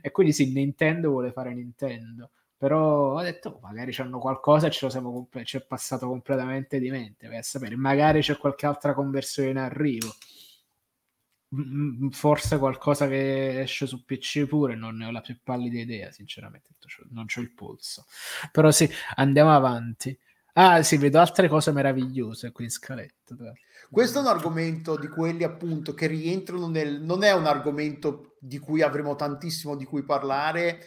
E 0.01 0.11
quindi 0.11 0.31
sì, 0.31 0.53
Nintendo 0.53 1.09
vuole 1.09 1.33
fare 1.33 1.53
Nintendo 1.53 2.31
però 2.65 3.13
ho 3.13 3.21
detto 3.21 3.49
oh, 3.49 3.59
magari 3.61 3.91
c'hanno 3.93 4.17
qualcosa 4.17 4.65
e 4.65 4.71
ce 4.71 4.85
lo 4.85 4.89
siamo 4.89 5.11
comp- 5.11 5.43
ci 5.43 5.57
è 5.57 5.61
passato 5.61 6.07
completamente 6.07 6.79
di 6.79 6.89
mente 6.89 7.27
per 7.27 7.43
sapere 7.43 7.75
magari 7.75 8.21
c'è 8.21 8.37
qualche 8.37 8.65
altra 8.65 8.95
conversione 8.95 9.49
in 9.51 9.57
arrivo. 9.57 10.15
Forse 12.09 12.57
qualcosa 12.57 13.07
che 13.07 13.61
esce 13.61 13.85
su 13.85 14.03
PC 14.03 14.47
pure 14.47 14.75
non 14.75 14.97
ne 14.97 15.05
ho 15.05 15.11
la 15.11 15.21
più 15.21 15.37
pallida 15.43 15.77
idea 15.77 16.09
sinceramente 16.09 16.69
non 17.11 17.27
c'ho 17.27 17.41
il 17.41 17.53
polso. 17.53 18.05
Però 18.51 18.71
sì 18.71 18.89
andiamo 19.17 19.53
avanti. 19.53 20.17
Ah 20.53 20.81
sì 20.81 20.97
vedo 20.97 21.19
altre 21.19 21.47
cose 21.47 21.71
meravigliose 21.71 22.51
qui 22.51 22.63
in 22.63 22.71
scaletta 22.71 23.35
questo 23.91 24.17
è 24.17 24.21
un 24.21 24.27
argomento 24.27 24.97
di 24.97 25.07
quelli 25.07 25.43
appunto 25.43 25.93
che 25.93 26.07
rientrano 26.07 26.67
nel 26.67 26.99
non 26.99 27.23
è 27.23 27.31
un 27.31 27.45
argomento 27.45 28.37
di 28.39 28.57
cui 28.57 28.81
avremo 28.81 29.15
tantissimo 29.15 29.75
di 29.75 29.85
cui 29.85 30.01
parlare 30.01 30.79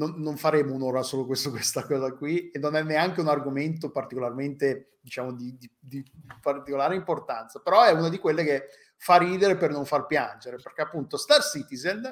non, 0.00 0.14
non, 0.16 0.38
faremo 0.38 0.74
un'ora 0.74 1.02
solo 1.02 1.26
questo, 1.26 1.50
questa 1.52 1.84
cosa 1.84 2.12
qui 2.12 2.50
e 2.50 2.58
non 2.58 2.74
è 2.74 2.82
neanche 2.82 3.20
un 3.20 3.28
argomento 3.28 3.90
particolarmente, 3.90 4.96
diciamo, 5.02 5.34
di, 5.34 5.54
di, 5.58 5.70
di, 5.78 6.02
particolare 6.40 6.94
importanza, 6.94 7.60
però 7.60 7.84
è 7.84 7.92
una 7.92 8.08
di 8.08 8.18
quelle 8.18 8.42
che 8.42 8.68
fa 8.96 9.18
ridere 9.18 9.56
per 9.56 9.70
non 9.70 9.84
far 9.84 10.06
piangere, 10.06 10.56
perché 10.56 10.80
appunto 10.80 11.18
Star 11.18 11.42
Citizen, 11.42 12.02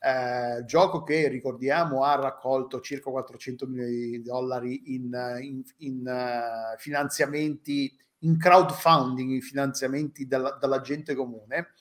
eh, 0.00 0.64
gioco 0.64 1.02
che 1.02 1.26
ricordiamo 1.28 2.04
ha 2.04 2.14
raccolto 2.14 2.80
circa 2.80 3.10
400 3.10 3.66
milioni 3.66 4.10
di 4.10 4.22
dollari 4.22 4.94
in, 4.94 5.10
in, 5.40 5.62
in 5.78 6.06
uh, 6.06 6.78
finanziamenti, 6.78 7.98
in 8.20 8.38
crowdfunding, 8.38 9.30
in 9.30 9.42
finanziamenti 9.42 10.26
dalla, 10.26 10.52
dalla 10.52 10.80
gente 10.80 11.14
comune, 11.14 11.72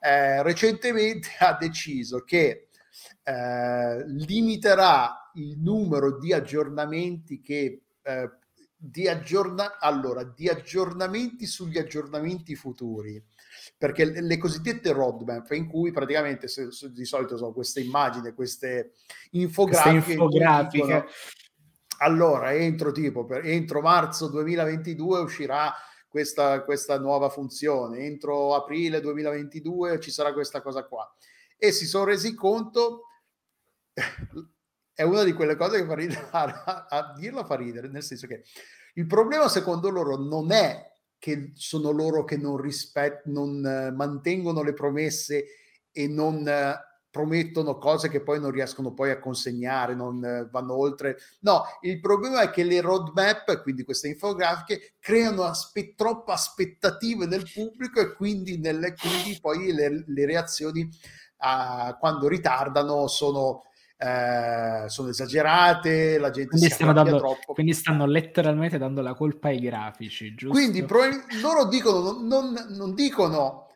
eh, 0.00 0.42
recentemente 0.42 1.28
ha 1.40 1.54
deciso 1.54 2.22
che 2.22 2.65
eh, 3.22 4.04
limiterà 4.06 5.30
il 5.34 5.58
numero 5.58 6.18
di 6.18 6.32
aggiornamenti 6.32 7.40
che 7.40 7.82
eh, 8.02 8.30
di, 8.76 9.08
aggiorna- 9.08 9.78
allora, 9.78 10.22
di 10.22 10.48
aggiornamenti 10.48 11.46
sugli 11.46 11.78
aggiornamenti 11.78 12.54
futuri 12.54 13.22
perché 13.76 14.04
le, 14.04 14.20
le 14.22 14.38
cosiddette 14.38 14.92
roadmap 14.92 15.50
in 15.52 15.66
cui 15.66 15.90
praticamente 15.90 16.46
se, 16.48 16.70
se, 16.70 16.92
di 16.92 17.04
solito 17.04 17.36
sono 17.36 17.52
queste 17.52 17.80
immagini 17.80 18.32
queste 18.32 18.92
infografiche, 19.30 19.94
queste 19.94 20.12
infografiche. 20.12 20.84
Dicono, 20.84 21.04
allora 21.98 22.52
entro 22.54 22.92
tipo 22.92 23.24
per, 23.24 23.46
entro 23.46 23.80
marzo 23.80 24.28
2022 24.28 25.20
uscirà 25.20 25.72
questa, 26.08 26.62
questa 26.62 26.98
nuova 26.98 27.28
funzione 27.28 28.00
entro 28.00 28.54
aprile 28.54 29.00
2022 29.00 30.00
ci 30.00 30.10
sarà 30.10 30.32
questa 30.32 30.60
cosa 30.60 30.84
qua 30.84 31.10
e 31.56 31.72
si 31.72 31.86
sono 31.86 32.04
resi 32.04 32.34
conto 32.34 33.02
è 34.96 35.02
una 35.02 35.24
di 35.24 35.32
quelle 35.34 35.56
cose 35.56 35.78
che 35.78 35.86
fa 35.86 35.94
ridere, 35.94 36.28
a, 36.32 36.86
a 36.88 37.12
dirla 37.16 37.44
fa 37.44 37.54
ridere, 37.54 37.88
nel 37.88 38.02
senso 38.02 38.26
che 38.26 38.44
il 38.94 39.06
problema 39.06 39.48
secondo 39.48 39.90
loro 39.90 40.16
non 40.16 40.50
è 40.52 40.90
che 41.18 41.52
sono 41.54 41.90
loro 41.90 42.24
che 42.24 42.36
non, 42.36 42.56
rispet- 42.56 43.24
non 43.26 43.62
uh, 43.62 43.94
mantengono 43.94 44.62
le 44.62 44.72
promesse 44.72 45.44
e 45.90 46.08
non 46.08 46.36
uh, 46.36 46.94
promettono 47.10 47.78
cose 47.78 48.08
che 48.08 48.22
poi 48.22 48.40
non 48.40 48.50
riescono 48.50 48.92
poi 48.92 49.10
a 49.10 49.18
consegnare, 49.18 49.94
non 49.94 50.16
uh, 50.16 50.50
vanno 50.50 50.78
oltre. 50.78 51.16
No, 51.40 51.64
il 51.82 52.00
problema 52.00 52.40
è 52.42 52.50
che 52.50 52.62
le 52.62 52.80
roadmap, 52.80 53.62
quindi 53.62 53.84
queste 53.84 54.08
infografiche, 54.08 54.94
creano 54.98 55.42
aspe- 55.42 55.94
troppe 55.94 56.32
aspettative 56.32 57.26
nel 57.26 57.50
pubblico 57.52 58.00
e 58.00 58.14
quindi, 58.14 58.58
nelle, 58.58 58.94
quindi 58.94 59.38
poi 59.40 59.72
le, 59.72 60.04
le 60.06 60.26
reazioni 60.26 60.88
a, 61.38 61.96
quando 61.98 62.28
ritardano 62.28 63.06
sono, 63.06 63.62
eh, 63.96 64.84
sono 64.86 65.08
esagerate, 65.08 66.18
la 66.18 66.30
gente 66.30 66.50
quindi 66.50 66.70
si 66.70 66.84
dando, 66.84 67.18
troppo. 67.18 67.52
quindi 67.52 67.72
stanno 67.72 68.06
letteralmente 68.06 68.78
dando 68.78 69.02
la 69.02 69.14
colpa 69.14 69.48
ai 69.48 69.60
grafici, 69.60 70.34
giusto? 70.34 70.56
Quindi 70.56 70.84
probabil- 70.84 71.40
loro 71.40 71.66
dicono, 71.66 72.18
non, 72.20 72.54
non 72.70 72.94
dicono 72.94 73.66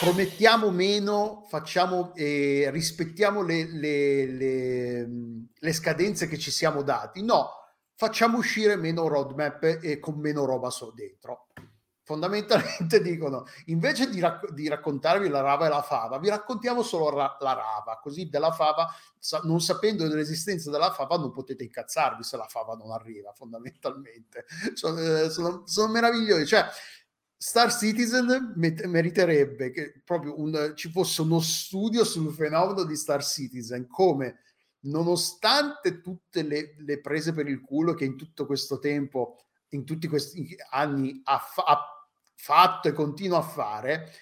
promettiamo 0.00 0.70
meno, 0.70 1.44
facciamo, 1.48 2.14
eh, 2.14 2.70
rispettiamo 2.70 3.42
le, 3.42 3.66
le, 3.70 4.26
le, 4.26 5.08
le 5.54 5.72
scadenze 5.72 6.26
che 6.26 6.38
ci 6.38 6.50
siamo 6.50 6.82
dati. 6.82 7.22
No, 7.22 7.50
facciamo 7.94 8.38
uscire 8.38 8.76
meno 8.76 9.08
roadmap 9.08 9.62
e 9.82 9.98
con 9.98 10.18
meno 10.18 10.44
roba 10.44 10.70
so 10.70 10.92
dentro. 10.94 11.48
Fondamentalmente 12.04 13.00
dicono, 13.02 13.46
invece 13.66 14.08
di, 14.10 14.20
rac- 14.20 14.52
di 14.52 14.68
raccontarvi 14.68 15.28
la 15.28 15.40
rava 15.40 15.66
e 15.66 15.68
la 15.70 15.82
fava, 15.82 16.18
vi 16.18 16.28
raccontiamo 16.28 16.82
solo 16.82 17.08
ra- 17.08 17.36
la 17.40 17.54
rava, 17.54 17.98
così 18.00 18.28
della 18.28 18.52
fava, 18.52 18.94
sa- 19.18 19.40
non 19.44 19.60
sapendo 19.60 20.06
dell'esistenza 20.06 20.70
della 20.70 20.92
fava, 20.92 21.16
non 21.16 21.32
potete 21.32 21.64
incazzarvi 21.64 22.22
se 22.22 22.36
la 22.36 22.46
fava 22.46 22.74
non 22.74 22.92
arriva, 22.92 23.32
fondamentalmente. 23.32 24.44
Sono, 24.74 24.98
eh, 25.00 25.30
sono, 25.30 25.62
sono 25.66 25.90
meravigliosi. 25.90 26.44
Cioè, 26.46 26.66
Star 27.36 27.72
Citizen 27.72 28.52
met- 28.56 28.84
meriterebbe 28.84 29.70
che 29.70 30.02
proprio 30.04 30.38
un, 30.38 30.72
ci 30.76 30.90
fosse 30.90 31.22
uno 31.22 31.40
studio 31.40 32.04
sul 32.04 32.32
fenomeno 32.32 32.84
di 32.84 32.96
Star 32.96 33.24
Citizen, 33.24 33.86
come 33.86 34.40
nonostante 34.80 36.02
tutte 36.02 36.42
le, 36.42 36.74
le 36.78 37.00
prese 37.00 37.32
per 37.32 37.48
il 37.48 37.62
culo 37.62 37.94
che 37.94 38.04
in 38.04 38.16
tutto 38.16 38.44
questo 38.44 38.78
tempo, 38.78 39.38
in 39.70 39.84
tutti 39.84 40.06
questi 40.06 40.54
anni 40.70 41.20
ha, 41.24 41.40
ha 41.66 41.93
fatto 42.44 42.88
e 42.88 42.92
continua 42.92 43.38
a 43.38 43.42
fare, 43.42 44.12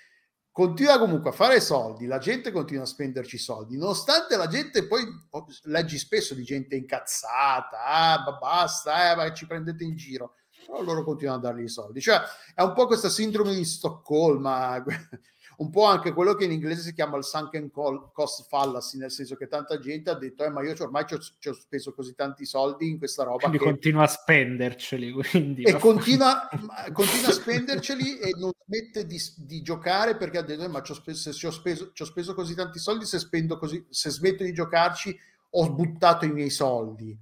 continua 0.53 1.01
comunque 1.01 1.31
a 1.31 1.33
fare 1.33 1.61
soldi, 1.61 2.07
la 2.07 2.19
gente 2.19 2.53
continua 2.53 2.85
a 2.85 2.87
spenderci 2.87 3.37
soldi, 3.37 3.77
nonostante 3.77 4.37
la 4.37 4.47
gente 4.47 4.87
poi 4.87 5.03
oh, 5.31 5.47
leggi 5.65 5.99
spesso 5.99 6.33
di 6.33 6.45
gente 6.45 6.77
incazzata, 6.77 7.85
ah, 7.85 8.39
basta, 8.41 9.11
eh, 9.11 9.17
ma 9.17 9.33
ci 9.33 9.49
prendete 9.49 9.83
in 9.83 9.97
giro 9.97 10.37
però 10.65 10.81
loro 10.83 11.03
continuano 11.03 11.41
a 11.41 11.43
dargli 11.43 11.65
i 11.65 11.69
soldi. 11.69 12.01
Cioè, 12.01 12.21
è 12.55 12.63
un 12.63 12.73
po' 12.73 12.87
questa 12.87 13.09
sindrome 13.09 13.53
di 13.53 13.65
Stoccolma, 13.65 14.81
un 15.59 15.71
po' 15.71 15.85
anche 15.85 16.13
quello 16.13 16.35
che 16.35 16.45
in 16.45 16.53
inglese 16.53 16.83
si 16.83 16.95
chiama 16.95 17.17
il 17.17 17.25
sunken 17.25 17.71
cost 17.71 18.47
fallacy, 18.49 18.99
nel 18.99 19.11
senso 19.11 19.37
che 19.37 19.47
tanta 19.47 19.79
gente 19.79 20.11
ha 20.11 20.15
detto, 20.15 20.45
eh, 20.45 20.51
ma 20.51 20.63
io 20.63 20.75
ormai 20.79 21.05
ci 21.07 21.15
ho, 21.49 21.53
speso 21.53 21.93
così 21.93 22.15
tanti 22.15 22.45
soldi 22.45 22.89
in 22.89 22.99
questa 22.99 23.25
roba. 23.25 23.39
Quindi 23.39 23.59
che... 23.59 23.65
continua 23.65 24.03
a 24.05 24.09
spenderceli. 24.09 25.13
Quindi, 25.13 25.63
e 25.63 25.77
continua, 25.79 26.49
continua, 26.93 27.29
a 27.29 27.33
spenderceli 27.33 28.19
e 28.19 28.35
non 28.37 28.51
smette 28.65 29.07
di, 29.07 29.21
di 29.37 29.63
giocare 29.63 30.17
perché 30.17 30.39
ha 30.39 30.43
detto, 30.43 30.63
eh, 30.63 30.69
ma 30.69 30.83
ci 30.83 30.93
ho, 30.93 30.95
speso, 30.95 31.31
ho, 31.31 31.51
speso, 31.51 31.91
ci 31.93 32.03
ho 32.03 32.07
speso 32.07 32.35
così 32.35 32.55
tanti 32.55 32.79
soldi, 32.79 33.05
se, 33.05 33.19
spendo 33.19 33.59
così, 33.59 33.85
se 33.89 34.11
smetto 34.11 34.45
di 34.45 34.53
giocarci 34.53 35.19
ho 35.55 35.73
buttato 35.73 36.25
i 36.25 36.33
miei 36.33 36.51
soldi 36.51 37.19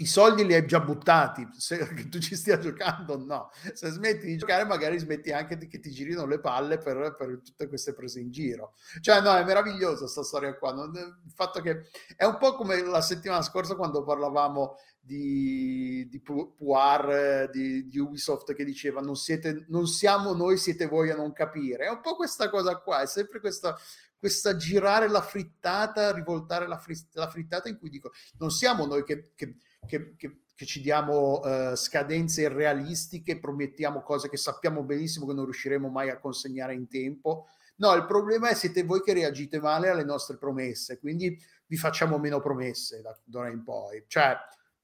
i 0.00 0.06
soldi 0.06 0.46
li 0.46 0.54
hai 0.54 0.66
già 0.66 0.80
buttati, 0.80 1.46
se 1.52 1.78
tu 2.08 2.18
ci 2.18 2.34
stia 2.34 2.58
giocando 2.58 3.18
no, 3.18 3.50
se 3.74 3.90
smetti 3.90 4.26
di 4.26 4.36
giocare 4.36 4.64
magari 4.64 4.98
smetti 4.98 5.30
anche 5.30 5.58
di 5.58 5.68
che 5.68 5.78
ti 5.78 5.90
girino 5.90 6.26
le 6.26 6.40
palle 6.40 6.78
per, 6.78 7.14
per 7.16 7.40
tutte 7.44 7.68
queste 7.68 7.92
prese 7.92 8.20
in 8.20 8.30
giro. 8.30 8.74
Cioè 9.00 9.20
no, 9.20 9.34
è 9.36 9.44
meravigliosa 9.44 10.00
questa 10.00 10.22
storia 10.22 10.56
qua, 10.56 10.72
non, 10.72 10.94
il 10.94 11.32
fatto 11.32 11.60
che 11.60 11.88
è 12.16 12.24
un 12.24 12.38
po' 12.38 12.54
come 12.54 12.82
la 12.82 13.02
settimana 13.02 13.42
scorsa 13.42 13.74
quando 13.74 14.02
parlavamo 14.02 14.76
di, 14.98 16.08
di 16.08 16.20
Puar, 16.20 17.50
di, 17.50 17.86
di, 17.86 17.98
Ubisoft 17.98 18.54
che 18.54 18.64
diceva 18.64 19.00
non, 19.00 19.16
siete, 19.16 19.66
non 19.68 19.86
siamo 19.86 20.32
noi, 20.32 20.56
siete 20.56 20.86
voi 20.86 21.10
a 21.10 21.16
non 21.16 21.32
capire. 21.34 21.84
È 21.84 21.90
un 21.90 22.00
po' 22.00 22.16
questa 22.16 22.48
cosa 22.48 22.78
qua, 22.78 23.02
è 23.02 23.06
sempre 23.06 23.40
questa, 23.40 23.76
questa 24.16 24.56
girare 24.56 25.08
la 25.08 25.20
frittata, 25.20 26.12
rivoltare 26.12 26.66
la, 26.66 26.80
la 27.12 27.28
frittata 27.28 27.68
in 27.68 27.78
cui 27.78 27.90
dico 27.90 28.12
non 28.38 28.50
siamo 28.50 28.86
noi 28.86 29.04
che, 29.04 29.32
che 29.34 29.56
che, 29.86 30.14
che, 30.16 30.42
che 30.54 30.66
ci 30.66 30.80
diamo 30.80 31.40
uh, 31.40 31.74
scadenze 31.74 32.42
irrealistiche, 32.42 33.38
promettiamo 33.38 34.02
cose 34.02 34.28
che 34.28 34.36
sappiamo 34.36 34.82
benissimo 34.82 35.26
che 35.26 35.34
non 35.34 35.44
riusciremo 35.44 35.88
mai 35.88 36.10
a 36.10 36.18
consegnare 36.18 36.74
in 36.74 36.88
tempo. 36.88 37.46
No, 37.76 37.94
il 37.94 38.04
problema 38.04 38.50
è 38.50 38.54
siete 38.54 38.82
voi 38.84 39.00
che 39.00 39.14
reagite 39.14 39.58
male 39.58 39.88
alle 39.88 40.04
nostre 40.04 40.36
promesse, 40.36 40.98
quindi 40.98 41.38
vi 41.66 41.76
facciamo 41.76 42.18
meno 42.18 42.40
promesse 42.40 43.00
da 43.00 43.18
d'ora 43.24 43.48
in 43.48 43.62
poi. 43.62 44.04
Cioè... 44.06 44.36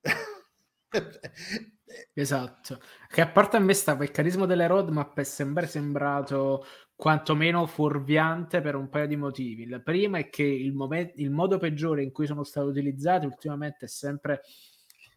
esatto, 2.14 2.81
che 3.09 3.20
a 3.20 3.28
parte 3.28 3.56
a 3.56 3.60
me 3.60 3.74
sta 3.74 3.93
il 4.01 4.10
carisma 4.10 4.47
delle 4.47 4.66
roadmap 4.66 5.18
è 5.18 5.24
sempre 5.24 5.66
sembrato 5.66 6.64
quantomeno 6.94 7.66
fuorviante 7.66 8.62
per 8.62 8.74
un 8.74 8.89
paio 8.89 9.06
di 9.06 9.16
motivi. 9.16 9.64
Il 9.64 9.82
primo 9.82 10.16
è 10.16 10.31
che 10.31 10.43
il, 10.43 10.73
momen- 10.73 11.12
il 11.16 11.31
modo 11.31 11.59
peggiore 11.59 12.02
in 12.02 12.10
cui 12.10 12.27
sono 12.27 12.43
state 12.43 12.66
utilizzate 12.66 13.27
ultimamente 13.27 13.85
è 13.85 13.89
sempre 13.89 14.40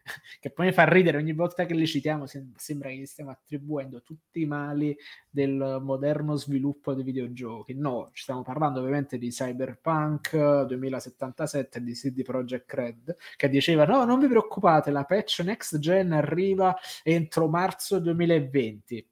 che 0.40 0.50
poi 0.52 0.68
mi 0.68 0.72
fa 0.72 0.86
ridere 0.86 1.18
ogni 1.18 1.34
volta 1.34 1.66
che 1.66 1.74
li 1.74 1.88
citiamo, 1.88 2.26
sembra 2.26 2.90
che 2.90 2.96
gli 2.96 3.06
stiamo 3.06 3.32
attribuendo 3.32 4.02
tutti 4.02 4.42
i 4.42 4.46
mali 4.46 4.96
del 5.30 5.80
moderno 5.82 6.36
sviluppo 6.36 6.94
dei 6.94 7.04
videogiochi. 7.04 7.74
No, 7.76 8.10
ci 8.14 8.24
stiamo 8.24 8.42
parlando 8.42 8.80
ovviamente 8.80 9.18
di 9.18 9.30
Cyberpunk 9.30 10.66
2077 10.66 11.78
e 11.78 11.84
di 11.84 11.94
CD 11.94 12.22
Projekt 12.24 12.74
Red, 12.74 13.16
che 13.36 13.50
diceva 13.50 13.86
no, 13.86 14.04
non 14.06 14.20
vi 14.20 14.28
preoccupate, 14.28 14.92
la 14.92 15.04
patch 15.04 15.42
next 15.42 15.78
gen 15.80 16.12
arriva 16.12 16.76
entro 17.04 17.48
marzo 17.48 18.00
2020 18.00 19.08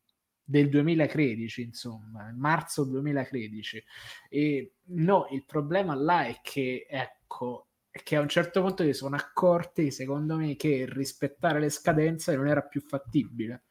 del 0.49 0.69
2013, 0.69 1.61
insomma, 1.61 2.33
marzo 2.35 2.85
2013. 2.85 3.83
E 4.29 4.75
no, 4.85 5.27
il 5.31 5.43
problema 5.45 5.93
là 5.93 6.25
è 6.25 6.39
che, 6.41 6.87
ecco, 6.89 7.66
che 8.03 8.15
a 8.15 8.21
un 8.21 8.27
certo 8.27 8.61
punto 8.61 8.83
si 8.83 8.93
sono 8.93 9.15
accorti, 9.15 9.91
secondo 9.91 10.35
me, 10.37 10.55
che 10.55 10.85
rispettare 10.87 11.59
le 11.59 11.69
scadenze 11.69 12.35
non 12.35 12.47
era 12.47 12.61
più 12.61 12.81
fattibile. 12.81 13.65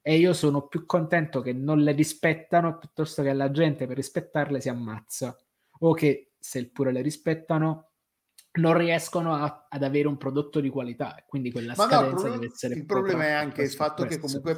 E 0.00 0.16
io 0.16 0.32
sono 0.32 0.68
più 0.68 0.86
contento 0.86 1.40
che 1.40 1.52
non 1.52 1.80
le 1.80 1.92
rispettano 1.92 2.78
piuttosto 2.78 3.22
che 3.22 3.32
la 3.32 3.50
gente 3.50 3.86
per 3.86 3.96
rispettarle 3.96 4.60
si 4.60 4.68
ammazza. 4.68 5.36
O 5.80 5.92
che 5.94 6.32
se 6.38 6.70
pure 6.70 6.92
le 6.92 7.02
rispettano 7.02 7.90
non 8.56 8.76
riescono 8.76 9.34
a, 9.34 9.66
ad 9.68 9.82
avere 9.82 10.08
un 10.08 10.16
prodotto 10.16 10.60
di 10.60 10.68
qualità, 10.68 11.22
quindi 11.26 11.50
quella 11.50 11.74
Ma 11.76 11.86
scadenza 11.86 12.08
no, 12.08 12.14
problema, 12.14 12.34
deve 12.34 12.52
essere 12.52 12.74
Il 12.74 12.86
problema 12.86 13.24
è 13.24 13.32
anche 13.32 13.62
il 13.62 13.70
fatto 13.70 14.04
che 14.04 14.18
comunque 14.18 14.56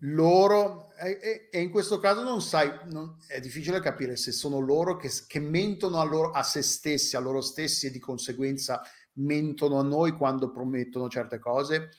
loro, 0.00 0.92
e, 0.96 1.48
e, 1.50 1.60
in 1.60 1.70
questo 1.70 1.98
caso 1.98 2.22
non 2.22 2.42
sai, 2.42 2.70
non, 2.90 3.16
è 3.26 3.40
difficile 3.40 3.80
capire 3.80 4.16
se 4.16 4.32
sono 4.32 4.58
loro 4.58 4.96
che, 4.96 5.10
che 5.26 5.40
mentono 5.40 6.00
a, 6.00 6.04
loro, 6.04 6.30
a 6.30 6.42
se 6.42 6.62
stessi, 6.62 7.16
a 7.16 7.20
loro 7.20 7.40
stessi 7.40 7.86
e 7.86 7.90
di 7.90 7.98
conseguenza 7.98 8.82
mentono 9.18 9.78
a 9.78 9.82
noi 9.82 10.12
quando 10.12 10.50
promettono 10.50 11.08
certe 11.08 11.38
cose 11.38 11.90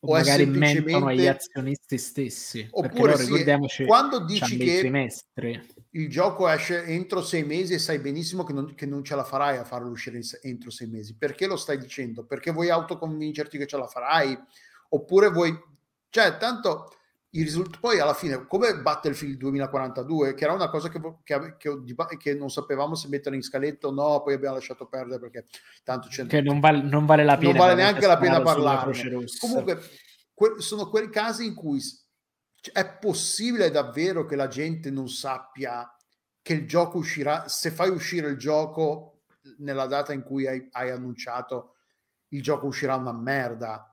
o, 0.00 0.12
magari 0.12 0.46
mentono 0.46 1.06
agli 1.06 1.26
azionisti 1.26 1.98
stessi. 1.98 2.66
Oppure 2.70 3.16
sì, 3.16 3.24
ricordiamoci 3.24 3.84
quando 3.84 4.24
dici 4.24 4.56
che 4.56 4.78
trimestri 4.78 5.60
il 5.94 6.08
gioco 6.08 6.48
esce 6.48 6.84
entro 6.84 7.22
sei 7.22 7.44
mesi 7.44 7.74
e 7.74 7.78
sai 7.78 7.98
benissimo 7.98 8.42
che 8.44 8.52
non, 8.52 8.74
che 8.74 8.86
non 8.86 9.04
ce 9.04 9.14
la 9.14 9.24
farai 9.24 9.58
a 9.58 9.64
farlo 9.64 9.90
uscire 9.90 10.20
entro 10.42 10.70
sei 10.70 10.88
mesi. 10.88 11.14
Perché 11.16 11.46
lo 11.46 11.56
stai 11.56 11.78
dicendo? 11.78 12.24
Perché 12.24 12.50
vuoi 12.50 12.70
autoconvincerti 12.70 13.58
che 13.58 13.66
ce 13.66 13.76
la 13.76 13.86
farai? 13.86 14.36
Oppure 14.90 15.30
vuoi... 15.30 15.56
Cioè, 16.08 16.36
tanto 16.36 16.90
i 17.30 17.42
risultati 17.42 17.78
poi 17.80 17.98
alla 17.98 18.14
fine, 18.14 18.46
come 18.46 18.76
Battlefield 18.76 19.36
2042, 19.36 20.34
che 20.34 20.44
era 20.44 20.52
una 20.52 20.68
cosa 20.68 20.88
che, 20.88 21.00
che, 21.22 21.56
che, 21.58 22.16
che, 22.16 22.34
non 22.34 22.50
sapevamo 22.50 22.94
se 22.94 23.08
mettere 23.08 23.34
in 23.36 23.42
scaletta 23.42 23.88
o 23.88 23.92
no, 23.92 24.22
poi 24.22 24.34
abbiamo 24.34 24.54
lasciato 24.54 24.86
perdere 24.86 25.20
perché 25.20 25.46
tanto 25.82 26.08
c'è... 26.08 26.26
Che 26.26 26.40
non 26.40 26.60
vale, 26.60 26.82
non 26.82 27.06
vale 27.06 27.24
la 27.24 27.36
pena. 27.36 27.50
Non 27.50 27.58
vale 27.58 27.74
neanche 27.74 28.06
la 28.06 28.18
pena 28.18 28.40
parlare. 28.40 28.92
Comunque, 29.40 29.80
que- 30.32 30.54
sono 30.58 30.88
quei 30.88 31.08
casi 31.10 31.46
in 31.46 31.54
cui 31.54 31.80
è 32.72 32.98
possibile 32.98 33.70
davvero 33.70 34.24
che 34.24 34.36
la 34.36 34.48
gente 34.48 34.90
non 34.90 35.08
sappia 35.08 35.88
che 36.40 36.52
il 36.52 36.66
gioco 36.66 36.98
uscirà, 36.98 37.48
se 37.48 37.70
fai 37.70 37.88
uscire 37.88 38.28
il 38.28 38.36
gioco 38.36 39.22
nella 39.58 39.86
data 39.86 40.12
in 40.12 40.22
cui 40.22 40.46
hai, 40.46 40.68
hai 40.72 40.90
annunciato 40.90 41.76
il 42.28 42.42
gioco 42.42 42.66
uscirà 42.66 42.96
una 42.96 43.12
merda. 43.12 43.88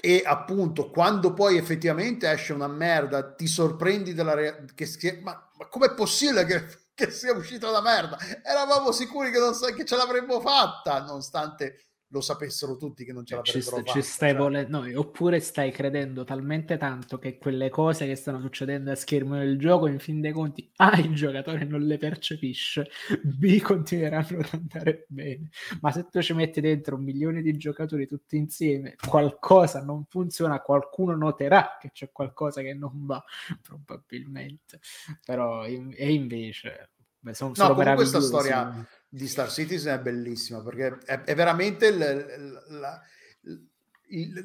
E 0.00 0.22
appunto 0.24 0.90
quando 0.90 1.34
poi 1.34 1.56
effettivamente 1.56 2.30
esce 2.30 2.52
una 2.52 2.68
merda 2.68 3.34
ti 3.34 3.48
sorprendi 3.48 4.14
della 4.14 4.34
re- 4.34 4.64
che, 4.74 4.86
che 4.96 5.20
ma, 5.20 5.50
ma 5.56 5.66
com'è 5.66 5.92
possibile 5.92 6.44
che, 6.44 6.64
che, 6.94 7.10
sia 7.10 7.32
uscita 7.32 7.68
una 7.68 7.80
merda? 7.80 8.16
Eravamo 8.44 8.92
sicuri 8.92 9.32
che, 9.32 9.38
non, 9.38 9.52
che 9.74 9.84
ce 9.84 9.96
l'avremmo 9.96 10.40
fatta 10.40 11.02
nonostante 11.02 11.87
lo 12.10 12.20
sapessero 12.20 12.76
tutti 12.76 13.04
che 13.04 13.12
non 13.12 13.24
ce 13.24 13.34
l'avrebbero 13.34 13.62
ci, 13.62 13.70
fatta. 13.70 13.92
Ci 13.92 14.02
stai 14.02 14.30
cioè. 14.30 14.38
vole... 14.38 14.66
no, 14.66 14.84
oppure 14.94 15.40
stai 15.40 15.70
credendo 15.70 16.24
talmente 16.24 16.76
tanto 16.76 17.18
che 17.18 17.38
quelle 17.38 17.68
cose 17.68 18.06
che 18.06 18.14
stanno 18.14 18.40
succedendo 18.40 18.90
a 18.90 18.94
schermo 18.94 19.36
del 19.36 19.58
gioco, 19.58 19.86
in 19.86 19.98
fin 19.98 20.20
dei 20.20 20.32
conti, 20.32 20.70
A, 20.76 20.96
il 20.98 21.14
giocatore 21.14 21.64
non 21.64 21.82
le 21.82 21.98
percepisce, 21.98 22.88
B, 23.22 23.60
continueranno 23.60 24.38
ad 24.38 24.48
andare 24.52 25.04
bene. 25.08 25.50
Ma 25.80 25.92
se 25.92 26.06
tu 26.10 26.22
ci 26.22 26.32
metti 26.32 26.60
dentro 26.60 26.96
un 26.96 27.04
milione 27.04 27.42
di 27.42 27.56
giocatori 27.56 28.06
tutti 28.06 28.36
insieme, 28.36 28.96
qualcosa 29.06 29.82
non 29.82 30.04
funziona, 30.08 30.60
qualcuno 30.60 31.14
noterà 31.16 31.76
che 31.80 31.90
c'è 31.92 32.10
qualcosa 32.10 32.62
che 32.62 32.74
non 32.74 33.04
va, 33.04 33.22
probabilmente. 33.60 34.80
Però, 35.24 35.66
in... 35.66 35.92
e 35.94 36.12
invece 36.12 36.90
Beh, 37.20 37.34
sono, 37.34 37.50
No, 37.50 37.54
sono 37.56 37.68
comunque 37.74 37.94
questa 37.96 38.20
storia 38.20 38.86
di 39.08 39.26
Star 39.26 39.50
Citizen 39.50 39.98
è 39.98 40.02
bellissima 40.02 40.62
perché 40.62 40.98
è, 41.06 41.20
è 41.22 41.34
veramente 41.34 41.86
il- 41.86 42.62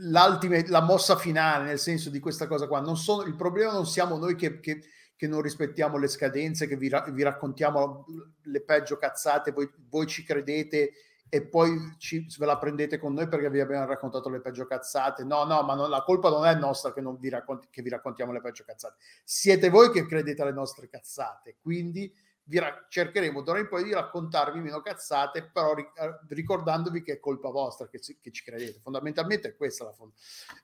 la, 0.09 0.39
la 0.67 0.81
mossa 0.81 1.15
finale 1.17 1.65
nel 1.65 1.79
senso 1.79 2.09
di 2.09 2.19
questa 2.19 2.47
cosa 2.47 2.67
qua. 2.67 2.79
Non 2.81 2.97
sono, 2.97 3.23
il 3.23 3.35
problema 3.35 3.71
non 3.71 3.85
siamo 3.85 4.17
noi 4.17 4.35
che, 4.35 4.59
che- 4.59 4.83
che 5.15 5.27
non 5.27 5.41
rispettiamo 5.41 5.97
le 5.97 6.07
scadenze, 6.07 6.67
che 6.67 6.75
vi, 6.75 6.91
vi 7.11 7.23
raccontiamo 7.23 8.05
le 8.43 8.61
peggio 8.61 8.97
cazzate, 8.97 9.51
voi, 9.51 9.71
voi 9.89 10.05
ci 10.05 10.23
credete 10.23 10.91
e 11.29 11.47
poi 11.47 11.95
ci, 11.97 12.27
ve 12.37 12.45
la 12.45 12.57
prendete 12.57 12.99
con 12.99 13.13
noi 13.13 13.27
perché 13.27 13.49
vi 13.49 13.59
abbiamo 13.61 13.85
raccontato 13.85 14.29
le 14.29 14.41
peggio 14.41 14.65
cazzate. 14.65 15.23
No, 15.23 15.45
no, 15.45 15.61
ma 15.63 15.75
non- 15.75 15.89
la 15.89 16.03
colpa 16.03 16.29
non 16.29 16.45
è 16.45 16.53
nostra 16.55 16.91
che, 16.91 16.99
non 17.01 17.17
vi 17.17 17.29
racconti- 17.29 17.67
che 17.69 17.81
vi 17.81 17.89
raccontiamo 17.89 18.31
le 18.33 18.41
peggio 18.41 18.63
cazzate. 18.65 18.95
Siete 19.23 19.69
voi 19.69 19.91
che 19.91 20.05
credete 20.05 20.41
alle 20.41 20.51
nostre 20.51 20.89
cazzate. 20.89 21.55
Quindi 21.61 22.13
vi 22.45 22.59
ra- 22.59 22.85
cercheremo 22.89 23.41
d'ora 23.41 23.59
in 23.59 23.67
poi 23.69 23.83
di 23.83 23.93
raccontarvi 23.93 24.59
meno 24.59 24.81
cazzate, 24.81 25.49
però 25.51 25.73
ri- 25.73 25.89
eh, 25.95 26.19
ricordandovi 26.29 27.01
che 27.01 27.13
è 27.13 27.19
colpa 27.19 27.49
vostra 27.49 27.87
che, 27.87 27.99
ci- 27.99 28.17
che 28.19 28.31
ci 28.31 28.43
credete. 28.43 28.79
Fondamentalmente 28.81 29.49
è 29.49 29.55
questa 29.55 29.85
la 29.85 29.93
fond- 29.93 30.13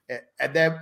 eh, 0.06 0.32
ed, 0.36 0.56
è 0.56 0.74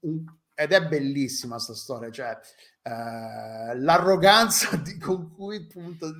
un- 0.00 0.24
ed 0.54 0.72
è 0.72 0.86
bellissima 0.86 1.58
sta 1.58 1.74
storia, 1.74 2.10
cioè 2.10 2.38
eh, 2.82 3.78
l'arroganza 3.78 4.76
di- 4.76 4.98
con 4.98 5.30
cui 5.34 5.56
appunto 5.68 6.06
ha 6.06 6.12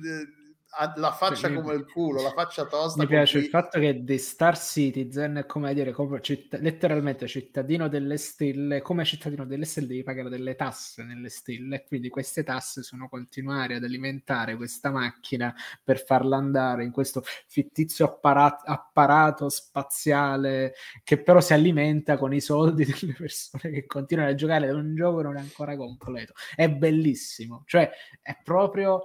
la 0.95 1.11
faccia 1.11 1.51
come 1.51 1.73
il 1.73 1.85
culo, 1.85 2.21
la 2.21 2.31
faccia 2.31 2.65
tosta. 2.65 3.01
Mi 3.01 3.07
piace 3.07 3.37
cui- 3.37 3.45
il 3.45 3.49
fatto 3.49 3.79
che 3.79 4.03
The 4.03 4.17
Star 4.17 4.57
Citizen 4.57 5.35
è 5.35 5.45
come 5.45 5.73
dire, 5.73 5.91
come 5.91 6.21
citt- 6.21 6.59
letteralmente 6.59 7.25
cittadino 7.27 7.87
delle 7.87 8.17
stelle, 8.17 8.81
come 8.81 9.05
cittadino 9.05 9.45
delle 9.45 9.65
stelle 9.65 9.87
devi 9.87 10.03
pagare 10.03 10.29
delle 10.29 10.55
tasse 10.55 11.03
nelle 11.03 11.29
stelle, 11.29 11.77
e 11.77 11.83
quindi 11.83 12.09
queste 12.09 12.43
tasse 12.43 12.83
sono 12.83 13.07
continuare 13.09 13.75
ad 13.75 13.83
alimentare 13.83 14.55
questa 14.55 14.91
macchina 14.91 15.53
per 15.83 16.03
farla 16.03 16.37
andare 16.37 16.83
in 16.83 16.91
questo 16.91 17.23
fittizio 17.47 18.05
appara- 18.05 18.61
apparato 18.63 19.49
spaziale 19.49 20.73
che 21.03 21.21
però 21.21 21.39
si 21.39 21.53
alimenta 21.53 22.17
con 22.17 22.33
i 22.33 22.41
soldi 22.41 22.85
delle 22.85 23.13
persone 23.17 23.73
che 23.73 23.85
continuano 23.85 24.29
a 24.29 24.35
giocare 24.35 24.67
ad 24.67 24.75
un 24.75 24.93
gioco 24.95 25.21
non 25.21 25.37
è 25.37 25.39
ancora 25.39 25.75
completo. 25.75 26.33
È 26.55 26.69
bellissimo, 26.69 27.63
cioè 27.65 27.89
è 28.21 28.37
proprio... 28.43 29.01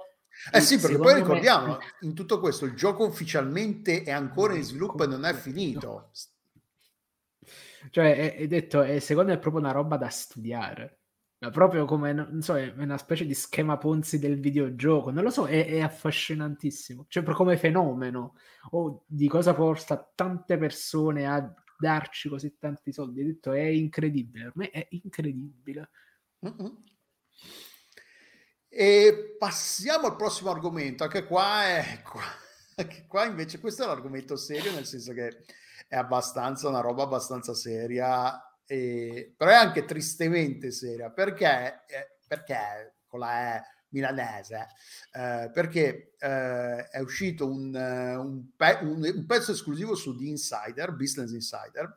Eh 0.51 0.61
sì, 0.61 0.79
perché 0.79 0.97
poi 0.97 1.13
secondo 1.13 1.33
me- 1.33 1.39
ricordiamo, 1.39 1.77
in 2.01 2.13
tutto 2.13 2.39
questo 2.39 2.65
il 2.65 2.73
gioco 2.73 3.05
ufficialmente 3.05 4.03
è 4.03 4.11
ancora 4.11 4.55
in 4.55 4.63
sviluppo 4.63 5.03
e 5.03 5.07
non 5.07 5.25
è 5.25 5.33
finito. 5.33 6.11
Cioè, 7.89 8.15
è, 8.15 8.35
è 8.35 8.47
detto, 8.47 8.81
è, 8.81 8.99
secondo 8.99 9.31
me 9.31 9.37
è 9.37 9.39
proprio 9.39 9.61
una 9.61 9.71
roba 9.71 9.97
da 9.97 10.09
studiare. 10.09 10.99
Ma 11.39 11.49
proprio 11.49 11.85
come, 11.85 12.13
non 12.13 12.41
so, 12.41 12.55
è 12.57 12.73
una 12.77 12.97
specie 12.97 13.25
di 13.25 13.33
schema 13.33 13.77
Ponzi 13.77 14.17
del 14.17 14.39
videogioco. 14.39 15.11
Non 15.11 15.23
lo 15.23 15.29
so, 15.29 15.45
è, 15.45 15.65
è 15.65 15.81
affascinantissimo. 15.81 17.05
Cioè, 17.09 17.23
proprio 17.23 17.45
come 17.45 17.57
fenomeno. 17.57 18.35
O 18.71 19.03
di 19.05 19.27
cosa 19.27 19.53
porta 19.53 20.11
tante 20.15 20.57
persone 20.57 21.27
a 21.27 21.53
darci 21.77 22.29
così 22.29 22.57
tanti 22.57 22.93
soldi. 22.93 23.21
Ho 23.21 23.25
detto, 23.25 23.51
è 23.51 23.63
incredibile. 23.63 24.45
Per 24.45 24.53
me 24.55 24.69
è 24.69 24.87
incredibile. 24.91 25.89
Mhm. 26.39 26.83
E 28.75 29.35
passiamo 29.37 30.07
al 30.07 30.15
prossimo 30.15 30.49
argomento. 30.49 31.03
Anche 31.03 31.25
qua 31.25 31.63
è 31.65 32.01
anche 32.75 33.05
qua 33.07 33.25
invece 33.25 33.59
questo 33.59 33.83
è 33.83 33.85
un 33.85 33.91
argomento 33.91 34.35
serio, 34.35 34.71
nel 34.71 34.87
senso 34.87 35.13
che 35.13 35.43
è 35.87 35.95
abbastanza 35.95 36.67
una 36.69 36.79
roba 36.79 37.03
abbastanza 37.03 37.53
seria, 37.53 38.41
e, 38.65 39.31
però 39.37 39.51
è 39.51 39.55
anche 39.55 39.85
tristemente 39.85 40.71
seria 40.71 41.11
perché, 41.11 41.83
eh, 41.87 42.17
perché 42.27 42.95
con 43.05 43.19
la 43.19 43.57
E 43.57 43.63
milanese, 43.89 44.67
eh, 45.11 45.51
perché 45.53 46.15
eh, 46.17 46.87
è 46.87 46.99
uscito 46.99 47.47
un, 47.47 47.75
eh, 47.75 48.15
un, 48.15 48.55
pe- 48.55 48.79
un- 48.81 49.03
un 49.03 49.25
pezzo 49.27 49.51
esclusivo 49.51 49.93
su 49.93 50.15
The 50.17 50.23
Insider, 50.25 50.93
Business 50.95 51.31
Insider, 51.31 51.95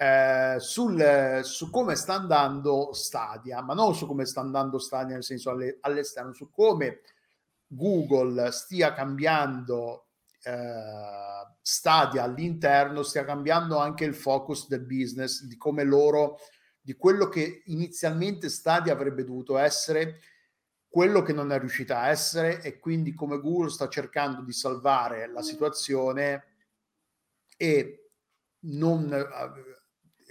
eh, 0.00 0.56
sul, 0.60 1.40
su 1.42 1.70
come 1.70 1.96
sta 1.96 2.14
andando 2.14 2.92
Stadia, 2.92 3.60
ma 3.62 3.74
non 3.74 3.96
su 3.96 4.06
come 4.06 4.26
sta 4.26 4.40
andando 4.40 4.78
Stadia 4.78 5.14
nel 5.14 5.24
senso 5.24 5.50
alle- 5.50 5.78
all'esterno, 5.80 6.32
su 6.32 6.50
come 6.50 7.00
Google 7.66 8.52
stia 8.52 8.92
cambiando 8.92 10.06
eh, 10.44 11.56
Stadia 11.60 12.22
all'interno, 12.22 13.02
stia 13.02 13.24
cambiando 13.24 13.78
anche 13.78 14.04
il 14.04 14.14
focus 14.14 14.68
del 14.68 14.86
business, 14.86 15.42
di 15.42 15.56
come 15.56 15.82
loro, 15.82 16.38
di 16.80 16.94
quello 16.94 17.28
che 17.28 17.62
inizialmente 17.66 18.48
Stadia 18.48 18.92
avrebbe 18.92 19.24
dovuto 19.24 19.58
essere, 19.58 20.20
quello 20.88 21.22
che 21.22 21.32
non 21.32 21.50
è 21.50 21.58
riuscita 21.58 22.02
a 22.02 22.08
essere 22.08 22.62
e 22.62 22.78
quindi 22.78 23.14
come 23.14 23.40
Google 23.40 23.70
sta 23.70 23.88
cercando 23.88 24.42
di 24.42 24.52
salvare 24.52 25.26
la 25.26 25.42
situazione 25.42 26.44
e 27.56 28.10
non 28.60 29.12
eh, 29.12 29.77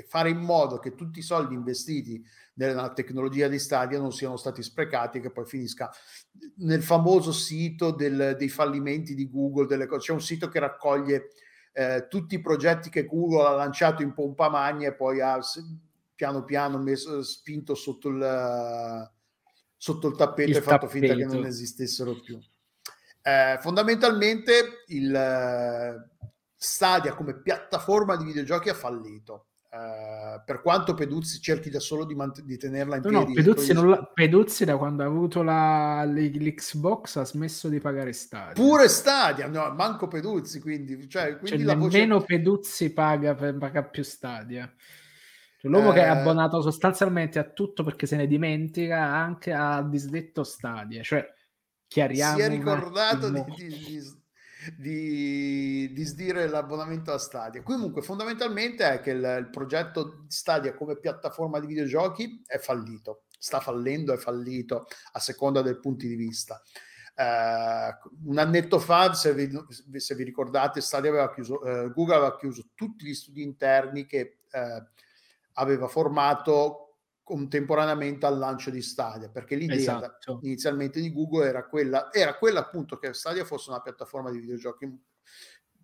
fare 0.08 0.30
in 0.30 0.40
modo 0.40 0.80
che 0.80 0.96
tutti 0.96 1.20
i 1.20 1.24
soldi 1.24 1.54
investiti 1.54 2.24
nella 2.56 2.92
tecnologia 2.94 3.48
di 3.48 3.60
Stadia 3.60 4.00
non 4.00 4.12
siano 4.12 4.36
stati 4.36 4.62
sprecati 4.64 5.18
e 5.18 5.22
che 5.22 5.32
poi 5.32 5.46
finisca 5.46 5.92
nel 6.58 6.84
famoso 6.84 7.32
sito 7.32 7.92
del- 7.92 8.36
dei 8.38 8.50
fallimenti 8.50 9.16
di 9.16 9.30
Google, 9.30 9.68
delle. 9.68 9.88
C'è 9.88 10.12
un 10.12 10.22
sito 10.22 10.48
che 10.50 10.60
raccoglie 10.60 11.30
eh, 11.74 12.08
tutti 12.10 12.34
i 12.36 12.42
progetti 12.42 12.90
che 12.90 13.06
Google 13.06 13.46
ha 13.46 13.52
lanciato 13.52 14.02
in 14.02 14.14
pompa 14.14 14.50
magna 14.50 14.88
e 14.88 14.96
poi 14.96 15.22
ha 15.22 15.40
piano 16.16 16.44
piano 16.44 16.80
messo, 16.80 17.22
spinto 17.22 17.76
sotto 17.76 18.10
il, 18.10 19.12
sotto 19.78 20.08
il 20.08 20.16
tappeto 20.16 20.50
Il 20.50 20.58
e 20.58 20.62
fatto 20.62 20.88
finta 20.88 21.14
che 21.14 21.22
tappeto. 21.22 21.36
non 21.36 21.46
esistessero 21.46 22.20
più. 22.20 22.40
Eh, 23.22 23.58
fondamentalmente 23.62 24.84
il 24.88 25.14
eh, 25.14 26.10
Stadia 26.56 27.14
come 27.14 27.40
piattaforma 27.40 28.16
di 28.16 28.24
videogiochi 28.26 28.70
ha 28.70 28.74
fallito. 28.74 29.46
Eh, 29.78 30.42
per 30.44 30.62
quanto 30.62 30.94
Peduzzi 30.96 31.40
cerchi 31.40 31.70
da 31.70 31.80
solo 31.80 32.04
di, 32.06 32.16
mant- 32.16 32.42
di 32.42 32.58
tenerla 32.58 32.96
in 32.96 33.02
No, 33.04 33.10
no, 33.12 33.26
piedi, 33.26 33.42
Peduzzi, 33.42 33.74
non 33.74 33.90
la- 33.90 34.12
Peduzzi 34.12 34.66
da 34.66 34.76
quando 34.78 35.04
ha 35.04 35.06
avuto 35.06 35.44
la, 35.44 36.04
l'Xbox 36.06 37.18
ha 37.18 37.26
smesso 37.26 37.70
di 37.70 37.80
pagare 37.80 38.12
Stadia. 38.14 38.54
pure 38.54 38.88
Stadia, 38.88 39.48
no, 39.48 39.72
manco 39.76 40.08
Peduzzi, 40.08 40.60
quindi, 40.60 41.08
cioè, 41.10 41.24
Cioè, 41.32 41.38
quindi 41.38 41.64
voce 41.64 41.76
nemmeno 41.76 42.22
Peduzzi 42.22 42.92
paga, 42.92 43.36
per- 43.36 43.58
paga 43.58 43.84
più 43.84 44.04
Stadia. 44.04 44.72
Cioè, 45.60 45.70
l'uomo 45.72 45.92
che 45.92 46.02
è 46.02 46.06
Eh. 46.06 46.10
abbonato 46.20 46.62
sostanzialmente 46.62 47.38
a 47.40 47.44
tutto 47.44 47.84
perché 47.84 48.06
se 48.06 48.16
ne 48.16 48.26
dimentica 48.28 49.04
anche 49.04 49.52
ha 49.54 49.82
disdetto 49.84 50.44
Stadia. 50.44 51.04
Cioè, 51.04 51.26
chiariamo 51.88 52.38
si 52.38 52.42
è 52.42 52.50
ricordato 52.50 53.30
di, 53.30 53.44
di, 53.56 53.68
di- 53.68 54.26
di- 54.78 55.92
di 55.94 56.04
sdire 56.04 56.48
l'abbonamento 56.48 57.12
a 57.14 57.18
Stadia. 57.18 57.64
Comunque, 57.64 58.02
fondamentalmente 58.02 58.90
è 58.90 59.00
che 59.02 59.12
il, 59.12 59.38
il 59.40 59.50
progetto 59.50 60.26
Stadia 60.28 60.74
come 60.74 61.00
piattaforma 61.00 61.60
di 61.60 61.68
videogiochi 61.68 62.44
è 62.46 62.58
fallito, 62.58 63.24
sta 63.38 63.60
fallendo, 63.60 64.14
è 64.14 64.18
fallito 64.18 64.88
a 65.14 65.20
seconda 65.20 65.62
dei 65.62 65.78
punti 65.80 66.08
di 66.08 66.16
vista. 66.16 66.62
Eh, 67.16 67.98
un 68.26 68.38
annetto 68.38 68.80
fa, 68.80 69.14
se 69.14 69.34
vi, 69.34 69.50
se 70.00 70.16
vi 70.16 70.24
ricordate, 70.24 70.82
aveva 70.92 71.34
chiuso, 71.34 71.64
eh, 71.64 71.92
Google 71.92 72.16
aveva 72.16 72.38
chiuso 72.38 72.70
tutti 72.76 73.06
gli 73.06 73.14
studi 73.14 73.42
interni 73.42 74.06
che 74.06 74.40
eh, 74.52 74.84
aveva 75.54 75.88
formato 75.88 76.87
contemporaneamente 77.28 78.26
al 78.26 78.38
lancio 78.38 78.70
di 78.70 78.82
Stadia, 78.82 79.28
perché 79.28 79.56
l'idea 79.58 79.76
Esatto. 79.76 80.40
inizialmente 80.44 81.02
di 81.02 81.12
Google 81.12 81.46
era 81.46 81.68
quella, 81.68 82.10
era 82.14 82.38
quella 82.38 82.62
appunto 82.62 82.98
che 82.98 83.12
Stadia 83.14 83.44
fosse 83.44 83.70
una 83.70 83.82
piattaforma 83.82 84.32
di 84.32 84.40
videogiochi 84.40 84.90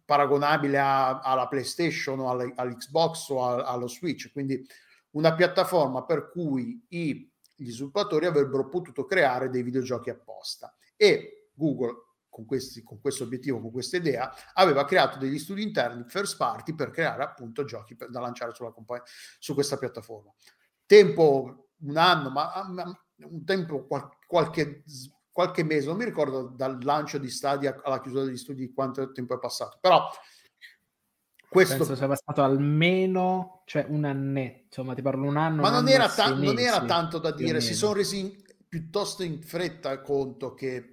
paragonabile 0.06 0.80
a- 0.80 1.20
alla 1.20 1.50
PlayStation 1.50 2.18
o 2.22 2.30
alla- 2.30 2.50
all'Xbox 2.56 3.28
o 3.30 3.46
a- 3.46 3.64
allo 3.66 3.88
Switch, 3.90 4.32
quindi 4.32 4.66
una 5.12 5.36
piattaforma 5.36 6.06
per 6.06 6.30
cui 6.32 6.86
i- 6.90 7.30
gli 7.56 7.72
sviluppatori 7.72 8.26
avrebbero 8.26 8.70
potuto 8.70 9.04
creare 9.04 9.50
dei 9.50 9.64
videogiochi 9.64 10.10
apposta 10.10 10.74
e 10.96 11.50
Google 11.54 11.94
con, 12.30 12.46
questi, 12.46 12.84
con 12.84 13.02
questo 13.02 13.26
obiettivo, 13.26 13.60
con 13.60 13.72
questa 13.72 13.98
idea, 13.98 14.34
aveva 14.54 14.86
creato 14.86 15.18
degli 15.20 15.38
studi 15.38 15.62
interni 15.62 16.06
first 16.08 16.38
party 16.38 16.74
per 16.74 16.90
creare 16.90 17.22
appunto 17.22 17.66
giochi 17.66 17.96
per- 17.98 18.10
da 18.10 18.22
lanciare 18.22 18.54
sulla 18.54 18.72
compa- 18.72 19.04
su 19.40 19.54
questa 19.54 19.78
piattaforma. 19.78 20.34
Tempo 20.94 21.70
un 21.82 21.98
anno, 21.98 22.30
ma, 22.30 22.52
un 23.18 23.44
tempo 23.46 23.88
qual- 23.88 24.10
qualche, 24.28 24.84
qualche 25.32 25.64
mese, 25.64 25.88
non 25.88 25.98
mi 25.98 26.06
ricordo 26.06 26.44
dal 26.56 26.78
lancio 26.84 27.18
di 27.18 27.30
Stadia 27.30 27.82
alla 27.84 28.00
chiusura 28.00 28.26
degli 28.26 28.38
studi 28.38 28.72
quanto 28.74 29.12
tempo 29.12 29.34
è 29.34 29.40
passato, 29.40 29.80
però 29.82 30.08
questo 31.50 31.78
Penso 31.78 31.96
sia 31.96 32.08
passato 32.08 32.44
almeno 32.44 33.64
cioè, 33.66 33.86
un 33.90 34.06
annetto, 34.06 34.84
ma 34.84 34.94
ti 34.94 35.02
parlo 35.02 35.28
un 35.28 35.38
anno. 35.38 35.62
ma 35.62 35.70
un 35.70 35.74
non 35.74 35.84
anno 35.84 35.90
era, 35.90 36.10
ta- 36.10 36.34
non 36.34 36.60
era 36.60 36.86
tanto 36.86 37.18
da 37.18 37.32
dire, 37.32 37.60
si 37.60 37.74
sono 37.74 37.94
resi 37.94 38.20
in- 38.20 38.42
piuttosto 38.68 39.24
in 39.24 39.42
fretta 39.42 40.00
conto 40.02 40.54
che 40.54 40.93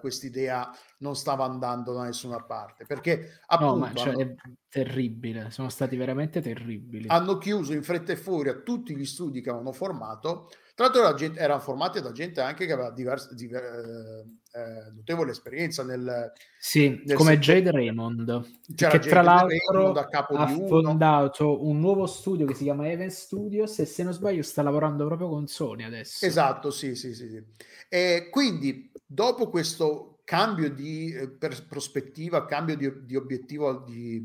questa 0.00 0.26
idea 0.26 0.70
non 0.98 1.14
stava 1.14 1.44
andando 1.44 1.92
da 1.92 2.04
nessuna 2.04 2.42
parte 2.42 2.86
perché 2.86 3.40
appunto 3.46 3.86
no, 3.86 3.94
cioè, 3.94 4.12
hanno, 4.14 4.20
è 4.20 4.34
terribile 4.68 5.50
sono 5.50 5.68
stati 5.68 5.96
veramente 5.96 6.40
terribili 6.40 7.08
hanno 7.08 7.36
chiuso 7.36 7.74
in 7.74 7.82
fretta 7.82 8.12
e 8.12 8.16
furia 8.16 8.54
tutti 8.60 8.96
gli 8.96 9.04
studi 9.04 9.42
che 9.42 9.50
avevano 9.50 9.72
formato 9.72 10.48
tra 10.78 10.86
l'altro 10.86 11.02
la 11.02 11.14
gente, 11.14 11.40
erano 11.40 11.58
formati 11.58 12.00
da 12.00 12.12
gente 12.12 12.40
anche 12.40 12.64
che 12.64 12.72
aveva 12.72 12.92
diverse, 12.92 13.34
diver, 13.34 13.64
eh, 13.64 14.60
eh, 14.60 14.92
notevole 14.94 15.32
esperienza 15.32 15.82
nel... 15.82 16.30
Sì, 16.56 17.02
nel 17.04 17.16
come 17.16 17.32
settore. 17.32 17.62
Jade 17.62 17.70
Raymond, 17.72 18.60
che 18.76 18.98
tra 19.00 19.22
l'altro 19.22 19.92
ha 19.92 20.46
fondato 20.46 21.66
un 21.66 21.80
nuovo 21.80 22.06
studio 22.06 22.46
che 22.46 22.54
si 22.54 22.62
chiama 22.62 22.88
Event 22.88 23.10
Studios 23.10 23.76
e 23.80 23.86
se 23.86 24.04
non 24.04 24.12
sbaglio 24.12 24.42
sta 24.44 24.62
lavorando 24.62 25.04
proprio 25.04 25.28
con 25.28 25.48
Sony 25.48 25.82
adesso. 25.82 26.24
Esatto, 26.24 26.70
sì, 26.70 26.94
sì, 26.94 27.12
sì. 27.12 27.28
sì. 27.28 27.42
E 27.88 28.28
quindi 28.30 28.87
dopo 29.08 29.48
questo 29.48 30.20
cambio 30.24 30.70
di 30.70 31.10
eh, 31.10 31.30
prospettiva, 31.66 32.44
cambio 32.44 32.76
di, 32.76 33.06
di 33.06 33.16
obiettivo 33.16 33.78
di, 33.78 34.18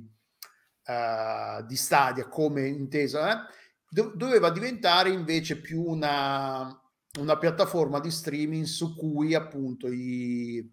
uh, 0.86 1.66
di 1.66 1.76
Stadia 1.78 2.28
come 2.28 2.68
intesa, 2.68 3.32
eh, 3.32 3.54
do- 3.88 4.12
doveva 4.14 4.50
diventare 4.50 5.10
invece 5.10 5.62
più 5.62 5.82
una, 5.82 6.78
una, 7.20 7.38
piattaforma 7.38 8.02
di 8.02 8.12
streaming 8.12 8.66
su 8.66 8.98
cui 8.98 9.34
appunto 9.34 9.88
i, 9.88 10.70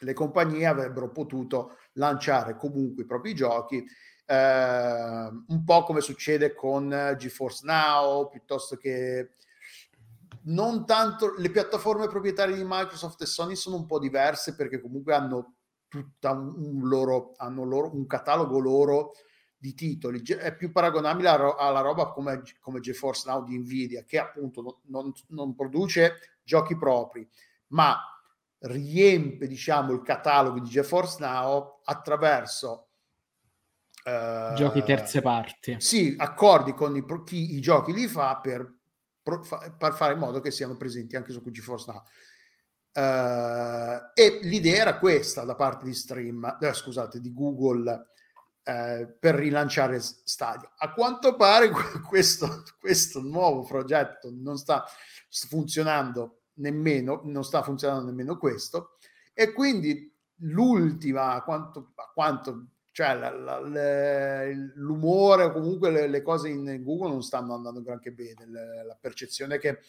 le 0.00 0.12
compagnie 0.14 0.64
avrebbero 0.64 1.10
potuto 1.10 1.76
lanciare 1.94 2.56
comunque 2.56 3.02
i 3.02 3.06
propri 3.06 3.34
giochi, 3.34 3.84
eh, 4.24 5.28
un 5.46 5.62
po' 5.62 5.82
come 5.82 6.00
succede 6.00 6.54
con 6.54 7.14
GeForce 7.18 7.66
Now, 7.66 8.30
piuttosto 8.30 8.76
che 8.76 9.34
non 10.44 10.84
tanto 10.86 11.34
le 11.36 11.50
piattaforme 11.50 12.08
proprietarie 12.08 12.56
di 12.56 12.64
Microsoft 12.64 13.20
e 13.22 13.26
Sony 13.26 13.54
sono 13.54 13.76
un 13.76 13.86
po' 13.86 13.98
diverse 13.98 14.54
perché 14.54 14.80
comunque 14.80 15.14
hanno 15.14 15.54
tutta 15.88 16.30
un 16.30 16.88
loro, 16.88 17.32
hanno 17.36 17.64
loro, 17.64 17.94
un 17.94 18.06
catalogo 18.06 18.58
loro 18.58 19.12
di 19.58 19.74
titoli, 19.74 20.22
è 20.22 20.56
più 20.56 20.72
paragonabile 20.72 21.28
alla 21.28 21.80
roba 21.82 22.08
come, 22.08 22.42
come 22.58 22.80
GeForce 22.80 23.28
Now 23.28 23.44
di 23.44 23.56
Nvidia, 23.58 24.02
che 24.04 24.18
appunto 24.18 24.80
non, 24.86 25.12
non 25.28 25.54
produce 25.54 26.38
giochi 26.42 26.76
propri, 26.76 27.28
ma 27.68 27.96
riempie 28.58 29.46
diciamo 29.46 29.92
il 29.92 30.02
catalogo 30.02 30.58
di 30.58 30.68
GeForce 30.68 31.18
Now 31.20 31.80
attraverso 31.84 32.88
uh, 34.04 34.54
giochi 34.54 34.82
terze 34.82 35.20
parti. 35.20 35.76
Sì, 35.78 36.14
accordi 36.16 36.74
con 36.74 36.96
i, 36.96 37.04
chi 37.24 37.54
i 37.54 37.60
giochi 37.60 37.92
li 37.92 38.08
fa 38.08 38.38
per, 38.38 38.80
per, 39.22 39.94
fare 39.94 40.12
in 40.14 40.18
modo 40.18 40.40
che 40.40 40.50
siano 40.50 40.76
presenti 40.76 41.16
anche 41.16 41.32
su 41.32 41.42
GeForce 41.42 41.92
Now. 41.92 42.02
Uh, 42.94 44.10
e 44.12 44.40
l'idea 44.42 44.82
era 44.82 44.98
questa 44.98 45.44
da 45.44 45.54
parte 45.54 45.84
di 45.84 45.94
Stream, 45.94 46.58
eh, 46.60 46.72
scusate, 46.74 47.20
di 47.20 47.32
Google 47.32 48.10
eh, 48.64 49.16
per 49.18 49.34
rilanciare 49.34 49.98
Stadia. 50.00 50.72
A 50.76 50.92
quanto 50.92 51.34
pare 51.36 51.70
questo, 52.06 52.62
questo 52.78 53.20
nuovo 53.20 53.64
progetto 53.64 54.30
non 54.32 54.56
sta 54.56 54.84
funzionando 55.28 56.42
nemmeno, 56.54 57.22
non 57.24 57.44
sta 57.44 57.62
funzionando 57.62 58.06
nemmeno 58.06 58.36
questo, 58.36 58.98
e 59.32 59.52
quindi 59.52 60.14
l'ultima, 60.42 61.32
a 61.32 61.42
quanto, 61.42 61.92
a 61.96 62.10
quanto 62.12 62.66
cioè 62.92 63.14
la, 63.14 63.30
la, 63.30 63.60
le, 63.60 64.72
l'umore 64.74 65.44
o 65.44 65.52
comunque 65.52 65.90
le, 65.90 66.06
le, 66.06 66.20
cose 66.20 66.50
in 66.50 66.82
Google 66.82 67.08
non 67.08 67.22
stanno 67.22 67.54
andando 67.54 67.82
granché 67.82 68.12
bene. 68.12 68.46
Le, 68.46 68.84
la 68.84 68.96
percezione 69.00 69.58
che 69.58 69.80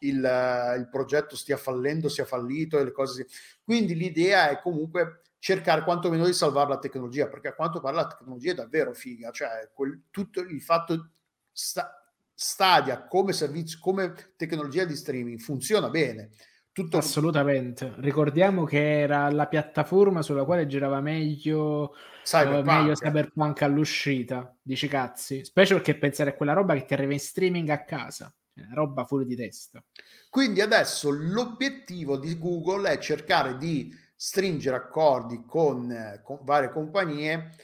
il, 0.00 0.16
il, 0.16 0.88
progetto 0.90 1.36
stia 1.36 1.58
fallendo, 1.58 2.08
sia 2.08 2.24
fallito 2.24 2.78
e 2.78 2.84
le 2.84 2.92
cose. 2.92 3.26
Quindi 3.62 3.94
l'idea 3.94 4.48
è 4.48 4.60
comunque 4.60 5.20
cercare 5.38 5.84
quantomeno 5.84 6.24
di 6.24 6.32
salvare 6.32 6.70
la 6.70 6.78
tecnologia, 6.78 7.28
perché 7.28 7.48
a 7.48 7.54
quanto 7.54 7.80
pare 7.80 7.96
la 7.96 8.06
tecnologia 8.06 8.52
è 8.52 8.56
davvero 8.56 8.94
figa, 8.94 9.30
cioè 9.30 9.70
quel, 9.72 10.04
tutto 10.10 10.40
il 10.40 10.60
fatto 10.62 11.10
sta, 11.52 11.92
Stadia 12.40 13.04
come 13.06 13.32
servizio, 13.32 13.78
come 13.80 14.14
tecnologia 14.36 14.84
di 14.84 14.94
streaming 14.94 15.40
funziona 15.40 15.90
bene. 15.90 16.30
Tutto... 16.78 16.98
Assolutamente. 16.98 17.92
Ricordiamo 17.96 18.62
che 18.62 19.00
era 19.00 19.28
la 19.32 19.48
piattaforma 19.48 20.22
sulla 20.22 20.44
quale 20.44 20.68
girava 20.68 21.00
meglio 21.00 21.92
Cyberpunk, 22.22 22.66
uh, 22.66 22.70
meglio 22.70 22.92
Cyberpunk 22.92 23.62
all'uscita. 23.62 24.56
Dici 24.62 24.86
cazzi. 24.86 25.44
Specie 25.44 25.74
perché 25.74 25.98
pensare 25.98 26.30
a 26.30 26.34
quella 26.34 26.52
roba 26.52 26.74
che 26.74 26.84
ti 26.84 26.92
arriva 26.94 27.12
in 27.12 27.18
streaming 27.18 27.68
a 27.70 27.82
casa. 27.82 28.32
Cioè, 28.54 28.66
roba 28.74 29.04
fuori 29.06 29.24
di 29.24 29.34
testa. 29.34 29.82
Quindi 30.30 30.60
adesso 30.60 31.10
l'obiettivo 31.10 32.16
di 32.16 32.38
Google 32.38 32.92
è 32.92 32.98
cercare 32.98 33.56
di 33.56 33.92
stringere 34.14 34.76
accordi 34.76 35.42
con, 35.44 36.20
con 36.22 36.38
varie 36.42 36.70
compagnie 36.70 37.56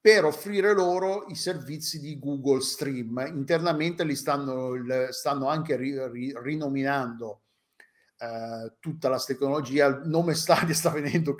per 0.00 0.24
offrire 0.24 0.72
loro 0.74 1.24
i 1.26 1.34
servizi 1.34 1.98
di 1.98 2.20
Google 2.20 2.60
Stream. 2.60 3.20
Internamente 3.34 4.04
li 4.04 4.14
stanno, 4.14 4.74
stanno 5.10 5.48
anche 5.48 5.74
ri, 5.74 6.08
ri, 6.08 6.32
rinominando 6.40 7.40
eh, 8.20 8.74
tutta 8.80 9.08
la 9.08 9.18
tecnologia. 9.18 9.86
Il 9.86 10.02
nome 10.04 10.34
Stadia 10.34 10.74
sta 10.74 10.90
venendo, 10.90 11.34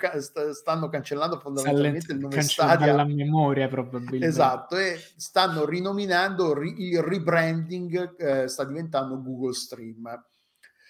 stanno 0.51 0.89
cancellando 0.89 1.39
fondamentalmente 1.39 2.11
il 2.11 2.17
nome 2.17 2.41
Stadia. 2.41 2.87
dalla 2.87 3.05
memoria 3.05 3.67
probabilmente. 3.67 4.25
Esatto, 4.25 4.77
e 4.77 4.99
stanno 5.15 5.65
rinominando 5.65 6.59
il 6.59 7.03
rebranding, 7.03 8.15
eh, 8.17 8.47
sta 8.47 8.63
diventando 8.63 9.21
Google 9.21 9.53
Stream. 9.53 10.25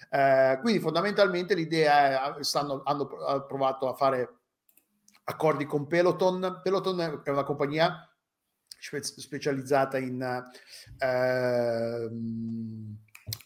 Eh, 0.10 0.60
quindi 0.62 0.80
fondamentalmente 0.80 1.56
l'idea 1.56 2.38
è, 2.38 2.44
stanno, 2.44 2.84
hanno 2.86 3.08
provato 3.46 3.90
a 3.90 3.94
fare 3.94 4.38
accordi 5.26 5.66
con 5.66 5.88
Peloton. 5.88 6.62
Peloton 6.64 7.22
è 7.24 7.30
una 7.30 7.44
compagnia 7.44 8.10
spe- 8.80 9.04
specializzata 9.04 9.98
in 9.98 10.22
eh, 11.00 12.10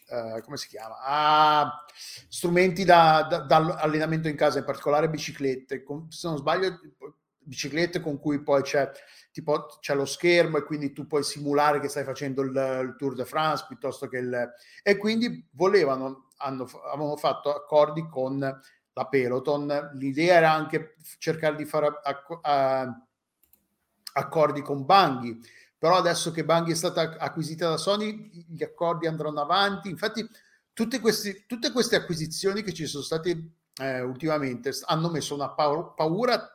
eh, 0.08 0.40
come 0.42 0.56
si 0.56 0.68
chiama? 0.68 0.96
Ah, 1.02 1.84
strumenti 2.28 2.84
da, 2.84 3.26
da, 3.28 3.38
da, 3.40 3.76
allenamento 3.76 4.28
in 4.28 4.36
casa, 4.36 4.58
in 4.58 4.64
particolare 4.64 5.10
biciclette. 5.10 5.82
Con, 5.82 6.10
se 6.10 6.28
non 6.28 6.36
sbaglio, 6.36 6.78
biciclette 7.38 8.00
con 8.00 8.18
cui 8.18 8.42
poi 8.42 8.62
c'è 8.62 8.90
tipo 9.30 9.66
c'è 9.80 9.94
lo 9.94 10.04
schermo 10.04 10.56
e 10.56 10.64
quindi 10.64 10.92
tu 10.92 11.06
puoi 11.06 11.22
simulare 11.22 11.78
che 11.78 11.88
stai 11.88 12.04
facendo 12.04 12.42
il, 12.42 12.50
il 12.82 12.94
Tour 12.96 13.14
de 13.14 13.24
France 13.24 13.64
piuttosto 13.68 14.08
che 14.08 14.18
il 14.18 14.48
e 14.82 14.96
quindi 14.96 15.46
volevano 15.52 16.28
hanno, 16.38 16.64
avevano 16.90 17.16
fatto 17.16 17.54
accordi 17.54 18.06
con 18.08 18.38
la 18.38 19.06
Peloton. 19.06 19.90
L'idea 19.94 20.36
era 20.36 20.52
anche 20.52 20.96
cercare 21.18 21.56
di 21.56 21.64
fare 21.64 21.86
acc- 22.02 22.38
a- 22.42 23.06
accordi 24.14 24.62
con 24.62 24.84
Banghi, 24.84 25.38
però 25.78 25.96
adesso 25.96 26.30
che 26.30 26.44
Banghi 26.44 26.72
è 26.72 26.76
stata 26.76 27.16
acquisita 27.18 27.68
da 27.68 27.76
Sony, 27.76 28.46
gli 28.48 28.62
accordi 28.62 29.06
andranno 29.06 29.40
avanti. 29.40 29.90
Infatti, 29.90 30.26
tutte, 30.72 31.00
questi, 31.00 31.44
tutte 31.46 31.72
queste 31.72 31.96
acquisizioni 31.96 32.62
che 32.62 32.72
ci 32.72 32.86
sono 32.86 33.02
state 33.02 33.50
eh, 33.78 34.00
ultimamente 34.00 34.72
hanno 34.84 35.10
messo 35.10 35.34
una 35.34 35.50
paura 35.50 36.50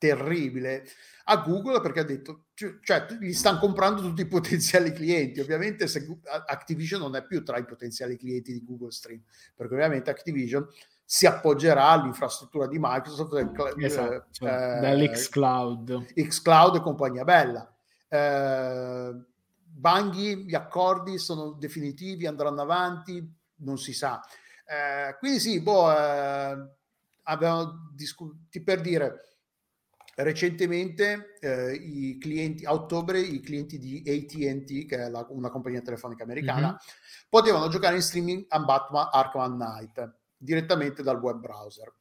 terribile 0.00 0.86
a 1.24 1.36
Google 1.36 1.82
perché 1.82 2.00
ha 2.00 2.04
detto, 2.04 2.46
cioè, 2.54 3.06
gli 3.20 3.34
stanno 3.34 3.58
comprando 3.58 4.00
tutti 4.00 4.22
i 4.22 4.26
potenziali 4.26 4.92
clienti. 4.92 5.40
Ovviamente 5.40 5.86
se, 5.86 6.04
Activision 6.46 7.00
non 7.00 7.14
è 7.14 7.24
più 7.24 7.44
tra 7.44 7.58
i 7.58 7.66
potenziali 7.66 8.16
clienti 8.16 8.52
di 8.52 8.64
Google 8.64 8.90
Stream, 8.90 9.20
perché 9.54 9.74
ovviamente 9.74 10.10
Activision 10.10 10.66
si 11.04 11.26
appoggerà 11.26 11.88
all'infrastruttura 11.88 12.66
di 12.66 12.78
Microsoft 12.80 13.34
esatto, 13.78 14.14
eh, 14.14 14.22
cioè, 14.30 14.78
dall'xCloud. 14.80 16.14
xCloud 16.14 16.76
e 16.76 16.80
compagnia 16.80 17.24
bella. 17.24 17.72
Eh, 18.10 19.14
Banghi, 19.72 20.44
gli 20.44 20.54
accordi 20.54 21.16
sono 21.16 21.52
definitivi, 21.52 22.26
andranno 22.26 22.60
avanti, 22.60 23.26
non 23.60 23.78
si 23.78 23.94
sa. 23.94 24.20
Eh, 24.66 25.16
quindi 25.18 25.40
sì, 25.40 25.62
boh, 25.62 25.90
eh, 25.90 26.56
abbiamo 27.22 27.90
discusso 27.94 28.36
per 28.62 28.80
dire 28.80 29.30
recentemente 30.16 31.36
eh, 31.40 31.72
i 31.72 32.18
clienti, 32.18 32.64
a 32.64 32.72
ottobre, 32.72 33.20
i 33.20 33.40
clienti 33.40 33.78
di 33.78 34.02
ATT, 34.06 34.86
che 34.86 34.96
è 34.96 35.08
la, 35.08 35.24
una 35.30 35.50
compagnia 35.50 35.80
telefonica 35.80 36.24
americana, 36.24 36.68
mm-hmm. 36.68 36.76
potevano 37.28 37.68
giocare 37.68 37.96
in 37.96 38.02
streaming 38.02 38.44
a 38.48 38.60
Batman 38.60 39.08
Arkham 39.10 39.54
Knight 39.54 40.14
direttamente 40.36 41.02
dal 41.02 41.20
web 41.20 41.38
browser. 41.40 41.94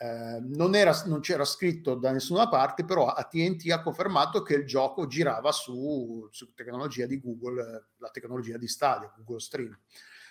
Eh, 0.00 0.40
non, 0.40 0.76
era, 0.76 1.02
non, 1.06 1.18
c'era 1.18 1.44
scritto 1.44 1.96
da 1.96 2.12
nessuna 2.12 2.48
parte, 2.48 2.84
però 2.84 3.08
ATT 3.08 3.68
ha 3.72 3.82
confermato 3.82 4.42
che 4.42 4.54
il 4.54 4.64
gioco 4.64 5.08
girava 5.08 5.50
su, 5.50 6.28
su 6.30 6.54
tecnologia 6.54 7.04
di 7.04 7.18
Google, 7.18 7.88
la 7.96 8.10
tecnologia 8.10 8.56
di 8.56 8.68
Stadia, 8.68 9.12
Google 9.16 9.40
Stream. 9.40 9.76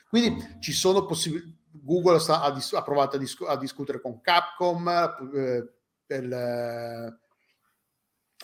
Quindi 0.08 0.58
ci 0.60 0.72
sono 0.72 1.06
possibilità. 1.06 1.54
Google 1.70 2.20
sta, 2.20 2.42
ha, 2.42 2.52
dis- 2.52 2.74
ha, 2.74 2.82
provato 2.82 3.18
a, 3.18 3.20
dis- 3.20 3.44
a, 3.46 3.58
discutere 3.58 4.00
con 4.00 4.22
Capcom 4.22 4.88
eh, 5.36 5.70
per, 6.06 7.20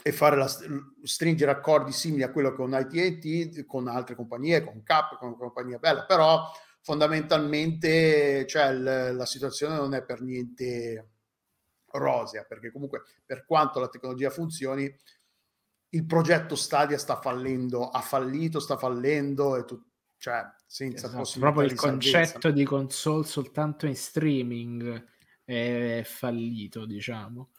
e 0.04 0.12
fare 0.12 0.36
la, 0.36 0.52
stringere 1.04 1.52
accordi 1.52 1.94
simili 1.94 2.24
a 2.24 2.32
quello 2.32 2.54
con 2.54 2.78
ITT, 2.78 3.66
con 3.66 3.88
altre 3.88 4.16
compagnie, 4.16 4.64
con 4.64 4.84
Cap, 4.84 5.18
con 5.18 5.38
compagnia 5.38 5.80
bella, 5.80 6.06
però 6.06 6.52
fondamentalmente 6.82 8.46
cioè, 8.46 8.74
l- 8.74 9.16
la 9.16 9.26
situazione 9.26 9.76
non 9.76 9.94
è 9.94 10.04
per 10.04 10.22
niente 10.22 11.13
rosea, 11.94 12.44
perché 12.44 12.72
comunque 12.72 13.04
per 13.26 13.46
quanto 13.46 13.80
la 13.80 13.90
tecnologia 13.90 14.30
funzioni, 14.30 14.94
il 15.90 16.06
progetto 16.06 16.56
Stadia 16.56 16.98
sta 16.98 17.20
fallendo, 17.20 17.90
ha 17.90 18.02
fallito, 18.02 18.60
sta 18.60 18.78
fallendo, 18.78 19.56
e 19.56 19.66
tu, 19.66 19.82
cioè 20.18 20.44
senza 20.66 21.08
esatto, 21.08 21.40
proprio 21.40 21.66
il 21.66 21.76
concetto 21.76 22.50
di 22.50 22.64
console 22.64 23.26
soltanto 23.26 23.86
in 23.86 23.96
streaming 23.96 25.06
è 25.44 26.02
fallito, 26.06 26.86
diciamo. 26.86 27.52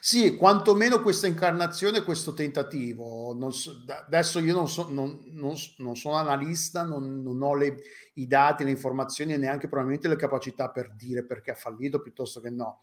Sì, 0.00 0.36
quantomeno 0.36 1.02
questa 1.02 1.26
incarnazione, 1.26 2.02
questo 2.02 2.32
tentativo. 2.32 3.36
So, 3.50 3.84
adesso 4.06 4.38
io 4.38 4.54
non, 4.54 4.68
so, 4.68 4.88
non, 4.88 5.20
non, 5.32 5.54
non 5.78 5.96
sono 5.96 6.16
analista, 6.16 6.82
non, 6.82 7.38
ho 7.42 7.54
le, 7.54 7.76
i 8.14 8.26
dati, 8.26 8.64
le 8.64 8.70
informazioni 8.70 9.34
e 9.34 9.36
neanche 9.36 9.68
probabilmente 9.68 10.08
le 10.08 10.16
capacità 10.16 10.70
per 10.70 10.94
dire 10.94 11.24
perché 11.24 11.50
ha 11.50 11.56
fallito 11.56 12.00
piuttosto 12.00 12.40
che 12.40 12.50
no. 12.50 12.80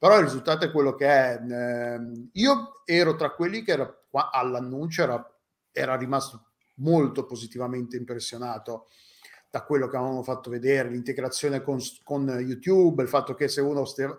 Però 0.00 0.16
il 0.16 0.24
risultato 0.24 0.64
è 0.64 0.70
quello 0.70 0.94
che 0.94 1.06
è. 1.06 1.38
Eh, 1.38 2.28
io 2.32 2.80
ero 2.86 3.16
tra 3.16 3.32
quelli 3.34 3.62
che 3.62 3.72
era, 3.72 4.04
all'annuncio 4.32 5.02
era, 5.02 5.38
era 5.70 5.94
rimasto 5.94 6.52
molto 6.76 7.26
positivamente 7.26 7.98
impressionato 7.98 8.86
da 9.50 9.62
quello 9.62 9.88
che 9.88 9.96
avevano 9.96 10.22
fatto 10.22 10.48
vedere, 10.48 10.88
l'integrazione 10.88 11.60
con, 11.60 11.78
con 12.04 12.24
YouTube, 12.38 13.02
il 13.02 13.08
fatto 13.08 13.34
che 13.34 13.48
se 13.48 13.60
uno 13.60 13.84
ste, 13.84 14.16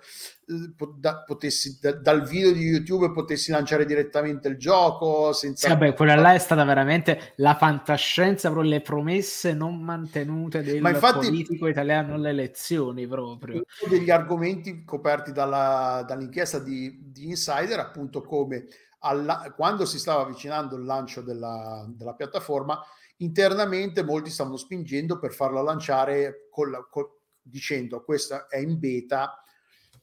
da, 0.98 1.24
potessi, 1.24 1.80
da, 1.80 1.94
dal 1.94 2.28
video 2.28 2.52
di 2.52 2.66
YouTube 2.66 3.14
potessi 3.14 3.50
lanciare 3.50 3.86
direttamente 3.86 4.50
il 4.50 4.58
gioco 4.58 5.32
senza... 5.32 5.68
Sì, 5.68 5.74
vabbè, 5.74 5.94
quella 5.94 6.16
là 6.16 6.34
è 6.34 6.38
stata 6.38 6.66
veramente 6.66 7.32
la 7.38 7.56
fantascienza, 7.56 8.50
però 8.50 8.60
le 8.60 8.82
promesse 8.82 9.54
non 9.54 9.80
mantenute 9.82 10.62
del 10.64 10.82
Ma 10.82 10.90
infatti, 10.90 11.28
politico 11.28 11.68
italiano 11.68 12.16
alle 12.16 12.30
elezioni 12.30 13.08
proprio. 13.08 13.64
Uno 13.82 13.90
degli 13.90 14.10
argomenti 14.10 14.84
coperti 14.84 15.32
dalla, 15.32 16.04
dall'inchiesta 16.06 16.60
di, 16.60 17.10
di 17.10 17.30
Insider, 17.30 17.80
appunto 17.80 18.22
come 18.22 18.66
alla, 19.00 19.54
quando 19.56 19.86
si 19.86 19.98
stava 19.98 20.24
avvicinando 20.24 20.76
il 20.76 20.84
lancio 20.84 21.22
della, 21.22 21.86
della 21.88 22.14
piattaforma, 22.14 22.84
internamente 23.22 24.04
molti 24.04 24.30
stavano 24.30 24.58
spingendo 24.58 25.20
per 25.20 25.34
farla 25.34 25.62
lanciare 25.62 26.48
col, 26.50 26.88
col, 26.90 27.08
dicendo 27.42 28.04
questa 28.04 28.48
è 28.48 28.58
in 28.58 28.80
beta, 28.80 29.44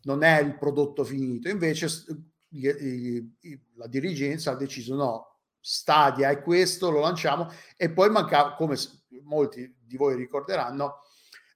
non 0.02 0.22
è 0.22 0.40
il 0.40 0.56
prodotto 0.56 1.04
finito. 1.04 1.48
Invece 1.48 1.88
la 3.74 3.86
dirigenza 3.86 4.52
ha 4.52 4.56
deciso 4.56 4.94
no, 4.94 5.38
Stadia 5.60 6.30
è 6.30 6.40
questo, 6.40 6.90
lo 6.90 7.00
lanciamo 7.00 7.50
e 7.76 7.90
poi 7.90 8.10
mancava, 8.10 8.54
come 8.54 8.76
molti 9.22 9.76
di 9.80 9.96
voi 9.96 10.16
ricorderanno, 10.16 11.00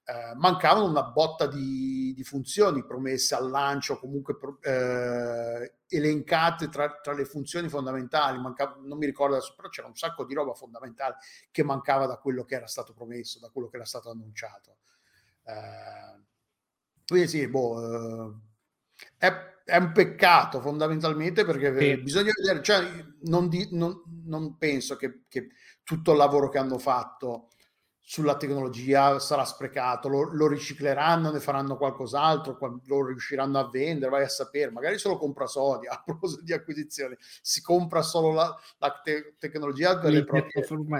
eh, 0.04 0.34
mancavano 0.34 0.86
una 0.86 1.04
botta 1.04 1.46
di, 1.46 2.12
di, 2.14 2.24
funzioni 2.24 2.84
promesse 2.84 3.36
al 3.36 3.48
lancio, 3.48 3.98
comunque 3.98 4.36
eh, 4.62 5.74
elencate 5.88 6.68
tra, 6.68 6.98
tra, 7.00 7.12
le 7.12 7.24
funzioni 7.24 7.68
fondamentali. 7.68 8.38
Mancava, 8.40 8.78
non 8.82 8.98
mi 8.98 9.06
ricordo 9.06 9.36
adesso, 9.36 9.54
però 9.54 9.68
c'era 9.68 9.86
un 9.86 9.94
sacco 9.94 10.24
di 10.24 10.34
roba 10.34 10.54
fondamentale 10.54 11.16
che 11.52 11.62
mancava 11.62 12.06
da 12.06 12.16
quello 12.16 12.44
che 12.44 12.56
era 12.56 12.66
stato 12.66 12.92
promesso, 12.92 13.38
da 13.38 13.50
quello 13.50 13.68
che 13.68 13.76
era 13.76 13.84
stato 13.84 14.10
annunciato. 14.10 14.78
Eh, 15.44 16.20
quindi 17.06 17.28
sì, 17.28 17.46
boh, 17.46 18.28
eh, 18.28 18.34
è, 19.18 19.32
è, 19.64 19.76
un 19.76 19.92
peccato 19.92 20.60
fondamentalmente 20.60 21.44
perché 21.44 21.78
sì. 21.78 22.02
bisogna 22.02 22.32
vedere, 22.36 22.62
cioè, 22.62 23.04
non, 23.22 23.48
di, 23.48 23.68
non, 23.70 24.02
non 24.24 24.56
penso 24.58 24.96
che, 24.96 25.22
che 25.28 25.48
tutto 25.84 26.10
il 26.10 26.16
lavoro 26.16 26.48
che 26.48 26.58
hanno 26.58 26.78
fatto 26.78 27.50
sulla 28.04 28.36
tecnologia 28.36 29.18
sarà 29.20 29.44
sprecato, 29.44 30.08
lo, 30.08 30.34
lo, 30.34 30.48
ricicleranno, 30.48 31.30
ne 31.30 31.40
faranno 31.40 31.76
qualcos'altro, 31.76 32.58
lo 32.86 33.06
riusciranno 33.06 33.58
a 33.58 33.68
vendere, 33.70 34.10
vai 34.10 34.24
a 34.24 34.28
sapere, 34.28 34.72
magari 34.72 34.98
solo 34.98 35.16
compra 35.16 35.46
Sony, 35.46 35.86
a 35.88 36.02
proposito 36.04 36.42
di 36.42 36.52
acquisizione, 36.52 37.16
si 37.40 37.62
compra 37.62 38.02
solo 38.02 38.32
la, 38.32 38.54
la 38.78 39.00
te- 39.02 39.36
tecnologia 39.38 39.94
delle 39.94 40.24
proprie... 40.24 40.50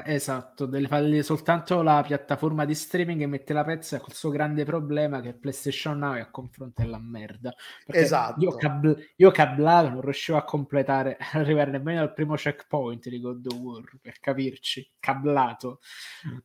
Esatto, 0.05 0.69
fare 0.87 1.23
soltanto 1.23 1.83
la 1.83 2.03
piattaforma 2.07 2.65
di 2.65 2.75
streaming 2.75 3.23
e 3.23 3.27
mette 3.27 3.53
la 3.53 3.65
pezza 3.65 3.99
col 3.99 4.13
suo 4.13 4.31
grande 4.31 4.65
problema 4.65 5.21
che 5.21 5.35
PlayStation 5.35 5.99
Now 5.99 6.15
è 6.15 6.21
a 6.21 6.31
confronto 6.31 6.83
alla 6.83 6.99
merda. 6.99 7.53
Perché 7.85 8.01
esatto. 8.01 8.41
Io, 8.41 8.55
cab- 8.55 8.97
io 9.17 9.31
cablavo, 9.31 9.89
non 9.89 10.01
riuscivo 10.01 10.39
a 10.39 10.45
completare, 10.45 11.17
arrivare 11.33 11.73
nemmeno 11.73 12.01
al 12.01 12.13
primo 12.13 12.35
checkpoint 12.37 13.09
di 13.09 13.21
God 13.21 13.47
of 13.47 13.59
War, 13.59 13.85
per 14.01 14.19
capirci, 14.21 14.93
cablato. 14.99 15.81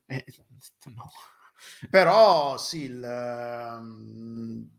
Eh, 0.06 0.26
no. 0.96 1.12
Però 1.90 2.58
sì, 2.58 2.84
il, 2.84 3.04
ehm, 3.04 4.70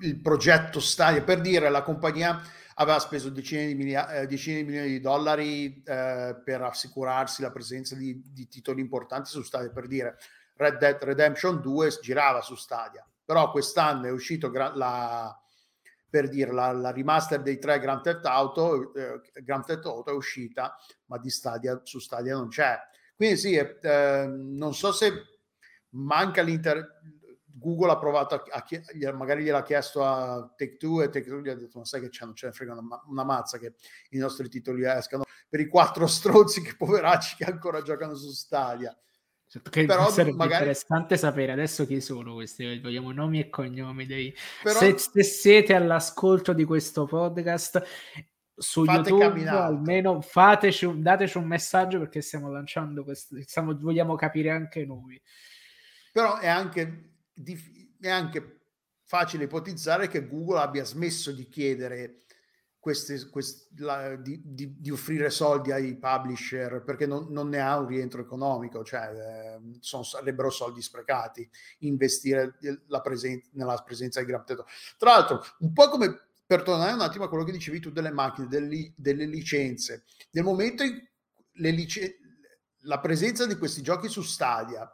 il, 0.00 0.20
progetto 0.20 0.80
Stadia, 0.80 1.22
per 1.22 1.40
dire, 1.40 1.68
la 1.68 1.82
compagnia 1.82 2.40
aveva 2.74 2.98
speso 2.98 3.30
decine 3.30 3.66
di, 3.66 3.74
milia- 3.74 4.12
eh, 4.12 4.26
decine 4.26 4.58
di 4.58 4.64
milioni 4.64 4.88
di 4.88 5.00
dollari 5.00 5.82
eh, 5.82 6.40
per 6.44 6.62
assicurarsi 6.62 7.42
la 7.42 7.50
presenza 7.50 7.94
di, 7.94 8.22
di, 8.24 8.48
titoli 8.48 8.80
importanti 8.80 9.30
su 9.30 9.42
Stadia, 9.42 9.70
per 9.70 9.86
dire 9.86 10.18
Red 10.54 10.78
Dead 10.78 11.02
Redemption 11.02 11.60
2 11.60 11.98
girava 12.02 12.40
su 12.40 12.54
Stadia, 12.54 13.06
però 13.24 13.50
quest'anno 13.50 14.06
è 14.06 14.10
uscito 14.10 14.50
gra- 14.50 14.74
la, 14.74 15.38
per 16.08 16.28
dire 16.28 16.52
la, 16.52 16.72
la, 16.72 16.92
remaster 16.92 17.42
dei 17.42 17.58
tre 17.58 17.78
Grand 17.78 18.02
Theft 18.02 18.24
Auto, 18.26 18.94
eh, 18.94 19.20
Grand 19.42 19.64
Theft 19.64 19.84
Auto 19.86 20.10
è 20.10 20.14
uscita, 20.14 20.76
ma 21.06 21.18
di 21.18 21.30
Stadia 21.30 21.80
su 21.84 21.98
Stadia 21.98 22.34
non 22.34 22.48
c'è. 22.48 22.78
Quindi 23.16 23.36
sì, 23.36 23.54
eh, 23.54 24.26
non 24.28 24.74
so 24.74 24.92
se 24.92 25.12
manca 25.90 26.42
l'inter... 26.42 26.94
Google 27.58 27.90
ha 27.90 27.98
provato 27.98 28.34
a, 28.34 28.42
a 28.50 29.12
magari 29.12 29.42
gliel'ha 29.42 29.62
chiesto 29.62 30.04
a 30.04 30.52
Take 30.56 30.76
Two 30.76 31.02
e 31.02 31.08
Take 31.08 31.26
Two 31.26 31.40
gli 31.40 31.48
ha 31.48 31.54
detto 31.54 31.78
ma 31.78 31.86
sai 31.86 32.02
che 32.02 32.10
c'è, 32.10 32.26
non 32.26 32.34
ce 32.34 32.46
ne 32.46 32.52
frega 32.52 32.72
una, 32.72 33.02
una, 33.06 33.24
mazza 33.24 33.58
che 33.58 33.76
i 34.10 34.18
nostri 34.18 34.50
titoli 34.50 34.84
escano 34.84 35.24
per 35.48 35.60
i 35.60 35.66
quattro 35.66 36.06
stronzi 36.06 36.60
che 36.60 36.76
poveracci 36.76 37.36
che 37.36 37.44
ancora 37.44 37.80
giocano 37.80 38.14
su 38.14 38.30
Stadia. 38.30 38.96
Che 39.48 39.86
Però 39.86 40.10
sarebbe 40.10 40.36
magari... 40.36 40.58
interessante 40.58 41.16
sapere 41.16 41.52
adesso 41.52 41.86
chi 41.86 42.00
sono 42.00 42.34
questi, 42.34 42.80
vogliamo 42.80 43.12
nomi 43.12 43.40
e 43.40 43.48
cognomi 43.48 44.04
dei... 44.04 44.34
Però... 44.62 44.78
Se, 44.78 44.98
se 44.98 45.22
siete 45.22 45.72
all'ascolto 45.72 46.52
di 46.52 46.64
questo 46.64 47.06
podcast 47.06 47.82
su 48.56 48.84
Fate 48.84 49.10
YouTube 49.10 49.20
camminate. 49.20 49.56
almeno 49.56 50.20
fateci, 50.20 51.02
dateci 51.02 51.36
un 51.36 51.46
messaggio 51.46 51.98
perché 51.98 52.22
stiamo 52.22 52.50
lanciando 52.50 53.04
questo, 53.04 53.36
stiamo, 53.42 53.76
vogliamo 53.78 54.14
capire 54.16 54.50
anche 54.50 54.84
noi. 54.84 55.20
Però 56.12 56.38
è 56.38 56.48
anche, 56.48 57.10
è 58.00 58.08
anche 58.08 58.60
facile 59.04 59.44
ipotizzare 59.44 60.08
che 60.08 60.26
Google 60.26 60.60
abbia 60.60 60.84
smesso 60.84 61.32
di 61.32 61.48
chiedere 61.48 62.22
queste, 62.86 63.28
queste, 63.30 63.66
la, 63.78 64.14
di, 64.14 64.40
di, 64.44 64.80
di, 64.80 64.90
offrire 64.90 65.28
soldi 65.28 65.72
ai 65.72 65.96
publisher 65.96 66.84
perché 66.84 67.04
non, 67.04 67.26
non 67.30 67.48
ne 67.48 67.60
ha 67.60 67.78
un 67.78 67.88
rientro 67.88 68.20
economico, 68.20 68.84
cioè 68.84 69.10
eh, 69.12 69.78
sono, 69.80 70.04
sarebbero 70.04 70.50
soldi 70.50 70.80
sprecati 70.80 71.50
investire 71.80 72.56
la 72.86 73.00
presen- 73.00 73.42
nella 73.54 73.82
presenza 73.84 74.20
di 74.20 74.26
Grand 74.26 74.44
Theft 74.44 74.64
Tra 74.96 75.10
l'altro, 75.10 75.44
un 75.58 75.72
po' 75.72 75.88
come 75.88 76.25
per 76.46 76.62
tornare 76.62 76.92
un 76.92 77.00
attimo 77.00 77.24
a 77.24 77.28
quello 77.28 77.44
che 77.44 77.52
dicevi 77.52 77.80
tu 77.80 77.90
delle 77.90 78.12
macchine, 78.12 78.46
delle, 78.46 78.92
delle 78.96 79.26
licenze, 79.26 80.04
nel 80.30 80.44
momento 80.44 80.84
in 80.84 81.02
cui 81.52 81.72
lic- 81.72 82.18
la 82.82 83.00
presenza 83.00 83.46
di 83.46 83.56
questi 83.56 83.82
giochi 83.82 84.08
su 84.08 84.22
Stadia 84.22 84.88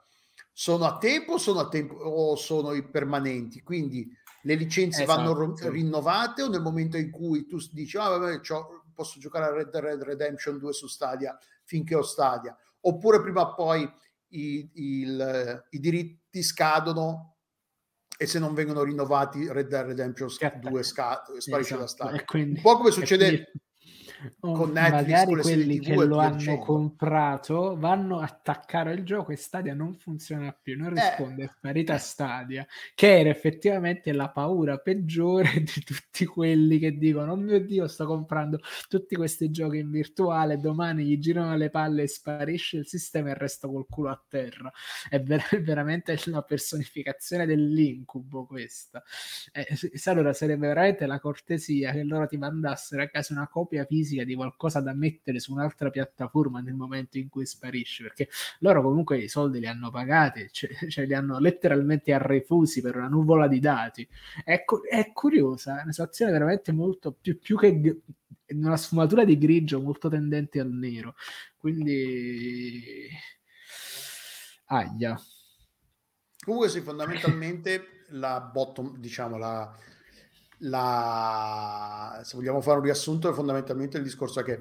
sono 0.50 0.86
a 0.86 0.96
tempo, 0.98 1.36
sono 1.38 1.60
a 1.60 1.68
tempo 1.68 1.94
o 1.94 2.36
sono 2.36 2.72
i 2.72 2.88
permanenti, 2.88 3.62
quindi 3.62 4.10
le 4.44 4.54
licenze 4.54 5.02
esatto, 5.02 5.34
vanno 5.34 5.56
sì. 5.56 5.68
rinnovate 5.68 6.42
o 6.42 6.48
nel 6.48 6.62
momento 6.62 6.96
in 6.96 7.10
cui 7.10 7.46
tu 7.46 7.58
dici 7.70 7.96
ah, 7.96 8.08
vabbè, 8.08 8.40
posso 8.94 9.20
giocare 9.20 9.46
a 9.46 9.52
Red 9.52 9.70
Dead 9.70 10.02
Redemption 10.02 10.58
2 10.58 10.72
su 10.72 10.86
Stadia 10.86 11.36
finché 11.64 11.94
ho 11.94 12.02
Stadia, 12.02 12.56
oppure 12.80 13.20
prima 13.20 13.42
o 13.42 13.54
poi 13.54 13.90
i, 14.28 14.70
il, 14.74 15.64
i 15.70 15.78
diritti 15.78 16.42
scadono 16.42 17.31
e 18.22 18.26
se 18.26 18.38
non 18.38 18.54
vengono 18.54 18.84
rinnovati 18.84 19.50
Red 19.50 19.66
Dead 19.66 19.84
Redemption 19.84 20.28
2 20.60 20.82
sca- 20.84 21.24
sparisce 21.38 21.74
esatto. 21.74 21.80
da 21.80 21.86
Stadia. 21.88 22.24
Quindi, 22.24 22.56
un 22.56 22.62
po' 22.62 22.76
come 22.76 22.92
succede 22.92 23.52
quindi 24.38 24.58
con 24.58 24.72
Netflix, 24.72 25.06
magari 25.06 25.40
quelli 25.40 25.78
che 25.80 25.94
lo 25.94 26.18
hanno 26.18 26.58
comprato 26.58 27.76
vanno 27.76 28.20
a 28.20 28.24
attaccare 28.24 28.92
il 28.92 29.04
gioco 29.04 29.32
e 29.32 29.36
Stadia 29.36 29.74
non 29.74 29.94
funziona 29.94 30.52
più, 30.52 30.76
non 30.76 30.96
eh. 30.96 31.00
risponde, 31.00 31.42
eh. 31.42 31.46
è 31.46 31.50
sparita 31.56 31.98
Stadia, 31.98 32.66
che 32.94 33.18
era 33.18 33.28
effettivamente 33.30 34.12
la 34.12 34.30
paura 34.30 34.78
peggiore 34.78 35.50
di 35.62 35.82
tutti 35.84 36.24
quelli 36.24 36.78
che 36.78 36.96
dicono, 36.96 37.32
oh 37.32 37.36
mio 37.36 37.60
Dio, 37.60 37.88
sto 37.88 38.06
comprando 38.06 38.60
tutti 38.88 39.16
questi 39.16 39.50
giochi 39.50 39.78
in 39.78 39.90
virtuale, 39.90 40.58
domani 40.58 41.04
gli 41.04 41.18
girano 41.18 41.56
le 41.56 41.70
palle 41.70 42.02
e 42.02 42.08
sparisce 42.08 42.76
il 42.78 42.86
sistema 42.86 43.30
e 43.30 43.34
resta 43.34 43.68
col 43.68 43.86
culo 43.88 44.10
a 44.10 44.22
terra. 44.28 44.70
È 45.08 45.20
ver- 45.20 45.60
veramente 45.62 46.18
la 46.26 46.42
personificazione 46.42 47.46
dell'incubo 47.46 48.46
questa. 48.46 49.02
Eh, 49.52 49.66
allora 50.04 50.32
sarebbe 50.32 50.66
veramente 50.68 51.06
la 51.06 51.18
cortesia 51.18 51.92
che 51.92 52.02
loro 52.02 52.26
ti 52.26 52.36
mandassero 52.36 53.02
a 53.02 53.08
casa 53.08 53.32
una 53.32 53.48
copia 53.48 53.84
fisica 53.84 54.11
fisica 54.12 54.24
di 54.24 54.34
qualcosa 54.34 54.80
da 54.80 54.92
mettere 54.92 55.40
su 55.40 55.52
un'altra 55.52 55.90
piattaforma 55.90 56.60
nel 56.60 56.74
momento 56.74 57.18
in 57.18 57.28
cui 57.28 57.46
sparisce, 57.46 58.02
perché 58.02 58.28
loro 58.60 58.82
comunque 58.82 59.18
i 59.18 59.28
soldi 59.28 59.58
li 59.58 59.66
hanno 59.66 59.90
pagati, 59.90 60.48
cioè, 60.50 60.70
cioè 60.88 61.06
li 61.06 61.14
hanno 61.14 61.38
letteralmente 61.38 62.12
arrefusi 62.12 62.80
per 62.82 62.96
una 62.96 63.08
nuvola 63.08 63.48
di 63.48 63.60
dati. 63.60 64.06
È, 64.44 64.64
è 64.90 65.12
curiosa, 65.12 65.80
è 65.80 65.82
una 65.82 65.92
situazione 65.92 66.32
veramente 66.32 66.72
molto 66.72 67.12
più, 67.12 67.38
più 67.38 67.58
che 67.58 68.00
una 68.48 68.76
sfumatura 68.76 69.24
di 69.24 69.38
grigio 69.38 69.80
molto 69.80 70.08
tendente 70.08 70.60
al 70.60 70.70
nero. 70.70 71.14
Quindi... 71.56 73.08
Aia. 74.66 75.20
Comunque 76.44 76.68
sì, 76.70 76.80
fondamentalmente 76.80 78.04
la 78.08 78.40
bottom, 78.40 78.98
diciamo, 78.98 79.36
la, 79.36 79.72
la, 80.62 82.20
se 82.22 82.36
vogliamo 82.36 82.60
fare 82.60 82.78
un 82.78 82.84
riassunto, 82.84 83.32
fondamentalmente 83.32 83.96
il 83.96 84.02
discorso 84.02 84.40
è 84.40 84.44
che 84.44 84.60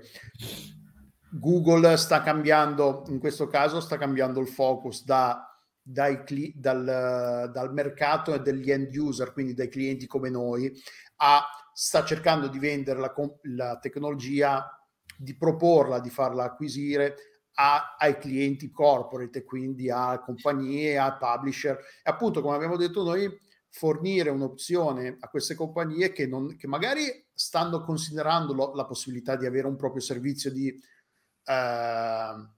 Google 1.29 1.97
sta 1.97 2.21
cambiando, 2.21 3.03
in 3.07 3.19
questo 3.19 3.47
caso 3.47 3.79
sta 3.79 3.97
cambiando 3.97 4.39
il 4.39 4.47
focus 4.47 5.03
da, 5.05 5.45
dai, 5.81 6.23
dal, 6.55 7.49
dal 7.53 7.73
mercato 7.73 8.33
e 8.33 8.41
degli 8.41 8.71
end 8.71 8.95
user, 8.95 9.31
quindi 9.31 9.53
dai 9.53 9.69
clienti 9.69 10.07
come 10.07 10.29
noi, 10.29 10.71
a, 11.17 11.43
sta 11.73 12.03
cercando 12.03 12.47
di 12.47 12.59
vendere 12.59 12.99
la, 12.99 13.13
la 13.43 13.77
tecnologia, 13.79 14.75
di 15.17 15.37
proporla, 15.37 15.99
di 15.99 16.09
farla 16.09 16.45
acquisire 16.45 17.15
a, 17.53 17.95
ai 17.97 18.17
clienti 18.17 18.71
corporate, 18.71 19.43
quindi 19.43 19.89
a 19.89 20.19
compagnie, 20.19 20.97
a 20.97 21.15
publisher. 21.15 21.77
E 22.03 22.09
appunto, 22.09 22.41
come 22.41 22.55
abbiamo 22.55 22.75
detto 22.75 23.03
noi, 23.03 23.29
fornire 23.71 24.29
un'opzione 24.29 25.17
a 25.19 25.29
queste 25.29 25.55
compagnie 25.55 26.11
che, 26.11 26.27
non, 26.27 26.57
che 26.57 26.67
magari 26.67 27.03
stanno 27.33 27.81
considerando 27.83 28.53
lo, 28.53 28.73
la 28.75 28.85
possibilità 28.85 29.37
di 29.37 29.45
avere 29.45 29.65
un 29.65 29.77
proprio 29.77 30.01
servizio 30.01 30.51
di 30.51 30.67
eh, 30.67 32.49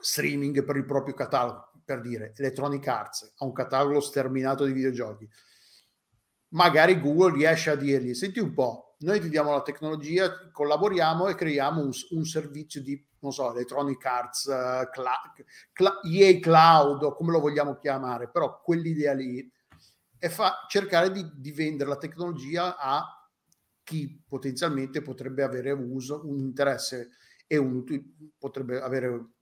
streaming 0.00 0.62
per 0.64 0.76
il 0.76 0.84
proprio 0.84 1.14
catalogo, 1.14 1.70
per 1.82 2.02
dire 2.02 2.34
Electronic 2.36 2.86
Arts 2.86 3.34
ha 3.38 3.44
un 3.44 3.52
catalogo 3.52 4.00
sterminato 4.00 4.64
di 4.66 4.72
videogiochi. 4.72 5.28
Magari 6.48 7.00
Google 7.00 7.32
riesce 7.32 7.70
a 7.70 7.74
dirgli: 7.74 8.14
Senti 8.14 8.38
un 8.38 8.52
po', 8.52 8.96
noi 8.98 9.20
ti 9.20 9.30
diamo 9.30 9.50
la 9.50 9.62
tecnologia, 9.62 10.50
collaboriamo 10.52 11.26
e 11.26 11.34
creiamo 11.34 11.80
un, 11.80 11.90
un 12.10 12.24
servizio 12.26 12.82
di, 12.82 13.02
non 13.20 13.32
so, 13.32 13.50
Electronic 13.50 14.04
Arts, 14.04 14.44
uh, 14.44 14.88
cla- 14.90 15.32
cla- 15.72 16.00
EA 16.04 16.38
Cloud 16.38 17.02
o 17.02 17.14
come 17.14 17.32
lo 17.32 17.40
vogliamo 17.40 17.76
chiamare, 17.76 18.28
però 18.28 18.60
quell'idea 18.60 19.14
lì 19.14 19.50
e 20.24 20.30
fa 20.30 20.64
cercare 20.70 21.10
di, 21.10 21.30
di 21.34 21.52
vendere 21.52 21.90
la 21.90 21.98
tecnologia 21.98 22.78
a 22.78 23.28
chi 23.82 24.24
potenzialmente 24.26 25.02
potrebbe 25.02 25.42
avere 25.42 25.70
uso, 25.70 26.26
un 26.26 26.38
interesse 26.38 27.10
e 27.46 27.58
un, 27.58 27.84
potrebbe 28.38 28.80
avere, 28.80 29.32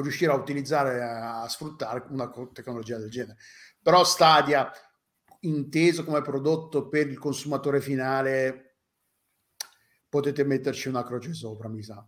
riuscire 0.00 0.32
a 0.32 0.34
utilizzare, 0.34 1.00
a, 1.00 1.42
a 1.42 1.48
sfruttare 1.48 2.04
una 2.08 2.28
tecnologia 2.52 2.98
del 2.98 3.10
genere. 3.10 3.36
Però 3.80 4.02
Stadia, 4.02 4.68
inteso 5.42 6.02
come 6.02 6.20
prodotto 6.20 6.88
per 6.88 7.06
il 7.06 7.20
consumatore 7.20 7.80
finale, 7.80 8.78
potete 10.08 10.42
metterci 10.42 10.88
una 10.88 11.04
croce 11.04 11.32
sopra, 11.32 11.68
mi 11.68 11.84
sa. 11.84 12.04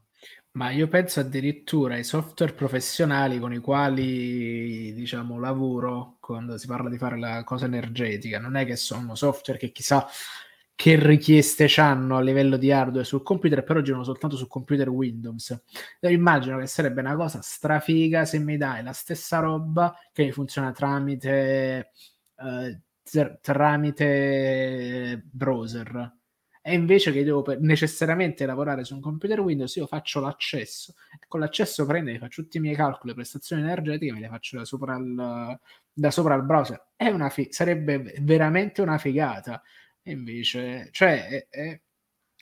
Ma 0.57 0.71
io 0.71 0.87
penso 0.87 1.19
addirittura 1.19 1.95
ai 1.95 2.05
software 2.05 2.53
professionali 2.53 3.41
con 3.41 3.53
i 3.53 3.59
quali, 3.59 4.93
diciamo, 4.95 5.41
lavoro 5.41 6.17
quando 6.21 6.57
si 6.59 6.69
parla 6.69 6.89
di 6.89 6.97
fare 6.97 7.19
la 7.19 7.43
cosa 7.43 7.65
energetica. 7.67 8.39
Non 8.39 8.55
è 8.55 8.65
che 8.65 8.77
sono 8.77 9.17
software 9.17 9.59
che 9.59 9.73
chissà 9.73 10.07
che 10.77 10.97
richieste 10.97 11.67
hanno 11.79 12.17
a 12.17 12.21
livello 12.21 12.57
di 12.57 12.71
hardware 12.71 13.05
sul 13.05 13.25
computer, 13.25 13.65
però 13.65 13.81
girano 13.81 14.05
soltanto 14.05 14.37
su 14.37 14.47
computer 14.47 14.89
Windows. 14.89 15.61
Io 16.01 16.09
immagino 16.11 16.59
che 16.59 16.69
sarebbe 16.69 17.01
una 17.01 17.17
cosa 17.17 17.41
strafiga 17.43 18.25
se 18.25 18.39
mi 18.39 18.57
dai 18.57 18.85
la 18.85 18.93
stessa 18.93 19.41
roba 19.41 19.93
che 20.13 20.31
funziona 20.31 20.71
tramite, 20.71 21.91
eh, 22.37 22.81
tramite 23.41 25.21
browser 25.33 26.13
e 26.67 26.73
invece 26.73 27.13
che 27.13 27.23
devo 27.25 27.45
necessariamente 27.59 28.47
lavorare 28.47 28.85
su 28.85 28.95
un 28.95 29.03
computer 29.03 29.39
Windows, 29.39 29.77
io 29.77 29.87
faccio 29.87 30.19
l'accesso. 30.21 30.95
E 31.13 31.27
con 31.29 31.41
l'accesso 31.41 31.85
prendo 31.85 32.11
e 32.11 32.19
faccio 32.19 32.41
tutti 32.41 32.57
i 32.57 32.61
miei 32.61 32.75
calcoli, 32.75 33.13
prestazioni 33.13 33.61
energetiche, 33.61 34.15
me 34.15 34.21
le 34.21 34.29
faccio 34.29 34.57
da 34.57 34.65
sopra 34.65 34.97
il, 34.97 35.61
da 35.93 36.11
sopra 36.11 36.35
il 36.37 36.43
browser. 36.43 36.87
È 36.97 37.09
una 37.09 37.29
fi- 37.29 37.49
sarebbe 37.51 38.15
veramente 38.21 38.81
una 38.81 38.97
figata. 38.97 39.63
E 40.03 40.13
invece, 40.13 40.89
cioè, 40.91 41.27
è, 41.29 41.47
è, 41.51 41.81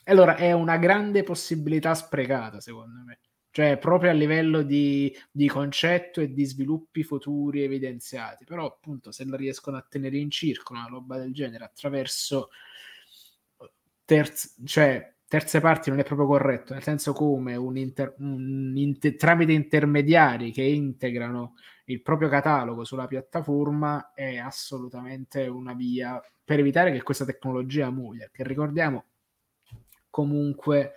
allora 0.05 0.37
è 0.37 0.53
una 0.53 0.77
grande 0.77 1.25
possibilità 1.25 1.93
sprecata, 1.93 2.61
secondo 2.61 3.03
me. 3.05 3.19
Cioè, 3.51 3.77
proprio 3.77 4.11
a 4.11 4.15
livello 4.15 4.63
di, 4.63 5.13
di 5.33 5.49
concetto 5.49 6.21
e 6.21 6.33
di 6.33 6.45
sviluppi 6.45 7.03
futuri 7.03 7.65
evidenziati. 7.65 8.45
Però, 8.45 8.67
appunto, 8.67 9.11
se 9.11 9.25
la 9.25 9.37
riescono 9.37 9.79
a 9.79 9.87
tenere 9.89 10.17
in 10.17 10.31
circolo 10.31 10.79
una 10.79 10.89
roba 10.89 11.19
del 11.19 11.33
genere 11.33 11.65
attraverso 11.65 12.51
terz- 14.05 14.63
cioè, 14.65 15.15
terze 15.27 15.61
parti 15.61 15.91
non 15.91 15.99
è 15.99 16.05
proprio 16.05 16.27
corretto, 16.27 16.75
nel 16.75 16.83
senso 16.83 17.13
come 17.13 17.57
un 17.57 17.77
inter- 17.77 18.15
un 18.19 18.73
inter- 18.77 19.17
tramite 19.17 19.53
intermediari 19.53 20.53
che 20.53 20.63
integrano 20.63 21.55
il 21.87 22.03
proprio 22.03 22.29
catalogo 22.29 22.85
sulla 22.85 23.07
piattaforma 23.07 24.13
è 24.15 24.37
assolutamente 24.37 25.47
una 25.47 25.75
via 25.75 26.21
per 26.45 26.59
evitare 26.59 26.93
che 26.93 27.03
questa 27.03 27.25
tecnologia 27.25 27.91
muoia, 27.91 28.29
che 28.33 28.45
ricordiamo 28.45 29.05
comunque 30.11 30.95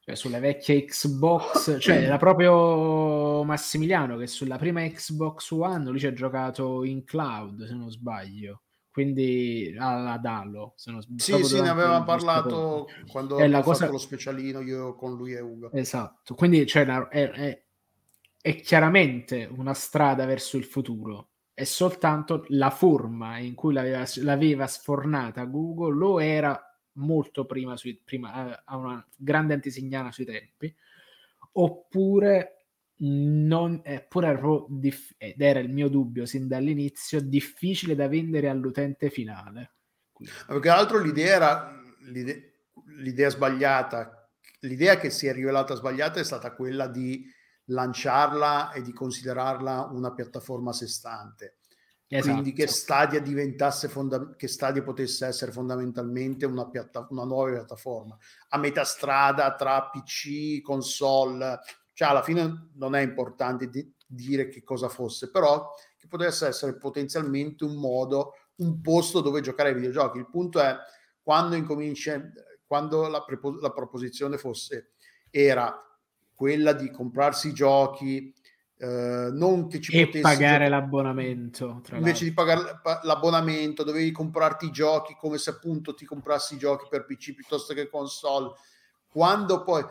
cioè 0.00 0.14
sulle 0.14 0.40
vecchie 0.40 0.84
Xbox, 0.84 1.78
cioè 1.80 1.96
era 1.96 2.16
proprio 2.16 3.42
Massimiliano 3.44 4.16
che 4.16 4.26
sulla 4.26 4.56
prima 4.56 4.86
Xbox 4.86 5.50
One 5.50 5.84
lui 5.90 5.98
ci 5.98 6.06
ha 6.06 6.12
giocato 6.12 6.84
in 6.84 7.04
cloud, 7.04 7.66
se 7.66 7.74
non 7.74 7.90
sbaglio 7.90 8.62
quindi 8.98 9.76
ad 9.78 10.26
Allo 10.26 10.72
se 10.74 10.90
non 10.90 11.00
sì 11.18 11.44
sì 11.44 11.60
ne 11.60 11.68
avevamo 11.68 12.04
parlato 12.04 12.88
quando 13.06 13.36
abbiamo 13.36 13.62
cosa... 13.62 13.82
fatto 13.82 13.92
lo 13.92 13.98
specialino 13.98 14.60
io 14.60 14.96
con 14.96 15.14
lui 15.14 15.34
e 15.34 15.40
Ugo. 15.40 15.70
Esatto 15.70 16.34
quindi 16.34 16.66
cioè, 16.66 16.84
è, 16.84 17.30
è, 17.30 17.62
è, 18.40 18.56
chiaramente 18.56 19.48
una 19.54 19.72
strada 19.72 20.26
verso 20.26 20.56
il 20.56 20.64
futuro 20.64 21.28
è 21.54 21.62
soltanto 21.62 22.44
la 22.48 22.70
forma 22.70 23.38
in 23.38 23.54
cui 23.54 23.72
l'aveva, 23.72 24.02
l'aveva 24.16 24.66
sfornata 24.66 25.44
Google 25.44 25.94
lo 25.94 26.18
era 26.18 26.60
molto 26.94 27.44
prima, 27.44 27.76
sui, 27.76 28.02
prima 28.04 28.64
a 28.64 28.76
una 28.76 29.06
grande 29.14 29.54
antesignana 29.54 30.10
sui 30.10 30.24
tempi 30.24 30.74
oppure 31.52 32.57
non, 33.00 33.80
eppure 33.84 34.26
era 34.28 34.64
dif- 34.68 35.14
ed 35.18 35.40
era 35.40 35.60
il 35.60 35.70
mio 35.70 35.88
dubbio 35.88 36.26
sin 36.26 36.48
dall'inizio, 36.48 37.20
difficile 37.20 37.94
da 37.94 38.08
vendere 38.08 38.48
all'utente 38.48 39.10
finale. 39.10 39.72
Quindi. 40.12 40.34
Perché 40.46 40.68
altro 40.68 40.98
l'idea 40.98 41.34
era 41.34 41.82
l'idea, 42.10 42.36
l'idea 42.96 43.28
sbagliata, 43.28 44.30
l'idea 44.60 44.98
che 44.98 45.10
si 45.10 45.26
è 45.26 45.32
rivelata 45.32 45.74
sbagliata 45.74 46.20
è 46.20 46.24
stata 46.24 46.54
quella 46.54 46.86
di 46.86 47.24
lanciarla 47.66 48.72
e 48.72 48.82
di 48.82 48.92
considerarla 48.92 49.88
una 49.92 50.12
piattaforma 50.12 50.70
a 50.70 50.74
sé 50.74 50.86
stante. 50.86 51.58
Esatto. 52.10 52.32
Quindi 52.32 52.52
che 52.54 52.66
Stadia 52.66 53.20
diventasse 53.20 53.88
fonda- 53.88 54.34
che 54.34 54.48
Stadia 54.48 54.82
potesse 54.82 55.26
essere 55.26 55.52
fondamentalmente 55.52 56.46
una, 56.46 56.66
piatta- 56.66 57.06
una 57.10 57.24
nuova 57.24 57.50
piattaforma 57.50 58.16
a 58.48 58.58
metà 58.58 58.82
strada 58.84 59.54
tra 59.54 59.90
PC, 59.90 60.62
console, 60.62 61.60
cioè, 61.98 62.10
alla 62.10 62.22
fine 62.22 62.68
non 62.74 62.94
è 62.94 63.00
importante 63.00 63.68
di 63.68 63.92
dire 64.06 64.46
che 64.46 64.62
cosa 64.62 64.88
fosse, 64.88 65.32
però 65.32 65.68
che 65.96 66.06
potesse 66.06 66.46
essere 66.46 66.76
potenzialmente 66.76 67.64
un 67.64 67.74
modo, 67.74 68.34
un 68.58 68.80
posto 68.80 69.20
dove 69.20 69.40
giocare 69.40 69.70
ai 69.70 69.74
videogiochi. 69.74 70.18
Il 70.18 70.30
punto 70.30 70.60
è 70.60 70.76
quando 71.20 71.56
incomincia, 71.56 72.22
quando 72.64 73.08
la, 73.08 73.24
prepo, 73.24 73.58
la 73.58 73.72
proposizione 73.72 74.38
fosse, 74.38 74.92
era 75.28 75.76
quella 76.34 76.72
di 76.72 76.88
comprarsi 76.88 77.48
i 77.48 77.52
giochi, 77.52 78.32
eh, 78.76 79.30
non 79.32 79.66
che 79.66 79.80
ci 79.80 79.98
e 79.98 80.04
potessi 80.04 80.22
pagare 80.22 80.66
giocare. 80.66 80.68
l'abbonamento 80.68 81.82
invece 81.94 82.22
di 82.22 82.32
pagare 82.32 82.80
l'abbonamento 83.02 83.82
dovevi 83.82 84.12
comprarti 84.12 84.66
i 84.66 84.70
giochi 84.70 85.16
come 85.18 85.36
se 85.36 85.50
appunto 85.50 85.94
ti 85.94 86.04
comprassi 86.04 86.54
i 86.54 86.58
giochi 86.58 86.86
per 86.88 87.04
PC 87.04 87.34
piuttosto 87.34 87.74
che 87.74 87.88
console 87.88 88.52
quando 89.08 89.64
poi 89.64 89.84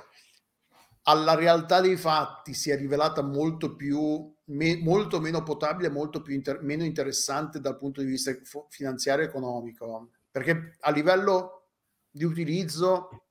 alla 1.10 1.36
realtà 1.36 1.80
dei 1.80 1.96
fatti 1.96 2.54
si 2.54 2.70
è 2.70 2.78
rivelata 2.78 3.22
molto 3.22 3.76
più 3.76 4.34
me, 4.46 4.78
molto 4.78 5.20
meno 5.20 5.42
potabile, 5.42 5.90
molto 5.90 6.22
inter, 6.28 6.62
meno 6.62 6.84
interessante 6.84 7.60
dal 7.60 7.78
punto 7.78 8.02
di 8.02 8.08
vista 8.08 8.36
finanziario 8.70 9.24
e 9.24 9.28
economico, 9.28 10.10
perché 10.30 10.76
a 10.82 10.92
livello 10.92 11.70
di 12.10 12.26
utilizzo 12.26 13.28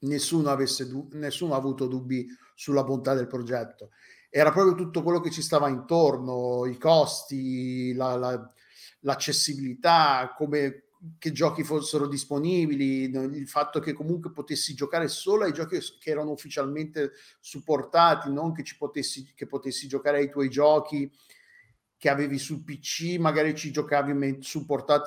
nessuno, 0.00 0.50
avesse, 0.50 0.90
nessuno 1.12 1.54
ha 1.54 1.58
avuto 1.58 1.86
dubbi 1.86 2.26
sulla 2.54 2.82
bontà 2.82 3.14
del 3.14 3.28
progetto. 3.28 3.90
Era 4.28 4.50
proprio 4.50 4.74
tutto 4.74 5.02
quello 5.02 5.20
che 5.20 5.30
ci 5.30 5.42
stava 5.42 5.68
intorno, 5.68 6.66
i 6.66 6.76
costi, 6.76 7.92
la, 7.94 8.16
la, 8.16 8.52
l'accessibilità, 9.00 10.34
come 10.36 10.86
che 11.18 11.32
giochi 11.32 11.64
fossero 11.64 12.06
disponibili, 12.06 13.04
il 13.04 13.48
fatto 13.48 13.80
che 13.80 13.92
comunque 13.92 14.30
potessi 14.30 14.74
giocare 14.74 15.08
solo 15.08 15.44
ai 15.44 15.52
giochi 15.52 15.78
che 15.98 16.10
erano 16.10 16.30
ufficialmente 16.30 17.12
supportati, 17.40 18.32
non 18.32 18.52
che 18.52 18.62
ci 18.62 18.76
potessi, 18.76 19.32
che 19.34 19.46
potessi 19.46 19.88
giocare 19.88 20.18
ai 20.18 20.30
tuoi 20.30 20.48
giochi 20.48 21.10
che 21.96 22.08
avevi 22.08 22.38
sul 22.38 22.64
PC, 22.64 23.16
magari 23.18 23.54
ci 23.54 23.70
giocavi 23.70 24.12
me- 24.12 24.38
su 24.40 24.64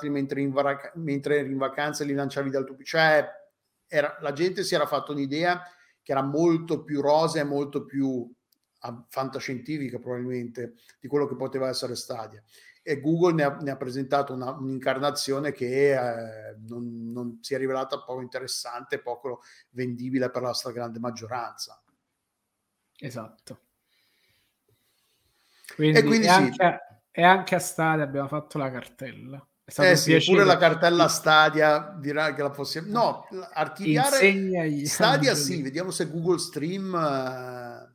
mentre, 0.08 0.48
vara- 0.48 0.92
mentre 0.94 1.40
eri 1.40 1.50
in 1.50 1.58
vacanza 1.58 2.02
e 2.02 2.06
li 2.06 2.14
lanciavi 2.14 2.50
dal 2.50 2.64
tuo 2.64 2.74
PC. 2.74 2.84
Cioè, 2.84 3.28
era, 3.86 4.16
la 4.20 4.32
gente 4.32 4.64
si 4.64 4.74
era 4.74 4.86
fatta 4.86 5.12
un'idea 5.12 5.62
che 6.02 6.12
era 6.12 6.22
molto 6.22 6.84
più 6.84 7.00
rosa 7.00 7.40
e 7.40 7.44
molto 7.44 7.84
più 7.84 8.30
ah, 8.80 9.06
fantascientifica 9.08 9.98
probabilmente 9.98 10.74
di 10.98 11.08
quello 11.08 11.26
che 11.26 11.36
poteva 11.36 11.68
essere 11.68 11.94
Stadia 11.96 12.42
e 12.88 13.00
Google 13.00 13.32
ne 13.32 13.42
ha, 13.42 13.56
ne 13.56 13.72
ha 13.72 13.76
presentato 13.76 14.32
una, 14.32 14.52
un'incarnazione 14.52 15.50
che 15.50 15.90
eh, 15.90 16.56
non, 16.68 17.10
non, 17.10 17.38
si 17.40 17.54
è 17.54 17.58
rivelata 17.58 17.98
poco 17.98 18.20
interessante, 18.20 19.00
poco 19.00 19.42
vendibile 19.70 20.30
per 20.30 20.42
la 20.42 20.52
stragrande 20.52 21.00
maggioranza. 21.00 21.82
Esatto. 22.96 23.58
Quindi, 25.74 25.98
e 25.98 26.02
quindi 26.04 26.26
e 26.26 26.30
anche, 26.30 26.80
e 27.10 27.24
anche 27.24 27.56
a 27.56 27.58
Stadia 27.58 28.04
abbiamo 28.04 28.28
fatto 28.28 28.56
la 28.58 28.70
cartella. 28.70 29.44
Eh 29.64 29.96
sì, 29.96 30.16
pure 30.24 30.44
la 30.44 30.56
cartella 30.56 31.08
Stadia 31.08 31.92
dirà 31.98 32.34
che 32.34 32.42
la 32.42 32.50
possiamo... 32.50 32.88
No, 32.88 33.28
archiviare 33.52 34.86
Stadia 34.86 35.34
sì, 35.34 35.60
vediamo 35.60 35.90
se 35.90 36.08
Google 36.08 36.38
Stream... 36.38 36.92
Uh 36.92 37.85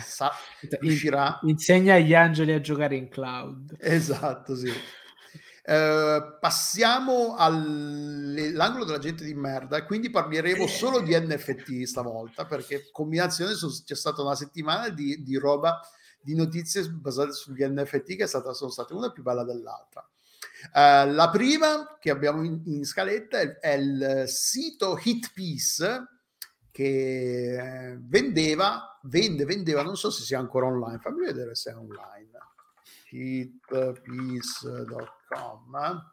sa, 0.00 0.32
riuscirà. 0.80 1.38
Insegna 1.42 1.94
agli 1.94 2.14
angeli 2.14 2.52
a 2.52 2.60
giocare 2.60 2.96
in 2.96 3.08
cloud. 3.08 3.76
Esatto, 3.78 4.56
sì. 4.56 4.72
Uh, 5.64 6.38
passiamo 6.40 7.36
all'angolo 7.36 8.84
della 8.84 8.98
gente 8.98 9.24
di 9.24 9.32
merda 9.32 9.76
e 9.76 9.84
quindi 9.84 10.10
parleremo 10.10 10.66
solo 10.66 11.00
di 11.00 11.16
NFT 11.16 11.84
stavolta 11.84 12.46
perché 12.46 12.90
combinazione 12.90 13.54
su, 13.54 13.68
c'è 13.84 13.94
stata 13.94 14.22
una 14.22 14.34
settimana 14.34 14.88
di, 14.88 15.22
di, 15.22 15.36
roba 15.36 15.80
di 16.20 16.34
notizie 16.34 16.82
basate 16.88 17.30
sugli 17.30 17.64
NFT 17.64 18.16
che 18.16 18.24
è 18.24 18.26
stata, 18.26 18.52
sono 18.54 18.72
state 18.72 18.92
una 18.92 19.12
più 19.12 19.22
bella 19.22 19.44
dell'altra 19.44 20.04
uh, 20.72 21.12
la 21.12 21.30
prima 21.30 21.96
che 22.00 22.10
abbiamo 22.10 22.42
in, 22.42 22.60
in 22.66 22.84
scaletta 22.84 23.38
è, 23.38 23.58
è, 23.58 23.74
il 23.74 24.24
sito 24.26 24.98
Hitpiece 25.00 26.08
che 26.72 27.92
eh, 27.92 27.98
vendeva, 28.00 28.98
vende, 29.02 29.44
vendeva, 29.44 29.82
non 29.82 29.96
so 29.96 30.10
se 30.10 30.24
sia 30.24 30.38
ancora 30.38 30.66
online, 30.66 30.98
fammi 30.98 31.26
vedere 31.26 31.54
se 31.54 31.70
è 31.70 31.76
online, 31.76 32.30
hitpiece.com. 33.10 36.10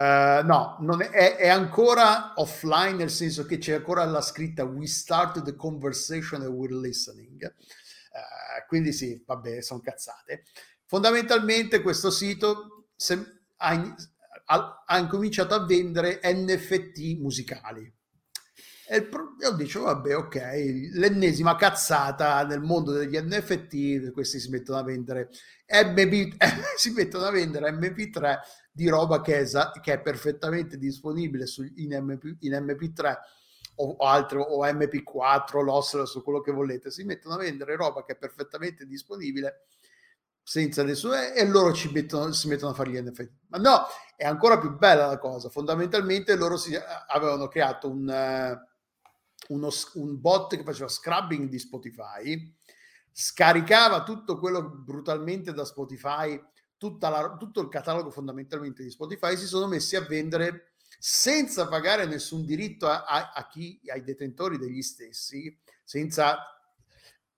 Uh, 0.00 0.46
no, 0.46 0.76
non 0.80 1.02
è, 1.02 1.34
è, 1.34 1.48
ancora 1.48 2.34
offline 2.36 2.94
nel 2.94 3.10
senso 3.10 3.44
che 3.46 3.58
c'è 3.58 3.74
ancora 3.74 4.04
la 4.04 4.20
scritta 4.20 4.62
We 4.62 4.86
start 4.86 5.42
the 5.42 5.56
conversation 5.56 6.42
and 6.42 6.54
we're 6.54 6.72
listening. 6.72 7.42
Uh, 7.42 8.64
quindi 8.68 8.92
sì, 8.92 9.20
vabbè, 9.26 9.60
sono 9.60 9.80
cazzate. 9.80 10.44
Fondamentalmente 10.84 11.82
questo 11.82 12.10
sito 12.10 12.90
se, 12.94 13.40
ha, 13.56 13.96
ha, 14.44 14.84
ha 14.86 14.98
incominciato 14.98 15.54
a 15.54 15.66
vendere 15.66 16.20
NFT 16.22 17.18
musicali 17.18 17.92
e 18.90 19.06
io 19.40 19.52
dicevo, 19.52 19.84
vabbè, 19.84 20.16
ok, 20.16 20.34
l'ennesima 20.94 21.56
cazzata 21.56 22.42
nel 22.46 22.62
mondo 22.62 22.92
degli 22.92 23.18
NFT, 23.18 24.12
questi 24.12 24.40
si 24.40 24.48
mettono 24.48 24.78
a 24.78 24.82
vendere 24.82 25.28
MP, 25.66 26.34
si 26.74 26.92
mettono 26.92 27.26
a 27.26 27.30
vendere 27.30 27.70
MP3 27.70 28.38
di 28.72 28.88
roba 28.88 29.20
che 29.20 29.40
è, 29.40 29.46
che 29.82 29.92
è 29.92 30.00
perfettamente 30.00 30.78
disponibile 30.78 31.44
su, 31.44 31.62
in, 31.76 31.98
MP, 32.02 32.36
in 32.40 32.52
MP3 32.52 33.16
o, 33.74 33.96
altro, 33.96 34.40
o 34.40 34.64
MP4, 34.64 35.62
lossless 35.62 36.14
o 36.14 36.22
quello 36.22 36.40
che 36.40 36.52
volete, 36.52 36.90
si 36.90 37.04
mettono 37.04 37.34
a 37.34 37.38
vendere 37.38 37.76
roba 37.76 38.02
che 38.04 38.12
è 38.12 38.16
perfettamente 38.16 38.86
disponibile 38.86 39.66
senza 40.42 40.82
nessuno 40.82 41.12
e 41.14 41.46
loro 41.46 41.74
ci 41.74 41.92
mettono, 41.92 42.32
si 42.32 42.48
mettono 42.48 42.72
a 42.72 42.74
fare 42.74 42.88
gli 42.88 42.98
NFT. 42.98 43.30
Ma 43.48 43.58
no, 43.58 43.86
è 44.16 44.24
ancora 44.24 44.58
più 44.58 44.78
bella 44.78 45.04
la 45.04 45.18
cosa. 45.18 45.50
Fondamentalmente 45.50 46.34
loro 46.36 46.56
si, 46.56 46.74
avevano 47.06 47.48
creato 47.48 47.90
un 47.90 48.66
uno, 49.48 49.70
un 49.94 50.20
bot 50.20 50.56
che 50.56 50.62
faceva 50.62 50.88
scrubbing 50.88 51.48
di 51.48 51.58
Spotify, 51.58 52.54
scaricava 53.12 54.02
tutto 54.02 54.38
quello 54.38 54.62
brutalmente 54.62 55.52
da 55.52 55.64
Spotify, 55.64 56.40
la, 57.00 57.36
tutto 57.38 57.60
il 57.60 57.68
catalogo 57.68 58.10
fondamentalmente 58.10 58.82
di 58.82 58.90
Spotify, 58.90 59.36
si 59.36 59.46
sono 59.46 59.66
messi 59.66 59.96
a 59.96 60.02
vendere 60.02 60.74
senza 60.98 61.68
pagare 61.68 62.06
nessun 62.06 62.44
diritto 62.44 62.88
a, 62.88 63.04
a, 63.04 63.32
a 63.32 63.46
chi, 63.48 63.80
ai 63.86 64.02
detentori 64.02 64.58
degli 64.58 64.82
stessi, 64.82 65.56
senza 65.84 66.38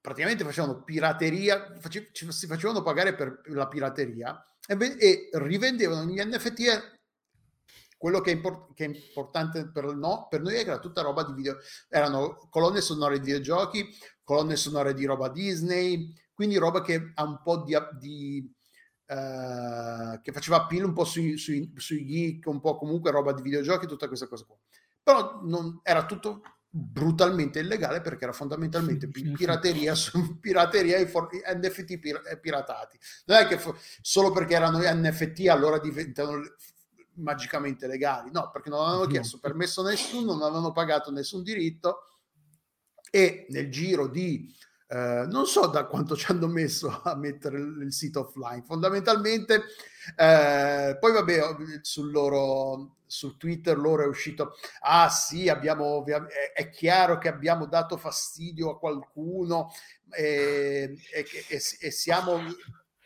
praticamente 0.00 0.44
facevano 0.44 0.82
pirateria, 0.82 1.76
face, 1.78 2.10
si 2.12 2.46
facevano 2.46 2.82
pagare 2.82 3.14
per 3.14 3.42
la 3.46 3.68
pirateria 3.68 4.44
e, 4.66 4.96
e 4.98 5.28
rivendevano 5.32 6.10
gli 6.10 6.20
NFT 6.20 6.98
quello 8.00 8.22
che 8.22 8.30
è, 8.30 8.34
import- 8.34 8.72
che 8.72 8.86
è 8.86 8.88
importante 8.88 9.70
per, 9.70 9.84
no, 9.94 10.26
per, 10.30 10.40
noi 10.40 10.54
è 10.54 10.64
che 10.64 10.70
era 10.70 10.78
tutta 10.78 11.02
roba 11.02 11.22
di 11.22 11.34
video, 11.34 11.58
erano 11.86 12.48
colonne 12.48 12.80
sonore 12.80 13.18
di 13.18 13.26
videogiochi, 13.26 13.94
colonne 14.24 14.56
sonore 14.56 14.94
di 14.94 15.04
roba 15.04 15.28
Disney, 15.28 16.10
quindi 16.32 16.56
roba 16.56 16.80
che 16.80 17.12
ha 17.12 17.22
un 17.22 17.42
po' 17.42 17.58
di, 17.58 17.76
di 17.98 18.50
uh, 19.04 20.18
che 20.22 20.32
faceva 20.32 20.62
appeal 20.62 20.84
un 20.84 20.94
po' 20.94 21.04
sui, 21.04 21.36
sui, 21.36 21.74
sui, 21.76 22.06
geek, 22.06 22.46
un 22.46 22.60
po' 22.60 22.78
comunque 22.78 23.10
roba 23.10 23.34
di 23.34 23.42
videogiochi, 23.42 23.86
tutta 23.86 24.08
questa 24.08 24.26
cosa 24.26 24.46
qua. 24.46 24.56
Però 25.02 25.40
non, 25.42 25.80
era 25.82 26.06
tutto 26.06 26.40
brutalmente 26.72 27.58
illegale 27.58 28.00
perché 28.00 28.24
era 28.24 28.32
fondamentalmente 28.32 29.08
pirateria 29.08 29.92
su 29.94 30.38
pirateria 30.38 30.96
e 30.96 31.06
for- 31.06 31.28
NFT 31.54 31.98
pir- 31.98 32.38
piratati. 32.40 32.98
Non 33.26 33.38
è 33.38 33.46
che 33.46 33.58
f- 33.58 33.74
solo 34.00 34.30
perché 34.30 34.54
erano 34.54 34.78
NFT 34.80 35.48
allora 35.48 35.78
diventano 35.78 36.40
magicamente 37.20 37.86
legali, 37.86 38.30
no, 38.32 38.50
perché 38.50 38.70
non 38.70 38.86
avevano 38.86 39.06
chiesto 39.06 39.38
permesso 39.38 39.82
a 39.82 39.90
nessuno, 39.90 40.32
non 40.32 40.42
avevano 40.42 40.72
pagato 40.72 41.10
nessun 41.10 41.42
diritto 41.42 42.04
e 43.10 43.46
nel 43.50 43.70
giro 43.70 44.06
di 44.06 44.54
eh, 44.88 45.24
non 45.28 45.46
so 45.46 45.66
da 45.66 45.84
quanto 45.84 46.16
ci 46.16 46.30
hanno 46.32 46.48
messo 46.48 47.00
a 47.04 47.14
mettere 47.14 47.58
il, 47.58 47.82
il 47.82 47.92
sito 47.92 48.20
offline, 48.20 48.62
fondamentalmente 48.62 49.62
eh, 50.16 50.96
poi 50.98 51.12
vabbè 51.12 51.56
sul 51.82 52.10
loro 52.10 52.96
su 53.06 53.36
Twitter 53.36 53.76
loro 53.76 54.04
è 54.04 54.06
uscito 54.06 54.54
ah 54.82 55.08
sì 55.08 55.48
abbiamo 55.48 56.04
è, 56.06 56.52
è 56.54 56.70
chiaro 56.70 57.18
che 57.18 57.28
abbiamo 57.28 57.66
dato 57.66 57.96
fastidio 57.96 58.70
a 58.70 58.78
qualcuno 58.78 59.72
e, 60.10 60.96
e, 61.12 61.26
e, 61.48 61.62
e 61.80 61.90
siamo 61.90 62.40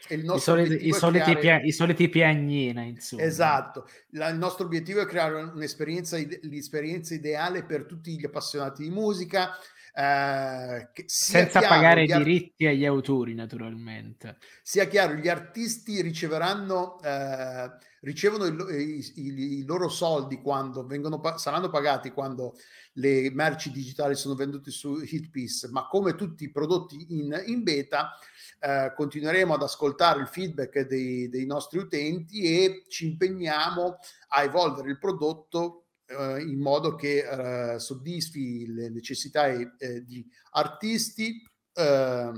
i 0.08 0.38
soliti, 0.38 0.86
i, 0.86 0.92
soliti 0.92 1.34
creare... 1.36 1.72
pia- 1.72 2.08
piagnina, 2.08 2.82
insomma. 2.82 3.22
Esatto. 3.22 3.88
La, 4.10 4.28
il 4.28 4.36
nostro 4.36 4.66
obiettivo 4.66 5.00
è 5.00 5.06
creare 5.06 5.42
un'esperienza, 5.42 6.18
l'esperienza 6.42 7.14
ideale 7.14 7.64
per 7.64 7.86
tutti 7.86 8.16
gli 8.16 8.24
appassionati 8.24 8.82
di 8.82 8.90
musica. 8.90 9.56
Eh, 9.96 10.88
Senza 11.06 11.60
chiaro, 11.60 11.74
pagare 11.74 12.04
i 12.04 12.10
art- 12.10 12.22
diritti 12.22 12.66
agli 12.66 12.84
autori, 12.84 13.32
naturalmente. 13.34 14.38
Sia 14.62 14.86
chiaro, 14.86 15.14
gli 15.14 15.28
artisti 15.28 16.02
riceveranno, 16.02 17.00
eh, 17.00 17.70
ricevono 18.00 18.46
i, 18.46 19.12
i, 19.14 19.58
i, 19.58 19.64
loro 19.64 19.88
soldi 19.88 20.42
quando 20.42 20.84
vengono, 20.84 21.22
saranno 21.36 21.70
pagati 21.70 22.10
quando 22.10 22.56
le 22.94 23.30
merci 23.30 23.70
digitali 23.70 24.16
sono 24.16 24.34
vendute 24.34 24.70
su 24.70 25.00
Hitpiece, 25.00 25.68
ma 25.70 25.86
come 25.86 26.14
tutti 26.14 26.44
i 26.44 26.50
prodotti 26.50 27.06
in, 27.10 27.42
in 27.46 27.62
beta, 27.62 28.18
eh, 28.64 28.94
continueremo 28.96 29.52
ad 29.52 29.62
ascoltare 29.62 30.20
il 30.20 30.26
feedback 30.26 30.86
dei, 30.86 31.28
dei, 31.28 31.44
nostri 31.44 31.78
utenti 31.78 32.40
e 32.44 32.84
ci 32.88 33.08
impegniamo 33.08 33.98
a 34.28 34.42
evolvere 34.42 34.88
il 34.88 34.98
prodotto 34.98 35.88
eh, 36.06 36.40
in 36.40 36.60
modo 36.60 36.94
che 36.94 37.74
eh, 37.74 37.78
soddisfi 37.78 38.72
le 38.72 38.88
necessità 38.88 39.48
eh, 39.48 40.02
di 40.02 40.26
artisti, 40.52 41.46
eh, 41.74 42.32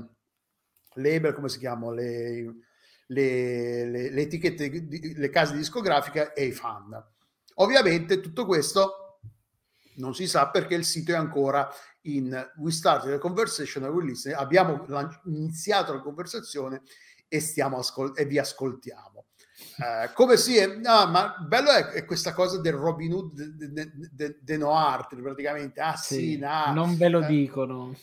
label, 0.95 1.33
come 1.33 1.47
si 1.47 1.59
chiamano, 1.59 1.93
le, 1.93 2.55
le, 3.05 3.85
le, 3.85 4.09
le 4.09 4.21
etichette, 4.21 4.69
le 4.69 5.29
case 5.29 5.55
discografiche 5.55 6.33
e 6.33 6.47
i 6.47 6.51
fan. 6.51 7.01
Ovviamente 7.55 8.19
tutto 8.19 8.45
questo 8.45 9.06
non 9.97 10.15
si 10.15 10.27
sa 10.27 10.49
perché 10.49 10.75
il 10.75 10.85
sito 10.85 11.11
è 11.11 11.15
ancora 11.15 11.69
in 12.01 12.51
We 12.57 12.71
Started 12.71 13.11
the 13.11 13.19
Conversation 13.19 13.83
and 13.83 13.93
We 13.93 14.03
Listen. 14.03 14.33
Abbiamo 14.33 14.85
iniziato 15.25 15.93
la 15.93 16.01
conversazione 16.01 16.81
e, 17.27 17.39
stiamo 17.39 17.77
ascol- 17.77 18.13
e 18.15 18.25
vi 18.25 18.39
ascoltiamo. 18.39 19.25
Uh, 19.77 20.13
come 20.13 20.37
si 20.37 20.55
è, 20.57 20.67
no, 20.67 21.07
ma 21.07 21.35
bello 21.39 21.71
è, 21.71 21.87
è, 21.87 22.05
questa 22.05 22.33
cosa 22.33 22.59
del 22.59 22.73
Robin 22.73 23.11
Hood 23.11 23.41
de, 23.41 23.71
de, 23.71 23.91
de, 24.11 24.37
de 24.39 24.57
Noir 24.57 25.07
praticamente. 25.07 25.81
Ah, 25.81 25.95
sì, 25.95 26.15
sì 26.15 26.37
nah, 26.37 26.71
non 26.71 26.95
ve 26.95 27.09
lo 27.09 27.23
eh, 27.23 27.27
dicono. 27.27 27.95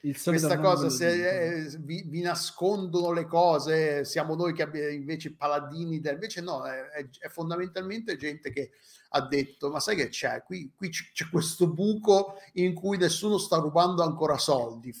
Questa 0.00 0.58
cosa 0.58 0.88
se 0.88 1.64
eh, 1.64 1.76
vi, 1.80 2.04
vi 2.06 2.20
nascondono 2.20 3.12
le 3.12 3.26
cose, 3.26 4.04
siamo 4.04 4.36
noi 4.36 4.52
che 4.52 4.62
abbiamo 4.62 4.88
invece 4.90 5.34
paladini 5.34 6.00
del... 6.00 6.14
Invece 6.14 6.42
no, 6.42 6.64
è- 6.64 7.08
è 7.18 7.28
fondamentalmente 7.28 8.16
gente 8.16 8.50
che 8.50 8.70
ha 9.10 9.20
detto, 9.26 9.70
ma 9.70 9.80
sai 9.80 9.96
che 9.96 10.08
c'è? 10.08 10.42
Qui, 10.44 10.72
qui 10.74 10.90
c'è 10.90 11.28
questo 11.30 11.68
buco 11.68 12.34
in 12.54 12.74
cui 12.74 12.96
nessuno 12.98 13.38
sta 13.38 13.56
rubando 13.56 14.02
ancora 14.02 14.38
soldi. 14.38 14.94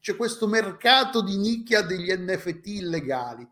C'è 0.00 0.16
questo 0.16 0.46
mercato 0.46 1.22
di 1.22 1.36
nicchia 1.36 1.82
degli 1.82 2.10
NFT 2.10 2.66
illegali. 2.66 3.46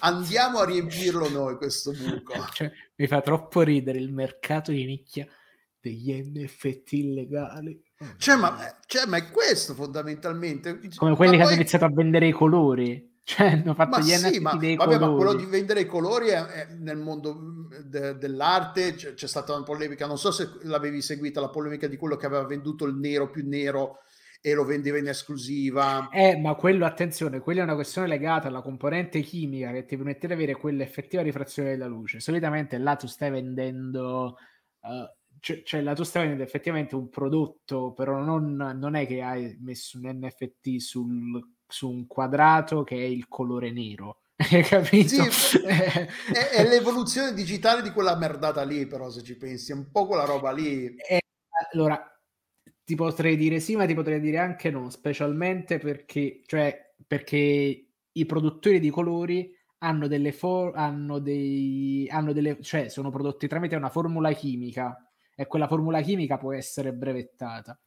Andiamo 0.00 0.58
a 0.58 0.64
riempirlo 0.64 1.28
noi 1.28 1.56
questo 1.56 1.92
buco. 1.92 2.32
Cioè, 2.52 2.72
mi 2.96 3.06
fa 3.06 3.20
troppo 3.20 3.60
ridere 3.62 3.98
il 3.98 4.12
mercato 4.12 4.72
di 4.72 4.84
nicchia 4.84 5.26
degli 5.80 6.12
NFT 6.12 6.92
illegali. 6.92 7.80
Cioè, 8.16 8.36
ma, 8.36 8.78
cioè, 8.86 9.06
ma 9.06 9.18
è 9.18 9.30
questo 9.30 9.74
fondamentalmente. 9.74 10.80
Come 10.96 11.14
quelli 11.14 11.32
Ma 11.32 11.36
che 11.36 11.42
hanno 11.42 11.50
poi- 11.50 11.54
iniziato 11.54 11.84
a 11.84 11.90
vendere 11.90 12.26
i 12.26 12.32
colori. 12.32 13.14
Cioè, 13.28 13.48
hanno 13.48 13.74
fatto 13.74 13.98
Ma 13.98 14.04
gli 14.04 14.10
sì, 14.10 14.28
NFT 14.28 14.40
ma, 14.40 14.54
dei 14.54 14.76
vabbè, 14.76 14.98
ma 15.00 15.06
quello 15.06 15.16
colori. 15.16 15.44
di 15.44 15.50
vendere 15.50 15.80
i 15.80 15.86
colori 15.86 16.28
è, 16.28 16.44
è 16.44 16.66
nel 16.78 16.96
mondo 16.96 17.66
de- 17.84 18.16
dell'arte 18.16 18.94
c'è, 18.94 19.14
c'è 19.14 19.26
stata 19.26 19.52
una 19.52 19.64
polemica, 19.64 20.06
non 20.06 20.16
so 20.16 20.30
se 20.30 20.48
l'avevi 20.62 21.02
seguita, 21.02 21.40
la 21.40 21.50
polemica 21.50 21.88
di 21.88 21.96
quello 21.96 22.14
che 22.14 22.26
aveva 22.26 22.44
venduto 22.44 22.84
il 22.84 22.94
nero 22.94 23.28
più 23.28 23.44
nero 23.44 23.98
e 24.40 24.54
lo 24.54 24.64
vendeva 24.64 24.98
in 24.98 25.08
esclusiva. 25.08 26.08
Eh, 26.08 26.38
ma 26.38 26.54
quello, 26.54 26.86
attenzione, 26.86 27.40
quella 27.40 27.62
è 27.62 27.64
una 27.64 27.74
questione 27.74 28.06
legata 28.06 28.46
alla 28.46 28.62
componente 28.62 29.20
chimica 29.22 29.72
che 29.72 29.84
ti 29.86 29.96
permette 29.96 30.28
di 30.28 30.32
avere 30.32 30.54
quell'effettiva 30.54 31.22
rifrazione 31.22 31.70
della 31.70 31.88
luce. 31.88 32.20
Solitamente 32.20 32.78
là 32.78 32.94
tu 32.94 33.08
stai 33.08 33.32
vendendo, 33.32 34.36
eh, 34.82 35.16
cioè, 35.40 35.62
cioè 35.64 35.80
là 35.80 35.94
tu 35.94 36.04
stai 36.04 36.22
vendendo 36.22 36.46
effettivamente 36.46 36.94
un 36.94 37.08
prodotto, 37.08 37.92
però 37.92 38.22
non, 38.22 38.54
non 38.54 38.94
è 38.94 39.04
che 39.04 39.20
hai 39.20 39.58
messo 39.60 39.98
un 39.98 40.08
NFT 40.16 40.76
sul, 40.76 41.55
su 41.68 41.90
un 41.90 42.06
quadrato 42.06 42.84
che 42.84 42.96
è 42.96 43.04
il 43.04 43.28
colore 43.28 43.70
nero. 43.70 44.20
Hai 44.36 44.62
capito? 44.62 45.30
Sì, 45.30 45.58
È, 45.58 46.08
è 46.52 46.62
l'evoluzione 46.68 47.32
digitale 47.32 47.82
di 47.82 47.90
quella 47.90 48.16
merdata 48.16 48.62
lì, 48.62 48.86
però 48.86 49.10
se 49.10 49.22
ci 49.22 49.36
pensi, 49.36 49.72
è 49.72 49.74
un 49.74 49.90
po' 49.90 50.06
quella 50.06 50.24
roba 50.24 50.52
lì. 50.52 50.94
Eh, 50.96 51.20
allora, 51.72 52.00
ti 52.84 52.94
potrei 52.94 53.36
dire 53.36 53.60
sì, 53.60 53.76
ma 53.76 53.86
ti 53.86 53.94
potrei 53.94 54.20
dire 54.20 54.38
anche 54.38 54.70
no, 54.70 54.90
specialmente 54.90 55.78
perché, 55.78 56.42
cioè, 56.46 56.94
perché 57.06 57.86
i 58.12 58.26
produttori 58.26 58.78
di 58.78 58.90
colori 58.90 59.54
hanno 59.78 60.06
delle, 60.06 60.32
for- 60.32 60.76
hanno 60.76 61.18
dei, 61.18 62.06
hanno 62.10 62.32
delle, 62.32 62.60
cioè, 62.62 62.88
sono 62.88 63.10
prodotti 63.10 63.48
tramite 63.48 63.76
una 63.76 63.90
formula 63.90 64.32
chimica 64.32 64.96
e 65.34 65.46
quella 65.46 65.66
formula 65.66 66.00
chimica 66.00 66.38
può 66.38 66.52
essere 66.52 66.92
brevettata 66.92 67.78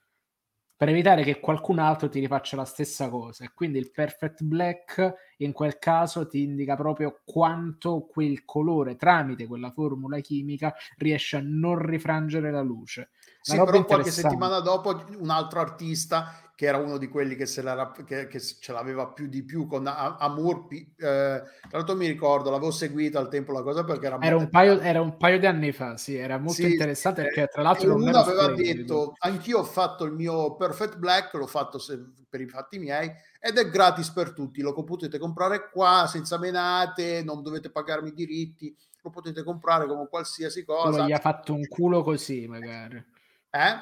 per 0.80 0.88
evitare 0.88 1.24
che 1.24 1.42
qualcun 1.42 1.78
altro 1.78 2.08
ti 2.08 2.22
rifaccia 2.22 2.56
la 2.56 2.64
stessa 2.64 3.10
cosa. 3.10 3.44
E 3.44 3.52
quindi 3.54 3.80
il 3.80 3.92
perfect 3.92 4.44
black 4.44 5.34
in 5.40 5.52
quel 5.52 5.78
caso 5.78 6.26
ti 6.26 6.42
indica 6.42 6.78
proprio 6.78 7.20
quanto 7.26 8.08
quel 8.10 8.46
colore 8.46 8.96
tramite 8.96 9.46
quella 9.46 9.72
formula 9.72 10.22
chimica 10.22 10.74
riesce 10.96 11.36
a 11.36 11.42
non 11.44 11.86
rifrangere 11.86 12.50
la 12.50 12.62
luce. 12.62 13.10
Sì, 13.42 13.58
roba 13.58 13.72
però 13.72 13.84
qualche 13.84 14.12
settimana 14.12 14.62
dopo 14.62 15.04
un 15.18 15.30
altro 15.30 15.60
artista 15.60 16.49
che 16.60 16.66
era 16.66 16.78
uno 16.78 16.98
di 16.98 17.08
quelli 17.08 17.38
che, 17.38 17.46
se 17.46 17.62
l'era, 17.62 17.90
che, 18.06 18.28
che 18.28 18.42
ce 18.42 18.74
l'aveva 18.74 19.08
più 19.08 19.30
di 19.30 19.44
più 19.46 19.66
con 19.66 19.88
A- 19.88 20.18
Amour, 20.18 20.68
pi- 20.68 20.94
eh, 20.98 21.42
tra 21.70 21.78
l'altro 21.78 21.96
mi 21.96 22.06
ricordo, 22.06 22.50
l'avevo 22.50 22.70
seguita 22.70 23.18
al 23.18 23.30
tempo 23.30 23.54
la 23.54 23.64
cosa 23.64 23.86
perché 23.86 24.08
era, 24.08 24.18
Era 24.20 24.36
un, 24.36 24.50
paio, 24.50 24.78
era 24.82 25.00
un 25.00 25.16
paio 25.16 25.40
di 25.40 25.46
anni 25.46 25.72
fa, 25.72 25.96
sì, 25.96 26.16
era 26.18 26.38
molto 26.38 26.66
Sì, 26.66 26.66
interessante 26.66 27.22
eh, 27.22 27.30
perché 27.30 27.48
tra 27.48 27.62
l'altro 27.62 27.88
non 27.88 28.02
uno 28.02 28.18
aveva 28.18 28.50
splendido. 28.50 28.94
detto 28.96 29.14
anch'io 29.20 29.60
ho 29.60 29.64
fatto 29.64 30.04
il 30.04 30.12
mio 30.12 30.58
Perfect 30.58 30.98
Black 30.98 31.34
l'ho 31.36 31.48
fatto 31.48 31.80
se- 31.80 31.98
per 32.28 32.42
i 32.42 32.48
fatti 32.50 32.78
miei 32.78 33.10
ed 33.40 33.58
è 33.58 33.70
gratis 33.70 34.10
per 34.10 34.34
tutti 34.34 34.62
lo 34.62 34.74
potete 34.84 35.18
comprare 35.18 35.70
qua 35.70 36.08
senza 36.10 36.38
menate 36.38 37.24
non 37.24 37.42
dovete 37.42 37.70
pagarmi 37.72 38.10
i 38.10 38.14
diritti 38.14 38.76
lo 39.02 39.12
potete 39.12 39.44
comprare 39.44 39.88
come 39.88 40.10
qualsiasi 40.10 40.66
Quello 40.82 40.98
cosa 40.98 41.00
gli 41.00 41.12
ha 41.14 41.20
fatto 41.20 41.54
un 41.54 41.68
culo 41.68 42.04
così, 42.04 42.48
magari. 42.48 43.02
eh? 43.52 43.76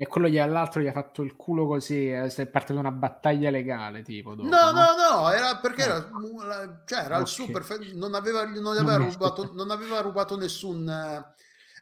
E 0.00 0.08
quello 0.08 0.26
gli 0.26 0.38
all'altro 0.38 0.80
gli 0.80 0.88
ha 0.88 0.92
fatto 0.92 1.22
il 1.22 1.36
culo 1.36 1.66
così, 1.68 2.10
eh, 2.10 2.24
è 2.26 2.46
partita 2.48 2.80
una 2.80 2.90
battaglia 2.90 3.50
legale, 3.50 4.02
tipo, 4.02 4.34
dopo, 4.34 4.50
No, 4.50 4.70
no? 4.70 4.72
no, 4.72 5.20
no, 5.22 5.30
era 5.30 5.58
perché 5.58 5.82
Eh. 5.82 5.84
era, 5.84 6.82
cioè, 6.84 7.04
era 7.04 7.18
il 7.18 7.22
Ok. 7.22 7.28
suo 7.28 7.50
perfetto, 7.50 7.96
non 7.96 8.14
aveva, 8.14 8.44
non 8.44 8.76
Non 8.76 8.76
aveva 8.76 8.96
mi 8.96 9.04
rubato, 9.06 9.52
non 9.54 9.70
aveva 9.70 10.00
rubato 10.00 10.36
nessun, 10.36 10.88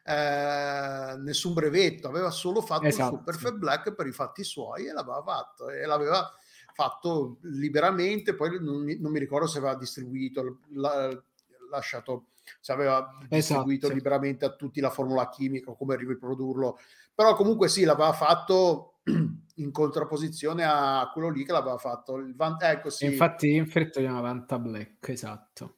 eh, 0.05 1.15
nessun 1.17 1.53
brevetto, 1.53 2.07
aveva 2.07 2.29
solo 2.29 2.61
fatto 2.61 2.85
il 2.85 2.89
Esatto. 2.89 3.23
Perfect 3.23 3.55
Black 3.57 3.93
per 3.95 4.05
i 4.07 4.11
fatti 4.11 4.43
suoi 4.43 4.85
e 4.87 4.93
l'aveva 4.93 5.23
fatto 5.23 5.69
e 5.69 5.85
l'aveva 5.85 6.31
fatto 6.73 7.39
liberamente, 7.43 8.35
poi 8.35 8.63
non 8.63 8.83
mi, 8.83 8.99
non 8.99 9.11
mi 9.11 9.19
ricordo 9.19 9.47
se 9.47 9.57
aveva 9.57 9.75
distribuito, 9.75 10.59
la- 10.73 11.21
lasciato, 11.69 12.27
se 12.59 12.71
aveva 12.71 13.17
distribuito 13.29 13.87
Esatto. 13.87 13.93
liberamente 13.95 14.45
a 14.45 14.55
tutti 14.55 14.79
la 14.79 14.89
formula 14.89 15.27
chimica 15.29 15.71
o 15.71 15.75
come 15.75 15.95
riprodurlo, 15.97 16.77
però 17.13 17.35
comunque 17.35 17.69
sì, 17.69 17.83
l'aveva 17.83 18.13
fatto 18.13 18.99
in 19.55 19.71
contrapposizione 19.71 20.63
a 20.63 21.09
quello 21.13 21.29
lì 21.29 21.45
che 21.45 21.51
l'aveva 21.51 21.77
fatto 21.77 22.15
il 22.15 22.35
van- 22.35 22.57
ecco 22.59 22.89
sì, 22.89 23.05
infatti 23.05 23.53
in 23.53 23.67
fretta 23.67 23.99
chiama 23.99 24.21
Vanta 24.21 24.57
Black, 24.59 25.09
esatto. 25.09 25.77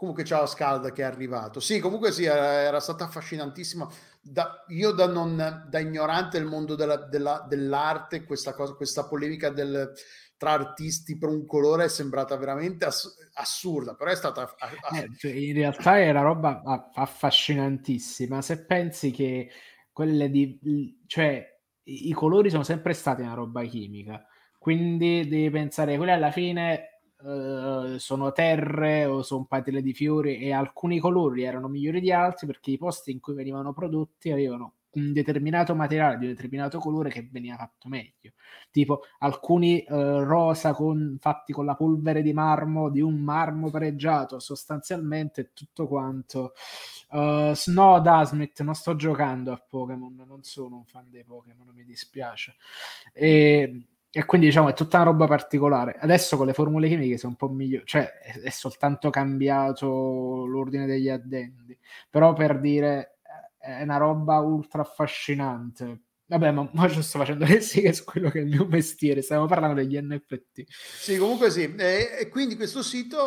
comunque 0.00 0.24
ciao 0.24 0.46
Scalda 0.46 0.92
che 0.92 1.02
è 1.02 1.04
arrivato. 1.04 1.60
Sì 1.60 1.78
comunque 1.78 2.10
sì 2.10 2.24
era, 2.24 2.62
era 2.62 2.80
stata 2.80 3.04
affascinantissima 3.04 3.86
da, 4.20 4.64
io 4.68 4.92
da, 4.92 5.06
non, 5.06 5.66
da 5.68 5.78
ignorante 5.78 6.38
del 6.38 6.46
mondo 6.46 6.74
della, 6.74 6.96
della- 6.96 7.44
dell'arte 7.48 8.24
questa 8.24 8.52
cosa 8.54 8.74
questa 8.74 9.06
polemica 9.06 9.48
del, 9.50 9.92
tra 10.36 10.52
artisti 10.52 11.16
per 11.18 11.30
un 11.30 11.46
colore 11.46 11.84
è 11.84 11.88
sembrata 11.88 12.36
veramente 12.36 12.84
ass- 12.84 13.30
assurda 13.34 13.94
però 13.94 14.10
è 14.10 14.16
stata 14.16 14.54
a- 14.58 14.98
Eh, 14.98 15.08
cioè, 15.16 15.32
in 15.32 15.54
realtà 15.54 15.98
è 15.98 16.10
una 16.10 16.22
roba 16.22 16.62
affascinantissima. 16.94 18.42
Se 18.42 18.64
pensi 18.64 19.10
che 19.10 19.50
quelle 19.92 20.30
di, 20.30 21.02
cioè, 21.06 21.46
i, 21.84 22.12
colori 22.12 22.50
sono 22.50 22.62
sempre 22.62 22.92
stati 22.92 23.22
una 23.22 23.34
roba 23.34 23.62
chimica, 23.64 24.24
quindi 24.58 25.26
devi 25.28 25.50
pensare 25.50 25.92
che 25.92 25.96
quelle 25.96 26.12
alla 26.12 26.30
fine 26.30 26.89
eh, 27.24 27.98
sono 27.98 28.32
terre 28.32 29.04
o 29.04 29.22
sono 29.22 29.44
patine 29.44 29.82
di 29.82 29.92
fiori 29.92 30.38
e 30.38 30.52
alcuni 30.52 30.98
colori 30.98 31.42
erano 31.42 31.68
migliori 31.68 32.00
di 32.00 32.12
altri 32.12 32.46
perché 32.46 32.70
i 32.70 32.78
posti 32.78 33.10
in 33.10 33.20
cui 33.20 33.34
venivano 33.34 33.72
prodotti 33.72 34.30
avevano 34.30 34.74
un 34.92 35.12
determinato 35.12 35.74
materiale 35.74 36.18
di 36.18 36.26
un 36.26 36.32
determinato 36.32 36.78
colore 36.78 37.10
che 37.10 37.28
veniva 37.30 37.56
fatto 37.56 37.88
meglio. 37.88 38.32
Tipo 38.70 39.02
alcuni 39.18 39.82
eh, 39.82 39.86
rosa 40.24 40.72
con, 40.72 41.16
fatti 41.20 41.52
con 41.52 41.64
la 41.64 41.76
polvere 41.76 42.22
di 42.22 42.32
marmo 42.32 42.88
di 42.88 43.00
un 43.00 43.14
marmo 43.16 43.70
pareggiato 43.70 44.38
sostanzialmente 44.38 45.52
tutto 45.52 45.86
quanto. 45.86 46.54
Uh, 47.10 47.52
Snow 47.54 48.00
Dasmith 48.00 48.60
non 48.62 48.74
sto 48.74 48.94
giocando 48.94 49.50
a 49.50 49.60
Pokémon 49.68 50.14
non 50.24 50.44
sono 50.44 50.76
un 50.76 50.84
fan 50.84 51.10
dei 51.10 51.24
Pokémon 51.24 51.68
mi 51.74 51.84
dispiace. 51.84 52.54
E, 53.12 53.86
e 54.12 54.24
quindi 54.24 54.46
diciamo 54.48 54.68
è 54.68 54.74
tutta 54.74 54.96
una 54.96 55.06
roba 55.06 55.26
particolare. 55.26 55.96
Adesso 55.98 56.36
con 56.36 56.46
le 56.46 56.52
formule 56.52 56.88
chimiche 56.88 57.18
sono 57.18 57.32
un 57.32 57.48
po' 57.48 57.52
migliori 57.54 57.84
cioè 57.86 58.10
è, 58.18 58.40
è 58.40 58.50
soltanto 58.50 59.10
cambiato 59.10 59.86
l'ordine 60.46 60.86
degli 60.86 61.08
addendi. 61.08 61.78
Però 62.08 62.32
per 62.32 62.60
dire 62.60 63.18
è 63.58 63.82
una 63.82 63.98
roba 63.98 64.38
ultra 64.38 64.82
affascinante 64.82 66.02
Vabbè, 66.30 66.52
ma, 66.52 66.70
ma 66.74 66.88
sto 66.88 67.18
facendo 67.18 67.44
le 67.44 67.60
seghe 67.60 67.92
su 67.92 68.04
quello 68.04 68.30
che 68.30 68.38
è 68.38 68.42
il 68.42 68.46
mio 68.48 68.64
mestiere. 68.64 69.20
Stiamo 69.20 69.46
parlando 69.46 69.80
degli 69.80 69.98
NFT. 70.00 70.62
Sì, 70.68 71.16
comunque 71.16 71.50
sì. 71.50 71.74
E, 71.76 72.18
e 72.20 72.28
quindi 72.28 72.54
questo 72.54 72.84
sito 72.84 73.20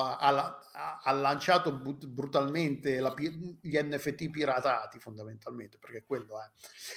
ha, 0.00 0.58
ha- 1.04 1.12
lanciato 1.12 1.70
but- 1.72 2.06
brutalmente 2.06 2.98
la 2.98 3.14
gli 3.16 3.78
NFT 3.80 4.30
piratati, 4.30 4.98
fondamentalmente, 4.98 5.78
perché 5.78 6.02
quello 6.04 6.40
è. 6.42 6.50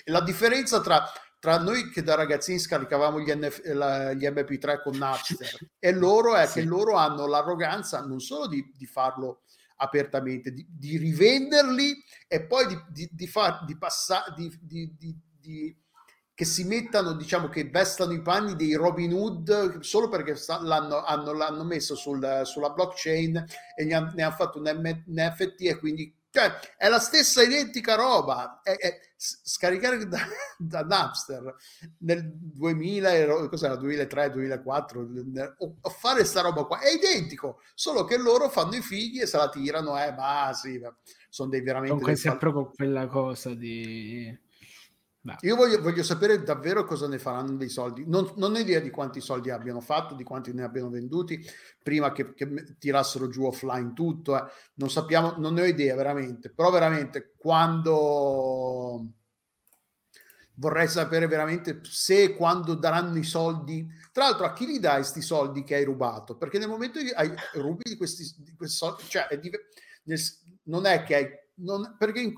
E 0.03 0.11
la 0.11 0.22
differenza 0.22 0.81
tra, 0.81 1.03
tra 1.39 1.60
noi 1.60 1.91
che 1.91 2.02
da 2.02 2.15
ragazzini 2.15 2.57
scaricavamo 2.57 3.19
gli, 3.19 3.31
NF 3.31 3.61
la- 3.73 4.14
gli 4.14 4.26
MP3 4.26 4.81
con 4.81 4.98
Napster 4.98 5.56
e 5.77 5.91
loro 5.93 6.35
è 6.35 6.48
Sì. 6.48 6.61
che 6.61 6.65
loro 6.65 6.95
hanno 6.95 7.27
l'arroganza 7.27 8.03
non 8.03 8.19
solo 8.19 8.48
di, 8.48 8.72
di 8.76 8.88
farlo 8.88 9.43
apertamente, 9.81 10.53
di, 10.53 10.65
di 10.69 10.97
rivenderli 10.97 11.95
e 12.27 12.43
poi 12.45 12.67
di, 12.67 12.77
di, 12.89 13.09
di 13.11 13.27
far 13.27 13.65
di 13.65 13.77
passare 13.77 14.33
di, 14.35 14.55
che 16.33 16.45
si 16.45 16.63
mettano, 16.63 17.13
diciamo 17.13 17.49
che 17.49 17.65
vestano 17.69 18.13
i 18.13 18.21
panni 18.21 18.55
dei 18.55 18.73
Robin 18.73 19.13
Hood 19.13 19.79
solo 19.81 20.07
perché 20.09 20.35
l'hanno, 20.61 21.03
hanno, 21.03 21.33
l'hanno 21.33 21.63
messo 21.63 21.95
sul- 21.95 22.41
sulla 22.45 22.69
blockchain 22.71 23.45
e 23.75 23.85
gli 23.85 23.93
han- 23.93 24.11
ne 24.15 24.23
hanno 24.23 24.35
fatto 24.35 24.57
un 24.57 25.03
NFT 25.07 25.61
e 25.61 25.77
quindi 25.77 26.11
cioè, 26.31 26.59
è 26.77 26.87
la 26.87 26.99
stessa 26.99 27.43
identica 27.43 27.95
roba. 27.95 28.61
È, 28.63 28.71
è- 28.71 28.99
scaricare 29.23 30.07
da, 30.07 30.17
da 30.57 30.81
Napster 30.81 31.55
nel 31.99 32.27
2000, 32.33 33.13
ero- 33.13 33.49
cos'era, 33.49 33.75
2003, 33.75 34.31
2004 34.31 35.07
ne- 35.25 35.53
o, 35.59 35.77
fare 35.89 36.23
sta 36.23 36.41
roba 36.41 36.63
qua 36.63 36.79
è 36.79 36.89
identico, 36.89 37.59
solo 37.75 38.03
che 38.05 38.17
loro 38.17 38.49
fanno 38.49 38.75
i 38.75 38.81
figli 38.81 39.21
e 39.21 39.27
se 39.27 39.37
la 39.37 39.49
tirano, 39.49 40.01
eh, 40.03 40.11
ma 40.13 40.51
sì, 40.53 40.81
sono 41.29 41.49
dei 41.49 41.61
veramente 41.61 41.89
Comunque 41.91 42.13
dei 42.13 42.21
sempre 42.21 42.51
con 42.51 42.71
quella 42.73 43.05
cosa 43.07 43.53
di... 43.53 44.35
No. 45.23 45.35
Io 45.41 45.56
voglio, 45.56 45.80
voglio 45.81 46.02
sapere 46.02 46.41
davvero 46.41 46.84
cosa 46.84 47.07
ne 47.07 47.19
faranno 47.19 47.56
dei 47.56 47.69
soldi. 47.69 48.06
Non, 48.07 48.31
non 48.38 48.56
ho 48.56 48.57
idea 48.57 48.80
di 48.80 48.89
quanti 48.89 49.22
soldi 49.22 49.52
abbiano 49.52 49.80
fatto, 49.80 50.15
di 50.15 50.23
quanti 50.23 50.52
ne 50.52 50.64
abbiano 50.64 50.89
venduti 50.89 51.39
prima 51.84 52.11
che, 52.11 52.34
che 52.34 52.76
tirassero 52.80 53.27
giù 53.27 53.43
offline 53.45 53.93
tutto. 53.93 54.35
eh. 54.35 54.49
Non 54.76 54.89
sappiamo, 54.89 55.35
non 55.38 55.53
ne 55.53 55.61
ho 55.61 55.65
idea 55.65 55.95
veramente. 55.95 56.49
Però 56.52 56.72
veramente 56.72 57.34
quando 57.38 59.11
vorrei 60.56 60.88
sapere 60.88 61.27
veramente 61.27 61.81
se 61.84 62.23
e 62.23 62.35
quando 62.35 62.73
daranno 62.73 63.18
i 63.18 63.23
soldi. 63.23 63.88
Tra 64.11 64.26
l'altro, 64.26 64.45
a 64.45 64.53
chi 64.53 64.65
li 64.65 64.80
dai 64.80 64.98
questi 64.98 65.22
soldi 65.22 65.64
che 65.64 65.76
hai 65.76 65.84
rubato? 65.84 66.35
Perché 66.35 66.57
nel 66.57 66.68
momento 66.68 66.99
che 66.99 67.11
hai 67.11 67.31
rubi 67.53 67.84
di 67.84 67.95
questi, 67.98 68.23
di 68.38 68.53
questi 68.56 68.76
soldi, 68.77 69.03
cioè 69.07 69.27
è 69.27 69.38
div- 69.38 69.56
nel- 70.03 70.19
non 70.64 70.85
è 70.85 71.03
che 71.03 71.15
hai. 71.15 71.27
Non, 71.56 71.95
perché 71.98 72.22
in- 72.22 72.34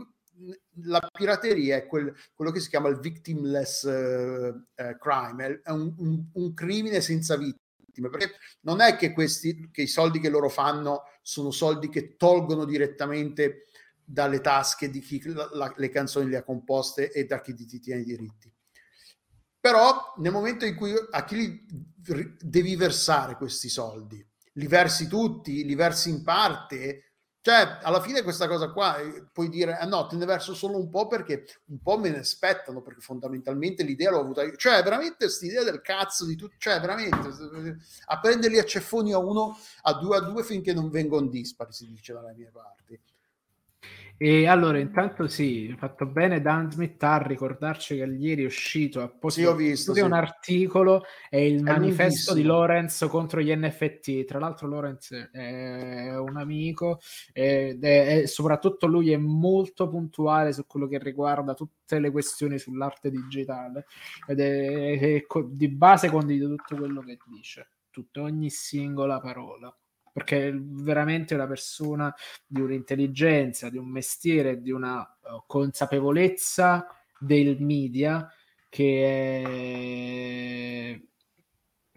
la 0.85 0.99
pirateria 1.11 1.77
è 1.77 1.85
quel- 1.85 2.13
quello 2.33 2.51
che 2.51 2.59
si 2.59 2.69
chiama 2.69 2.89
il 2.89 2.99
victimless 2.99 3.83
eh, 3.85 4.53
eh, 4.75 4.97
crime, 4.99 5.61
è- 5.63 5.71
un, 5.71 5.93
un- 5.97 6.25
un 6.33 6.53
crimine 6.53 7.01
senza 7.01 7.37
vittime. 7.37 8.09
Perché 8.09 8.31
non 8.61 8.81
è 8.81 8.95
che, 8.95 9.13
questi, 9.13 9.69
che 9.71 9.83
i 9.83 9.87
soldi 9.87 10.19
che 10.19 10.29
loro 10.29 10.49
fanno 10.49 11.03
sono 11.21 11.51
soldi 11.51 11.89
che 11.89 12.15
tolgono 12.17 12.65
direttamente 12.65 13.67
dalle 14.03 14.41
tasche 14.41 14.89
di 14.89 14.99
chi 14.99 15.21
la- 15.31 15.49
la- 15.53 15.73
le 15.77 15.89
canzoni 15.89 16.29
le 16.29 16.37
ha 16.37 16.43
composte 16.43 17.11
e 17.11 17.25
da 17.25 17.39
chi 17.41 17.53
ti 17.53 17.79
tiene 17.79 18.01
i 18.01 18.05
diritti. 18.05 18.51
Però 19.59 20.13
nel 20.17 20.31
momento 20.31 20.65
in 20.65 20.75
cui 20.75 20.91
a 21.11 21.23
chi 21.23 21.35
li 21.35 21.65
devi 22.37 22.75
versare 22.75 23.35
questi 23.37 23.69
soldi, 23.69 24.25
li 24.53 24.67
versi 24.67 25.07
tutti, 25.07 25.63
li 25.63 25.75
versi 25.75 26.09
in 26.09 26.21
parte, 26.21 27.12
cioè 27.43 27.79
alla 27.81 27.99
fine 27.99 28.21
questa 28.21 28.47
cosa 28.47 28.71
qua 28.71 28.99
eh, 28.99 29.25
puoi 29.33 29.49
dire 29.49 29.75
ah 29.75 29.85
no, 29.85 30.07
te 30.07 30.15
ne 30.15 30.23
verso 30.23 30.53
solo 30.53 30.77
un 30.77 30.89
po' 30.89 31.07
perché 31.07 31.45
un 31.65 31.81
po' 31.81 31.97
me 31.97 32.09
ne 32.09 32.19
aspettano, 32.19 32.81
perché 32.81 33.01
fondamentalmente 33.01 33.83
l'idea 33.83 34.11
l'ho 34.11 34.21
avuta 34.21 34.43
io. 34.43 34.55
Cioè 34.55 34.81
veramente 34.81 35.25
quest'idea 35.25 35.61
del 35.61 35.81
cazzo 35.81 36.25
di 36.25 36.37
tutto, 36.37 36.55
cioè 36.57 36.79
veramente 36.79 37.17
a 38.05 38.19
prenderli 38.21 38.59
a 38.59 38.63
ceffoni 38.63 39.11
a 39.11 39.17
uno, 39.17 39.57
a 39.81 39.93
due 39.95 40.15
a 40.15 40.21
due 40.21 40.41
finché 40.45 40.71
non 40.73 40.89
vengono 40.89 41.27
dispari, 41.27 41.73
si 41.73 41.85
dice 41.85 42.13
dalle 42.13 42.33
mie 42.33 42.49
parti. 42.49 42.97
E 44.15 44.47
allora, 44.47 44.77
intanto 44.79 45.27
sì, 45.27 45.73
fatto 45.77 46.05
bene 46.05 46.39
Dan 46.39 46.71
Smith 46.71 47.01
a 47.03 47.17
ricordarci 47.17 47.97
che 47.97 48.03
ieri 48.05 48.43
è 48.43 48.45
uscito 48.45 49.01
apposta 49.01 49.41
Sì, 49.41 49.55
visto, 49.55 49.93
sì. 49.93 49.99
un 49.99 50.13
articolo 50.13 51.03
è 51.29 51.37
il 51.37 51.59
È 51.59 51.61
manifesto 51.61 52.33
di. 52.33 52.43
Lorenz 52.43 53.05
contro 53.09 53.41
gli 53.41 53.53
NFT. 53.53 54.23
Tra 54.23 54.39
l'altro 54.39 54.67
Lorenz 54.67 55.11
è 55.31 56.15
un 56.17 56.37
amico 56.37 56.99
ed 57.33 57.83
è, 57.83 58.21
è- 58.21 58.25
soprattutto 58.27 58.87
lui 58.87 59.11
è 59.11 59.17
molto 59.17 59.89
puntuale 59.89 60.53
su 60.53 60.65
quello 60.67 60.87
che 60.87 60.99
riguarda 60.99 61.53
tutte 61.53 61.99
le 61.99 62.09
questioni 62.11 62.57
sull'arte 62.59 63.09
digitale 63.09 63.85
ed 64.27 64.39
è, 64.39 64.99
è 65.15 65.25
co- 65.25 65.49
di 65.51 65.67
base 65.67 66.09
condivido 66.09 66.47
tutto 66.55 66.77
quello 66.77 67.01
che 67.01 67.17
dice, 67.25 67.71
tutto, 67.89 68.21
ogni 68.21 68.49
singola 68.49 69.19
parola. 69.19 69.75
Perché 70.13 70.49
è 70.49 70.53
veramente 70.53 71.33
una 71.33 71.47
persona 71.47 72.13
di 72.45 72.61
un'intelligenza, 72.61 73.69
di 73.69 73.77
un 73.77 73.89
mestiere, 73.89 74.61
di 74.61 74.71
una 74.71 75.03
eh, 75.03 75.43
consapevolezza 75.47 76.87
del 77.19 77.59
media 77.59 78.31
che 78.69 79.43
è, 80.93 81.01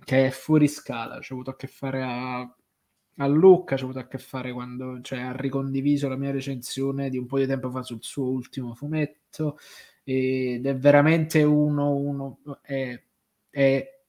che 0.05 0.27
è 0.27 0.31
fuori 0.31 0.67
scala. 0.69 1.19
C'è 1.21 1.35
avuto 1.35 1.51
a 1.51 1.57
che 1.57 1.67
fare 1.67 2.03
a, 2.03 2.41
a 2.41 3.27
Lucca, 3.27 3.77
c'è 3.77 3.83
avuto 3.85 3.99
a 3.99 4.07
che 4.07 4.19
fare 4.19 4.53
quando 4.53 5.01
cioè, 5.03 5.21
ha 5.21 5.33
ricondiviso 5.37 6.09
la 6.09 6.17
mia 6.17 6.31
recensione 6.33 7.09
di 7.11 7.19
un 7.19 7.27
po' 7.27 7.39
di 7.39 7.47
tempo 7.47 7.71
fa 7.71 7.83
sul 7.83 8.03
suo 8.03 8.27
ultimo 8.27 8.75
fumetto 8.75 9.59
ed 10.05 10.67
è 10.67 10.77
veramente 10.77 11.43
uno, 11.43 11.91
uno 11.95 12.41
è, 12.63 13.01
è, 13.51 14.01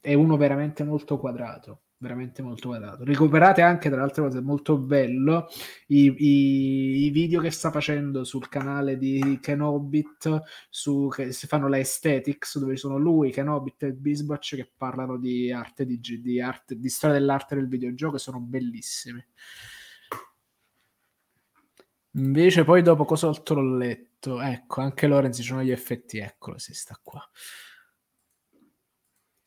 è 0.00 0.14
uno 0.14 0.36
veramente 0.36 0.84
molto 0.84 1.18
quadrato 1.18 1.80
veramente 1.98 2.42
molto 2.42 2.68
quadrato. 2.68 3.04
Recuperate 3.04 3.60
anche, 3.60 3.88
tra 3.90 3.98
l'altro 3.98 4.24
cose 4.24 4.40
molto 4.40 4.78
bello, 4.78 5.48
i, 5.88 6.14
i, 6.16 7.06
i 7.06 7.10
video 7.10 7.40
che 7.40 7.50
sta 7.50 7.70
facendo 7.70 8.24
sul 8.24 8.48
canale 8.48 8.96
di 8.96 9.38
Kenobit, 9.42 10.42
su, 10.70 11.08
che 11.08 11.32
si 11.32 11.46
fanno 11.46 11.68
la 11.68 11.76
aesthetics, 11.76 12.58
dove 12.58 12.76
sono 12.76 12.96
lui, 12.96 13.32
Kenobit 13.32 13.82
e 13.84 13.92
Bisbach 13.92 14.54
che 14.54 14.70
parlano 14.76 15.18
di 15.18 15.52
arte, 15.52 15.84
di, 15.84 16.00
di, 16.00 16.40
arte, 16.40 16.78
di 16.78 16.88
storia 16.88 17.18
dell'arte 17.18 17.56
del 17.56 17.68
videogioco, 17.68 18.16
sono 18.18 18.38
bellissimi. 18.38 19.24
Invece 22.12 22.64
poi 22.64 22.82
dopo 22.82 23.04
cosa 23.04 23.28
altro 23.28 23.60
l'ho 23.60 23.76
letto? 23.76 24.40
Ecco, 24.40 24.80
anche 24.80 25.06
Lorenzi 25.06 25.42
sono 25.42 25.62
gli 25.62 25.70
effetti, 25.70 26.18
eccolo, 26.18 26.58
si 26.58 26.74
sta 26.74 26.98
qua. 27.02 27.22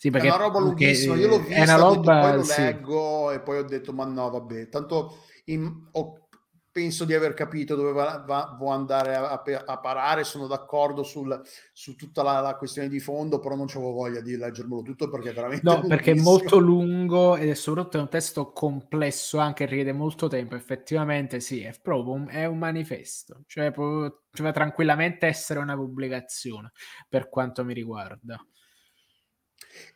Sì, 0.02 0.10
è 0.10 0.19
una 0.19 0.36
roba 0.36 0.57
lunghissima, 0.57 1.14
io 1.14 1.28
l'ho 1.28 1.38
vista, 1.38 1.53
è 1.53 1.61
una 1.61 1.76
roba, 1.76 2.19
poi 2.22 2.36
lo 2.38 2.44
sì. 2.44 2.60
leggo 2.60 3.30
e 3.30 3.40
poi 3.40 3.60
ho 3.60 3.64
detto 3.64 3.94
ma 3.94 4.03
no 4.03 4.32
vabbè, 4.32 4.68
tanto 4.68 5.18
in, 5.45 5.90
ho, 5.91 6.28
penso 6.72 7.06
di 7.06 7.14
aver 7.14 7.36
capito 7.36 7.76
dove 7.76 7.91
va, 7.91 8.23
va, 8.26 8.56
vuoi 8.57 8.73
andare 8.73 9.14
a, 9.14 9.44
a, 9.64 9.80
parare, 9.80 10.23
sono 10.23 10.48
d'accordo 10.48 11.03
sul, 11.03 11.40
su 11.72 11.95
tutta 11.95 12.23
la, 12.23 12.40
la, 12.40 12.56
questione 12.56 12.88
di 12.88 12.99
fondo, 12.99 13.38
però 13.38 13.56
non 13.56 13.68
avevo 13.69 13.91
voglia 13.91 14.22
di 14.22 14.36
leggermelo 14.36 14.82
tutto 14.82 15.07
perché 15.07 15.30
è 15.30 15.34
veramente 15.34 15.69
No, 15.69 15.82
perché 15.82 16.14
è 16.14 16.19
molto 16.19 16.57
lungo 16.57 17.36
ed 17.36 17.49
è 17.49 17.53
soprattutto 17.53 17.99
un 17.99 18.10
testo 18.10 18.52
complesso, 18.52 19.38
anche 19.38 19.68
richiede 19.68 19.94
molto 19.94 20.28
tempo, 20.30 20.56
effettivamente 20.56 21.40
sì, 21.41 21.61
è 21.61 21.76
proprio 21.80 22.14
un, 22.14 22.28
è 22.28 22.45
un 22.45 22.57
manifesto, 22.57 23.44
cioè 23.45 23.69
può, 23.69 24.11
cioè, 24.34 24.52
tranquillamente 24.52 25.28
essere 25.28 25.60
una 25.60 25.76
pubblicazione 25.76 26.72
per 27.07 27.30
quanto 27.30 27.64
mi 27.64 27.76
riguarda. 27.76 28.44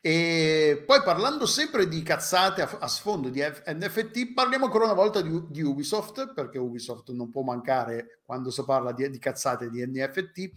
E 0.01 0.83
poi 0.85 1.01
parlando 1.01 1.45
sempre 1.45 1.87
di 1.87 2.03
cazzate 2.03 2.61
a, 2.61 2.77
a 2.79 2.87
sfondo 2.87 3.29
di 3.29 3.41
F- 3.41 3.63
NFT, 3.65 4.33
parliamo 4.33 4.65
ancora 4.65 4.85
una 4.85 4.93
volta 4.93 5.21
di, 5.21 5.45
di, 5.49 5.63
Ubisoft, 5.63 6.33
perché 6.33 6.59
Ubisoft 6.59 7.09
non 7.11 7.31
può 7.31 7.41
mancare 7.41 8.19
quando 8.23 8.51
si 8.51 8.63
parla 8.63 8.91
di, 8.91 9.09
di 9.09 9.17
cazzate 9.17 9.69
di 9.69 9.83
NFT. 9.83 10.51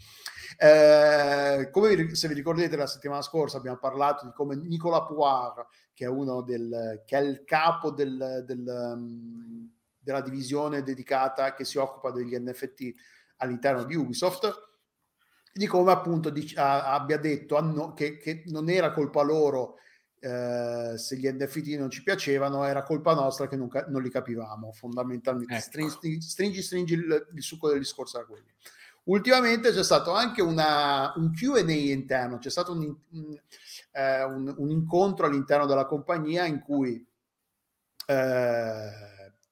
Eh, 0.59 1.71
come 1.71 2.15
se 2.15 2.29
vi 2.29 2.35
ricordate 2.35 2.77
la 2.77 2.87
settimana 2.87 3.23
scorsa 3.23 3.57
abbiamo 3.57 3.79
parlato 3.79 4.27
di 4.27 4.33
come 4.35 4.55
Nicolas 4.55 5.07
Poire, 5.07 5.69
che 5.95 6.07
è 6.07 6.11
del 6.45 7.03
che 7.07 7.17
è 7.17 7.21
il 7.23 7.43
capo 7.45 7.91
del, 7.91 8.45
del, 8.47 8.65
um, 8.67 9.71
della 9.99 10.21
divisione 10.21 10.83
dedicata 10.83 11.55
che 11.55 11.65
si 11.65 11.79
occupa 11.79 12.11
degli 12.11 12.37
NFT 12.39 12.93
all'interno 13.39 13.85
di 13.85 13.95
Ubisoft, 13.95 14.68
di 15.53 15.67
come 15.67 15.93
appunto 15.93 16.31
dic- 16.31 16.57
a- 16.57 16.93
abbia 16.93 17.19
detto 17.19 17.61
no- 17.61 17.93
che, 17.93 18.17
che, 18.17 18.43
non 18.47 18.69
era 18.71 18.93
colpa 18.93 19.23
loro 19.23 19.77
eh, 20.21 20.95
se 20.97 21.17
gli 21.17 21.29
NFT 21.29 21.77
non 21.77 21.91
ci 21.91 22.03
piacevano, 22.03 22.65
era 22.65 22.83
colpa 22.83 23.15
nostra 23.15 23.47
che 23.47 23.57
non, 23.57 23.69
ca- 23.69 23.87
non 23.89 24.03
li 24.03 24.11
capivamo 24.11 24.73
fondamentalmente. 24.73 25.55
Ecco. 25.55 25.63
Stringi, 25.63 26.21
stringi, 26.21 26.63
stringi 26.63 26.95
il, 26.95 27.29
il, 27.35 27.43
succo 27.43 27.69
del 27.69 27.79
discorso 27.79 28.19
era 28.19 28.27
quello. 28.27 28.47
Ultimamente 29.05 29.73
c'è 29.73 29.85
stato 29.85 30.13
anche 30.13 30.43
una, 30.43 31.13
un 31.17 31.33
QA 31.33 31.61
interno, 31.61 32.39
c'è 32.39 32.51
stato 32.51 32.73
un, 32.73 32.95
un, 33.11 33.41
eh, 33.93 34.23
un, 34.25 34.55
un, 34.59 34.71
incontro 34.71 35.27
all'interno 35.27 35.67
della 35.67 35.87
compagnia 35.87 36.45
in 36.45 36.61
cui 36.61 37.07
eh, 38.07 38.91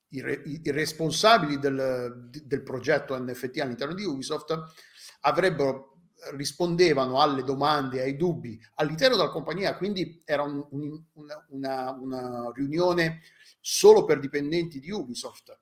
i, 0.09 0.21
re- 0.21 0.43
i, 0.45 0.61
responsabili 0.65 1.59
del, 1.59 2.29
del 2.45 2.63
progetto 2.63 3.19
NFT 3.19 3.61
all'interno 3.61 3.95
di 3.95 4.05
Ubisoft 4.05 4.63
avrebbero 5.27 5.97
rispondevano 6.35 7.21
alle 7.21 7.43
domande, 7.43 8.01
ai 8.01 8.17
dubbi 8.17 8.59
all'interno 8.75 9.17
della 9.17 9.31
compagnia, 9.31 9.77
quindi 9.77 10.23
era 10.25 10.43
un, 10.43 10.67
un, 10.71 11.05
una, 11.49 11.91
una, 12.01 12.53
riunione 12.55 13.21
solo 13.61 14.05
per 14.05 14.19
dipendenti 14.19 14.81
di 14.81 14.91
Ubisoft. 14.91 15.59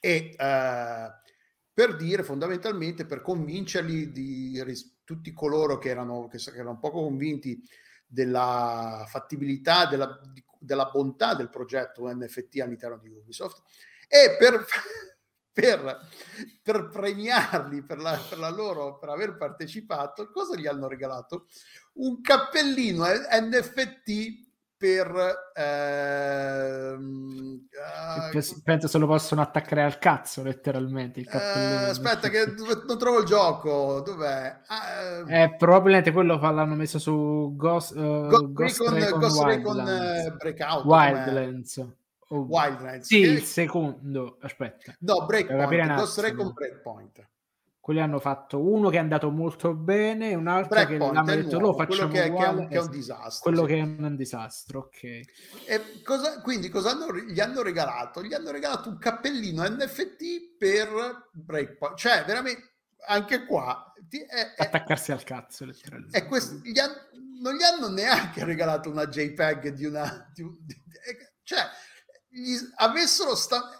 E 0.00 0.34
eh, 0.36 1.08
per 1.72 1.96
dire 1.96 2.22
fondamentalmente 2.22 3.06
per 3.06 3.22
convincerli 3.22 4.10
di 4.10 4.60
tutti 5.04 5.32
coloro 5.32 5.78
che 5.78 5.90
erano, 5.90 6.26
che 6.26 6.38
erano 6.54 6.78
poco 6.78 7.02
convinti 7.02 7.62
della 8.06 9.04
fattibilità, 9.08 9.86
della, 9.86 10.18
della 10.58 10.86
bontà 10.86 11.34
del 11.34 11.50
progetto 11.50 12.12
NFT 12.12 12.60
all'interno 12.60 12.98
di 12.98 13.08
Ubisoft 13.08 13.62
e 14.08 14.36
per 14.38 14.64
per, 15.56 15.98
per 16.62 16.88
premiarli 16.88 17.80
per 17.80 17.96
la, 17.96 18.20
per 18.28 18.38
la, 18.38 18.50
loro 18.50 18.98
per 18.98 19.08
aver 19.08 19.38
partecipato 19.38 20.30
cosa 20.30 20.54
gli 20.54 20.66
hanno 20.66 20.86
regalato? 20.86 21.46
Un 21.94 22.20
cappellino 22.20 23.06
NFT 23.06 24.44
per 24.76 25.50
ehm, 25.54 26.98
uh, 27.72 28.62
penso 28.62 28.88
se 28.88 28.98
lo 28.98 29.06
possono 29.06 29.40
attaccare 29.40 29.82
al 29.82 29.98
cazzo 29.98 30.42
letteralmente 30.42 31.20
il 31.20 31.28
uh, 31.32 31.88
aspetta 31.88 32.28
che 32.28 32.52
non 32.86 32.98
trovo 32.98 33.20
il 33.20 33.24
gioco 33.24 34.02
dov'è? 34.04 34.60
Uh, 34.68 35.26
eh, 35.30 35.54
probabilmente 35.56 36.12
quello 36.12 36.38
l'hanno 36.38 36.74
messo 36.74 36.98
su 36.98 37.54
Ghost, 37.56 37.96
uh, 37.96 38.26
Ghost, 38.28 38.52
Ghost 38.52 38.80
Recon, 38.90 39.20
Ghost 39.20 39.42
Recon 39.42 39.76
Wildlands. 39.76 40.36
Breakout 40.36 40.84
Wildlands 40.84 41.86
Oh. 42.28 42.40
Wildlands. 42.40 43.06
Sì, 43.06 43.20
che... 43.20 43.26
il 43.28 43.42
secondo, 43.42 44.38
aspetta. 44.40 44.94
No, 45.00 45.26
Breakpoint, 45.26 45.94
Ghost 45.94 46.18
Recon 46.18 46.52
Breakpoint. 46.52 47.28
quelli 47.78 48.00
hanno 48.00 48.18
fatto 48.18 48.58
uno 48.60 48.88
che 48.88 48.96
è 48.96 48.98
andato 48.98 49.30
molto 49.30 49.72
bene 49.74 50.34
un 50.34 50.48
altro 50.48 50.70
Breakpoint 50.70 51.08
che 51.08 51.14
l'hanno 51.14 51.30
è 51.30 51.36
detto 51.36 51.58
nuovo, 51.60 51.78
lo 51.78 51.84
facciamo 51.86 52.10
quello 52.10 52.12
che 52.12 52.18
è, 52.18 52.22
che 52.22 52.26
è 52.26 52.30
uguale", 52.32 52.60
un, 52.62 52.68
che 52.68 52.74
è 52.74 52.80
un 52.80 52.90
disastro. 52.90 53.42
quello 53.52 53.66
sì. 53.66 53.72
che 53.72 53.78
è 53.78 53.82
un 53.82 54.16
disastro 54.16 54.78
ok 54.80 55.02
E 55.04 56.02
cosa- 56.02 56.40
quindi 56.40 56.68
cosa 56.68 56.90
hanno- 56.90 57.14
gli 57.14 57.38
hanno 57.38 57.62
regalato? 57.62 58.24
Gli 58.24 58.34
hanno 58.34 58.50
regalato 58.50 58.88
un 58.88 58.98
cappellino 58.98 59.62
NFT 59.62 60.56
per 60.58 60.88
Breakpoint. 61.32 61.96
Cioè, 61.96 62.24
veramente, 62.26 62.74
anche 63.06 63.46
qua... 63.46 63.92
ti- 64.08 64.18
è- 64.20 64.54
è- 64.56 64.62
attaccarsi 64.64 65.12
al 65.12 65.22
cazzo 65.22 65.64
letteralmente 65.64 66.18
E 66.18 66.26
quest- 66.26 66.60
gli 66.64 66.78
han- 66.80 66.90
non 67.40 67.54
gli 67.54 67.62
hanno 67.62 67.88
neanche 67.88 68.42
regalato 68.44 68.90
una 68.90 69.06
JPEG 69.06 69.68
di 69.68 69.84
una... 69.84 70.28
di 70.34 70.42
un- 70.42 70.56
di- 70.58 70.82
cioè, 71.44 71.60
gli 72.40 72.56
avessero... 72.76 73.34
sta- 73.34 73.70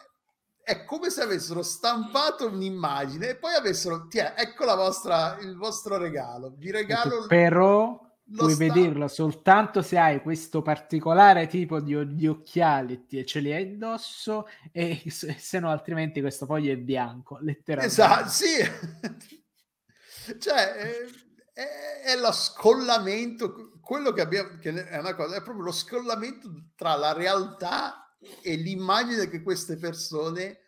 è 0.63 0.85
come 0.85 1.11
se 1.11 1.23
avessero 1.23 1.63
stampato 1.63 2.49
un'immagine 2.49 3.31
e 3.31 3.37
poi 3.37 3.55
avessero... 3.55 4.09
Ti 4.09 4.19
è, 4.19 4.35
ecco 4.37 4.65
la 4.65 4.75
vostra, 4.75 5.39
il 5.41 5.57
vostro 5.57 5.97
regalo. 5.97 6.55
Vi 6.57 6.71
regalo... 6.71 7.27
però 7.27 8.01
puoi 8.29 8.55
sta- 8.55 8.65
vederlo 8.65 9.07
soltanto 9.07 9.83
se 9.83 9.99
hai 9.99 10.21
questo 10.21 10.61
particolare 10.61 11.47
tipo 11.47 11.81
di, 11.81 12.15
di 12.17 12.27
occhiali 12.27 13.07
e 13.09 13.25
ce 13.25 13.39
li 13.39 13.53
hai 13.53 13.63
indosso 13.63 14.49
e 14.73 15.05
se 15.11 15.37
se 15.39 15.61
no 15.61 15.71
altrimenti 15.71 16.21
questo 16.21 16.45
foglio 16.45 16.73
è 16.73 16.77
bianco 16.77 17.39
letteralmente 17.41 18.03
Esatto, 18.03 18.29
sì. 18.29 18.57
cioè, 20.41 20.73
è, 20.73 20.91
è- 21.53 22.01
è 22.03 22.17
lo 22.17 22.33
scollamento, 22.33 23.79
quello 23.81 24.13
che 24.13 24.21
abbiamo, 24.23 24.59
che 24.61 24.89
è 24.89 24.99
una 24.99 25.15
cosa, 25.15 25.37
è 25.37 25.43
proprio 25.43 25.65
lo 25.65 25.73
scollamento 25.73 26.51
tra 26.75 26.97
la 26.97 27.13
realtà 27.13 28.06
e 28.43 28.57
l'immagine 28.57 29.29
che 29.29 29.43
queste 29.43 29.77
persone 29.77 30.61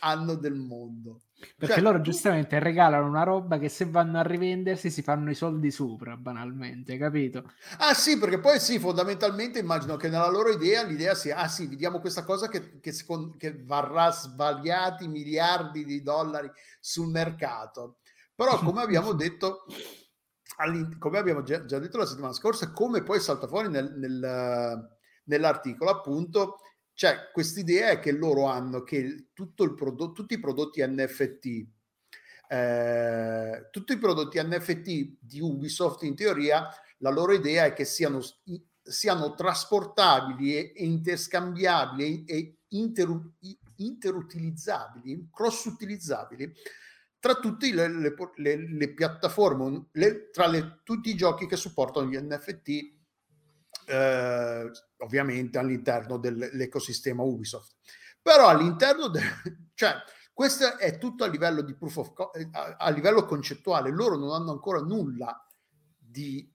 hanno 0.00 0.34
del 0.34 0.54
mondo. 0.54 1.22
Perché 1.56 1.80
Cioè, 1.80 1.80
loro 1.80 2.00
giustamente 2.00 2.58
regalano 2.58 3.06
una 3.06 3.22
roba 3.22 3.58
che 3.58 3.68
se 3.68 3.84
vanno 3.86 4.18
a 4.18 4.22
rivendersi 4.22 4.90
si 4.90 5.02
fanno 5.02 5.30
i 5.30 5.34
soldi 5.34 5.70
sopra, 5.70 6.16
banalmente, 6.16 6.96
capito? 6.96 7.50
Ah 7.78 7.94
sì, 7.94 8.18
perché 8.18 8.38
poi 8.38 8.60
sì, 8.60 8.78
fondamentalmente 8.78 9.58
immagino 9.58 9.96
che 9.96 10.08
nella 10.08 10.28
loro 10.30 10.50
idea 10.50 10.82
l'idea 10.84 11.14
sia, 11.14 11.36
ah 11.36 11.48
sì, 11.48 11.66
vi 11.66 11.76
diamo 11.76 12.00
questa 12.00 12.24
cosa 12.24 12.48
che, 12.48 12.78
che, 12.80 12.92
secon- 12.92 13.36
che 13.36 13.62
varrà 13.64 14.10
svariati 14.10 15.08
miliardi 15.08 15.84
di 15.84 16.02
dollari 16.02 16.50
sul 16.80 17.08
mercato. 17.08 17.98
Però 18.34 18.58
come 18.62 18.82
abbiamo 18.82 19.12
detto, 19.12 19.64
come 20.98 21.18
abbiamo 21.18 21.42
già, 21.42 21.64
già 21.64 21.78
detto 21.78 21.98
la 21.98 22.06
settimana 22.06 22.32
scorsa, 22.32 22.72
come 22.72 23.02
poi 23.02 23.20
salta 23.20 23.46
fuori 23.46 23.68
nel- 23.68 23.94
nel, 23.96 24.88
nell'articolo, 25.24 25.90
appunto, 25.90 26.58
c'è 26.96 27.30
quest'idea 27.30 27.90
è 27.90 28.00
che 28.00 28.10
loro 28.10 28.46
hanno 28.46 28.82
che 28.82 29.26
prodotto, 29.34 30.12
tutti 30.12 30.32
i 30.32 30.40
prodotti 30.40 30.82
NFT, 30.82 31.66
eh, 32.48 33.68
tutti 33.70 33.92
i 33.92 33.98
prodotti 33.98 34.42
NFT 34.42 35.18
di 35.20 35.40
Ubisoft 35.40 36.04
in 36.04 36.16
teoria, 36.16 36.66
la 36.98 37.10
loro 37.10 37.34
idea 37.34 37.66
è 37.66 37.74
che 37.74 37.84
siano, 37.84 38.20
siano 38.82 39.34
trasportabili 39.34 40.56
e, 40.56 40.72
e 40.74 40.84
interscambiabili 40.86 42.24
e, 42.24 42.34
e 42.34 42.58
interu- 42.68 43.30
interutilizzabili, 43.76 45.28
cross-utilizzabili 45.30 46.50
tra 47.18 47.34
tutte 47.34 47.74
le, 47.74 47.88
le- 47.88 48.14
le- 48.36 48.70
le 48.72 48.94
piattaforme, 48.94 49.88
tra 50.32 50.80
tutti 50.82 51.10
i 51.10 51.14
giochi 51.14 51.46
che 51.46 51.56
supportano 51.56 52.08
gli 52.08 52.16
NFT 52.16 52.95
eh, 53.86 54.70
ovviamente 54.98 55.58
all'interno 55.58 56.18
dell'ecosistema 56.18 57.22
Ubisoft. 57.22 57.76
Però 58.20 58.48
all'interno 58.48 59.08
del... 59.08 59.22
cioè, 59.74 59.94
questo 60.32 60.76
è 60.76 60.98
tutto 60.98 61.24
a 61.24 61.28
livello 61.28 61.62
di 61.62 61.74
proof 61.74 61.96
of 61.96 62.12
co- 62.12 62.30
a, 62.52 62.76
a 62.78 62.90
livello 62.90 63.24
concettuale, 63.24 63.90
loro 63.90 64.16
non 64.16 64.32
hanno 64.32 64.50
ancora 64.50 64.80
nulla 64.80 65.46
di 65.96 66.52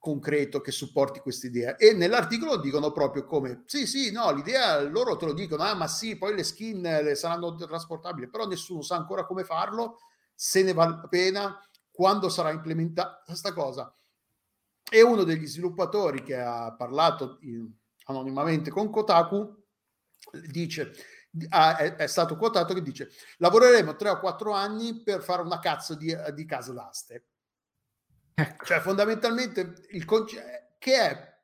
concreto 0.00 0.62
che 0.62 0.72
supporti 0.72 1.20
questa 1.20 1.46
idea. 1.46 1.76
E 1.76 1.92
nell'articolo 1.92 2.56
dicono 2.56 2.90
proprio 2.90 3.26
come 3.26 3.64
sì 3.66 3.86
sì 3.86 4.10
no 4.10 4.32
l'idea 4.32 4.80
loro 4.80 5.16
te 5.16 5.26
lo 5.26 5.34
dicono 5.34 5.62
ah 5.62 5.74
ma 5.74 5.86
sì 5.86 6.16
poi 6.16 6.34
le 6.34 6.42
skin 6.42 6.80
le 6.80 7.14
saranno 7.14 7.54
trasportabili 7.54 8.30
però 8.30 8.46
nessuno 8.46 8.80
sa 8.80 8.96
ancora 8.96 9.26
come 9.26 9.44
farlo 9.44 9.98
se 10.34 10.62
ne 10.62 10.72
vale 10.72 10.96
la 11.02 11.06
pena 11.06 11.60
quando 11.90 12.30
sarà 12.30 12.50
implementata 12.50 13.22
questa 13.26 13.52
cosa 13.52 13.94
e 14.90 15.02
uno 15.02 15.22
degli 15.22 15.46
sviluppatori 15.46 16.22
che 16.22 16.36
ha 16.36 16.74
parlato 16.74 17.38
in- 17.42 17.70
anonimamente 18.06 18.70
con 18.70 18.90
Kotaku 18.90 19.56
dice 20.48 20.92
è, 21.48 21.94
è 21.96 22.06
stato 22.08 22.36
quotato 22.36 22.74
che 22.74 22.82
dice 22.82 23.10
lavoreremo 23.38 23.94
tre 23.94 24.10
o 24.10 24.18
quattro 24.18 24.52
anni 24.52 25.00
per 25.02 25.22
fare 25.22 25.42
una 25.42 25.60
cazzo 25.60 25.94
di, 25.94 26.14
di 26.34 26.44
casa 26.44 26.72
d'aste 26.72 27.26
Ecco. 28.34 28.64
cioè 28.64 28.80
fondamentalmente 28.80 29.86
il 29.90 30.04
conce- 30.04 30.74
che 30.78 30.94
è 30.96 31.38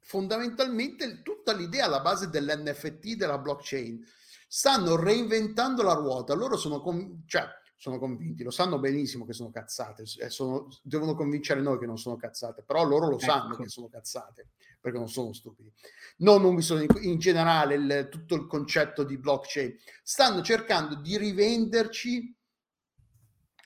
fondamentalmente 0.00 1.20
tutta 1.22 1.52
l'idea 1.52 1.84
alla 1.84 2.00
base 2.00 2.30
dell'NFT 2.30 3.16
della 3.16 3.36
blockchain 3.38 4.02
stanno 4.48 4.96
reinventando 4.96 5.82
la 5.82 5.92
ruota 5.92 6.32
loro 6.32 6.56
sono, 6.56 6.80
con- 6.80 7.24
cioè, 7.26 7.44
sono 7.80 7.98
convinti 8.00 8.42
lo 8.42 8.50
sanno 8.50 8.80
benissimo 8.80 9.24
che 9.24 9.32
sono 9.32 9.50
cazzate 9.50 10.02
e 10.18 10.28
sono- 10.30 10.68
devono 10.82 11.14
convincere 11.14 11.60
noi 11.60 11.78
che 11.78 11.86
non 11.86 11.96
sono 11.96 12.16
cazzate 12.16 12.62
però 12.64 12.82
loro 12.84 13.08
lo 13.08 13.18
sanno 13.20 13.52
Ecco. 13.54 13.62
che 13.62 13.68
sono 13.68 13.88
cazzate 13.88 14.48
perché 14.80 14.98
non 14.98 15.08
sono 15.08 15.32
stupidi 15.32 15.72
non 16.18 16.42
Ubisoft 16.42 16.82
in, 16.96 17.04
in 17.12 17.18
generale 17.20 17.74
il- 17.76 18.08
tutto 18.10 18.34
il 18.34 18.46
concetto 18.48 19.04
di 19.04 19.16
blockchain 19.16 19.76
stanno 20.02 20.42
cercando 20.42 20.96
di 20.96 21.16
rivenderci 21.16 22.36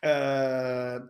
eh, 0.00 1.00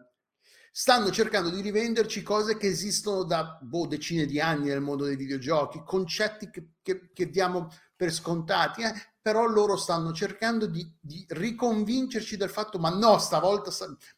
stanno 0.74 1.10
cercando 1.10 1.50
di 1.50 1.60
rivenderci 1.60 2.22
cose 2.22 2.56
che 2.56 2.66
esistono 2.66 3.24
da 3.24 3.58
boh, 3.60 3.86
decine 3.86 4.24
di 4.26 4.40
anni 4.40 4.68
nel 4.68 4.80
mondo 4.80 5.04
dei 5.04 5.16
videogiochi, 5.16 5.82
concetti 5.84 6.50
che, 6.50 6.68
che- 6.82 7.10
che 7.12 7.28
diamo 7.30 7.68
per 7.94 8.10
scontati, 8.12 8.82
eh, 8.82 8.92
però 9.20 9.44
loro 9.46 9.76
stanno 9.76 10.12
cercando 10.12 10.66
di, 10.66 10.90
di 10.98 11.24
riconvincerci 11.28 12.36
del 12.36 12.48
fatto, 12.50 12.78
ma 12.78 12.88
no, 12.90 13.18
stavolta, 13.18 13.70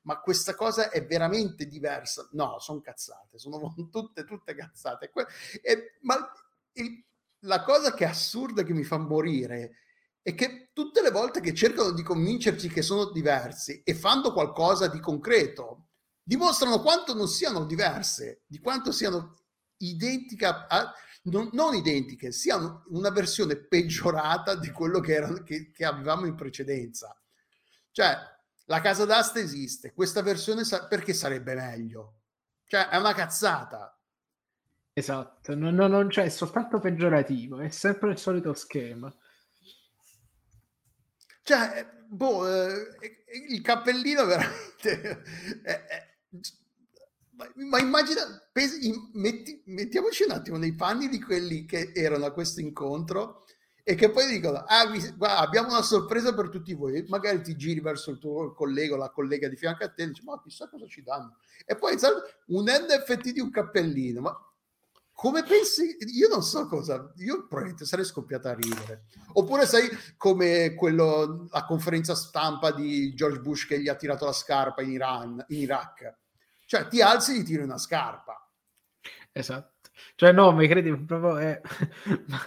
ma 0.02 0.20
questa 0.20 0.54
cosa 0.54 0.90
è 0.90 1.04
veramente 1.04 1.66
diversa. 1.66 2.26
No, 2.32 2.58
sono 2.60 2.80
cazzate, 2.80 3.38
sono 3.38 3.74
tutte, 3.90 4.24
tutte 4.24 4.54
cazzate. 4.54 5.10
E- 5.62 5.98
ma 6.02 6.16
il- 6.74 7.02
la 7.40 7.62
cosa 7.62 7.92
che 7.94 8.04
è 8.04 8.08
assurda 8.08 8.62
che 8.62 8.72
mi 8.72 8.84
fa 8.84 8.96
morire 8.98 9.76
è 10.22 10.34
che 10.34 10.70
tutte 10.72 11.02
le 11.02 11.10
volte 11.10 11.40
che 11.40 11.52
cercano 11.52 11.90
di 11.92 12.02
convincerci 12.02 12.68
che 12.68 12.80
sono 12.80 13.10
diversi 13.10 13.82
e 13.84 13.94
fanno 13.94 14.32
qualcosa 14.32 14.88
di 14.88 14.98
concreto, 14.98 15.83
dimostrano 16.24 16.80
quanto 16.80 17.14
non 17.14 17.28
siano 17.28 17.64
diverse, 17.66 18.42
di 18.46 18.58
quanto 18.58 18.90
siano 18.92 19.36
identiche, 19.78 20.46
a- 20.46 20.92
non, 21.24 21.48
non 21.52 21.74
identiche, 21.74 22.32
siano 22.32 22.84
una 22.88 23.10
versione 23.10 23.56
peggiorata 23.56 24.56
di 24.56 24.70
quello 24.70 25.00
che, 25.00 25.14
era, 25.14 25.42
che, 25.42 25.70
che 25.70 25.84
avevamo 25.84 26.26
in 26.26 26.34
precedenza. 26.34 27.16
Cioè, 27.90 28.16
la 28.66 28.80
casa 28.80 29.04
d'asta 29.04 29.38
esiste, 29.38 29.92
questa 29.92 30.22
versione 30.22 30.64
sa- 30.64 30.86
perché 30.86 31.12
sarebbe 31.14 31.54
meglio? 31.54 32.20
Cioè, 32.66 32.88
è 32.88 32.96
una 32.96 33.14
cazzata. 33.14 33.96
Esatto, 34.92 35.54
non, 35.54 35.74
non, 35.74 35.90
non 35.92 36.08
c'è, 36.08 36.24
è 36.24 36.28
soltanto 36.30 36.80
peggiorativo, 36.80 37.60
è 37.60 37.68
sempre 37.68 38.10
il 38.10 38.18
solito 38.18 38.54
schema. 38.54 39.14
Cioè, 41.42 41.78
eh, 41.78 41.86
boh, 42.08 42.48
eh, 42.48 42.96
eh, 43.00 43.38
il 43.50 43.60
cappellino 43.60 44.24
veramente... 44.26 45.22
è- 45.62 45.84
è- 45.86 46.12
ma, 47.36 47.50
ma 47.54 47.78
immagina, 47.78 48.22
pesi- 48.52 49.10
metti- 49.12 49.62
mettiamoci 49.66 50.24
un 50.24 50.32
attimo 50.32 50.56
nei 50.56 50.74
panni 50.74 51.08
di 51.08 51.20
quelli 51.20 51.64
che 51.64 51.92
erano 51.94 52.26
a 52.26 52.32
questo 52.32 52.60
incontro 52.60 53.44
e 53.82 53.94
che 53.96 54.10
poi 54.10 54.26
dicono, 54.26 54.64
ah, 54.66 54.86
vi- 54.86 55.12
guarda, 55.16 55.38
abbiamo 55.40 55.68
una 55.68 55.82
sorpresa 55.82 56.32
per 56.34 56.48
tutti 56.48 56.72
voi, 56.74 57.04
magari 57.08 57.42
ti 57.42 57.56
giri 57.56 57.80
verso 57.80 58.10
il 58.10 58.18
tuo 58.18 58.54
collega 58.54 58.94
o 58.94 58.98
la 58.98 59.10
collega 59.10 59.48
di 59.48 59.56
fianco 59.56 59.84
a 59.84 59.88
te 59.88 60.04
e 60.04 60.06
dici, 60.08 60.22
ma 60.24 60.40
chissà 60.40 60.68
cosa 60.68 60.86
ci 60.86 61.02
danno. 61.02 61.36
E 61.66 61.76
poi 61.76 61.96
un 62.46 62.64
NFT 62.64 63.32
di 63.32 63.40
un 63.40 63.50
cappellino, 63.50 64.20
ma 64.20 64.48
come 65.12 65.44
pensi? 65.44 65.96
Io 66.14 66.28
non 66.28 66.42
so 66.42 66.66
cosa, 66.66 67.12
io 67.18 67.46
probabilmente 67.46 67.84
sarei 67.84 68.04
scoppiata 68.04 68.50
a 68.50 68.54
ridere. 68.54 69.04
Oppure 69.34 69.64
sai 69.66 69.88
come 70.16 70.74
quello, 70.74 71.46
la 71.50 71.64
conferenza 71.64 72.14
stampa 72.14 72.72
di 72.72 73.14
George 73.14 73.40
Bush 73.40 73.66
che 73.66 73.80
gli 73.80 73.88
ha 73.88 73.94
tirato 73.94 74.24
la 74.24 74.32
scarpa 74.32 74.82
in 74.82 74.90
Iran, 74.90 75.44
in 75.48 75.60
Iraq. 75.60 76.22
Cioè 76.74 76.88
ti 76.88 77.00
alzi 77.00 77.36
e 77.36 77.38
gli 77.40 77.44
tiri 77.44 77.62
una 77.62 77.78
scarpa. 77.78 78.50
Esatto. 79.30 79.90
Cioè, 80.16 80.32
no, 80.32 80.50
mi 80.52 80.66
credi 80.66 80.92
proprio. 80.96 81.38
eh, 81.38 81.60
ma 82.26 82.38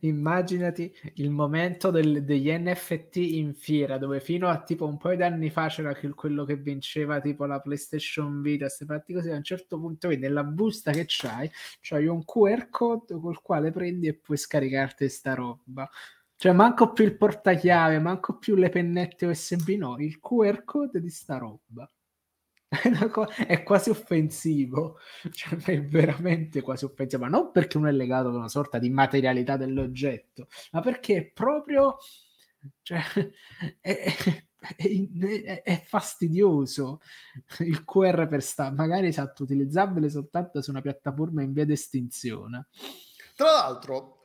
immaginati 0.00 0.94
il 1.14 1.30
momento 1.30 1.90
del- 1.90 2.22
degli 2.24 2.50
NFT 2.52 3.16
in 3.16 3.54
fiera, 3.54 3.96
dove 3.96 4.20
fino 4.20 4.48
a 4.48 4.60
tipo 4.62 4.86
un 4.86 4.98
paio 4.98 5.16
d'anni 5.16 5.48
fa 5.48 5.68
c'era 5.68 5.94
quello 6.14 6.44
che 6.44 6.56
vinceva 6.56 7.20
tipo 7.20 7.46
la 7.46 7.60
PlayStation 7.60 8.42
Vita, 8.42 8.66
queste 8.66 8.84
fatti 8.84 9.14
così. 9.14 9.30
A 9.30 9.36
un 9.36 9.42
certo 9.44 9.78
punto, 9.80 10.08
vedi, 10.08 10.20
nella 10.20 10.44
busta 10.44 10.90
che 10.92 11.04
c'hai, 11.06 11.50
c'hai 11.80 12.06
un 12.06 12.22
QR 12.26 12.68
code 12.68 13.18
col 13.18 13.40
quale 13.40 13.70
prendi 13.70 14.08
e 14.08 14.14
puoi 14.14 14.36
scaricarti 14.36 15.08
sta 15.08 15.32
roba. 15.32 15.88
Cioè, 16.36 16.52
manco 16.52 16.92
più 16.92 17.04
il 17.04 17.16
portachiave, 17.16 17.98
manco 17.98 18.36
più 18.36 18.56
le 18.56 18.68
pennette 18.68 19.24
USB, 19.24 19.70
no, 19.78 19.96
il 19.98 20.18
QR 20.20 20.64
code 20.64 21.00
di 21.00 21.08
sta 21.08 21.38
roba. 21.38 21.90
È, 23.48 23.62
quasi 23.64 23.90
offensivo, 23.90 24.98
cioè, 25.32 25.58
è 25.58 25.84
veramente 25.84 26.60
quasi 26.60 26.84
offensivo, 26.84 27.24
ma 27.24 27.28
non 27.28 27.50
perché 27.50 27.76
uno 27.76 27.88
è 27.88 27.92
legato 27.92 28.28
ad 28.28 28.36
una 28.36 28.48
sorta 28.48 28.78
di 28.78 28.88
materialità 28.90 29.56
dell'oggetto, 29.56 30.46
ma 30.70 30.80
perché 30.80 31.16
è 31.16 31.24
proprio 31.24 31.96
cioè, 32.82 33.00
è, 33.80 34.14
è, 34.76 35.62
è, 35.62 35.82
fastidioso 35.84 37.00
il 37.60 37.84
QR 37.84 38.28
per 38.28 38.42
sta, 38.42 38.70
magari 38.70 39.08
esatto, 39.08 39.42
utilizzabile 39.42 40.10
soltanto 40.10 40.62
su 40.62 40.70
una 40.70 40.82
piattaforma 40.82 41.42
in 41.42 41.52
via 41.52 41.64
d'estinzione. 41.64 42.68
Tra 43.34 43.46
l'altro, 43.46 44.19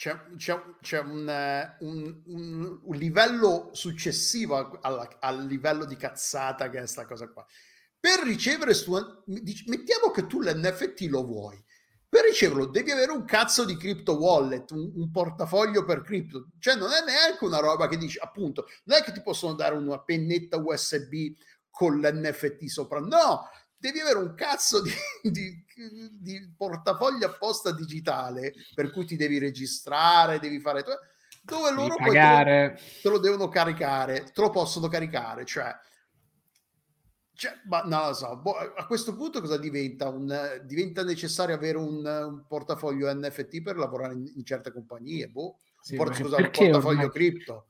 c'è, 0.00 0.18
c'è, 0.38 0.58
c'è 0.80 0.98
un, 1.00 1.76
un, 1.80 2.22
un, 2.24 2.80
un, 2.84 2.96
livello 2.96 3.68
successivo 3.74 4.78
alla, 4.80 5.06
al 5.20 5.44
livello 5.44 5.84
di 5.84 5.94
cazzata 5.96 6.70
che 6.70 6.76
è 6.76 6.80
questa 6.80 7.04
cosa 7.04 7.28
qua. 7.28 7.44
Per 8.00 8.20
ricevere, 8.20 8.72
su, 8.72 8.92
mettiamo 9.26 10.10
che 10.10 10.26
tu 10.26 10.40
l'NFT 10.40 11.02
lo 11.10 11.22
vuoi, 11.22 11.62
per 12.08 12.24
riceverlo 12.24 12.64
devi 12.64 12.92
avere 12.92 13.12
un 13.12 13.26
cazzo 13.26 13.66
di 13.66 13.76
crypto 13.76 14.16
wallet, 14.16 14.70
un, 14.70 15.10
portafoglio 15.10 15.84
per 15.84 16.00
cripto. 16.00 16.48
Cioè 16.58 16.76
non 16.76 16.92
è 16.92 17.04
neanche 17.04 17.44
una 17.44 17.58
roba 17.58 17.86
che 17.86 17.98
dici, 17.98 18.18
appunto, 18.18 18.68
non 18.84 18.96
è 18.96 19.02
che 19.02 19.12
ti 19.12 19.20
possono 19.20 19.52
dare 19.52 19.74
una 19.74 20.00
pennetta 20.00 20.56
USB 20.56 21.34
con 21.68 22.00
l'NFT 22.00 22.64
sopra. 22.64 23.00
No, 23.00 23.50
devi 23.80 23.98
avere 23.98 24.18
un 24.18 24.34
cazzo 24.34 24.82
di, 24.82 24.92
di, 25.22 25.64
di 26.12 26.54
portafoglio 26.56 27.26
apposta 27.26 27.72
digitale 27.72 28.52
per 28.74 28.90
cui 28.90 29.06
ti 29.06 29.16
devi 29.16 29.38
registrare, 29.38 30.38
devi 30.38 30.60
fare... 30.60 30.84
Dove 31.42 31.72
loro 31.72 31.96
poi 31.96 32.12
te 32.12 32.70
lo, 32.72 32.78
te 33.02 33.08
lo 33.08 33.18
devono 33.18 33.48
caricare, 33.48 34.30
te 34.32 34.40
lo 34.40 34.50
possono 34.50 34.88
caricare, 34.88 35.46
cioè 35.46 35.74
cioè, 37.40 37.58
ma 37.64 37.80
non 37.86 38.08
lo 38.08 38.12
so, 38.12 38.36
boh, 38.36 38.52
a 38.52 38.84
questo 38.84 39.16
punto 39.16 39.40
cosa 39.40 39.56
diventa? 39.56 40.10
Un, 40.10 40.60
diventa 40.66 41.02
necessario 41.02 41.54
avere 41.54 41.78
un, 41.78 42.04
un, 42.04 42.44
portafoglio 42.46 43.10
NFT 43.14 43.62
per 43.62 43.78
lavorare 43.78 44.12
in, 44.12 44.30
in 44.36 44.44
certe 44.44 44.70
compagnie? 44.70 45.26
Boh, 45.28 45.56
sì, 45.80 45.96
port- 45.96 46.16
scusa, 46.16 46.36
un 46.36 46.50
portafoglio 46.50 46.98
ormai... 46.98 47.08
cripto. 47.08 47.68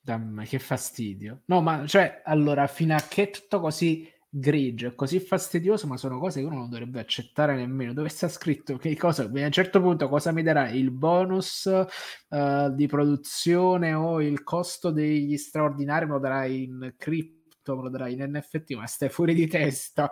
Dammi, 0.00 0.46
che 0.46 0.60
fastidio. 0.60 1.42
No, 1.46 1.60
ma 1.60 1.84
cioè, 1.88 2.22
allora, 2.24 2.68
fino 2.68 2.94
a 2.94 3.00
che 3.00 3.30
tutto 3.30 3.58
così 3.58 4.08
grigio 4.30 4.86
e 4.86 4.94
così 4.94 5.18
fastidioso, 5.18 5.88
ma 5.88 5.96
sono 5.96 6.18
cose 6.18 6.40
che 6.40 6.46
uno 6.46 6.56
non 6.58 6.70
dovrebbe 6.70 7.00
accettare 7.00 7.56
nemmeno. 7.56 7.92
Dove 7.92 8.08
sta 8.08 8.28
scritto 8.28 8.76
che 8.76 8.96
cosa? 8.96 9.24
A 9.24 9.26
un 9.26 9.50
certo 9.50 9.80
punto 9.80 10.08
cosa 10.08 10.32
mi 10.32 10.42
darà 10.42 10.70
il 10.70 10.90
bonus 10.92 11.64
uh, 12.28 12.72
di 12.72 12.86
produzione 12.86 13.92
o 13.92 14.22
il 14.22 14.42
costo 14.44 14.90
degli 14.90 15.36
straordinari 15.36 16.06
me 16.06 16.12
lo 16.12 16.18
darai 16.18 16.62
in 16.64 16.94
cripto? 16.96 17.38
lo 17.74 17.88
darai 17.88 18.14
in 18.14 18.30
NFT, 18.32 18.72
ma 18.74 18.86
stai 18.86 19.08
fuori 19.10 19.34
di 19.34 19.46
testa. 19.46 20.10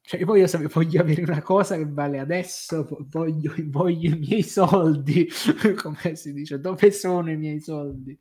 Cioè, 0.00 0.24
poi 0.24 0.38
io 0.40 0.46
sapevo, 0.46 0.70
voglio 0.72 1.00
avere 1.00 1.22
una 1.22 1.42
cosa 1.42 1.76
che 1.76 1.86
vale 1.88 2.20
adesso, 2.20 2.86
voglio, 3.08 3.52
voglio 3.64 4.14
i 4.14 4.18
miei 4.18 4.42
soldi, 4.44 5.28
come 5.82 6.14
si 6.14 6.32
dice, 6.32 6.60
dove 6.60 6.92
sono 6.92 7.30
i 7.30 7.36
miei 7.36 7.58
soldi? 7.60 8.16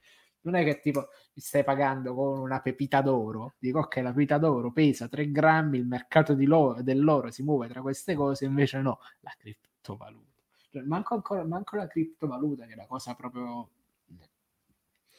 Non 0.46 0.56
è 0.56 0.64
che 0.64 0.80
tipo 0.80 1.10
mi 1.34 1.42
stai 1.42 1.64
pagando 1.64 2.14
con 2.14 2.40
una 2.40 2.62
pepita 2.62 3.02
d'oro, 3.02 3.56
dico 3.58 3.80
ok, 3.80 3.96
la 3.98 4.12
pepita 4.12 4.38
d'oro 4.38 4.72
pesa 4.72 5.08
3 5.08 5.32
grammi, 5.32 5.78
il 5.78 5.88
mercato 5.88 6.36
dell'oro 6.36 7.32
si 7.32 7.42
muove 7.42 7.68
tra 7.68 7.82
queste 7.82 8.14
cose, 8.14 8.46
invece 8.46 8.80
no, 8.80 9.00
la 9.22 9.34
criptovaluta. 9.38 10.42
Cioè, 10.72 10.84
manco, 10.84 11.16
ancora, 11.16 11.44
manco 11.46 11.78
la 11.78 11.88
criptovaluta, 11.88 12.66
che 12.66 12.74
è 12.74 12.76
la 12.76 12.86
cosa 12.86 13.16
proprio 13.16 13.70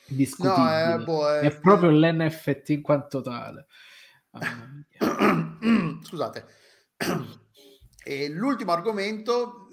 discutibile. 0.06 0.86
No, 0.86 0.94
eh, 0.94 1.04
boh, 1.04 1.28
è... 1.28 1.40
è... 1.40 1.58
proprio 1.58 1.90
l'NFT 1.90 2.68
in 2.70 2.82
quanto 2.82 3.20
tale. 3.20 3.66
Scusate. 6.02 6.46
E 8.04 8.28
l'ultimo 8.28 8.70
argomento, 8.72 9.68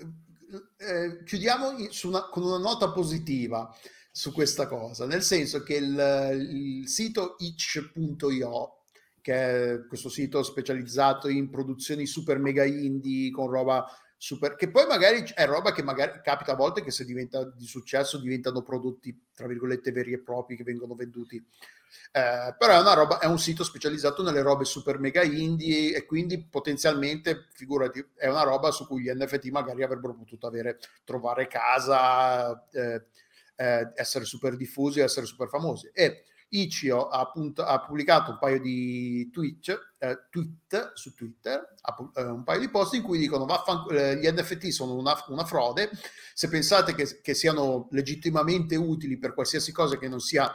eh, 0.77 1.23
chiudiamo 1.23 1.75
una, 2.03 2.29
con 2.29 2.43
una 2.43 2.57
nota 2.57 2.91
positiva 2.91 3.71
su 4.15 4.31
questa 4.31 4.67
cosa, 4.67 5.07
nel 5.07 5.23
senso 5.23 5.63
che 5.63 5.73
il, 5.73 6.37
il 6.51 6.87
sito 6.87 7.35
itch.io, 7.39 8.77
che 9.19 9.33
è 9.33 9.85
questo 9.87 10.07
sito 10.07 10.43
specializzato 10.43 11.29
in 11.29 11.49
produzioni 11.49 12.05
super 12.05 12.37
mega 12.37 12.63
indie 12.63 13.31
con 13.31 13.49
roba 13.49 13.87
super, 14.15 14.55
che 14.55 14.69
poi 14.69 14.85
magari 14.85 15.23
è 15.33 15.47
roba 15.47 15.71
che 15.71 15.81
magari 15.81 16.21
capita 16.21 16.51
a 16.51 16.55
volte 16.55 16.83
che 16.83 16.91
se 16.91 17.05
diventa 17.05 17.43
di 17.43 17.65
successo 17.65 18.19
diventano 18.19 18.61
prodotti 18.61 19.29
tra 19.33 19.47
virgolette 19.47 19.91
veri 19.91 20.13
e 20.13 20.19
propri 20.19 20.57
che 20.57 20.63
vengono 20.63 20.93
venduti. 20.93 21.43
Eh, 22.11 22.55
però 22.57 22.77
è 22.77 22.79
una 22.79 22.93
roba 22.93 23.17
è 23.19 23.25
un 23.25 23.39
sito 23.39 23.63
specializzato 23.63 24.21
nelle 24.21 24.41
robe 24.41 24.65
super 24.65 24.99
mega 24.99 25.23
indie 25.23 25.95
e 25.95 26.05
quindi 26.05 26.43
potenzialmente 26.43 27.47
figurati 27.53 28.03
è 28.15 28.27
una 28.27 28.43
roba 28.43 28.71
su 28.71 28.85
cui 28.87 29.01
gli 29.01 29.11
NFT 29.11 29.49
magari 29.49 29.83
avrebbero 29.83 30.13
potuto 30.13 30.47
avere 30.47 30.79
trovare 31.03 31.47
casa 31.47 32.67
eh, 32.71 33.05
eh, 33.55 33.91
essere 33.95 34.25
super 34.25 34.55
diffusi 34.55 34.99
essere 34.99 35.25
super 35.25 35.47
famosi. 35.47 35.89
E 35.93 36.25
Ichio 36.53 37.07
ha, 37.07 37.19
appunto, 37.19 37.63
ha, 37.63 37.79
pubblicato 37.81 38.31
un 38.31 38.37
paio 38.37 38.59
di 38.59 39.29
tweet, 39.31 39.93
eh, 39.97 40.27
tweet 40.29 40.93
su 40.93 41.13
Twitter, 41.15 41.73
eh, 42.15 42.23
un 42.23 42.43
paio 42.43 42.59
di 42.59 42.69
post 42.69 42.93
in 42.93 43.01
cui 43.01 43.17
dicono 43.17 43.47
eh, 43.89 44.17
gli 44.17 44.27
NFT 44.27 44.67
sono 44.67 44.93
una, 44.93 45.15
una, 45.29 45.45
frode, 45.45 45.89
se 46.33 46.49
pensate 46.49 46.93
che, 46.93 47.21
che 47.21 47.33
siano 47.33 47.87
legittimamente 47.91 48.75
utili 48.75 49.17
per 49.17 49.33
qualsiasi 49.33 49.71
cosa 49.71 49.97
che 49.97 50.07
non 50.07 50.19
sia 50.19 50.53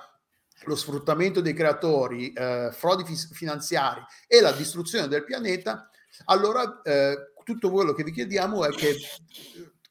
lo 0.64 0.76
sfruttamento 0.76 1.40
dei 1.40 1.54
creatori, 1.54 2.32
eh, 2.32 2.70
frodi 2.72 3.04
fi- 3.04 3.34
finanziari 3.34 4.00
e 4.26 4.40
la 4.40 4.52
distruzione 4.52 5.08
del 5.08 5.24
pianeta, 5.24 5.90
allora 6.26 6.80
eh, 6.82 7.32
tutto 7.42 7.70
quello 7.70 7.92
che 7.92 8.04
vi 8.04 8.12
chiediamo 8.12 8.64
è 8.64 8.70
che, 8.70 8.96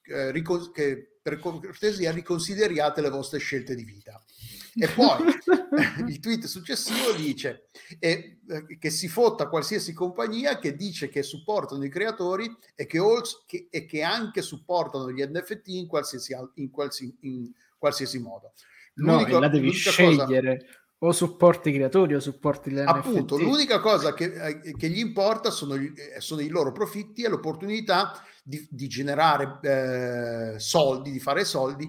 eh, 0.08 0.32
ricon- 0.32 0.72
che 0.72 1.18
per 1.22 1.40
cortesia 1.40 2.12
riconsideriate 2.12 3.02
le 3.02 3.10
vostre 3.10 3.40
scelte 3.40 3.76
di 3.76 3.84
vita. 3.84 4.24
E 4.80 4.88
poi 4.90 5.26
il 6.08 6.20
tweet 6.20 6.46
successivo 6.46 7.12
dice 7.14 7.66
eh, 8.00 8.38
che 8.80 8.90
si 8.90 9.08
fotta 9.08 9.50
qualsiasi 9.50 9.92
compagnia 9.92 10.60
che 10.60 10.76
dice 10.76 11.10
che 11.10 11.24
supportano 11.24 11.84
i 11.84 11.90
creatori 11.90 12.56
e 12.76 12.86
che, 12.86 13.00
also, 13.00 13.44
che, 13.46 13.68
e 13.70 13.86
che 13.86 14.04
anche 14.04 14.42
supportano 14.42 15.12
gli 15.12 15.22
NFT 15.22 15.68
in 15.70 15.88
qualsiasi, 15.88 16.36
in 16.56 16.70
qualsiasi, 16.70 17.18
in 17.22 17.52
qualsiasi 17.78 18.20
modo. 18.20 18.54
L'unica, 18.94 19.32
no, 19.32 19.40
la 19.40 19.50
devi 19.50 19.72
scegliere. 19.72 20.58
Cosa, 20.58 20.87
o 21.00 21.12
supporti 21.12 21.72
creatori 21.72 22.16
o 22.16 22.20
supporti 22.20 22.72
le 22.72 22.84
Appunto, 22.84 23.36
NFT. 23.36 23.46
l'unica 23.46 23.80
cosa 23.80 24.14
che, 24.14 24.34
eh, 24.34 24.76
che 24.76 24.90
gli 24.90 24.98
importa 24.98 25.52
sono, 25.52 25.76
eh, 25.76 26.20
sono, 26.20 26.42
i 26.42 26.48
loro 26.48 26.72
profitti 26.72 27.24
e 27.24 27.30
l'opportunità 27.30 28.14
di, 28.44 28.68
di 28.70 28.88
generare 28.88 29.60
eh, 29.62 30.60
soldi, 30.60 31.12
di 31.12 31.20
fare 31.20 31.46
soldi 31.46 31.88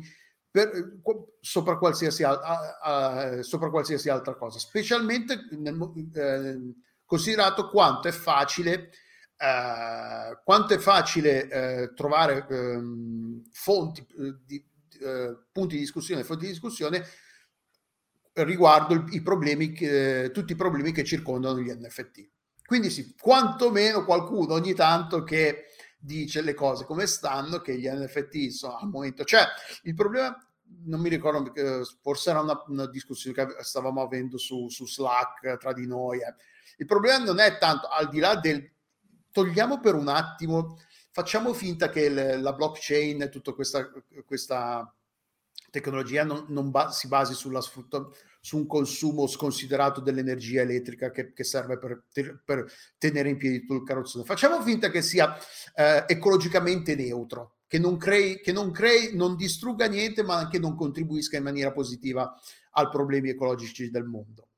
per, 0.51 0.98
sopra, 1.40 1.78
qualsiasi, 1.78 2.22
a, 2.22 2.32
a, 2.32 3.43
sopra, 3.43 3.70
qualsiasi, 3.70 4.10
altra 4.10 4.35
cosa, 4.35 4.59
specialmente 4.59 5.47
nel, 5.52 5.78
eh, 6.14 6.59
considerato 7.05 7.70
quanto 7.70 8.09
è 8.09 8.12
facile, 8.12 8.90
eh, 9.36 10.39
quanto 10.44 10.74
è 10.74 10.78
facile 10.78 11.48
eh, 11.48 11.93
trovare 11.94 12.47
ehm, 12.48 13.43
fonti 13.52 14.01
eh, 14.01 14.36
di, 14.44 14.62
eh, 15.01 15.39
punti 15.51 15.76
di 15.76 15.80
discussione, 15.80 16.24
fonti 16.24 16.44
di 16.44 16.51
discussione 16.51 17.05
riguardo 18.44 19.06
i 19.10 19.20
problemi 19.23 19.73
che, 19.73 20.31
tutti 20.32 20.52
i 20.52 20.56
problemi 20.56 20.93
che 20.93 21.05
circondano 21.05 21.60
gli 21.60 21.70
NFT. 21.70 22.28
Quindi 22.65 22.90
sì, 22.90 23.15
quantomeno 23.19 24.05
qualcuno 24.05 24.55
ogni 24.55 24.74
tanto 24.74 25.24
che 25.24 25.69
dice 25.98 26.43
le 26.43 26.55
cose 26.55 26.85
come 26.85 27.06
stanno, 27.06 27.60
che 27.60 27.78
gli 27.78 27.89
NFT 27.89 28.48
sono 28.48 28.77
al 28.77 28.89
momento. 28.89 29.24
Cioè, 29.24 29.43
il 29.85 29.94
problema, 29.94 30.36
non 30.85 31.01
mi 31.01 31.09
ricordo, 31.09 31.52
forse 32.01 32.31
era 32.31 32.40
una, 32.40 32.62
una 32.66 32.86
discussione 32.86 33.35
che 33.35 33.62
stavamo 33.62 34.02
avendo 34.02 34.39
su, 34.39 34.69
su 34.69 34.86
Slack 34.86 35.56
tra 35.56 35.73
di 35.73 35.86
noi. 35.86 36.19
Eh. 36.19 36.35
Il 36.77 36.86
problema 36.86 37.24
non 37.24 37.39
è 37.39 37.59
tanto 37.59 37.89
al 37.89 38.09
di 38.09 38.19
là 38.19 38.36
del 38.36 38.70
togliamo 39.32 39.81
per 39.81 39.94
un 39.94 40.09
attimo, 40.09 40.78
facciamo 41.10 41.52
finta 41.52 41.89
che 41.89 42.09
le, 42.09 42.36
la 42.36 42.52
blockchain 42.52 43.23
e 43.23 43.28
tutta 43.28 43.52
questa, 43.52 43.90
questa 44.24 44.94
tecnologia 45.70 46.24
non, 46.24 46.44
non 46.48 46.70
ba- 46.70 46.90
si 46.90 47.09
basi 47.09 47.35
sulla 47.35 47.60
sfruttamento 47.60 48.16
su 48.40 48.56
un 48.56 48.66
consumo 48.66 49.27
sconsiderato 49.27 50.01
dell'energia 50.01 50.62
elettrica 50.62 51.10
che, 51.10 51.32
che 51.32 51.44
serve 51.44 51.78
per, 51.78 52.05
per, 52.44 52.70
tenere 52.97 53.28
in 53.28 53.36
piedi 53.36 53.60
tutto 53.60 53.74
il 53.74 53.82
carrozzone. 53.82 54.24
Facciamo 54.24 54.62
finta 54.62 54.90
che 54.90 55.02
sia 55.02 55.36
eh, 55.74 56.05
ecologicamente 56.06 56.94
neutro, 56.94 57.59
che 57.66 57.78
non 57.78 57.97
crei, 57.97 58.40
che 58.40 58.52
non 58.52 58.70
crei, 58.70 59.15
non 59.15 59.36
distrugga 59.36 59.86
niente, 59.86 60.23
ma 60.23 60.36
anche 60.36 60.59
non 60.59 60.74
contribuisca 60.74 61.36
in 61.36 61.43
maniera 61.43 61.73
positiva 61.73 62.35
ai 62.73 62.89
problemi 62.89 63.31
ecologici 63.31 63.90
del 63.90 64.05
mondo. 64.05 64.48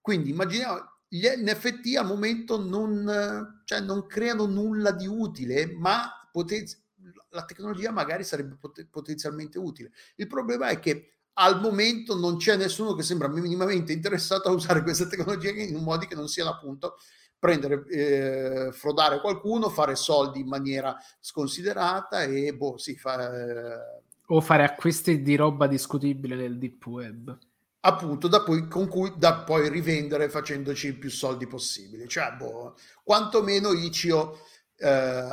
Quindi 0.00 0.30
immaginiamo 0.30 0.94
gli 1.08 1.26
NFT 1.26 1.96
al 1.96 2.06
momento 2.06 2.62
non, 2.62 3.62
cioè, 3.64 3.80
non 3.80 4.06
creano 4.06 4.46
nulla 4.46 4.92
di 4.92 5.06
utile, 5.06 5.66
ma 5.66 6.28
potenzi- 6.30 6.82
la 7.30 7.44
tecnologia 7.44 7.90
magari 7.90 8.24
sarebbe 8.24 8.56
pot- 8.56 8.86
potenzialmente 8.90 9.58
utile. 9.58 9.90
Il 10.16 10.26
problema 10.26 10.68
è 10.68 10.78
che 10.78 11.15
al 11.38 11.60
momento 11.60 12.16
non 12.16 12.36
c'è 12.36 12.56
nessuno 12.56 12.94
che 12.94 13.02
sembra 13.02 13.28
minimamente 13.28 13.92
interessato 13.92 14.48
a 14.48 14.52
usare 14.52 14.82
queste 14.82 15.08
tecnologie 15.08 15.50
in 15.50 15.82
modi 15.82 16.06
che 16.06 16.14
non 16.14 16.28
siano 16.28 16.50
appunto 16.50 16.96
prendere, 17.38 17.84
eh, 17.88 18.72
frodare 18.72 19.20
qualcuno, 19.20 19.68
fare 19.68 19.96
soldi 19.96 20.40
in 20.40 20.48
maniera 20.48 20.96
sconsiderata 21.20 22.22
e 22.22 22.54
boh, 22.54 22.78
sì, 22.78 22.96
fa, 22.96 23.34
eh... 23.34 24.02
o 24.26 24.40
fare 24.40 24.64
acquisti 24.64 25.20
di 25.20 25.36
roba 25.36 25.66
discutibile 25.66 26.36
nel 26.36 26.58
deep 26.58 26.86
web 26.86 27.38
appunto 27.86 28.26
da 28.26 28.42
poi, 28.42 28.66
con 28.66 28.88
cui 28.88 29.12
da 29.16 29.44
poi 29.44 29.68
rivendere 29.68 30.28
facendoci 30.28 30.94
più 30.94 31.08
soldi 31.08 31.46
possibili. 31.46 32.08
Cioè, 32.08 32.32
boh, 32.32 32.76
quantomeno 33.04 33.72
Icio 33.72 34.40
eh, 34.76 35.28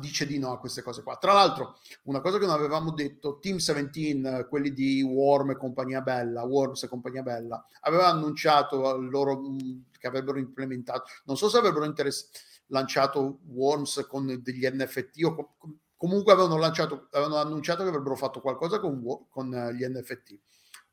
dice 0.00 0.26
di 0.26 0.38
no 0.38 0.52
a 0.52 0.58
queste 0.58 0.82
cose 0.82 1.02
qua. 1.02 1.16
Tra 1.16 1.32
l'altro, 1.32 1.78
una 2.04 2.20
cosa 2.20 2.38
che 2.38 2.46
non 2.46 2.54
avevamo 2.54 2.92
detto, 2.92 3.38
Team 3.38 3.56
17, 3.56 4.46
quelli 4.48 4.72
di 4.72 5.02
Worm 5.02 5.50
e 5.50 5.56
compagnia 5.56 6.00
bella, 6.00 6.42
Worms 6.44 6.82
e 6.84 6.88
compagnia 6.88 7.22
bella, 7.22 7.66
avevano 7.80 8.18
annunciato 8.18 8.96
loro 8.96 9.40
mm, 9.40 9.58
che 9.98 10.06
avrebbero 10.06 10.38
implementato, 10.38 11.04
non 11.24 11.36
so 11.36 11.48
se 11.48 11.58
avrebbero 11.58 11.84
interess- 11.84 12.28
lanciato 12.66 13.40
Worms 13.48 14.06
con 14.08 14.40
degli 14.42 14.66
NFT 14.66 15.22
o 15.24 15.54
com- 15.56 15.78
comunque 15.96 16.32
avevano, 16.32 16.58
lanciato, 16.58 17.08
avevano 17.12 17.36
annunciato 17.36 17.82
che 17.82 17.88
avrebbero 17.88 18.16
fatto 18.16 18.40
qualcosa 18.40 18.80
con, 18.80 19.02
con 19.30 19.50
gli 19.74 19.84
NFT 19.84 20.38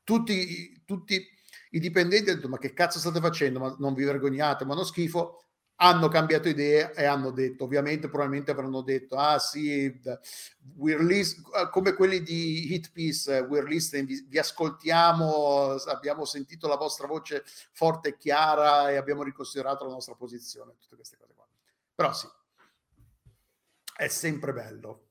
tutti, 0.04 0.82
tutti 0.86 1.26
i 1.72 1.80
dipendenti 1.80 2.30
hanno 2.30 2.36
detto 2.36 2.50
ma 2.50 2.58
che 2.58 2.74
cazzo 2.74 3.00
state 3.00 3.20
facendo, 3.20 3.60
ma 3.60 3.76
non 3.80 3.94
vi 3.94 4.04
vergognate, 4.04 4.66
ma 4.66 4.76
non 4.76 4.86
schifo, 4.86 5.44
hanno 5.78 6.08
cambiato 6.08 6.48
idea 6.48 6.92
e 6.92 7.06
hanno 7.06 7.32
detto, 7.32 7.64
ovviamente 7.66 8.08
probabilmente 8.08 8.52
avranno 8.52 8.82
detto, 8.82 9.16
ah 9.16 9.40
sì, 9.40 10.00
list, 10.78 11.70
come 11.70 11.94
quelli 11.94 12.22
di 12.22 12.74
Hit 12.74 12.92
Piece, 12.92 13.40
we're 13.40 13.68
listening, 13.68 14.08
vi, 14.08 14.26
vi, 14.28 14.38
ascoltiamo, 14.38 15.74
abbiamo 15.88 16.26
sentito 16.26 16.68
la 16.68 16.78
vostra 16.78 17.08
voce 17.08 17.44
forte 17.72 18.10
e 18.10 18.18
chiara 18.18 18.92
e 18.92 18.96
abbiamo 18.96 19.24
riconsiderato 19.24 19.86
la 19.86 19.92
nostra 19.92 20.16
posizione, 20.16 20.76
tutte 20.80 20.96
queste 20.96 21.18
cose 21.18 21.34
qua. 21.34 21.48
Però 21.96 22.14
sì, 22.14 22.28
è 23.96 24.08
sempre 24.08 24.54
bello. 24.54 25.08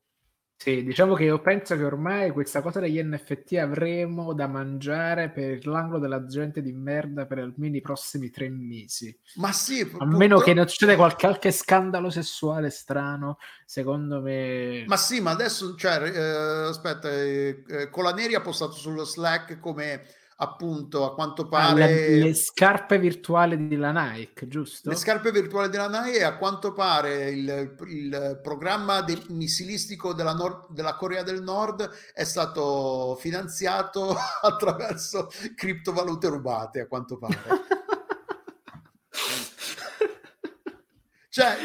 Sì, 0.62 0.84
diciamo 0.84 1.14
che 1.14 1.24
io 1.24 1.40
penso 1.40 1.76
che 1.76 1.82
ormai 1.82 2.30
questa 2.30 2.62
cosa 2.62 2.78
degli 2.78 3.02
NFT 3.02 3.54
avremo 3.54 4.32
da 4.32 4.46
mangiare 4.46 5.28
per 5.28 5.66
l'angolo 5.66 5.98
della 5.98 6.24
gente 6.24 6.62
di 6.62 6.70
merda 6.72 7.26
per 7.26 7.38
almeno 7.38 7.74
i 7.74 7.80
prossimi 7.80 8.30
tre 8.30 8.48
mesi. 8.48 9.12
Ma 9.34 9.50
sì, 9.50 9.80
a 9.98 10.06
meno 10.06 10.38
che 10.38 10.54
non 10.54 10.68
succeda 10.68 10.94
qualche, 10.94 11.26
qualche 11.26 11.50
scandalo 11.50 12.10
sessuale 12.10 12.70
strano, 12.70 13.38
secondo 13.66 14.20
me. 14.20 14.84
Ma 14.86 14.96
sì, 14.96 15.20
ma 15.20 15.32
adesso, 15.32 15.74
cioè, 15.74 16.00
eh, 16.00 16.68
aspetta, 16.68 17.10
eh, 17.10 17.64
eh 17.66 17.90
Colaneri 17.90 18.36
ha 18.36 18.40
postato 18.40 18.74
sullo 18.74 19.02
Slack 19.02 19.58
come 19.58 20.04
appunto 20.36 21.04
a 21.04 21.14
quanto 21.14 21.46
pare... 21.46 21.82
Ah, 21.82 21.86
le, 21.86 22.16
le, 22.16 22.34
scarpe 22.34 22.98
virtuali 22.98 23.68
della 23.68 23.92
Nike, 23.92 24.48
giusto? 24.48 24.90
Le 24.90 24.96
scarpe 24.96 25.30
virtuali 25.30 25.68
della 25.68 25.88
Nike 25.88 26.18
e 26.18 26.24
a 26.24 26.36
quanto 26.36 26.72
pare 26.72 27.30
il, 27.30 27.76
il 27.88 28.40
programma 28.42 29.02
del, 29.02 29.24
missilistico 29.28 30.12
della, 30.12 30.34
Nord, 30.34 30.72
della, 30.72 30.94
Corea 30.96 31.22
del 31.22 31.42
Nord 31.42 31.88
è 32.14 32.24
stato 32.24 33.16
finanziato 33.20 34.16
attraverso 34.42 35.30
criptovalute 35.54 36.28
rubate, 36.28 36.80
a 36.80 36.86
quanto 36.86 37.18
pare. 37.18 37.40
Cioè, 41.32 41.56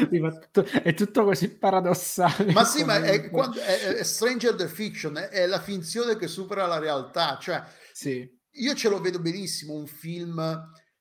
è 0.82 0.94
tutto 0.94 1.26
così 1.26 1.50
paradossale. 1.50 2.54
Ma 2.54 2.64
sì, 2.64 2.86
ma 2.86 3.04
è, 3.04 3.30
è, 3.30 3.96
è, 3.96 4.04
Stranger 4.04 4.56
the 4.56 4.70
Fiction, 4.70 5.18
è, 5.18 5.28
è, 5.28 5.46
la 5.46 5.60
finzione 5.60 6.16
che 6.16 6.30
supera 6.30 6.66
la 6.68 6.80
realtà. 6.80 7.38
Cioè, 7.38 7.62
sì 7.92 8.37
io 8.58 8.74
ce 8.74 8.90
lo 8.90 9.00
vedo 9.00 9.20
benissimo 9.20 9.74
un 9.74 9.88
film 9.88 10.40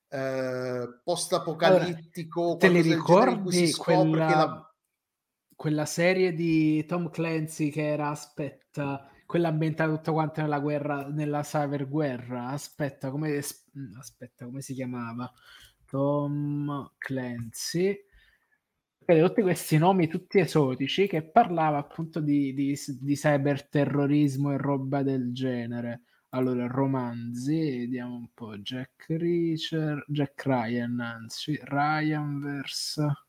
eh, 0.09 1.01
post-apocalittico. 1.03 2.43
Allora, 2.43 2.59
te 2.59 2.69
li 2.69 2.81
ricordi 2.83 3.73
quella, 3.73 4.29
la... 4.29 4.75
quella 5.55 5.87
serie 5.87 6.33
di 6.33 6.85
Tom 6.87 7.11
Clancy 7.11 7.71
che 7.71 7.87
era 7.89 8.11
aspetta, 8.11 9.11
quella 9.27 9.49
ambientata 9.49 9.95
tutta 9.95 10.13
quanta 10.13 10.43
nella 10.43 10.61
guerra, 10.61 11.09
nella 11.09 11.43
cyberguerra? 11.43 12.49
Aspetta, 12.49 13.11
come, 13.11 13.37
aspetta, 13.99 14.45
come 14.45 14.61
si 14.61 14.75
chiamava? 14.75 15.31
Tom 15.87 16.93
Clancy. 16.99 17.97
tutti 19.05 19.43
questi 19.43 19.79
nomi 19.79 20.09
tutti 20.09 20.39
esotici 20.39 21.07
che 21.07 21.31
parlava 21.31 21.79
appunto 21.79 22.21
di, 22.21 22.53
di, 22.55 22.77
di 23.01 23.15
cyberterrorismo 23.15 24.53
e 24.53 24.57
roba 24.57 25.03
del 25.03 25.33
genere. 25.33 26.03
Allora, 26.37 26.67
romanzi, 26.67 27.79
vediamo 27.79 28.17
un 28.17 28.29
po'. 28.35 28.59
Jack 28.59 29.07
Reacher, 29.09 30.05
Jack 30.07 30.45
Ryan, 30.45 31.01
anzi, 31.01 31.59
Ryan 31.63 32.41
verso... 32.41 33.23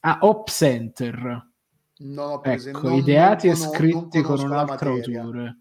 Ah, 0.00 0.18
Op 0.20 0.48
Center. 0.48 1.50
No, 1.98 2.44
ecco, 2.44 2.82
non, 2.82 2.92
ideati 2.92 3.48
non, 3.48 3.56
e 3.56 3.58
scritti 3.58 4.22
con 4.22 4.38
un 4.38 4.52
altro 4.52 4.92
autore. 4.92 5.58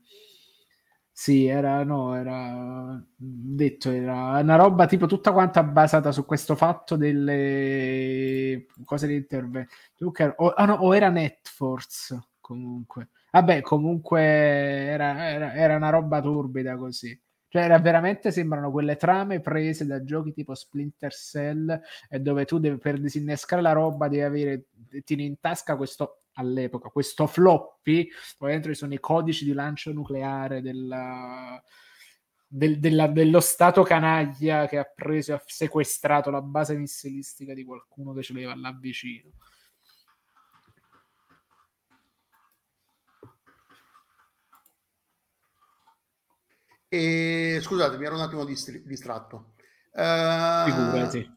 Sì, 1.11 1.47
era, 1.47 1.83
no, 1.83 2.13
era 2.15 3.03
detto, 3.15 3.89
era 3.89 4.37
una 4.39 4.55
roba 4.55 4.85
tipo 4.85 5.07
tutta 5.07 5.31
quanta 5.31 5.63
basata 5.63 6.11
su 6.11 6.23
questo 6.23 6.55
fatto 6.55 6.95
delle 6.97 8.67
cose 8.83 9.07
di 9.07 9.15
intervento. 9.15 9.73
O, 10.35 10.49
ah, 10.49 10.65
no, 10.65 10.73
o 10.75 10.95
era 10.95 11.09
Netforce 11.09 12.27
comunque. 12.39 13.09
Vabbè, 13.35 13.59
comunque 13.59 14.21
era, 14.21 15.29
era, 15.29 15.53
era, 15.53 15.75
una 15.75 15.89
roba 15.89 16.21
turbida 16.21 16.77
così. 16.77 17.21
Cioè, 17.49 17.63
era 17.63 17.79
veramente 17.79 18.31
sembrano 18.31 18.71
quelle 18.71 18.95
trame 18.95 19.41
prese 19.41 19.85
da 19.85 20.05
giochi 20.05 20.31
tipo 20.31 20.55
Splinter 20.55 21.11
Cell, 21.11 21.81
e 22.09 22.19
dove 22.21 22.45
tu 22.45 22.59
devi, 22.59 22.77
per 22.77 22.97
disinnescare 22.97 23.61
la 23.61 23.73
roba 23.73 24.07
devi 24.07 24.21
avere, 24.21 24.67
tieni 25.03 25.25
in 25.25 25.39
tasca 25.41 25.75
questo 25.75 26.21
all'epoca, 26.35 26.87
questo 26.87 27.27
floppy, 27.27 28.07
poi 28.37 28.51
dentro 28.51 28.71
ci 28.71 28.77
sono 28.77 28.93
i 28.93 28.99
codici 29.01 29.43
di 29.43 29.51
lancio 29.51 29.91
nucleare 29.91 30.61
della, 30.61 31.61
del, 32.47 32.79
della, 32.79 33.07
dello 33.07 33.41
stato 33.41 33.83
canaglia 33.83 34.65
che 34.65 34.77
ha 34.77 34.85
preso 34.85 35.33
e 35.33 35.35
ha 35.35 35.43
sequestrato 35.45 36.29
la 36.31 36.41
base 36.41 36.77
missilistica 36.77 37.53
di 37.53 37.65
qualcuno 37.65 38.13
che 38.13 38.23
ce 38.23 38.31
l'aveva 38.31 38.55
là 38.55 38.71
vicino. 38.79 39.31
E 46.95 47.59
scusate, 47.61 47.97
mi 47.97 48.05
ero 48.05 48.15
un 48.15 48.21
attimo 48.21 48.45
distratto. 48.45 49.55
Uh, 49.91 50.65
Figurati. 50.65 51.29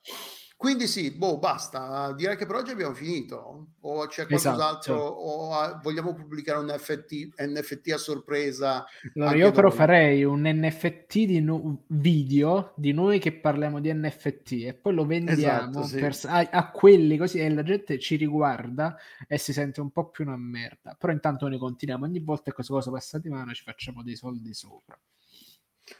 Quindi 0.56 0.86
sì, 0.86 1.12
boh, 1.12 1.38
basta. 1.38 2.12
Direi 2.12 2.36
che 2.36 2.46
per 2.46 2.56
oggi 2.56 2.70
abbiamo 2.70 2.94
finito. 2.94 3.74
O 3.80 4.06
c'è 4.06 4.26
qualcos'altro, 4.26 4.94
esatto. 4.94 4.94
o 4.94 5.80
vogliamo 5.82 6.14
pubblicare 6.14 6.58
un 6.58 6.66
NFT, 6.66 7.40
NFT 7.40 7.92
a 7.92 7.96
sorpresa. 7.96 8.84
Allora, 9.14 9.36
io 9.36 9.50
però 9.50 9.68
noi. 9.68 9.76
farei 9.76 10.24
un 10.24 10.42
NFT 10.44 11.12
di 11.24 11.40
no- 11.40 11.84
video 11.88 12.72
di 12.76 12.92
noi 12.92 13.18
che 13.18 13.32
parliamo 13.32 13.80
di 13.80 13.92
NFT 13.92 14.52
e 14.64 14.74
poi 14.74 14.94
lo 14.94 15.06
vendiamo 15.06 15.80
esatto, 15.80 15.82
sì. 15.84 15.98
per, 15.98 16.16
a, 16.24 16.48
a, 16.50 16.70
quelli 16.70 17.16
così 17.16 17.38
e 17.38 17.50
la 17.50 17.62
gente 17.62 17.98
ci 17.98 18.14
riguarda 18.16 18.96
e 19.26 19.38
si 19.38 19.52
sente 19.52 19.80
un 19.80 19.90
po' 19.90 20.08
più 20.08 20.24
una 20.24 20.36
merda. 20.36 20.96
Però 20.98 21.12
intanto 21.12 21.48
noi 21.48 21.58
continuiamo 21.58 22.04
ogni 22.04 22.20
volta 22.20 22.44
che 22.44 22.52
questa 22.52 22.74
cosa 22.74 22.90
passa 22.92 23.18
di 23.18 23.28
mano 23.28 23.52
ci 23.54 23.62
facciamo 23.64 24.02
dei 24.02 24.16
soldi 24.16 24.54
sopra. 24.54 24.96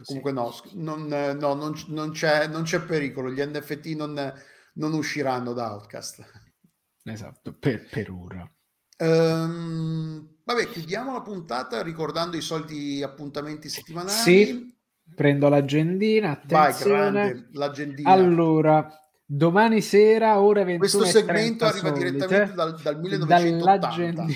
Comunque 0.05 0.33
no, 0.33 0.55
non, 0.73 1.07
no 1.07 1.55
non, 1.55 1.75
non, 1.89 2.11
c'è, 2.13 2.47
non, 2.47 2.63
c'è, 2.63 2.81
pericolo, 2.81 3.31
gli 3.31 3.41
NFT 3.41 3.87
non, 3.97 4.33
non 4.75 4.93
usciranno 4.93 5.53
da 5.53 5.73
Outcast. 5.73 6.25
Esatto, 7.05 7.55
per, 7.59 7.89
per 7.89 8.11
ora. 8.11 8.51
Um, 9.01 10.37
vabbè, 10.45 10.69
chiudiamo 10.69 11.13
la 11.13 11.23
puntata 11.23 11.83
ricordando 11.83 12.37
i 12.37 12.41
soliti 12.41 13.03
appuntamenti 13.03 13.69
settimanali. 13.69 14.11
Sì, 14.11 14.77
prendo 15.15 15.49
l'agendina, 15.49 16.33
attenzione. 16.33 17.11
Vai, 17.11 17.33
grande, 17.33 17.49
l'agendina. 17.53 18.11
Allora, 18.11 18.91
domani 19.25 19.81
sera, 19.81 20.41
ore 20.41 20.65
21 20.65 20.79
Questo 20.79 21.05
segmento 21.05 21.65
arriva 21.65 21.89
solite, 21.89 22.11
direttamente 22.11 22.55
dal, 22.55 22.81
dal 22.81 23.01
1980. 23.01 24.27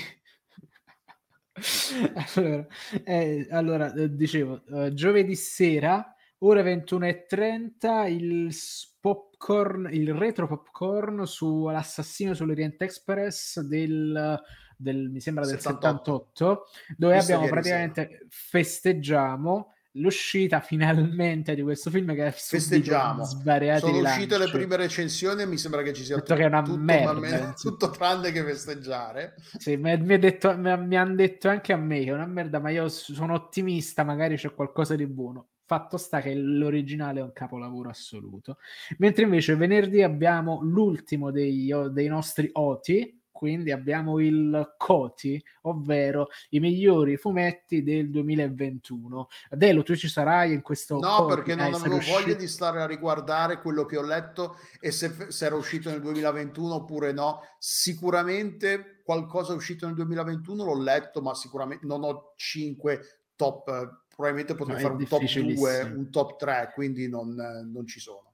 allora, 2.35 2.67
eh, 3.03 3.47
allora 3.51 3.93
eh, 3.93 4.15
dicevo, 4.15 4.63
eh, 4.65 4.93
giovedì 4.93 5.35
sera, 5.35 6.15
ore 6.39 6.63
21.30, 6.63 8.09
il 8.09 8.53
popcorn, 8.99 9.89
il 9.91 10.13
retro 10.13 10.47
popcorn 10.47 11.25
sull'assassino 11.25 12.33
sull'Orient 12.33 12.81
Express 12.81 13.59
del, 13.59 14.41
del 14.77 15.09
mi 15.09 15.19
sembra 15.19 15.45
del 15.45 15.59
78, 15.59 16.31
78 16.33 16.65
dove 16.97 17.17
abbiamo 17.17 17.47
praticamente 17.47 18.07
sera. 18.07 18.25
festeggiamo 18.29 19.73
l'uscita 19.97 20.59
finalmente 20.59 21.53
di 21.55 21.61
questo 21.61 21.89
film 21.91 22.13
che 22.15 22.31
festeggiamo 22.31 23.23
svariati 23.23 23.81
sono 23.81 23.99
uscite 23.99 24.37
le 24.37 24.49
prime 24.49 24.75
recensioni 24.75 25.41
e 25.43 25.45
mi 25.45 25.57
sembra 25.57 25.81
che 25.83 25.93
ci 25.93 26.03
sia 26.03 26.15
Detto 26.15 26.33
che 26.35 26.43
è 26.43 26.45
una 26.47 26.61
tutto, 26.63 26.77
merda, 26.79 27.13
me- 27.19 27.27
insomma. 27.29 27.53
tutto 27.53 27.89
tranne 27.91 28.31
che 28.31 28.43
festeggiare 28.43 29.35
Sì, 29.57 29.75
mi, 29.77 29.95
mi 29.97 30.17
detto- 30.17 30.57
mi 30.57 30.69
ha- 30.71 30.77
mi 30.77 30.97
hanno 30.97 31.15
detto 31.15 31.47
anche 31.49 31.73
a 31.73 31.77
me 31.77 31.99
che 32.03 32.09
è 32.09 32.13
una 32.13 32.25
merda, 32.25 32.59
ma 32.59 32.69
io 32.71 32.87
sono 32.89 33.33
ottimista, 33.35 34.03
magari 34.03 34.35
c'è 34.35 34.53
qualcosa 34.53 34.95
di 34.95 35.05
buono. 35.05 35.47
Fatto 35.65 35.97
sta 35.97 36.19
che 36.21 36.33
l'originale 36.35 37.19
è 37.19 37.23
un 37.23 37.31
capolavoro 37.31 37.89
assoluto. 37.89 38.57
Mentre 38.97 39.23
invece 39.23 39.55
venerdì 39.55 40.01
abbiamo 40.03 40.59
l'ultimo 40.61 41.31
dei, 41.31 41.71
dei 41.91 42.07
nostri 42.07 42.49
OTI, 42.51 43.21
quindi 43.33 43.71
abbiamo 43.71 44.19
il 44.19 44.75
COTI, 44.77 45.43
ovvero 45.63 46.29
i 46.51 46.59
migliori 46.61 47.17
fumetti 47.17 47.83
del 47.83 48.09
2021. 48.09 49.27
Delo, 49.49 49.83
tu 49.83 49.95
ci 49.95 50.07
sarai 50.07 50.53
in 50.53 50.61
questo 50.61 50.99
no 50.99 51.15
COTI? 51.17 51.33
perché 51.35 51.55
non 51.55 51.65
sei 51.65 51.73
avevo 51.81 51.93
riuscito- 51.95 52.19
voglia 52.19 52.33
di 52.35 52.47
stare 52.47 52.81
a 52.81 52.85
riguardare 52.85 53.59
quello 53.59 53.85
che 53.85 53.97
ho 53.97 54.03
letto 54.03 54.55
e 54.79 54.91
se, 54.91 55.13
se 55.29 55.45
era 55.45 55.55
uscito 55.55 55.89
nel 55.89 55.99
2021 55.99 56.73
oppure 56.75 57.11
no 57.11 57.41
sicuramente 57.59 59.01
qualcosa 59.03 59.53
è 59.53 59.55
uscito 59.55 59.85
nel 59.85 59.95
2021 59.95 60.63
l'ho 60.63 60.81
letto 60.81 61.21
ma 61.21 61.33
sicuramente 61.33 61.85
non 61.85 62.03
ho 62.03 62.33
5 62.35 63.01
top 63.35 63.67
eh, 63.67 64.05
probabilmente 64.09 64.55
potrei 64.55 64.75
No, 64.77 64.81
fare 64.83 64.93
un 64.93 64.99
top 65.07 65.09
2 65.09 65.19
difficilissimo. 65.19 65.95
un 65.97 66.09
top 66.11 66.35
3 66.37 66.71
quindi 66.73 67.09
non, 67.09 67.39
eh, 67.39 67.63
non 67.63 67.85
ci 67.87 67.99
sono 67.99 68.32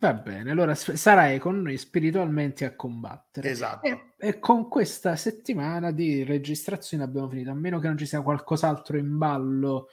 Va 0.00 0.14
bene, 0.14 0.52
allora 0.52 0.76
sarai 0.76 1.40
con 1.40 1.60
noi 1.60 1.76
spiritualmente 1.76 2.64
a 2.64 2.76
combattere. 2.76 3.50
esatto 3.50 3.84
E, 3.84 4.12
e 4.16 4.38
con 4.38 4.68
questa 4.68 5.16
settimana 5.16 5.90
di 5.90 6.22
registrazione 6.22 7.02
abbiamo 7.02 7.28
finito, 7.28 7.50
a 7.50 7.54
meno 7.54 7.80
che 7.80 7.88
non 7.88 7.98
ci 7.98 8.06
sia 8.06 8.22
qualcos'altro 8.22 8.96
in 8.96 9.18
ballo, 9.18 9.88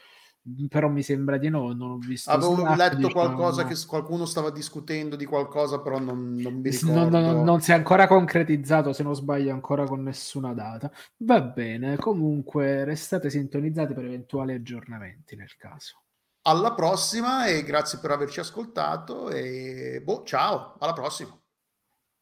però 0.69 0.89
mi 0.89 1.01
sembra 1.01 1.37
di 1.37 1.49
no, 1.49 1.73
non 1.73 1.91
ho 1.91 1.97
visto. 1.97 2.29
Avevo 2.29 2.53
Slack, 2.55 2.77
letto 2.77 2.95
diciamo, 2.97 3.13
qualcosa 3.13 3.63
no. 3.63 3.67
che 3.67 3.75
qualcuno 3.87 4.25
stava 4.25 4.51
discutendo 4.51 5.15
di 5.15 5.25
qualcosa, 5.25 5.81
però 5.81 5.97
non, 5.97 6.35
non 6.35 6.53
mi 6.53 6.69
ricordo. 6.69 7.09
non, 7.09 7.23
non- 7.23 7.43
non 7.43 7.61
si 7.61 7.71
è 7.71 7.73
ancora 7.73 8.05
concretizzato, 8.05 8.93
se 8.93 9.01
non 9.01 9.15
sbaglio, 9.15 9.51
ancora 9.51 9.85
con 9.85 10.03
nessuna 10.03 10.53
data. 10.53 10.91
Va 11.17 11.41
bene, 11.41 11.97
comunque 11.97 12.83
restate 12.83 13.31
sintonizzati 13.31 13.95
per 13.95 14.05
eventuali 14.05 14.53
aggiornamenti 14.53 15.35
nel 15.35 15.55
caso. 15.57 16.04
Alla 16.47 16.73
prossima 16.73 17.47
e 17.47 17.63
grazie 17.63 17.97
per 17.97 18.11
averci 18.11 18.39
ascoltato 18.39 19.29
e 19.29 19.99
boh, 20.03 20.23
ciao, 20.23 20.75
alla 20.79 20.93
prossima. 20.93 21.35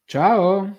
Ciao! 0.06 0.78